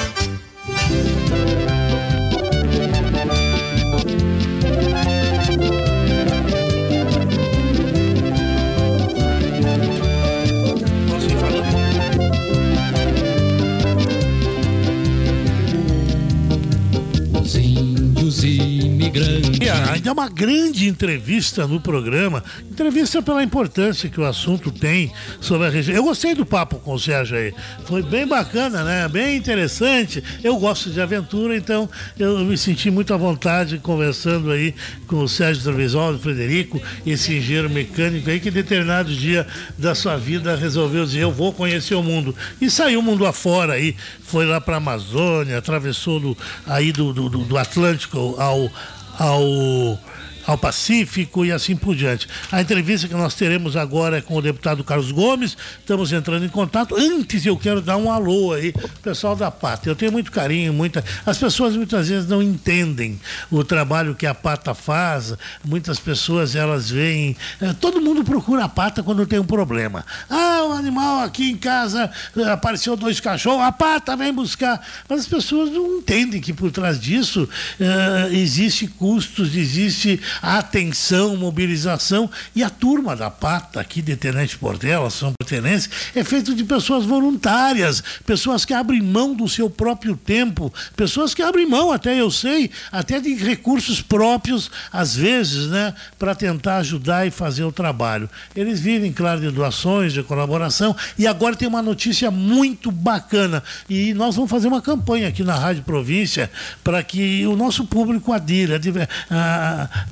Ainda 20.09 20.13
uma 20.13 20.29
grande 20.29 20.87
entrevista 20.87 21.67
no 21.67 21.79
programa. 21.79 22.43
Entrevista 22.69 23.21
pela 23.21 23.43
importância 23.43 24.09
que 24.09 24.19
o 24.19 24.25
assunto 24.25 24.71
tem 24.71 25.11
sobre 25.39 25.67
a 25.67 25.69
região. 25.69 25.95
Eu 25.95 26.03
gostei 26.03 26.33
do 26.33 26.45
papo 26.45 26.77
com 26.77 26.93
o 26.93 26.99
Sérgio 26.99 27.37
aí. 27.37 27.53
Foi 27.85 28.01
bem 28.01 28.27
bacana, 28.27 28.83
né? 28.83 29.07
Bem 29.07 29.37
interessante. 29.37 30.23
Eu 30.43 30.57
gosto 30.57 30.89
de 30.89 30.99
aventura, 30.99 31.55
então 31.55 31.89
eu 32.17 32.39
me 32.39 32.57
senti 32.57 32.89
muito 32.89 33.13
à 33.13 33.17
vontade 33.17 33.77
conversando 33.79 34.51
aí 34.51 34.73
com 35.07 35.17
o 35.17 35.29
Sérgio 35.29 35.63
Trevisol, 35.63 36.13
o 36.13 36.19
Frederico, 36.19 36.81
esse 37.05 37.35
engenheiro 37.35 37.69
mecânico 37.69 38.29
aí 38.29 38.39
que 38.39 38.49
determinado 38.49 39.13
dia 39.13 39.45
da 39.77 39.93
sua 39.93 40.17
vida 40.17 40.55
resolveu 40.55 41.05
dizer 41.05 41.19
eu 41.19 41.31
vou 41.31 41.53
conhecer 41.53 41.95
o 41.95 42.03
mundo. 42.03 42.35
E 42.59 42.69
saiu 42.69 42.99
o 42.99 43.03
mundo 43.03 43.25
afora 43.25 43.73
aí, 43.73 43.95
foi 44.23 44.45
lá 44.45 44.59
para 44.59 44.75
a 44.75 44.77
Amazônia, 44.77 45.57
atravessou 45.57 46.19
do, 46.19 46.37
aí 46.65 46.91
do, 46.91 47.13
do, 47.13 47.29
do 47.29 47.57
Atlântico 47.57 48.35
ao, 48.37 48.71
ao 49.19 49.97
ao 50.45 50.57
Pacífico 50.57 51.45
e 51.45 51.51
assim 51.51 51.75
por 51.75 51.95
diante. 51.95 52.27
A 52.51 52.61
entrevista 52.61 53.07
que 53.07 53.13
nós 53.13 53.33
teremos 53.33 53.75
agora 53.75 54.17
é 54.17 54.21
com 54.21 54.35
o 54.35 54.41
deputado 54.41 54.83
Carlos 54.83 55.11
Gomes, 55.11 55.57
estamos 55.79 56.11
entrando 56.11 56.45
em 56.45 56.49
contato. 56.49 56.95
Antes 56.95 57.45
eu 57.45 57.57
quero 57.57 57.81
dar 57.81 57.97
um 57.97 58.11
alô 58.11 58.53
aí, 58.53 58.73
pessoal 59.01 59.35
da 59.35 59.51
Pata. 59.51 59.89
Eu 59.89 59.95
tenho 59.95 60.11
muito 60.11 60.31
carinho, 60.31 60.73
muita. 60.73 61.03
As 61.25 61.37
pessoas 61.37 61.75
muitas 61.75 62.09
vezes 62.09 62.27
não 62.27 62.41
entendem 62.41 63.19
o 63.51 63.63
trabalho 63.63 64.15
que 64.15 64.25
a 64.25 64.33
Pata 64.33 64.73
faz. 64.73 65.33
Muitas 65.63 65.99
pessoas 65.99 66.55
elas 66.55 66.89
veem. 66.89 67.35
É, 67.61 67.73
todo 67.73 68.01
mundo 68.01 68.23
procura 68.23 68.65
a 68.65 68.69
Pata 68.69 69.03
quando 69.03 69.25
tem 69.25 69.39
um 69.39 69.45
problema. 69.45 70.05
Ah, 70.29 70.63
o 70.69 70.73
animal 70.73 71.23
aqui 71.23 71.49
em 71.49 71.57
casa 71.57 72.11
eh, 72.35 72.43
apareceu 72.49 72.95
dois 72.95 73.19
cachorros, 73.19 73.63
a 73.63 73.71
Pata 73.71 74.15
vem 74.15 74.33
buscar. 74.33 74.85
Mas 75.07 75.21
as 75.21 75.27
pessoas 75.27 75.71
não 75.71 75.97
entendem 75.97 76.41
que 76.41 76.53
por 76.53 76.71
trás 76.71 76.99
disso 76.99 77.43
uh, 77.43 78.33
existe 78.33 78.87
custos, 78.87 79.55
existe 79.55 80.19
atenção, 80.41 81.35
mobilização. 81.35 82.29
E 82.55 82.63
a 82.63 82.69
turma 82.69 83.15
da 83.15 83.29
Pata, 83.29 83.79
aqui 83.79 84.01
de 84.01 84.15
Tenente 84.15 84.57
Portela, 84.57 85.09
São 85.09 85.33
Portenense, 85.39 85.89
é 86.15 86.23
feito 86.23 86.53
de 86.53 86.63
pessoas 86.63 87.05
voluntárias, 87.05 88.03
pessoas 88.25 88.65
que 88.65 88.73
abrem 88.73 89.01
mão 89.01 89.33
do 89.33 89.47
seu 89.47 89.69
próprio 89.69 90.15
tempo, 90.15 90.73
pessoas 90.95 91.33
que 91.33 91.41
abrem 91.41 91.65
mão, 91.65 91.91
até 91.91 92.19
eu 92.19 92.29
sei, 92.31 92.69
até 92.91 93.19
de 93.19 93.33
recursos 93.35 94.01
próprios, 94.01 94.69
às 94.91 95.15
vezes, 95.15 95.67
né, 95.67 95.93
para 96.17 96.35
tentar 96.35 96.77
ajudar 96.77 97.25
e 97.27 97.31
fazer 97.31 97.63
o 97.63 97.71
trabalho. 97.71 98.29
Eles 98.55 98.79
vivem, 98.79 99.11
claro, 99.11 99.41
de 99.41 99.51
doações, 99.51 100.13
de 100.13 100.23
colaboração. 100.23 100.95
E 101.17 101.27
agora 101.27 101.55
tem 101.55 101.67
uma 101.67 101.81
notícia 101.81 102.31
muito 102.31 102.91
bacana. 102.91 103.63
E 103.89 104.13
nós 104.13 104.35
vamos 104.35 104.49
fazer 104.49 104.67
uma 104.67 104.81
campanha 104.81 105.27
aqui 105.27 105.43
na 105.43 105.55
Rádio 105.55 105.83
Província 105.83 106.51
para 106.83 107.01
que 107.03 107.45
o 107.45 107.55
nosso 107.55 107.85
público 107.85 108.31
adira. 108.33 108.79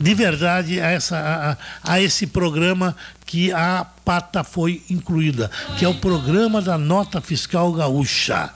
De, 0.08 0.14
verdade 0.14 0.80
a, 0.80 0.90
essa, 0.90 1.58
a, 1.84 1.92
a 1.92 2.02
esse 2.02 2.28
programa 2.28 2.96
que 3.28 3.52
a 3.52 3.86
pata 4.06 4.42
foi 4.42 4.82
incluída, 4.90 5.52
que 5.78 5.84
é 5.84 5.88
o 5.88 5.96
programa 5.96 6.62
da 6.62 6.78
nota 6.78 7.20
fiscal 7.20 7.74
gaúcha. 7.74 8.50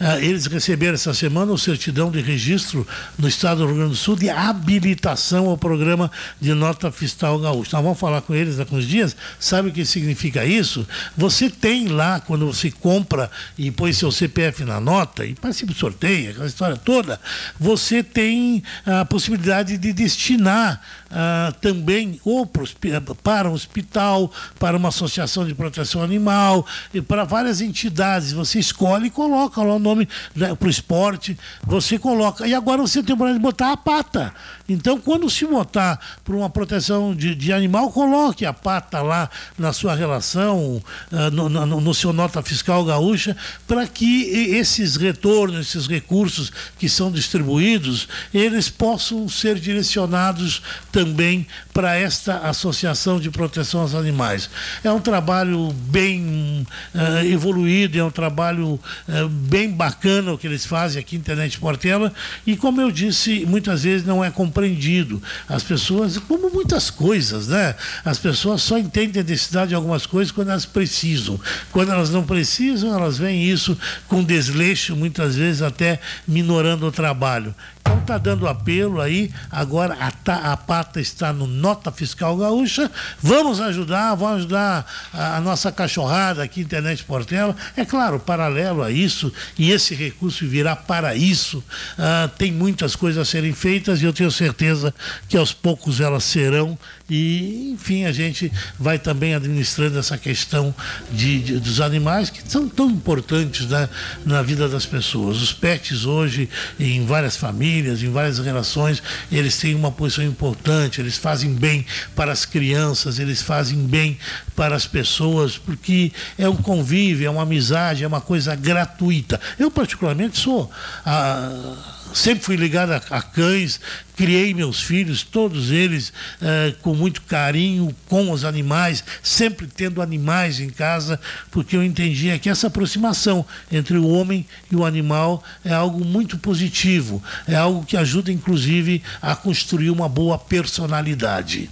Ah, 0.00 0.18
eles 0.18 0.46
receberam 0.46 0.94
essa 0.94 1.14
semana 1.14 1.52
o 1.52 1.56
certidão 1.56 2.10
de 2.10 2.20
registro 2.20 2.84
no 3.16 3.28
estado 3.28 3.58
do 3.58 3.66
Rio 3.66 3.76
Grande 3.76 3.90
do 3.90 3.96
Sul 3.96 4.16
de 4.16 4.28
habilitação 4.28 5.46
ao 5.46 5.56
programa 5.56 6.10
de 6.40 6.52
nota 6.54 6.90
fiscal 6.90 7.38
gaúcha. 7.38 7.76
Nós 7.76 7.84
vamos 7.84 8.00
falar 8.00 8.20
com 8.20 8.34
eles 8.34 8.56
daqui 8.56 8.74
uns 8.74 8.84
dias. 8.84 9.16
Sabe 9.38 9.68
o 9.68 9.72
que 9.72 9.84
significa 9.84 10.44
isso? 10.44 10.84
Você 11.16 11.48
tem 11.48 11.86
lá, 11.86 12.18
quando 12.18 12.44
você 12.44 12.72
compra 12.72 13.30
e 13.56 13.70
põe 13.70 13.92
seu 13.92 14.10
CPF 14.10 14.64
na 14.64 14.80
nota 14.80 15.24
e 15.24 15.36
participa 15.36 15.72
do 15.72 15.78
sorteio, 15.78 16.32
aquela 16.32 16.46
história 16.46 16.76
toda, 16.76 17.20
você 17.60 18.02
tem 18.02 18.60
a 18.84 19.04
possibilidade 19.04 19.78
de 19.78 19.92
destinar 19.92 20.80
ah, 21.10 21.52
também 21.60 22.20
ou 22.24 22.46
para 22.46 23.48
um 23.48 23.52
hospital, 23.52 24.30
para 24.58 24.76
uma 24.76 24.88
associação 24.88 25.46
de 25.46 25.54
proteção 25.54 26.02
animal, 26.02 26.66
e 26.92 27.00
para 27.00 27.24
várias 27.24 27.60
entidades. 27.60 28.32
Você 28.32 28.58
escolhe 28.58 29.06
e 29.06 29.10
coloca 29.10 29.62
lá 29.62 29.74
o 29.74 29.78
nome 29.78 30.08
né, 30.34 30.54
para 30.54 30.66
o 30.66 30.70
esporte, 30.70 31.38
você 31.64 31.98
coloca. 31.98 32.46
E 32.46 32.54
agora 32.54 32.82
você 32.82 33.02
tem 33.02 33.14
o 33.14 33.32
de 33.32 33.38
botar 33.38 33.72
a 33.72 33.76
pata. 33.76 34.34
Então, 34.68 34.98
quando 35.00 35.30
se 35.30 35.44
votar 35.44 35.98
por 36.24 36.34
uma 36.34 36.50
proteção 36.50 37.14
de, 37.14 37.34
de 37.34 37.52
animal, 37.52 37.90
coloque 37.92 38.44
a 38.44 38.52
pata 38.52 39.00
lá 39.00 39.30
na 39.56 39.72
sua 39.72 39.94
relação, 39.94 40.82
uh, 41.12 41.30
no, 41.32 41.48
no, 41.48 41.80
no, 41.80 41.94
seu 41.94 42.12
nota 42.12 42.42
fiscal 42.42 42.84
gaúcha, 42.84 43.36
para 43.66 43.86
que 43.86 44.22
esses 44.56 44.96
retornos, 44.96 45.68
esses 45.68 45.86
recursos 45.86 46.52
que 46.78 46.88
são 46.88 47.10
distribuídos, 47.12 48.08
eles 48.34 48.68
possam 48.68 49.28
ser 49.28 49.58
direcionados 49.58 50.62
também 50.90 51.46
para 51.76 51.94
esta 51.94 52.38
Associação 52.38 53.20
de 53.20 53.30
Proteção 53.30 53.82
aos 53.82 53.94
Animais. 53.94 54.48
É 54.82 54.90
um 54.90 54.98
trabalho 54.98 55.70
bem 55.90 56.66
uh, 56.94 57.26
evoluído, 57.26 57.98
é 57.98 58.02
um 58.02 58.10
trabalho 58.10 58.80
uh, 59.06 59.28
bem 59.28 59.70
bacana 59.70 60.32
o 60.32 60.38
que 60.38 60.46
eles 60.46 60.64
fazem 60.64 60.98
aqui 60.98 61.16
em 61.16 61.18
Internet 61.18 61.60
Portela, 61.60 62.14
e 62.46 62.56
como 62.56 62.80
eu 62.80 62.90
disse, 62.90 63.44
muitas 63.44 63.82
vezes 63.82 64.06
não 64.06 64.24
é 64.24 64.30
compreendido. 64.30 65.22
As 65.46 65.62
pessoas, 65.62 66.16
como 66.16 66.48
muitas 66.48 66.88
coisas, 66.88 67.48
né? 67.48 67.74
As 68.02 68.18
pessoas 68.18 68.62
só 68.62 68.78
entendem 68.78 69.20
a 69.20 69.24
necessidade 69.24 69.68
de 69.68 69.74
algumas 69.74 70.06
coisas 70.06 70.32
quando 70.32 70.48
elas 70.48 70.64
precisam. 70.64 71.38
Quando 71.72 71.92
elas 71.92 72.08
não 72.08 72.24
precisam, 72.24 72.94
elas 72.94 73.18
veem 73.18 73.44
isso 73.44 73.76
com 74.08 74.24
desleixo, 74.24 74.96
muitas 74.96 75.36
vezes 75.36 75.60
até 75.60 76.00
minorando 76.26 76.86
o 76.86 76.90
trabalho. 76.90 77.54
Então 77.86 77.98
está 78.00 78.18
dando 78.18 78.48
apelo 78.48 79.00
aí, 79.00 79.30
agora 79.48 79.96
a, 80.00 80.52
a 80.52 80.56
pata 80.56 81.00
está 81.00 81.32
no 81.32 81.46
Nota 81.46 81.92
Fiscal 81.92 82.36
Gaúcha. 82.36 82.90
Vamos 83.22 83.60
ajudar, 83.60 84.12
vamos 84.16 84.38
ajudar 84.38 84.84
a, 85.12 85.36
a 85.36 85.40
nossa 85.40 85.70
cachorrada 85.70 86.42
aqui, 86.42 86.62
Internet 86.62 87.04
Portela. 87.04 87.54
É 87.76 87.84
claro, 87.84 88.18
paralelo 88.18 88.82
a 88.82 88.90
isso, 88.90 89.32
e 89.56 89.70
esse 89.70 89.94
recurso 89.94 90.48
virá 90.48 90.74
para 90.74 91.14
isso. 91.14 91.58
Uh, 91.96 92.28
tem 92.36 92.50
muitas 92.50 92.96
coisas 92.96 93.22
a 93.22 93.24
serem 93.24 93.52
feitas 93.52 94.02
e 94.02 94.04
eu 94.04 94.12
tenho 94.12 94.32
certeza 94.32 94.92
que 95.28 95.36
aos 95.36 95.52
poucos 95.52 96.00
elas 96.00 96.24
serão 96.24 96.76
e, 97.08 97.70
enfim, 97.72 98.04
a 98.04 98.12
gente 98.12 98.52
vai 98.78 98.98
também 98.98 99.34
administrando 99.34 99.98
essa 99.98 100.18
questão 100.18 100.74
de, 101.12 101.40
de 101.40 101.60
dos 101.60 101.80
animais 101.80 102.30
que 102.30 102.42
são 102.50 102.68
tão 102.68 102.90
importantes 102.90 103.66
né, 103.66 103.88
na 104.24 104.42
vida 104.42 104.68
das 104.68 104.84
pessoas. 104.86 105.40
Os 105.40 105.52
pets 105.52 106.04
hoje, 106.04 106.48
em 106.80 107.06
várias 107.06 107.36
famílias, 107.36 108.02
em 108.02 108.10
várias 108.10 108.38
relações, 108.40 109.00
eles 109.30 109.56
têm 109.56 109.74
uma 109.74 109.92
posição 109.92 110.24
importante, 110.24 111.00
eles 111.00 111.16
fazem 111.16 111.54
bem 111.54 111.86
para 112.16 112.32
as 112.32 112.44
crianças, 112.44 113.20
eles 113.20 113.40
fazem 113.40 113.78
bem 113.78 114.18
para 114.56 114.74
as 114.74 114.86
pessoas, 114.86 115.56
porque 115.56 116.10
é 116.36 116.48
um 116.48 116.56
convívio, 116.56 117.26
é 117.26 117.30
uma 117.30 117.42
amizade, 117.42 118.02
é 118.02 118.06
uma 118.06 118.20
coisa 118.20 118.56
gratuita. 118.56 119.40
Eu, 119.58 119.70
particularmente, 119.70 120.38
sou. 120.38 120.70
Ah, 121.04 121.94
sempre 122.12 122.44
fui 122.44 122.56
ligado 122.56 122.92
a, 122.92 123.02
a 123.10 123.22
cães, 123.22 123.78
criei 124.16 124.54
meus 124.54 124.80
filhos, 124.80 125.22
todos 125.22 125.70
eles 125.70 126.08
uh, 126.08 126.74
com 126.80 126.94
muito 126.94 127.22
carinho 127.22 127.94
com 128.08 128.30
os 128.30 128.44
animais, 128.44 129.04
sempre 129.22 129.66
tendo 129.66 130.00
animais 130.00 130.58
em 130.58 130.70
casa, 130.70 131.20
porque 131.50 131.76
eu 131.76 131.84
entendia 131.84 132.38
que 132.38 132.48
essa 132.48 132.68
aproximação 132.68 133.44
entre 133.70 133.98
o 133.98 134.08
homem 134.08 134.46
e 134.72 134.76
o 134.76 134.84
animal 134.84 135.44
é 135.64 135.72
algo 135.72 136.04
muito 136.04 136.38
positivo, 136.38 137.22
é 137.46 137.54
algo 137.54 137.84
que 137.84 137.96
ajuda 137.96 138.32
inclusive 138.32 139.02
a 139.20 139.36
construir 139.36 139.90
uma 139.90 140.08
boa 140.08 140.38
personalidade. 140.38 141.68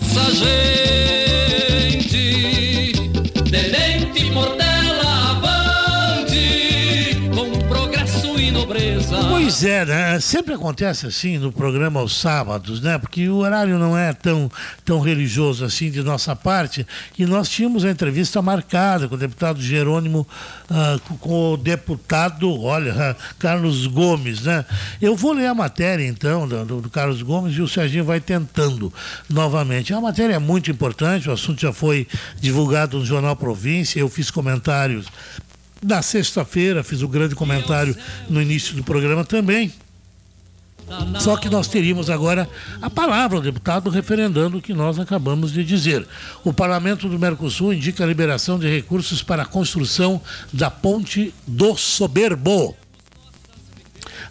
Essa 0.00 0.34
gente, 0.34 2.12
Pois 9.52 9.64
é, 9.64 9.84
né? 9.84 10.18
Sempre 10.18 10.54
acontece 10.54 11.06
assim 11.06 11.36
no 11.36 11.52
programa 11.52 12.00
aos 12.00 12.18
sábados, 12.18 12.80
né? 12.80 12.96
Porque 12.96 13.28
o 13.28 13.36
horário 13.36 13.78
não 13.78 13.96
é 13.96 14.10
tão, 14.14 14.50
tão 14.82 14.98
religioso 14.98 15.62
assim 15.62 15.90
de 15.90 16.02
nossa 16.02 16.34
parte. 16.34 16.86
E 17.18 17.26
nós 17.26 17.50
tínhamos 17.50 17.84
a 17.84 17.90
entrevista 17.90 18.40
marcada 18.40 19.06
com 19.06 19.14
o 19.14 19.18
deputado 19.18 19.60
Jerônimo, 19.60 20.26
uh, 20.70 21.16
com 21.18 21.52
o 21.52 21.56
deputado, 21.58 22.62
olha, 22.62 23.14
Carlos 23.38 23.86
Gomes, 23.86 24.40
né? 24.40 24.64
Eu 25.02 25.14
vou 25.14 25.34
ler 25.34 25.48
a 25.48 25.54
matéria 25.54 26.06
então 26.06 26.48
do, 26.48 26.80
do 26.80 26.88
Carlos 26.88 27.20
Gomes 27.20 27.54
e 27.54 27.60
o 27.60 27.68
Serginho 27.68 28.06
vai 28.06 28.20
tentando 28.20 28.90
novamente. 29.28 29.92
A 29.92 30.00
matéria 30.00 30.36
é 30.36 30.38
muito 30.38 30.70
importante, 30.70 31.28
o 31.28 31.32
assunto 31.32 31.60
já 31.60 31.74
foi 31.74 32.08
divulgado 32.40 32.98
no 32.98 33.04
Jornal 33.04 33.36
Província, 33.36 34.00
eu 34.00 34.08
fiz 34.08 34.30
comentários 34.30 35.06
na 35.82 36.00
sexta-feira, 36.02 36.84
fiz 36.84 37.02
o 37.02 37.06
um 37.06 37.10
grande 37.10 37.34
comentário 37.34 37.96
no 38.28 38.40
início 38.40 38.74
do 38.74 38.84
programa 38.84 39.24
também. 39.24 39.72
Só 41.20 41.36
que 41.36 41.48
nós 41.48 41.68
teríamos 41.68 42.10
agora 42.10 42.48
a 42.80 42.90
palavra 42.90 43.40
do 43.40 43.44
deputado 43.44 43.88
referendando 43.88 44.58
o 44.58 44.62
que 44.62 44.74
nós 44.74 44.98
acabamos 44.98 45.52
de 45.52 45.64
dizer. 45.64 46.06
O 46.44 46.52
Parlamento 46.52 47.08
do 47.08 47.18
Mercosul 47.18 47.72
indica 47.72 48.04
a 48.04 48.06
liberação 48.06 48.58
de 48.58 48.68
recursos 48.68 49.22
para 49.22 49.42
a 49.42 49.46
construção 49.46 50.20
da 50.52 50.70
Ponte 50.70 51.32
do 51.46 51.76
Soberbo. 51.76 52.76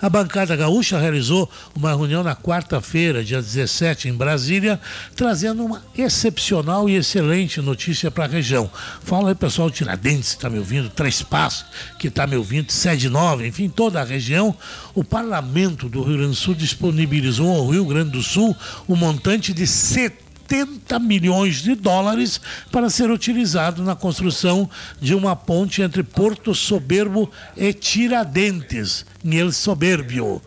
A 0.02 0.10
bancada 0.10 0.56
gaúcha 0.56 0.98
realizou 0.98 1.48
uma 1.76 1.90
reunião 1.90 2.24
na 2.24 2.36
quarta-feira, 2.36 3.24
dia 3.24 3.40
17, 3.40 4.10
em 4.10 4.14
Brasília, 4.14 4.82
trazendo 5.16 5.64
uma 5.64 5.84
excepcional 5.96 6.90
e 6.90 6.96
excelente 6.96 7.62
notícia 7.62 8.10
para 8.10 8.26
a 8.26 8.28
região. 8.28 8.70
Fala 9.04 9.30
aí, 9.30 9.36
pessoal, 9.36 9.70
Tiradentes, 9.70 10.30
está 10.30 10.50
me 10.50 10.58
ouvindo, 10.58 10.90
Três 10.90 11.22
Passos, 11.22 11.66
que 12.00 12.08
está 12.08 12.26
me 12.26 12.36
ouvindo, 12.36 12.72
Sede 12.72 13.10
Nova, 13.10 13.46
enfim, 13.46 13.70
toda 13.70 14.02
a 14.02 14.04
região. 14.04 14.56
O 14.96 15.04
Parlamento 15.04 15.88
do 15.88 16.02
Rio 16.02 16.18
Grande 16.18 16.32
do 16.32 16.36
Sul 16.36 16.56
disponibilizou 16.56 17.50
ao 17.56 17.70
Rio 17.70 17.86
Grande 17.86 18.10
do 18.10 18.24
Sul 18.24 18.58
um 18.90 18.96
montante 18.96 19.54
de 19.54 19.68
70 19.68 20.31
70 20.52 21.00
milhões 21.00 21.62
de 21.62 21.76
dólares 21.76 22.42
para 22.70 22.90
ser 22.90 23.10
utilizado 23.10 23.82
na 23.82 23.96
construção 23.96 24.70
de 25.00 25.16
uma 25.16 25.34
ponte 25.34 25.82
entre 25.82 26.04
Porto 26.04 26.54
Soberbo 26.54 27.32
e 27.56 27.72
Tiradentes, 27.72 29.06
El 29.26 29.54
Soberbio. 29.54 30.42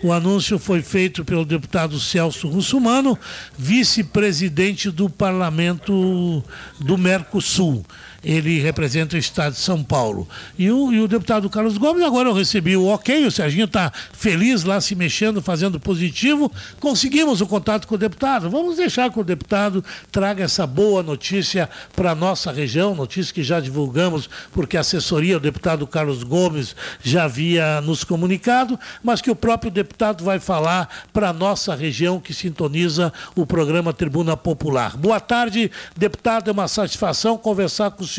O 0.00 0.12
anúncio 0.12 0.60
foi 0.60 0.80
feito 0.80 1.24
pelo 1.24 1.44
deputado 1.44 1.98
Celso 1.98 2.46
Russumano, 2.46 3.18
vice-presidente 3.58 4.92
do 4.92 5.10
Parlamento 5.10 6.44
do 6.78 6.96
Mercosul 6.96 7.84
ele 8.28 8.60
representa 8.60 9.16
o 9.16 9.18
estado 9.18 9.54
de 9.54 9.58
São 9.58 9.82
Paulo. 9.82 10.28
E 10.58 10.70
o, 10.70 10.92
e 10.92 11.00
o 11.00 11.08
deputado 11.08 11.48
Carlos 11.48 11.78
Gomes, 11.78 12.04
agora 12.04 12.28
eu 12.28 12.34
recebi 12.34 12.76
o 12.76 12.84
ok, 12.84 13.24
o 13.24 13.30
Serginho 13.30 13.64
está 13.64 13.90
feliz 14.12 14.64
lá 14.64 14.82
se 14.82 14.94
mexendo, 14.94 15.40
fazendo 15.40 15.80
positivo. 15.80 16.52
Conseguimos 16.78 17.40
o 17.40 17.46
contato 17.46 17.88
com 17.88 17.94
o 17.94 17.98
deputado. 17.98 18.50
Vamos 18.50 18.76
deixar 18.76 19.10
que 19.10 19.18
o 19.18 19.24
deputado 19.24 19.82
traga 20.12 20.44
essa 20.44 20.66
boa 20.66 21.02
notícia 21.02 21.70
para 21.96 22.10
a 22.10 22.14
nossa 22.14 22.52
região, 22.52 22.94
notícia 22.94 23.32
que 23.32 23.42
já 23.42 23.60
divulgamos, 23.60 24.28
porque 24.52 24.76
a 24.76 24.80
assessoria, 24.80 25.38
o 25.38 25.40
deputado 25.40 25.86
Carlos 25.86 26.22
Gomes, 26.22 26.76
já 27.02 27.24
havia 27.24 27.80
nos 27.80 28.04
comunicado, 28.04 28.78
mas 29.02 29.22
que 29.22 29.30
o 29.30 29.36
próprio 29.36 29.70
deputado 29.70 30.22
vai 30.22 30.38
falar 30.38 31.06
para 31.14 31.30
a 31.30 31.32
nossa 31.32 31.74
região 31.74 32.20
que 32.20 32.34
sintoniza 32.34 33.10
o 33.34 33.46
programa 33.46 33.94
Tribuna 33.94 34.36
Popular. 34.36 34.98
Boa 34.98 35.18
tarde, 35.18 35.70
deputado, 35.96 36.50
é 36.50 36.52
uma 36.52 36.68
satisfação 36.68 37.38
conversar 37.38 37.92
com 37.92 38.04
o 38.04 38.06
senhor. 38.06 38.17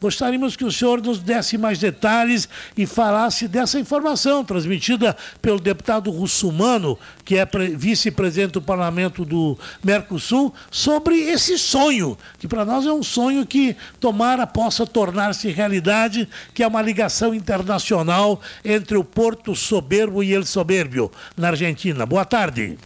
Gostaríamos 0.00 0.56
que 0.56 0.64
o 0.64 0.72
senhor 0.72 1.00
nos 1.02 1.18
desse 1.18 1.58
mais 1.58 1.78
detalhes 1.78 2.48
e 2.76 2.86
falasse 2.86 3.46
dessa 3.46 3.78
informação 3.78 4.44
transmitida 4.44 5.16
pelo 5.40 5.60
deputado 5.60 6.10
Russumano, 6.10 6.98
que 7.24 7.36
é 7.36 7.46
vice-presidente 7.76 8.52
do 8.52 8.62
Parlamento 8.62 9.24
do 9.24 9.58
Mercosul, 9.82 10.54
sobre 10.70 11.16
esse 11.16 11.58
sonho, 11.58 12.16
que 12.38 12.48
para 12.48 12.64
nós 12.64 12.86
é 12.86 12.92
um 12.92 13.02
sonho 13.02 13.46
que 13.46 13.76
tomara 13.98 14.46
possa 14.46 14.86
tornar-se 14.86 15.48
realidade, 15.48 16.28
que 16.54 16.62
é 16.62 16.66
uma 16.66 16.82
ligação 16.82 17.34
internacional 17.34 18.40
entre 18.64 18.96
o 18.96 19.04
Porto 19.04 19.54
Soberbo 19.54 20.22
e 20.22 20.32
El 20.32 20.44
Soberbio, 20.44 21.10
na 21.36 21.48
Argentina. 21.48 22.06
Boa 22.06 22.24
tarde. 22.24 22.78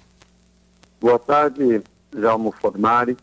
Boa 1.01 1.19
tarde, 1.19 1.83
Jalmo 2.17 2.53
Formari 2.61 3.17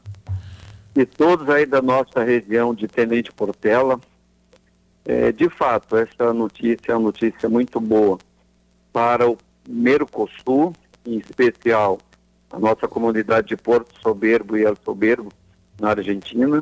e 0.96 1.06
todos 1.06 1.50
aí 1.50 1.66
da 1.66 1.82
nossa 1.82 2.24
região 2.24 2.74
de 2.74 2.88
Tenente 2.88 3.32
Portela. 3.32 4.00
É, 5.06 5.32
de 5.32 5.50
fato, 5.50 5.96
essa 5.98 6.34
notícia 6.34 6.92
é 6.92 6.96
uma 6.96 7.06
notícia 7.06 7.50
muito 7.50 7.80
boa 7.80 8.18
para 8.94 9.30
o 9.30 9.38
Mercosul, 9.68 10.74
em 11.06 11.18
especial 11.18 11.98
a 12.52 12.60
nossa 12.60 12.88
comunidade 12.88 13.48
de 13.48 13.58
Porto 13.58 14.00
Soberbo 14.02 14.58
e 14.58 14.64
El 14.64 14.76
Soberbo, 14.84 15.32
na 15.80 15.92
Argentina, 15.92 16.62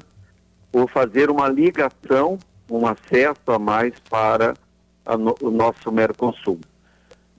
por 0.71 0.89
fazer 0.89 1.29
uma 1.29 1.49
ligação, 1.49 2.37
um 2.69 2.85
acesso 2.85 3.51
a 3.51 3.57
mais 3.57 3.93
para 4.09 4.53
no, 5.17 5.35
o 5.41 5.49
nosso 5.49 5.91
Mercosul. 5.91 6.59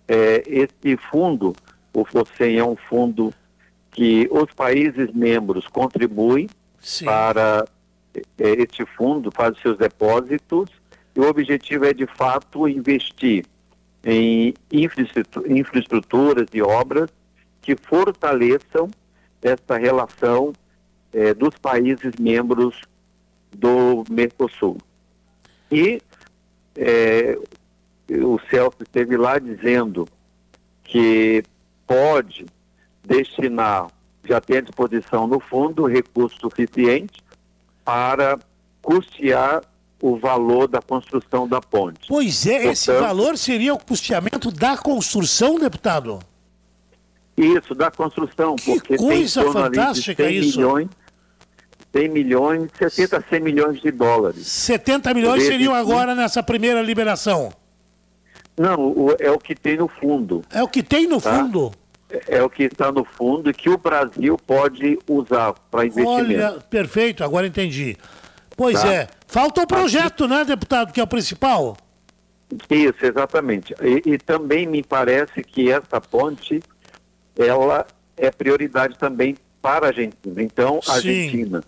É, 0.09 0.43
esse 0.47 0.97
fundo, 1.11 1.55
o 1.95 2.05
FOSEM, 2.05 2.59
é 2.59 2.65
um 2.65 2.77
fundo 2.77 3.33
que 3.93 4.29
os 4.31 4.53
países 4.53 5.13
membros 5.13 5.67
contribuem 5.69 6.49
Sim. 6.81 7.05
para 7.05 7.65
é, 8.15 8.51
este 8.63 8.85
fundo, 8.85 9.31
faz 9.31 9.59
seus 9.61 9.77
depósitos, 9.79 10.71
e 11.15 11.21
o 11.21 11.29
objetivo 11.29 11.85
é, 11.85 11.93
de 11.93 12.07
fato, 12.07 12.69
investir 12.69 13.45
em 14.03 14.55
infraestruturas 14.73 16.49
e 16.55 16.63
obras 16.63 17.11
que 17.61 17.77
fortaleçam 17.77 18.91
essa 19.43 19.77
relação 19.77 20.53
é, 21.13 21.35
dos 21.35 21.57
países 21.59 22.15
membros 22.19 22.81
do 23.53 24.05
Mercosul. 24.09 24.79
E 25.71 26.01
é, 26.77 27.39
o 28.09 28.39
Celso 28.49 28.79
esteve 28.83 29.17
lá 29.17 29.39
dizendo 29.39 30.09
que 30.85 31.43
pode 31.87 32.47
destinar 33.05 33.89
já 34.31 34.41
tem 34.41 34.59
à 34.59 34.61
disposição 34.61 35.27
no 35.27 35.41
fundo 35.41 35.87
recurso 35.87 36.39
suficiente 36.41 37.21
para 37.85 38.39
custear 38.81 39.63
o 40.01 40.17
valor 40.17 40.69
da 40.69 40.81
construção 40.81 41.49
da 41.49 41.61
ponte. 41.61 42.07
Pois 42.09 42.47
é, 42.47 42.53
Portanto, 42.53 42.73
esse 42.73 42.93
valor 42.93 43.37
seria 43.37 43.75
o 43.75 43.79
custeamento 43.79 44.51
da 44.51 44.77
construção, 44.79 45.59
deputado? 45.59 46.21
Isso, 47.37 47.75
da 47.75 47.91
construção. 47.91 48.55
Que 48.55 48.73
porque 48.73 48.97
coisa 48.97 49.43
tem 49.43 49.53
fantástica 49.53 50.25
100 50.25 50.37
isso. 50.37 50.59
Milhões, 50.59 50.89
100 51.93 52.09
milhões, 52.09 52.71
70 52.79 53.17
a 53.17 53.23
100 53.23 53.41
milhões 53.41 53.81
de 53.81 53.91
dólares. 53.91 54.47
70 54.47 55.13
milhões 55.13 55.43
seriam 55.43 55.75
agora 55.75 56.15
nessa 56.15 56.43
primeira 56.43 56.81
liberação? 56.83 57.53
Não, 58.57 58.95
é 59.19 59.31
o 59.31 59.39
que 59.39 59.55
tem 59.55 59.77
no 59.77 59.89
fundo. 59.89 60.43
É 60.51 60.63
o 60.63 60.69
que 60.69 60.83
tem 60.83 61.07
no 61.07 61.21
tá? 61.21 61.39
fundo? 61.39 61.73
É 62.29 62.43
o 62.43 62.51
que 62.51 62.65
está 62.65 62.91
no 62.91 63.05
fundo 63.05 63.51
e 63.51 63.55
que 63.55 63.71
o 63.71 63.79
Brasil 63.79 64.37
pode 64.37 64.99
usar 65.09 65.55
para 65.71 65.87
investimento. 65.87 66.19
Olha, 66.19 66.53
perfeito, 66.69 67.25
agora 67.25 67.47
entendi. 67.47 67.97
Pois 68.57 68.81
tá? 68.81 68.93
é. 68.93 69.09
Falta 69.27 69.63
o 69.63 69.67
projeto, 69.67 70.27
né, 70.27 70.45
deputado, 70.45 70.93
que 70.93 71.01
é 71.01 71.03
o 71.03 71.07
principal? 71.07 71.77
Isso, 72.69 73.07
exatamente. 73.07 73.75
E, 73.81 74.15
e, 74.15 74.19
também 74.19 74.67
me 74.67 74.83
parece 74.83 75.43
que 75.43 75.71
essa 75.71 76.01
ponte, 76.01 76.61
ela 77.39 77.87
é 78.17 78.31
prioridade 78.31 78.99
também 78.99 79.37
para 79.63 79.87
a 79.87 79.89
Argentina. 79.91 80.43
Então, 80.43 80.81
a 80.89 80.95
Argentina 80.95 81.63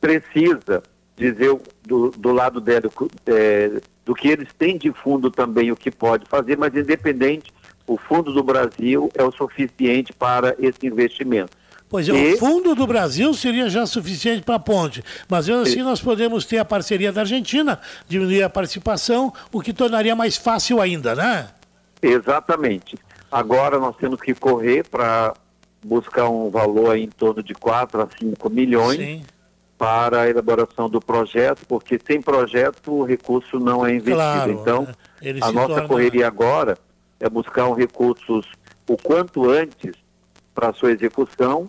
precisa 0.00 0.82
dizer 1.16 1.56
do, 1.86 2.10
do 2.10 2.32
lado 2.32 2.60
dela 2.60 2.90
é, 3.26 3.80
do 4.04 4.14
que 4.14 4.28
eles 4.28 4.48
têm 4.58 4.76
de 4.76 4.92
fundo 4.92 5.30
também 5.30 5.70
o 5.70 5.76
que 5.76 5.90
pode 5.90 6.26
fazer, 6.26 6.58
mas 6.58 6.74
independente 6.74 7.53
o 7.86 7.96
Fundo 7.96 8.32
do 8.32 8.42
Brasil 8.42 9.10
é 9.14 9.22
o 9.22 9.32
suficiente 9.32 10.12
para 10.12 10.54
esse 10.58 10.86
investimento. 10.86 11.56
Pois 11.88 12.08
é, 12.08 12.12
e... 12.12 12.34
o 12.34 12.38
Fundo 12.38 12.74
do 12.74 12.86
Brasil 12.86 13.32
seria 13.34 13.68
já 13.68 13.86
suficiente 13.86 14.42
para 14.42 14.56
a 14.56 14.58
ponte, 14.58 15.02
mas 15.28 15.48
mesmo 15.48 15.62
assim 15.62 15.82
nós 15.82 16.00
podemos 16.00 16.44
ter 16.44 16.58
a 16.58 16.64
parceria 16.64 17.12
da 17.12 17.20
Argentina, 17.20 17.80
diminuir 18.08 18.42
a 18.42 18.50
participação, 18.50 19.32
o 19.52 19.60
que 19.60 19.72
tornaria 19.72 20.16
mais 20.16 20.36
fácil 20.36 20.80
ainda, 20.80 21.14
né? 21.14 21.48
Exatamente. 22.02 22.98
Agora 23.30 23.78
nós 23.78 23.96
temos 23.96 24.20
que 24.20 24.34
correr 24.34 24.84
para 24.88 25.34
buscar 25.84 26.28
um 26.28 26.50
valor 26.50 26.96
em 26.96 27.08
torno 27.08 27.42
de 27.42 27.54
4 27.54 28.02
a 28.02 28.08
5 28.18 28.50
milhões 28.50 28.96
Sim. 28.96 29.22
para 29.76 30.22
a 30.22 30.30
elaboração 30.30 30.88
do 30.88 31.00
projeto, 31.00 31.66
porque 31.68 32.00
sem 32.04 32.20
projeto 32.20 32.92
o 32.92 33.04
recurso 33.04 33.60
não 33.60 33.84
é 33.84 33.90
investido. 33.90 34.16
Claro, 34.16 34.52
então, 34.52 34.82
né? 34.82 35.34
a 35.40 35.52
nossa 35.52 35.68
torna... 35.68 35.88
correria 35.88 36.26
agora 36.26 36.78
é 37.24 37.28
buscar 37.28 37.66
um 37.68 37.72
recursos 37.72 38.46
o 38.86 38.96
quanto 38.98 39.48
antes 39.48 39.96
para 40.54 40.74
sua 40.74 40.92
execução, 40.92 41.66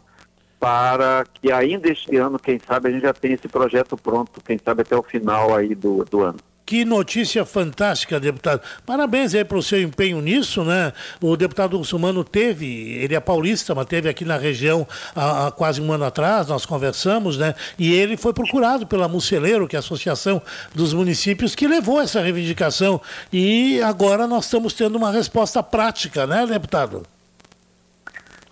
para 0.59 1.25
que 1.33 1.51
ainda 1.51 1.89
este 1.89 2.17
ano, 2.17 2.37
quem 2.37 2.59
sabe, 2.59 2.89
a 2.89 2.91
gente 2.91 3.03
já 3.03 3.13
tenha 3.13 3.35
esse 3.35 3.47
projeto 3.47 3.95
pronto, 3.95 4.41
quem 4.43 4.57
sabe 4.57 4.81
até 4.81 4.95
o 4.97 5.03
final 5.03 5.55
aí 5.55 5.73
do, 5.73 6.03
do 6.03 6.21
ano. 6.21 6.39
Que 6.65 6.83
notícia 6.83 7.45
fantástica, 7.45 8.19
deputado. 8.19 8.59
Parabéns 8.85 9.35
aí 9.35 9.45
para 9.45 9.57
o 9.57 9.61
seu 9.61 9.79
empenho 9.79 10.19
nisso, 10.19 10.63
né? 10.63 10.91
O 11.21 11.37
deputado 11.37 11.77
muçulmano 11.77 12.23
teve, 12.23 12.65
ele 12.95 13.13
é 13.13 13.19
paulista, 13.19 13.75
mas 13.75 13.85
teve 13.85 14.09
aqui 14.09 14.25
na 14.25 14.35
região 14.35 14.87
há, 15.15 15.47
há, 15.47 15.51
quase 15.51 15.79
um 15.79 15.91
ano 15.91 16.05
atrás, 16.05 16.47
nós 16.47 16.65
conversamos, 16.65 17.37
né? 17.37 17.53
E 17.77 17.93
ele 17.93 18.17
foi 18.17 18.33
procurado 18.33 18.87
pela 18.87 19.07
Muceleiro, 19.07 19.67
que 19.67 19.75
é 19.75 19.77
a 19.77 19.79
Associação 19.79 20.41
dos 20.73 20.91
Municípios, 20.91 21.53
que 21.53 21.67
levou 21.67 22.01
essa 22.01 22.19
reivindicação. 22.19 22.99
E 23.31 23.79
agora 23.83 24.25
nós 24.25 24.45
estamos 24.45 24.73
tendo 24.73 24.95
uma 24.95 25.11
resposta 25.11 25.61
prática, 25.61 26.25
né, 26.25 26.47
deputado? 26.47 27.03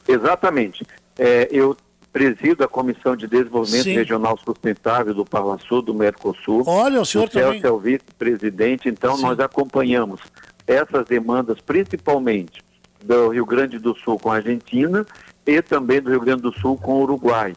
Exatamente. 0.07 0.85
É, 1.17 1.47
eu 1.51 1.75
presido 2.13 2.63
a 2.63 2.67
Comissão 2.67 3.15
de 3.15 3.25
Desenvolvimento 3.25 3.85
Sim. 3.85 3.95
Regional 3.95 4.37
Sustentável 4.37 5.15
do 5.15 5.27
Sul 5.67 5.81
do 5.81 5.95
Mercosul. 5.95 6.63
Olha, 6.67 7.01
o 7.01 7.05
senhor 7.05 7.25
o 7.25 7.29
também. 7.29 7.61
é 7.63 7.71
o 7.71 7.79
vice-presidente, 7.79 8.87
então 8.87 9.17
Sim. 9.17 9.23
nós 9.23 9.39
acompanhamos 9.39 10.21
essas 10.67 11.07
demandas, 11.07 11.59
principalmente 11.59 12.63
do 13.03 13.29
Rio 13.29 13.45
Grande 13.45 13.79
do 13.79 13.95
Sul 13.95 14.19
com 14.19 14.31
a 14.31 14.35
Argentina 14.35 15.03
e 15.45 15.59
também 15.61 15.99
do 15.99 16.11
Rio 16.11 16.21
Grande 16.21 16.43
do 16.43 16.53
Sul 16.53 16.77
com 16.77 16.99
o 16.99 17.01
Uruguai. 17.01 17.55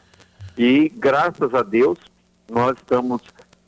E, 0.56 0.90
graças 0.96 1.54
a 1.54 1.62
Deus, 1.62 1.98
nós 2.50 2.76
estamos 2.78 3.20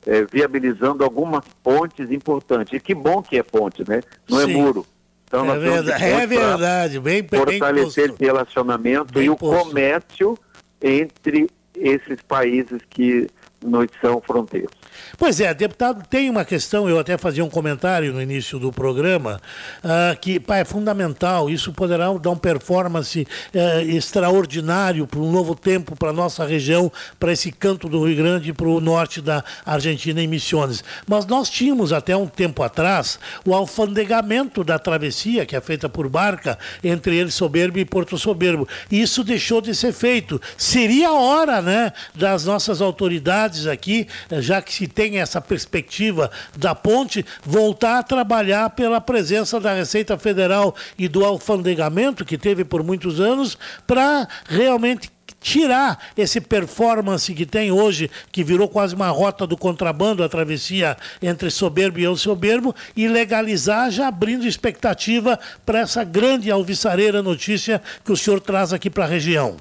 é, 0.07 0.25
viabilizando 0.25 1.05
algumas 1.05 1.45
pontes 1.63 2.11
importantes. 2.11 2.73
E 2.73 2.81
que 2.81 2.95
bom 2.95 3.23
que 3.23 3.37
é 3.37 3.43
ponte, 3.43 3.85
né? 3.87 4.01
Não 4.29 4.41
é 4.41 4.47
Sim. 4.47 4.53
é 4.53 4.57
muro. 4.57 4.87
Então, 5.27 5.53
é, 5.53 5.59
verdade, 5.59 6.05
é 6.05 6.27
verdade, 6.27 7.01
bem 7.01 7.29
Fortalecer 7.29 8.11
esse 8.11 8.25
relacionamento 8.25 9.13
bem 9.13 9.25
e 9.25 9.31
o 9.31 9.37
posto. 9.37 9.69
comércio 9.69 10.39
entre 10.81 11.49
esses 11.75 12.23
países 12.23 12.83
que 12.91 13.29
nos 13.65 13.87
são 14.01 14.21
fronteiras. 14.21 14.71
Pois 15.17 15.41
é, 15.41 15.53
deputado, 15.53 16.07
tem 16.09 16.31
uma 16.31 16.45
questão, 16.45 16.89
eu 16.89 16.99
até 16.99 17.19
fazia 17.19 17.45
um 17.45 17.51
comentário 17.51 18.13
no 18.13 18.23
início 18.23 18.59
do 18.59 18.71
programa, 18.71 19.41
uh, 19.83 20.19
que 20.21 20.39
pá, 20.39 20.59
é 20.59 20.65
fundamental, 20.65 21.51
isso 21.51 21.73
poderá 21.73 22.13
dar 22.13 22.31
um 22.31 22.37
performance 22.37 23.27
uh, 23.55 23.81
extraordinário 23.81 25.07
para 25.07 25.21
um 25.21 25.31
novo 25.31 25.55
tempo 25.55 25.97
para 25.97 26.11
a 26.11 26.13
nossa 26.13 26.45
região, 26.45 26.91
para 27.19 27.33
esse 27.33 27.51
canto 27.51 27.89
do 27.89 28.05
Rio 28.05 28.17
Grande 28.17 28.53
para 28.53 28.69
o 28.69 28.81
norte 28.81 29.21
da 29.21 29.43
Argentina 29.65 30.23
em 30.23 30.27
Missões. 30.27 30.85
Mas 31.07 31.27
nós 31.27 31.51
tínhamos 31.51 31.93
até 31.93 32.17
um 32.17 32.27
tempo 32.27 32.63
atrás 32.63 33.19
o 33.45 33.55
alfandegamento 33.55 34.63
da 34.63 34.79
travessia, 34.79 35.47
que 35.47 35.57
é 35.57 35.61
feita 35.61 35.89
por 35.89 36.09
barca, 36.09 36.59
entre 36.83 37.17
ele 37.17 37.31
Soberbo 37.31 37.79
e 37.79 37.85
Porto 37.85 38.17
Soberbo. 38.19 38.69
Isso 38.91 39.25
deixou 39.25 39.61
de 39.61 39.75
ser 39.75 39.93
feito. 39.93 40.41
Seria 40.57 41.09
a 41.09 41.13
hora, 41.13 41.63
né, 41.63 41.93
das 42.15 42.45
nossas 42.45 42.81
autoridades 42.81 43.48
aqui, 43.67 44.07
já 44.41 44.61
que 44.61 44.73
se 44.73 44.87
tem 44.87 45.19
essa 45.19 45.41
perspectiva 45.41 46.31
da 46.57 46.75
ponte, 46.75 47.25
voltar 47.43 47.99
a 47.99 48.03
trabalhar 48.03 48.71
pela 48.71 49.01
presença 49.01 49.59
da 49.61 49.75
Receita 49.75 50.19
Federal 50.19 50.75
e 50.99 51.09
do 51.09 51.25
alfandegamento, 51.25 52.25
que 52.25 52.37
teve 52.37 52.65
por 52.65 52.83
muitos 52.83 53.21
anos, 53.21 53.57
para 53.87 54.29
realmente 54.49 55.11
tirar 55.41 55.99
esse 56.17 56.41
performance 56.41 57.33
que 57.33 57.47
tem 57.47 57.71
hoje, 57.71 58.11
que 58.33 58.43
virou 58.43 58.69
quase 58.69 58.95
uma 58.95 59.09
rota 59.09 59.47
do 59.47 59.57
contrabando, 59.57 60.25
a 60.25 60.29
travessia 60.29 60.97
entre 61.23 61.51
soberbo 61.51 61.99
e 61.99 62.05
eu 62.05 62.17
soberbo, 62.17 62.75
e 62.97 63.09
legalizar, 63.09 63.91
já 63.91 64.09
abrindo 64.09 64.47
expectativa 64.47 65.39
para 65.65 65.81
essa 65.81 66.05
grande 66.05 66.51
alvissareira 66.51 67.23
notícia 67.23 67.81
que 68.05 68.13
o 68.13 68.17
senhor 68.17 68.41
traz 68.41 68.73
aqui 68.73 68.91
para 68.91 69.05
a 69.05 69.09
região. 69.09 69.57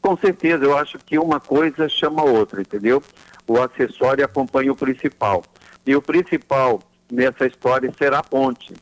Com 0.00 0.16
certeza, 0.16 0.64
eu 0.64 0.76
acho 0.76 0.98
que 0.98 1.18
uma 1.18 1.38
coisa 1.38 1.88
chama 1.88 2.24
outra, 2.24 2.60
entendeu? 2.60 3.02
o 3.50 3.60
acessório 3.60 4.24
acompanha 4.24 4.70
o 4.70 4.76
principal. 4.76 5.42
E 5.84 5.96
o 5.96 6.00
principal 6.00 6.80
nessa 7.10 7.46
história 7.46 7.92
será 7.98 8.20
a 8.20 8.22
ponte. 8.22 8.72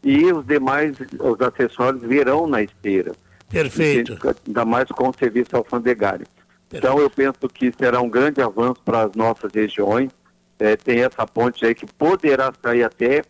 E 0.00 0.32
os 0.32 0.46
demais, 0.46 0.96
os 1.18 1.40
acessórios 1.40 2.02
virão 2.02 2.46
na 2.46 2.62
esteira. 2.62 3.12
Perfeito. 3.48 4.16
Ainda 4.46 4.64
mais 4.64 4.88
com 4.88 5.08
o 5.08 5.14
serviço 5.18 5.56
alfandegário. 5.56 6.24
Perfeito. 6.68 6.86
Então 6.86 7.00
eu 7.00 7.10
penso 7.10 7.48
que 7.52 7.72
será 7.76 8.00
um 8.00 8.08
grande 8.08 8.40
avanço 8.40 8.80
para 8.84 9.02
as 9.02 9.14
nossas 9.16 9.52
regiões. 9.52 10.10
É, 10.56 10.76
tem 10.76 11.02
essa 11.02 11.26
ponte 11.26 11.66
aí 11.66 11.74
que 11.74 11.86
poderá 11.86 12.52
sair 12.62 12.84
até 12.84 13.24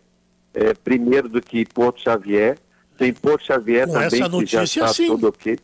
é, 0.53 0.75
primeiro 0.75 1.27
do 1.27 1.41
que 1.41 1.65
Porto 1.65 2.03
Xavier. 2.03 2.59
Tem 2.99 3.15
Porto 3.15 3.47
Xavier 3.47 3.87
com 3.87 3.95
também, 3.95 4.45
que 4.45 4.47
já 4.47 4.65
está 4.65 4.89
sim. 4.89 5.07
tudo 5.07 5.29
ok. 5.29 5.59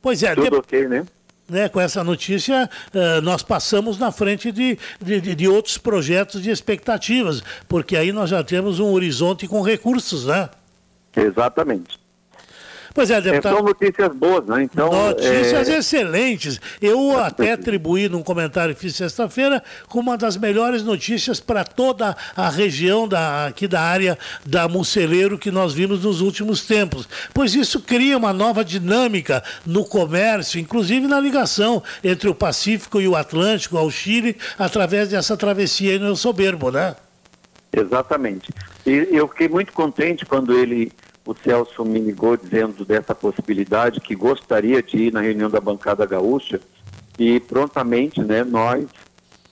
Pois 0.00 0.22
é, 0.22 0.34
tudo 0.34 0.50
de... 0.50 0.56
ok, 0.56 0.88
né? 0.88 1.06
né, 1.48 1.68
com 1.68 1.80
essa 1.80 2.04
notícia, 2.04 2.68
uh, 2.94 3.22
nós 3.22 3.42
passamos 3.42 3.98
na 3.98 4.12
frente 4.12 4.52
de, 4.52 4.78
de, 5.00 5.34
de, 5.34 5.48
outros 5.48 5.78
projetos 5.78 6.42
de 6.42 6.50
expectativas, 6.50 7.42
porque 7.66 7.96
aí 7.96 8.12
nós 8.12 8.28
já 8.28 8.44
temos 8.44 8.80
um 8.80 8.92
horizonte 8.92 9.48
com 9.48 9.62
recursos, 9.62 10.26
né? 10.26 10.50
Exatamente. 11.16 11.98
Pois 12.98 13.12
é, 13.12 13.20
deputado. 13.20 13.54
São 13.54 13.62
notícias 13.64 14.12
boas, 14.12 14.44
né? 14.46 14.64
Então, 14.64 14.90
notícias 14.90 15.68
é... 15.68 15.78
excelentes. 15.78 16.60
Eu 16.82 17.16
até 17.16 17.52
atribuí 17.52 18.08
num 18.08 18.24
comentário 18.24 18.74
que 18.74 18.80
fiz 18.80 18.96
sexta-feira 18.96 19.62
como 19.86 20.10
uma 20.10 20.18
das 20.18 20.36
melhores 20.36 20.82
notícias 20.82 21.38
para 21.38 21.62
toda 21.62 22.16
a 22.34 22.48
região 22.48 23.06
da, 23.06 23.46
aqui 23.46 23.68
da 23.68 23.80
área 23.80 24.18
da 24.44 24.66
Muceleiro 24.66 25.38
que 25.38 25.48
nós 25.48 25.72
vimos 25.72 26.02
nos 26.02 26.20
últimos 26.20 26.66
tempos. 26.66 27.08
Pois 27.32 27.54
isso 27.54 27.80
cria 27.80 28.18
uma 28.18 28.32
nova 28.32 28.64
dinâmica 28.64 29.44
no 29.64 29.84
comércio, 29.84 30.58
inclusive 30.58 31.06
na 31.06 31.20
ligação 31.20 31.80
entre 32.02 32.28
o 32.28 32.34
Pacífico 32.34 33.00
e 33.00 33.06
o 33.06 33.14
Atlântico 33.14 33.78
ao 33.78 33.88
Chile, 33.92 34.36
através 34.58 35.10
dessa 35.10 35.36
travessia 35.36 35.92
aí 35.92 36.00
no 36.00 36.16
Soberbo, 36.16 36.72
né? 36.72 36.96
Exatamente. 37.72 38.52
E 38.84 39.06
eu 39.12 39.28
fiquei 39.28 39.48
muito 39.48 39.72
contente 39.72 40.26
quando 40.26 40.58
ele 40.58 40.90
o 41.28 41.36
Celso 41.44 41.84
me 41.84 41.98
ligou 42.00 42.38
dizendo 42.38 42.86
dessa 42.86 43.14
possibilidade, 43.14 44.00
que 44.00 44.14
gostaria 44.14 44.82
de 44.82 44.96
ir 44.96 45.12
na 45.12 45.20
reunião 45.20 45.50
da 45.50 45.60
bancada 45.60 46.06
gaúcha, 46.06 46.58
e 47.18 47.38
prontamente, 47.38 48.22
né, 48.22 48.42
nós, 48.42 48.86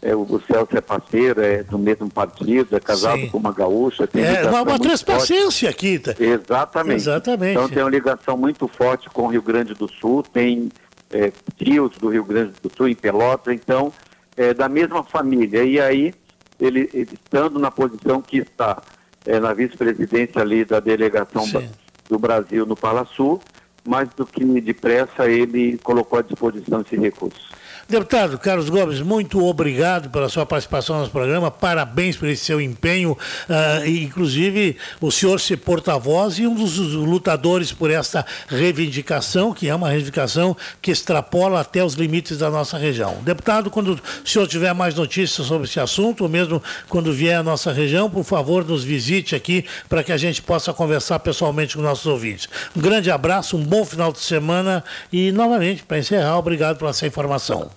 é, 0.00 0.16
o 0.16 0.40
Celso 0.50 0.74
é 0.74 0.80
parceiro, 0.80 1.42
é 1.42 1.62
do 1.62 1.78
mesmo 1.78 2.08
partido, 2.08 2.74
é 2.74 2.80
casado 2.80 3.20
Sim. 3.20 3.28
com 3.28 3.36
uma 3.36 3.52
gaúcha, 3.52 4.06
tem 4.06 4.24
é, 4.24 4.48
uma, 4.48 4.62
uma 4.62 4.78
transpaciência 4.78 5.68
aqui. 5.68 5.98
Tá? 5.98 6.14
Exatamente. 6.18 6.96
Exatamente. 6.96 7.52
Então 7.52 7.68
tem 7.68 7.82
uma 7.82 7.90
ligação 7.90 8.38
muito 8.38 8.66
forte 8.68 9.10
com 9.10 9.24
o 9.24 9.28
Rio 9.28 9.42
Grande 9.42 9.74
do 9.74 9.86
Sul, 9.86 10.22
tem 10.22 10.70
é, 11.10 11.30
tios 11.58 11.90
do 11.98 12.08
Rio 12.08 12.24
Grande 12.24 12.54
do 12.62 12.72
Sul 12.74 12.88
em 12.88 12.94
Pelotas, 12.94 13.52
então 13.52 13.92
é 14.34 14.54
da 14.54 14.66
mesma 14.66 15.04
família. 15.04 15.62
E 15.62 15.78
aí, 15.78 16.14
ele, 16.58 16.88
ele 16.94 17.10
estando 17.12 17.58
na 17.58 17.70
posição 17.70 18.22
que 18.22 18.38
está, 18.38 18.80
é, 19.26 19.40
na 19.40 19.52
vice-presidência 19.52 20.40
ali 20.40 20.64
da 20.64 20.80
delegação 20.80 21.44
Sim. 21.44 21.68
do 22.08 22.18
Brasil 22.18 22.64
no 22.64 22.76
Sul, 23.04 23.40
mais 23.86 24.08
do 24.10 24.26
que 24.26 24.44
depressa 24.60 25.28
ele 25.28 25.78
colocou 25.78 26.18
à 26.18 26.22
disposição 26.22 26.80
esse 26.80 26.96
recurso. 26.96 27.55
Deputado 27.88 28.36
Carlos 28.36 28.68
Gomes, 28.68 29.00
muito 29.00 29.40
obrigado 29.46 30.10
pela 30.10 30.28
sua 30.28 30.44
participação 30.44 31.00
no 31.00 31.08
programa, 31.08 31.52
parabéns 31.52 32.16
por 32.16 32.28
esse 32.28 32.44
seu 32.44 32.60
empenho, 32.60 33.12
uh, 33.12 33.86
inclusive 33.88 34.76
o 35.00 35.08
senhor 35.12 35.38
ser 35.38 35.58
porta-voz 35.58 36.36
e 36.40 36.48
um 36.48 36.54
dos 36.56 36.76
lutadores 36.78 37.70
por 37.70 37.88
esta 37.88 38.26
reivindicação, 38.48 39.54
que 39.54 39.68
é 39.68 39.74
uma 39.74 39.88
reivindicação 39.88 40.56
que 40.82 40.90
extrapola 40.90 41.60
até 41.60 41.84
os 41.84 41.94
limites 41.94 42.38
da 42.38 42.50
nossa 42.50 42.76
região. 42.76 43.18
Deputado, 43.22 43.70
quando 43.70 43.92
o 43.92 44.28
senhor 44.28 44.48
tiver 44.48 44.74
mais 44.74 44.96
notícias 44.96 45.46
sobre 45.46 45.68
esse 45.68 45.78
assunto, 45.78 46.24
ou 46.24 46.28
mesmo 46.28 46.60
quando 46.88 47.12
vier 47.12 47.38
à 47.38 47.42
nossa 47.44 47.72
região, 47.72 48.10
por 48.10 48.24
favor, 48.24 48.64
nos 48.64 48.82
visite 48.82 49.36
aqui 49.36 49.64
para 49.88 50.02
que 50.02 50.10
a 50.10 50.16
gente 50.16 50.42
possa 50.42 50.74
conversar 50.74 51.20
pessoalmente 51.20 51.76
com 51.76 51.82
nossos 51.82 52.06
ouvintes. 52.06 52.48
Um 52.76 52.80
grande 52.80 53.12
abraço, 53.12 53.56
um 53.56 53.62
bom 53.62 53.84
final 53.84 54.10
de 54.10 54.18
semana 54.18 54.82
e, 55.12 55.30
novamente, 55.30 55.84
para 55.84 56.00
encerrar, 56.00 56.36
obrigado 56.36 56.78
por 56.78 56.88
essa 56.88 57.06
informação. 57.06 57.75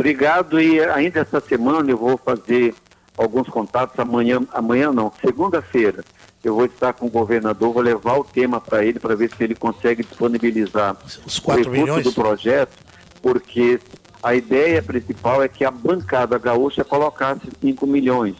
Obrigado 0.00 0.58
e 0.58 0.80
ainda 0.80 1.20
essa 1.20 1.40
semana 1.40 1.90
eu 1.90 1.98
vou 1.98 2.16
fazer 2.16 2.74
alguns 3.18 3.46
contatos 3.48 3.98
amanhã, 3.98 4.40
amanhã 4.50 4.90
não, 4.90 5.12
segunda-feira. 5.22 6.02
Eu 6.42 6.54
vou 6.54 6.64
estar 6.64 6.94
com 6.94 7.04
o 7.04 7.10
governador, 7.10 7.70
vou 7.74 7.82
levar 7.82 8.16
o 8.16 8.24
tema 8.24 8.62
para 8.62 8.82
ele 8.82 8.98
para 8.98 9.14
ver 9.14 9.30
se 9.30 9.44
ele 9.44 9.54
consegue 9.54 10.02
disponibilizar 10.02 10.96
os 11.26 11.38
quatro 11.38 11.70
milhões 11.70 12.02
do 12.02 12.14
projeto, 12.14 12.72
porque 13.20 13.78
a 14.22 14.34
ideia 14.34 14.82
principal 14.82 15.42
é 15.42 15.48
que 15.48 15.66
a 15.66 15.70
bancada 15.70 16.38
gaúcha 16.38 16.82
colocasse 16.82 17.42
5 17.60 17.86
milhões. 17.86 18.36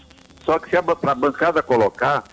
Só 0.46 0.58
que 0.58 0.70
se 0.70 0.82
para 0.82 1.12
a 1.12 1.14
bancada 1.14 1.62
colocar, 1.62 2.24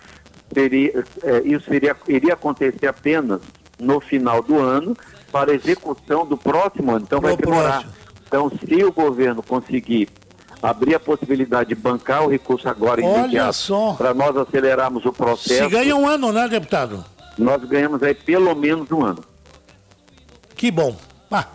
seria, 0.54 1.04
é, 1.22 1.40
isso 1.44 1.72
iria, 1.74 1.94
iria 2.08 2.32
acontecer 2.32 2.86
apenas 2.86 3.42
no 3.78 4.00
final 4.00 4.42
do 4.42 4.58
ano 4.58 4.96
para 5.30 5.52
execução 5.52 6.24
do 6.24 6.38
próximo 6.38 6.92
ano. 6.92 7.04
Então 7.04 7.20
vai 7.20 7.36
demorar. 7.36 7.84
Então, 8.28 8.50
se 8.50 8.84
o 8.84 8.92
governo 8.92 9.42
conseguir 9.42 10.08
abrir 10.62 10.94
a 10.94 11.00
possibilidade 11.00 11.70
de 11.70 11.74
bancar 11.74 12.24
o 12.24 12.30
recurso 12.30 12.68
agora 12.68 13.02
Olha 13.02 13.50
só. 13.52 13.94
para 13.94 14.12
nós 14.12 14.36
acelerarmos 14.36 15.04
o 15.06 15.12
processo. 15.12 15.64
Se 15.64 15.68
ganha 15.68 15.96
um 15.96 16.06
ano, 16.06 16.30
né, 16.30 16.46
deputado? 16.46 17.04
Nós 17.38 17.62
ganhamos 17.64 18.02
aí 18.02 18.14
pelo 18.14 18.54
menos 18.54 18.90
um 18.90 19.02
ano. 19.04 19.24
Que 20.54 20.70
bom. 20.70 20.94
Ah, 21.30 21.46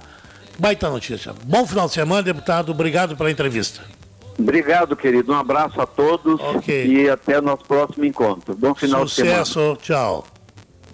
baita 0.57 0.89
notícia. 0.89 1.33
Bom 1.43 1.67
final 1.67 1.87
de 1.87 1.93
semana, 1.93 2.23
deputado. 2.23 2.71
Obrigado 2.71 3.15
pela 3.15 3.29
entrevista. 3.29 3.81
Obrigado, 4.39 4.95
querido. 4.95 5.31
Um 5.31 5.35
abraço 5.35 5.79
a 5.79 5.85
todos 5.85 6.39
okay. 6.55 6.87
e 6.87 7.09
até 7.09 7.39
nosso 7.39 7.65
próximo 7.65 8.05
encontro. 8.05 8.55
Bom 8.55 8.73
final 8.73 9.07
Sucesso. 9.07 9.21
de 9.21 9.29
semana. 9.29 9.45
Sucesso. 9.45 9.77
Tchau. 9.83 10.25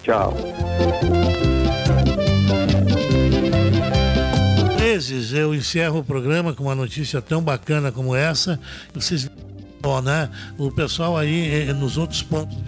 Tchau. 0.02 1.49
Vezes 4.90 5.32
eu 5.32 5.54
encerro 5.54 6.00
o 6.00 6.04
programa 6.04 6.52
com 6.52 6.64
uma 6.64 6.74
notícia 6.74 7.22
tão 7.22 7.40
bacana 7.40 7.92
como 7.92 8.12
essa. 8.12 8.58
Vocês, 8.92 9.30
ó, 9.84 10.02
né? 10.02 10.28
O 10.58 10.68
pessoal 10.72 11.16
aí 11.16 11.68
eh, 11.68 11.72
nos 11.72 11.96
outros 11.96 12.22
pontos 12.24 12.58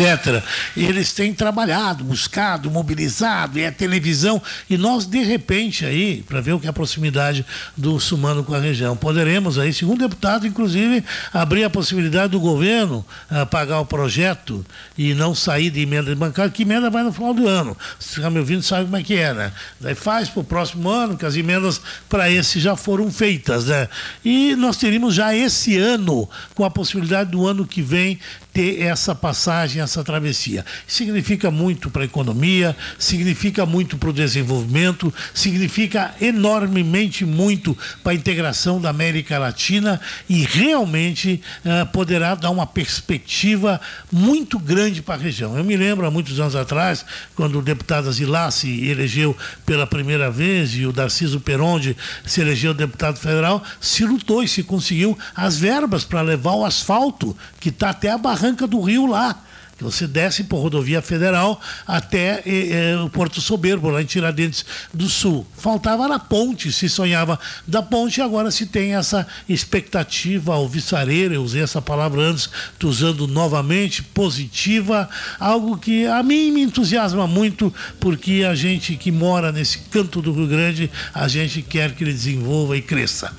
etc. 0.00 0.42
Eles 0.76 1.12
têm 1.12 1.32
trabalhado, 1.32 2.04
buscado, 2.04 2.70
mobilizado, 2.70 3.58
é 3.58 3.66
a 3.66 3.72
televisão, 3.72 4.42
e 4.68 4.76
nós, 4.76 5.06
de 5.06 5.22
repente, 5.22 5.84
aí, 5.84 6.22
para 6.26 6.40
ver 6.40 6.52
o 6.52 6.60
que 6.60 6.66
é 6.66 6.70
a 6.70 6.72
proximidade 6.72 7.44
do 7.76 7.98
Sumano 7.98 8.44
com 8.44 8.54
a 8.54 8.58
região, 8.58 8.96
poderemos 8.96 9.58
aí, 9.58 9.72
segundo 9.72 10.00
deputado, 10.00 10.46
inclusive, 10.46 11.02
abrir 11.32 11.64
a 11.64 11.70
possibilidade 11.70 12.32
do 12.32 12.40
governo 12.40 13.04
uh, 13.30 13.46
pagar 13.46 13.80
o 13.80 13.86
projeto 13.86 14.64
e 14.96 15.14
não 15.14 15.34
sair 15.34 15.70
de 15.70 15.80
emenda 15.80 16.14
bancária, 16.14 16.50
que 16.50 16.62
emenda 16.62 16.90
vai 16.90 17.02
no 17.02 17.12
final 17.12 17.32
do 17.32 17.46
ano. 17.46 17.76
Se 17.98 18.18
está 18.18 18.30
me 18.30 18.38
ouvindo, 18.38 18.62
sabe 18.62 18.84
como 18.84 18.96
é 18.96 19.02
que 19.02 19.14
é, 19.14 19.32
né? 19.32 19.52
Daí 19.80 19.94
faz 19.94 20.28
para 20.28 20.40
o 20.40 20.44
próximo 20.44 20.88
ano, 20.88 21.16
que 21.16 21.24
as 21.24 21.36
emendas 21.36 21.80
para 22.08 22.30
esse 22.30 22.60
já 22.60 22.76
foram 22.76 23.10
feitas, 23.10 23.66
né? 23.66 23.88
E 24.24 24.54
nós 24.56 24.76
teríamos 24.76 25.14
já 25.14 25.34
esse 25.34 25.76
ano, 25.76 26.28
com 26.54 26.64
a 26.64 26.70
possibilidade 26.70 27.30
do 27.30 27.46
ano 27.46 27.66
que 27.66 27.82
vem, 27.82 28.18
ter 28.56 28.80
essa 28.80 29.14
passagem, 29.14 29.82
essa 29.82 30.02
travessia. 30.02 30.64
Significa 30.86 31.50
muito 31.50 31.90
para 31.90 32.00
a 32.00 32.04
economia, 32.06 32.74
significa 32.98 33.66
muito 33.66 33.98
para 33.98 34.08
o 34.08 34.12
desenvolvimento, 34.14 35.12
significa 35.34 36.14
enormemente 36.22 37.26
muito 37.26 37.76
para 38.02 38.12
a 38.12 38.14
integração 38.14 38.80
da 38.80 38.88
América 38.88 39.38
Latina 39.38 40.00
e 40.26 40.42
realmente 40.44 41.42
uh, 41.66 41.84
poderá 41.92 42.34
dar 42.34 42.48
uma 42.48 42.66
perspectiva 42.66 43.78
muito 44.10 44.58
grande 44.58 45.02
para 45.02 45.16
a 45.16 45.18
região. 45.18 45.58
Eu 45.58 45.62
me 45.62 45.76
lembro 45.76 46.06
há 46.06 46.10
muitos 46.10 46.40
anos 46.40 46.56
atrás, 46.56 47.04
quando 47.34 47.58
o 47.58 47.62
deputado 47.62 48.08
Azilá 48.08 48.50
se 48.50 48.86
elegeu 48.86 49.36
pela 49.66 49.86
primeira 49.86 50.30
vez 50.30 50.74
e 50.74 50.86
o 50.86 50.94
Darciso 50.94 51.40
Peronde 51.40 51.94
se 52.24 52.40
elegeu 52.40 52.72
deputado 52.72 53.18
federal, 53.18 53.62
se 53.82 54.02
lutou 54.06 54.42
e 54.42 54.48
se 54.48 54.62
conseguiu 54.62 55.18
as 55.34 55.58
verbas 55.58 56.04
para 56.04 56.22
levar 56.22 56.52
o 56.52 56.64
asfalto 56.64 57.36
que 57.60 57.68
está 57.68 57.90
até 57.90 58.10
a 58.10 58.16
barranca 58.16 58.45
Barranca 58.46 58.66
do 58.66 58.80
Rio 58.80 59.06
lá. 59.06 59.36
Você 59.78 60.06
desce 60.06 60.44
por 60.44 60.62
rodovia 60.62 61.02
federal 61.02 61.60
até 61.86 62.42
eh, 62.46 62.92
eh, 62.94 62.96
o 62.96 63.10
Porto 63.10 63.42
Soberbo, 63.42 63.90
lá 63.90 64.00
em 64.00 64.06
Tiradentes 64.06 64.64
do 64.92 65.06
Sul. 65.06 65.46
Faltava 65.54 66.08
na 66.08 66.18
ponte, 66.18 66.72
se 66.72 66.88
sonhava 66.88 67.38
da 67.66 67.82
ponte, 67.82 68.22
agora 68.22 68.50
se 68.50 68.64
tem 68.64 68.94
essa 68.94 69.26
expectativa 69.46 70.54
alvissareira, 70.54 71.34
eu 71.34 71.42
usei 71.42 71.62
essa 71.62 71.82
palavra 71.82 72.22
antes, 72.22 72.48
estou 72.72 72.88
usando 72.88 73.28
novamente, 73.28 74.02
positiva, 74.02 75.10
algo 75.38 75.76
que 75.76 76.06
a 76.06 76.22
mim 76.22 76.52
me 76.52 76.62
entusiasma 76.62 77.26
muito, 77.26 77.72
porque 78.00 78.46
a 78.48 78.54
gente 78.54 78.96
que 78.96 79.12
mora 79.12 79.52
nesse 79.52 79.80
canto 79.90 80.22
do 80.22 80.32
Rio 80.32 80.46
Grande, 80.46 80.90
a 81.12 81.28
gente 81.28 81.60
quer 81.60 81.94
que 81.94 82.02
ele 82.02 82.14
desenvolva 82.14 82.78
e 82.78 82.80
cresça. 82.80 83.30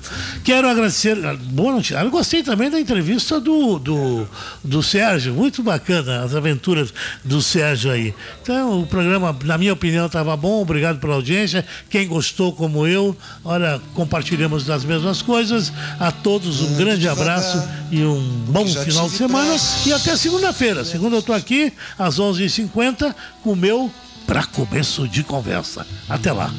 Quero 0.44 0.68
agradecer, 0.68 1.16
boa 1.36 1.72
notícia, 1.72 1.96
eu 1.96 2.10
gostei 2.10 2.44
também 2.44 2.70
da 2.70 2.78
entrevista 2.78 3.40
do, 3.40 3.80
do, 3.80 4.28
do 4.62 4.84
Sérgio, 4.84 5.34
muito 5.34 5.64
bacana 5.64 6.27
as 6.28 6.34
aventuras 6.36 6.92
do 7.24 7.42
Sérgio 7.42 7.90
aí. 7.90 8.14
Então, 8.42 8.82
o 8.82 8.86
programa, 8.86 9.36
na 9.44 9.58
minha 9.58 9.72
opinião, 9.72 10.06
estava 10.06 10.36
bom. 10.36 10.62
Obrigado 10.62 10.98
pela 10.98 11.14
audiência. 11.14 11.64
Quem 11.90 12.06
gostou, 12.06 12.52
como 12.52 12.86
eu, 12.86 13.16
olha, 13.44 13.80
compartilhamos 13.94 14.64
das 14.64 14.84
mesmas 14.84 15.22
coisas. 15.22 15.72
A 15.98 16.10
todos 16.10 16.60
um 16.60 16.76
grande 16.76 17.08
abraço 17.08 17.62
e 17.90 18.02
um 18.04 18.20
bom 18.48 18.66
final 18.66 19.08
de 19.08 19.16
semana. 19.16 19.56
E 19.86 19.92
até 19.92 20.16
segunda-feira. 20.16 20.84
Segunda 20.84 21.16
eu 21.16 21.20
estou 21.20 21.34
aqui, 21.34 21.72
às 21.98 22.18
11h50, 22.18 23.14
com 23.42 23.52
o 23.52 23.56
meu 23.56 23.90
para 24.26 24.44
começo 24.44 25.08
de 25.08 25.22
conversa. 25.22 25.86
Até 26.08 26.32
lá. 26.32 26.52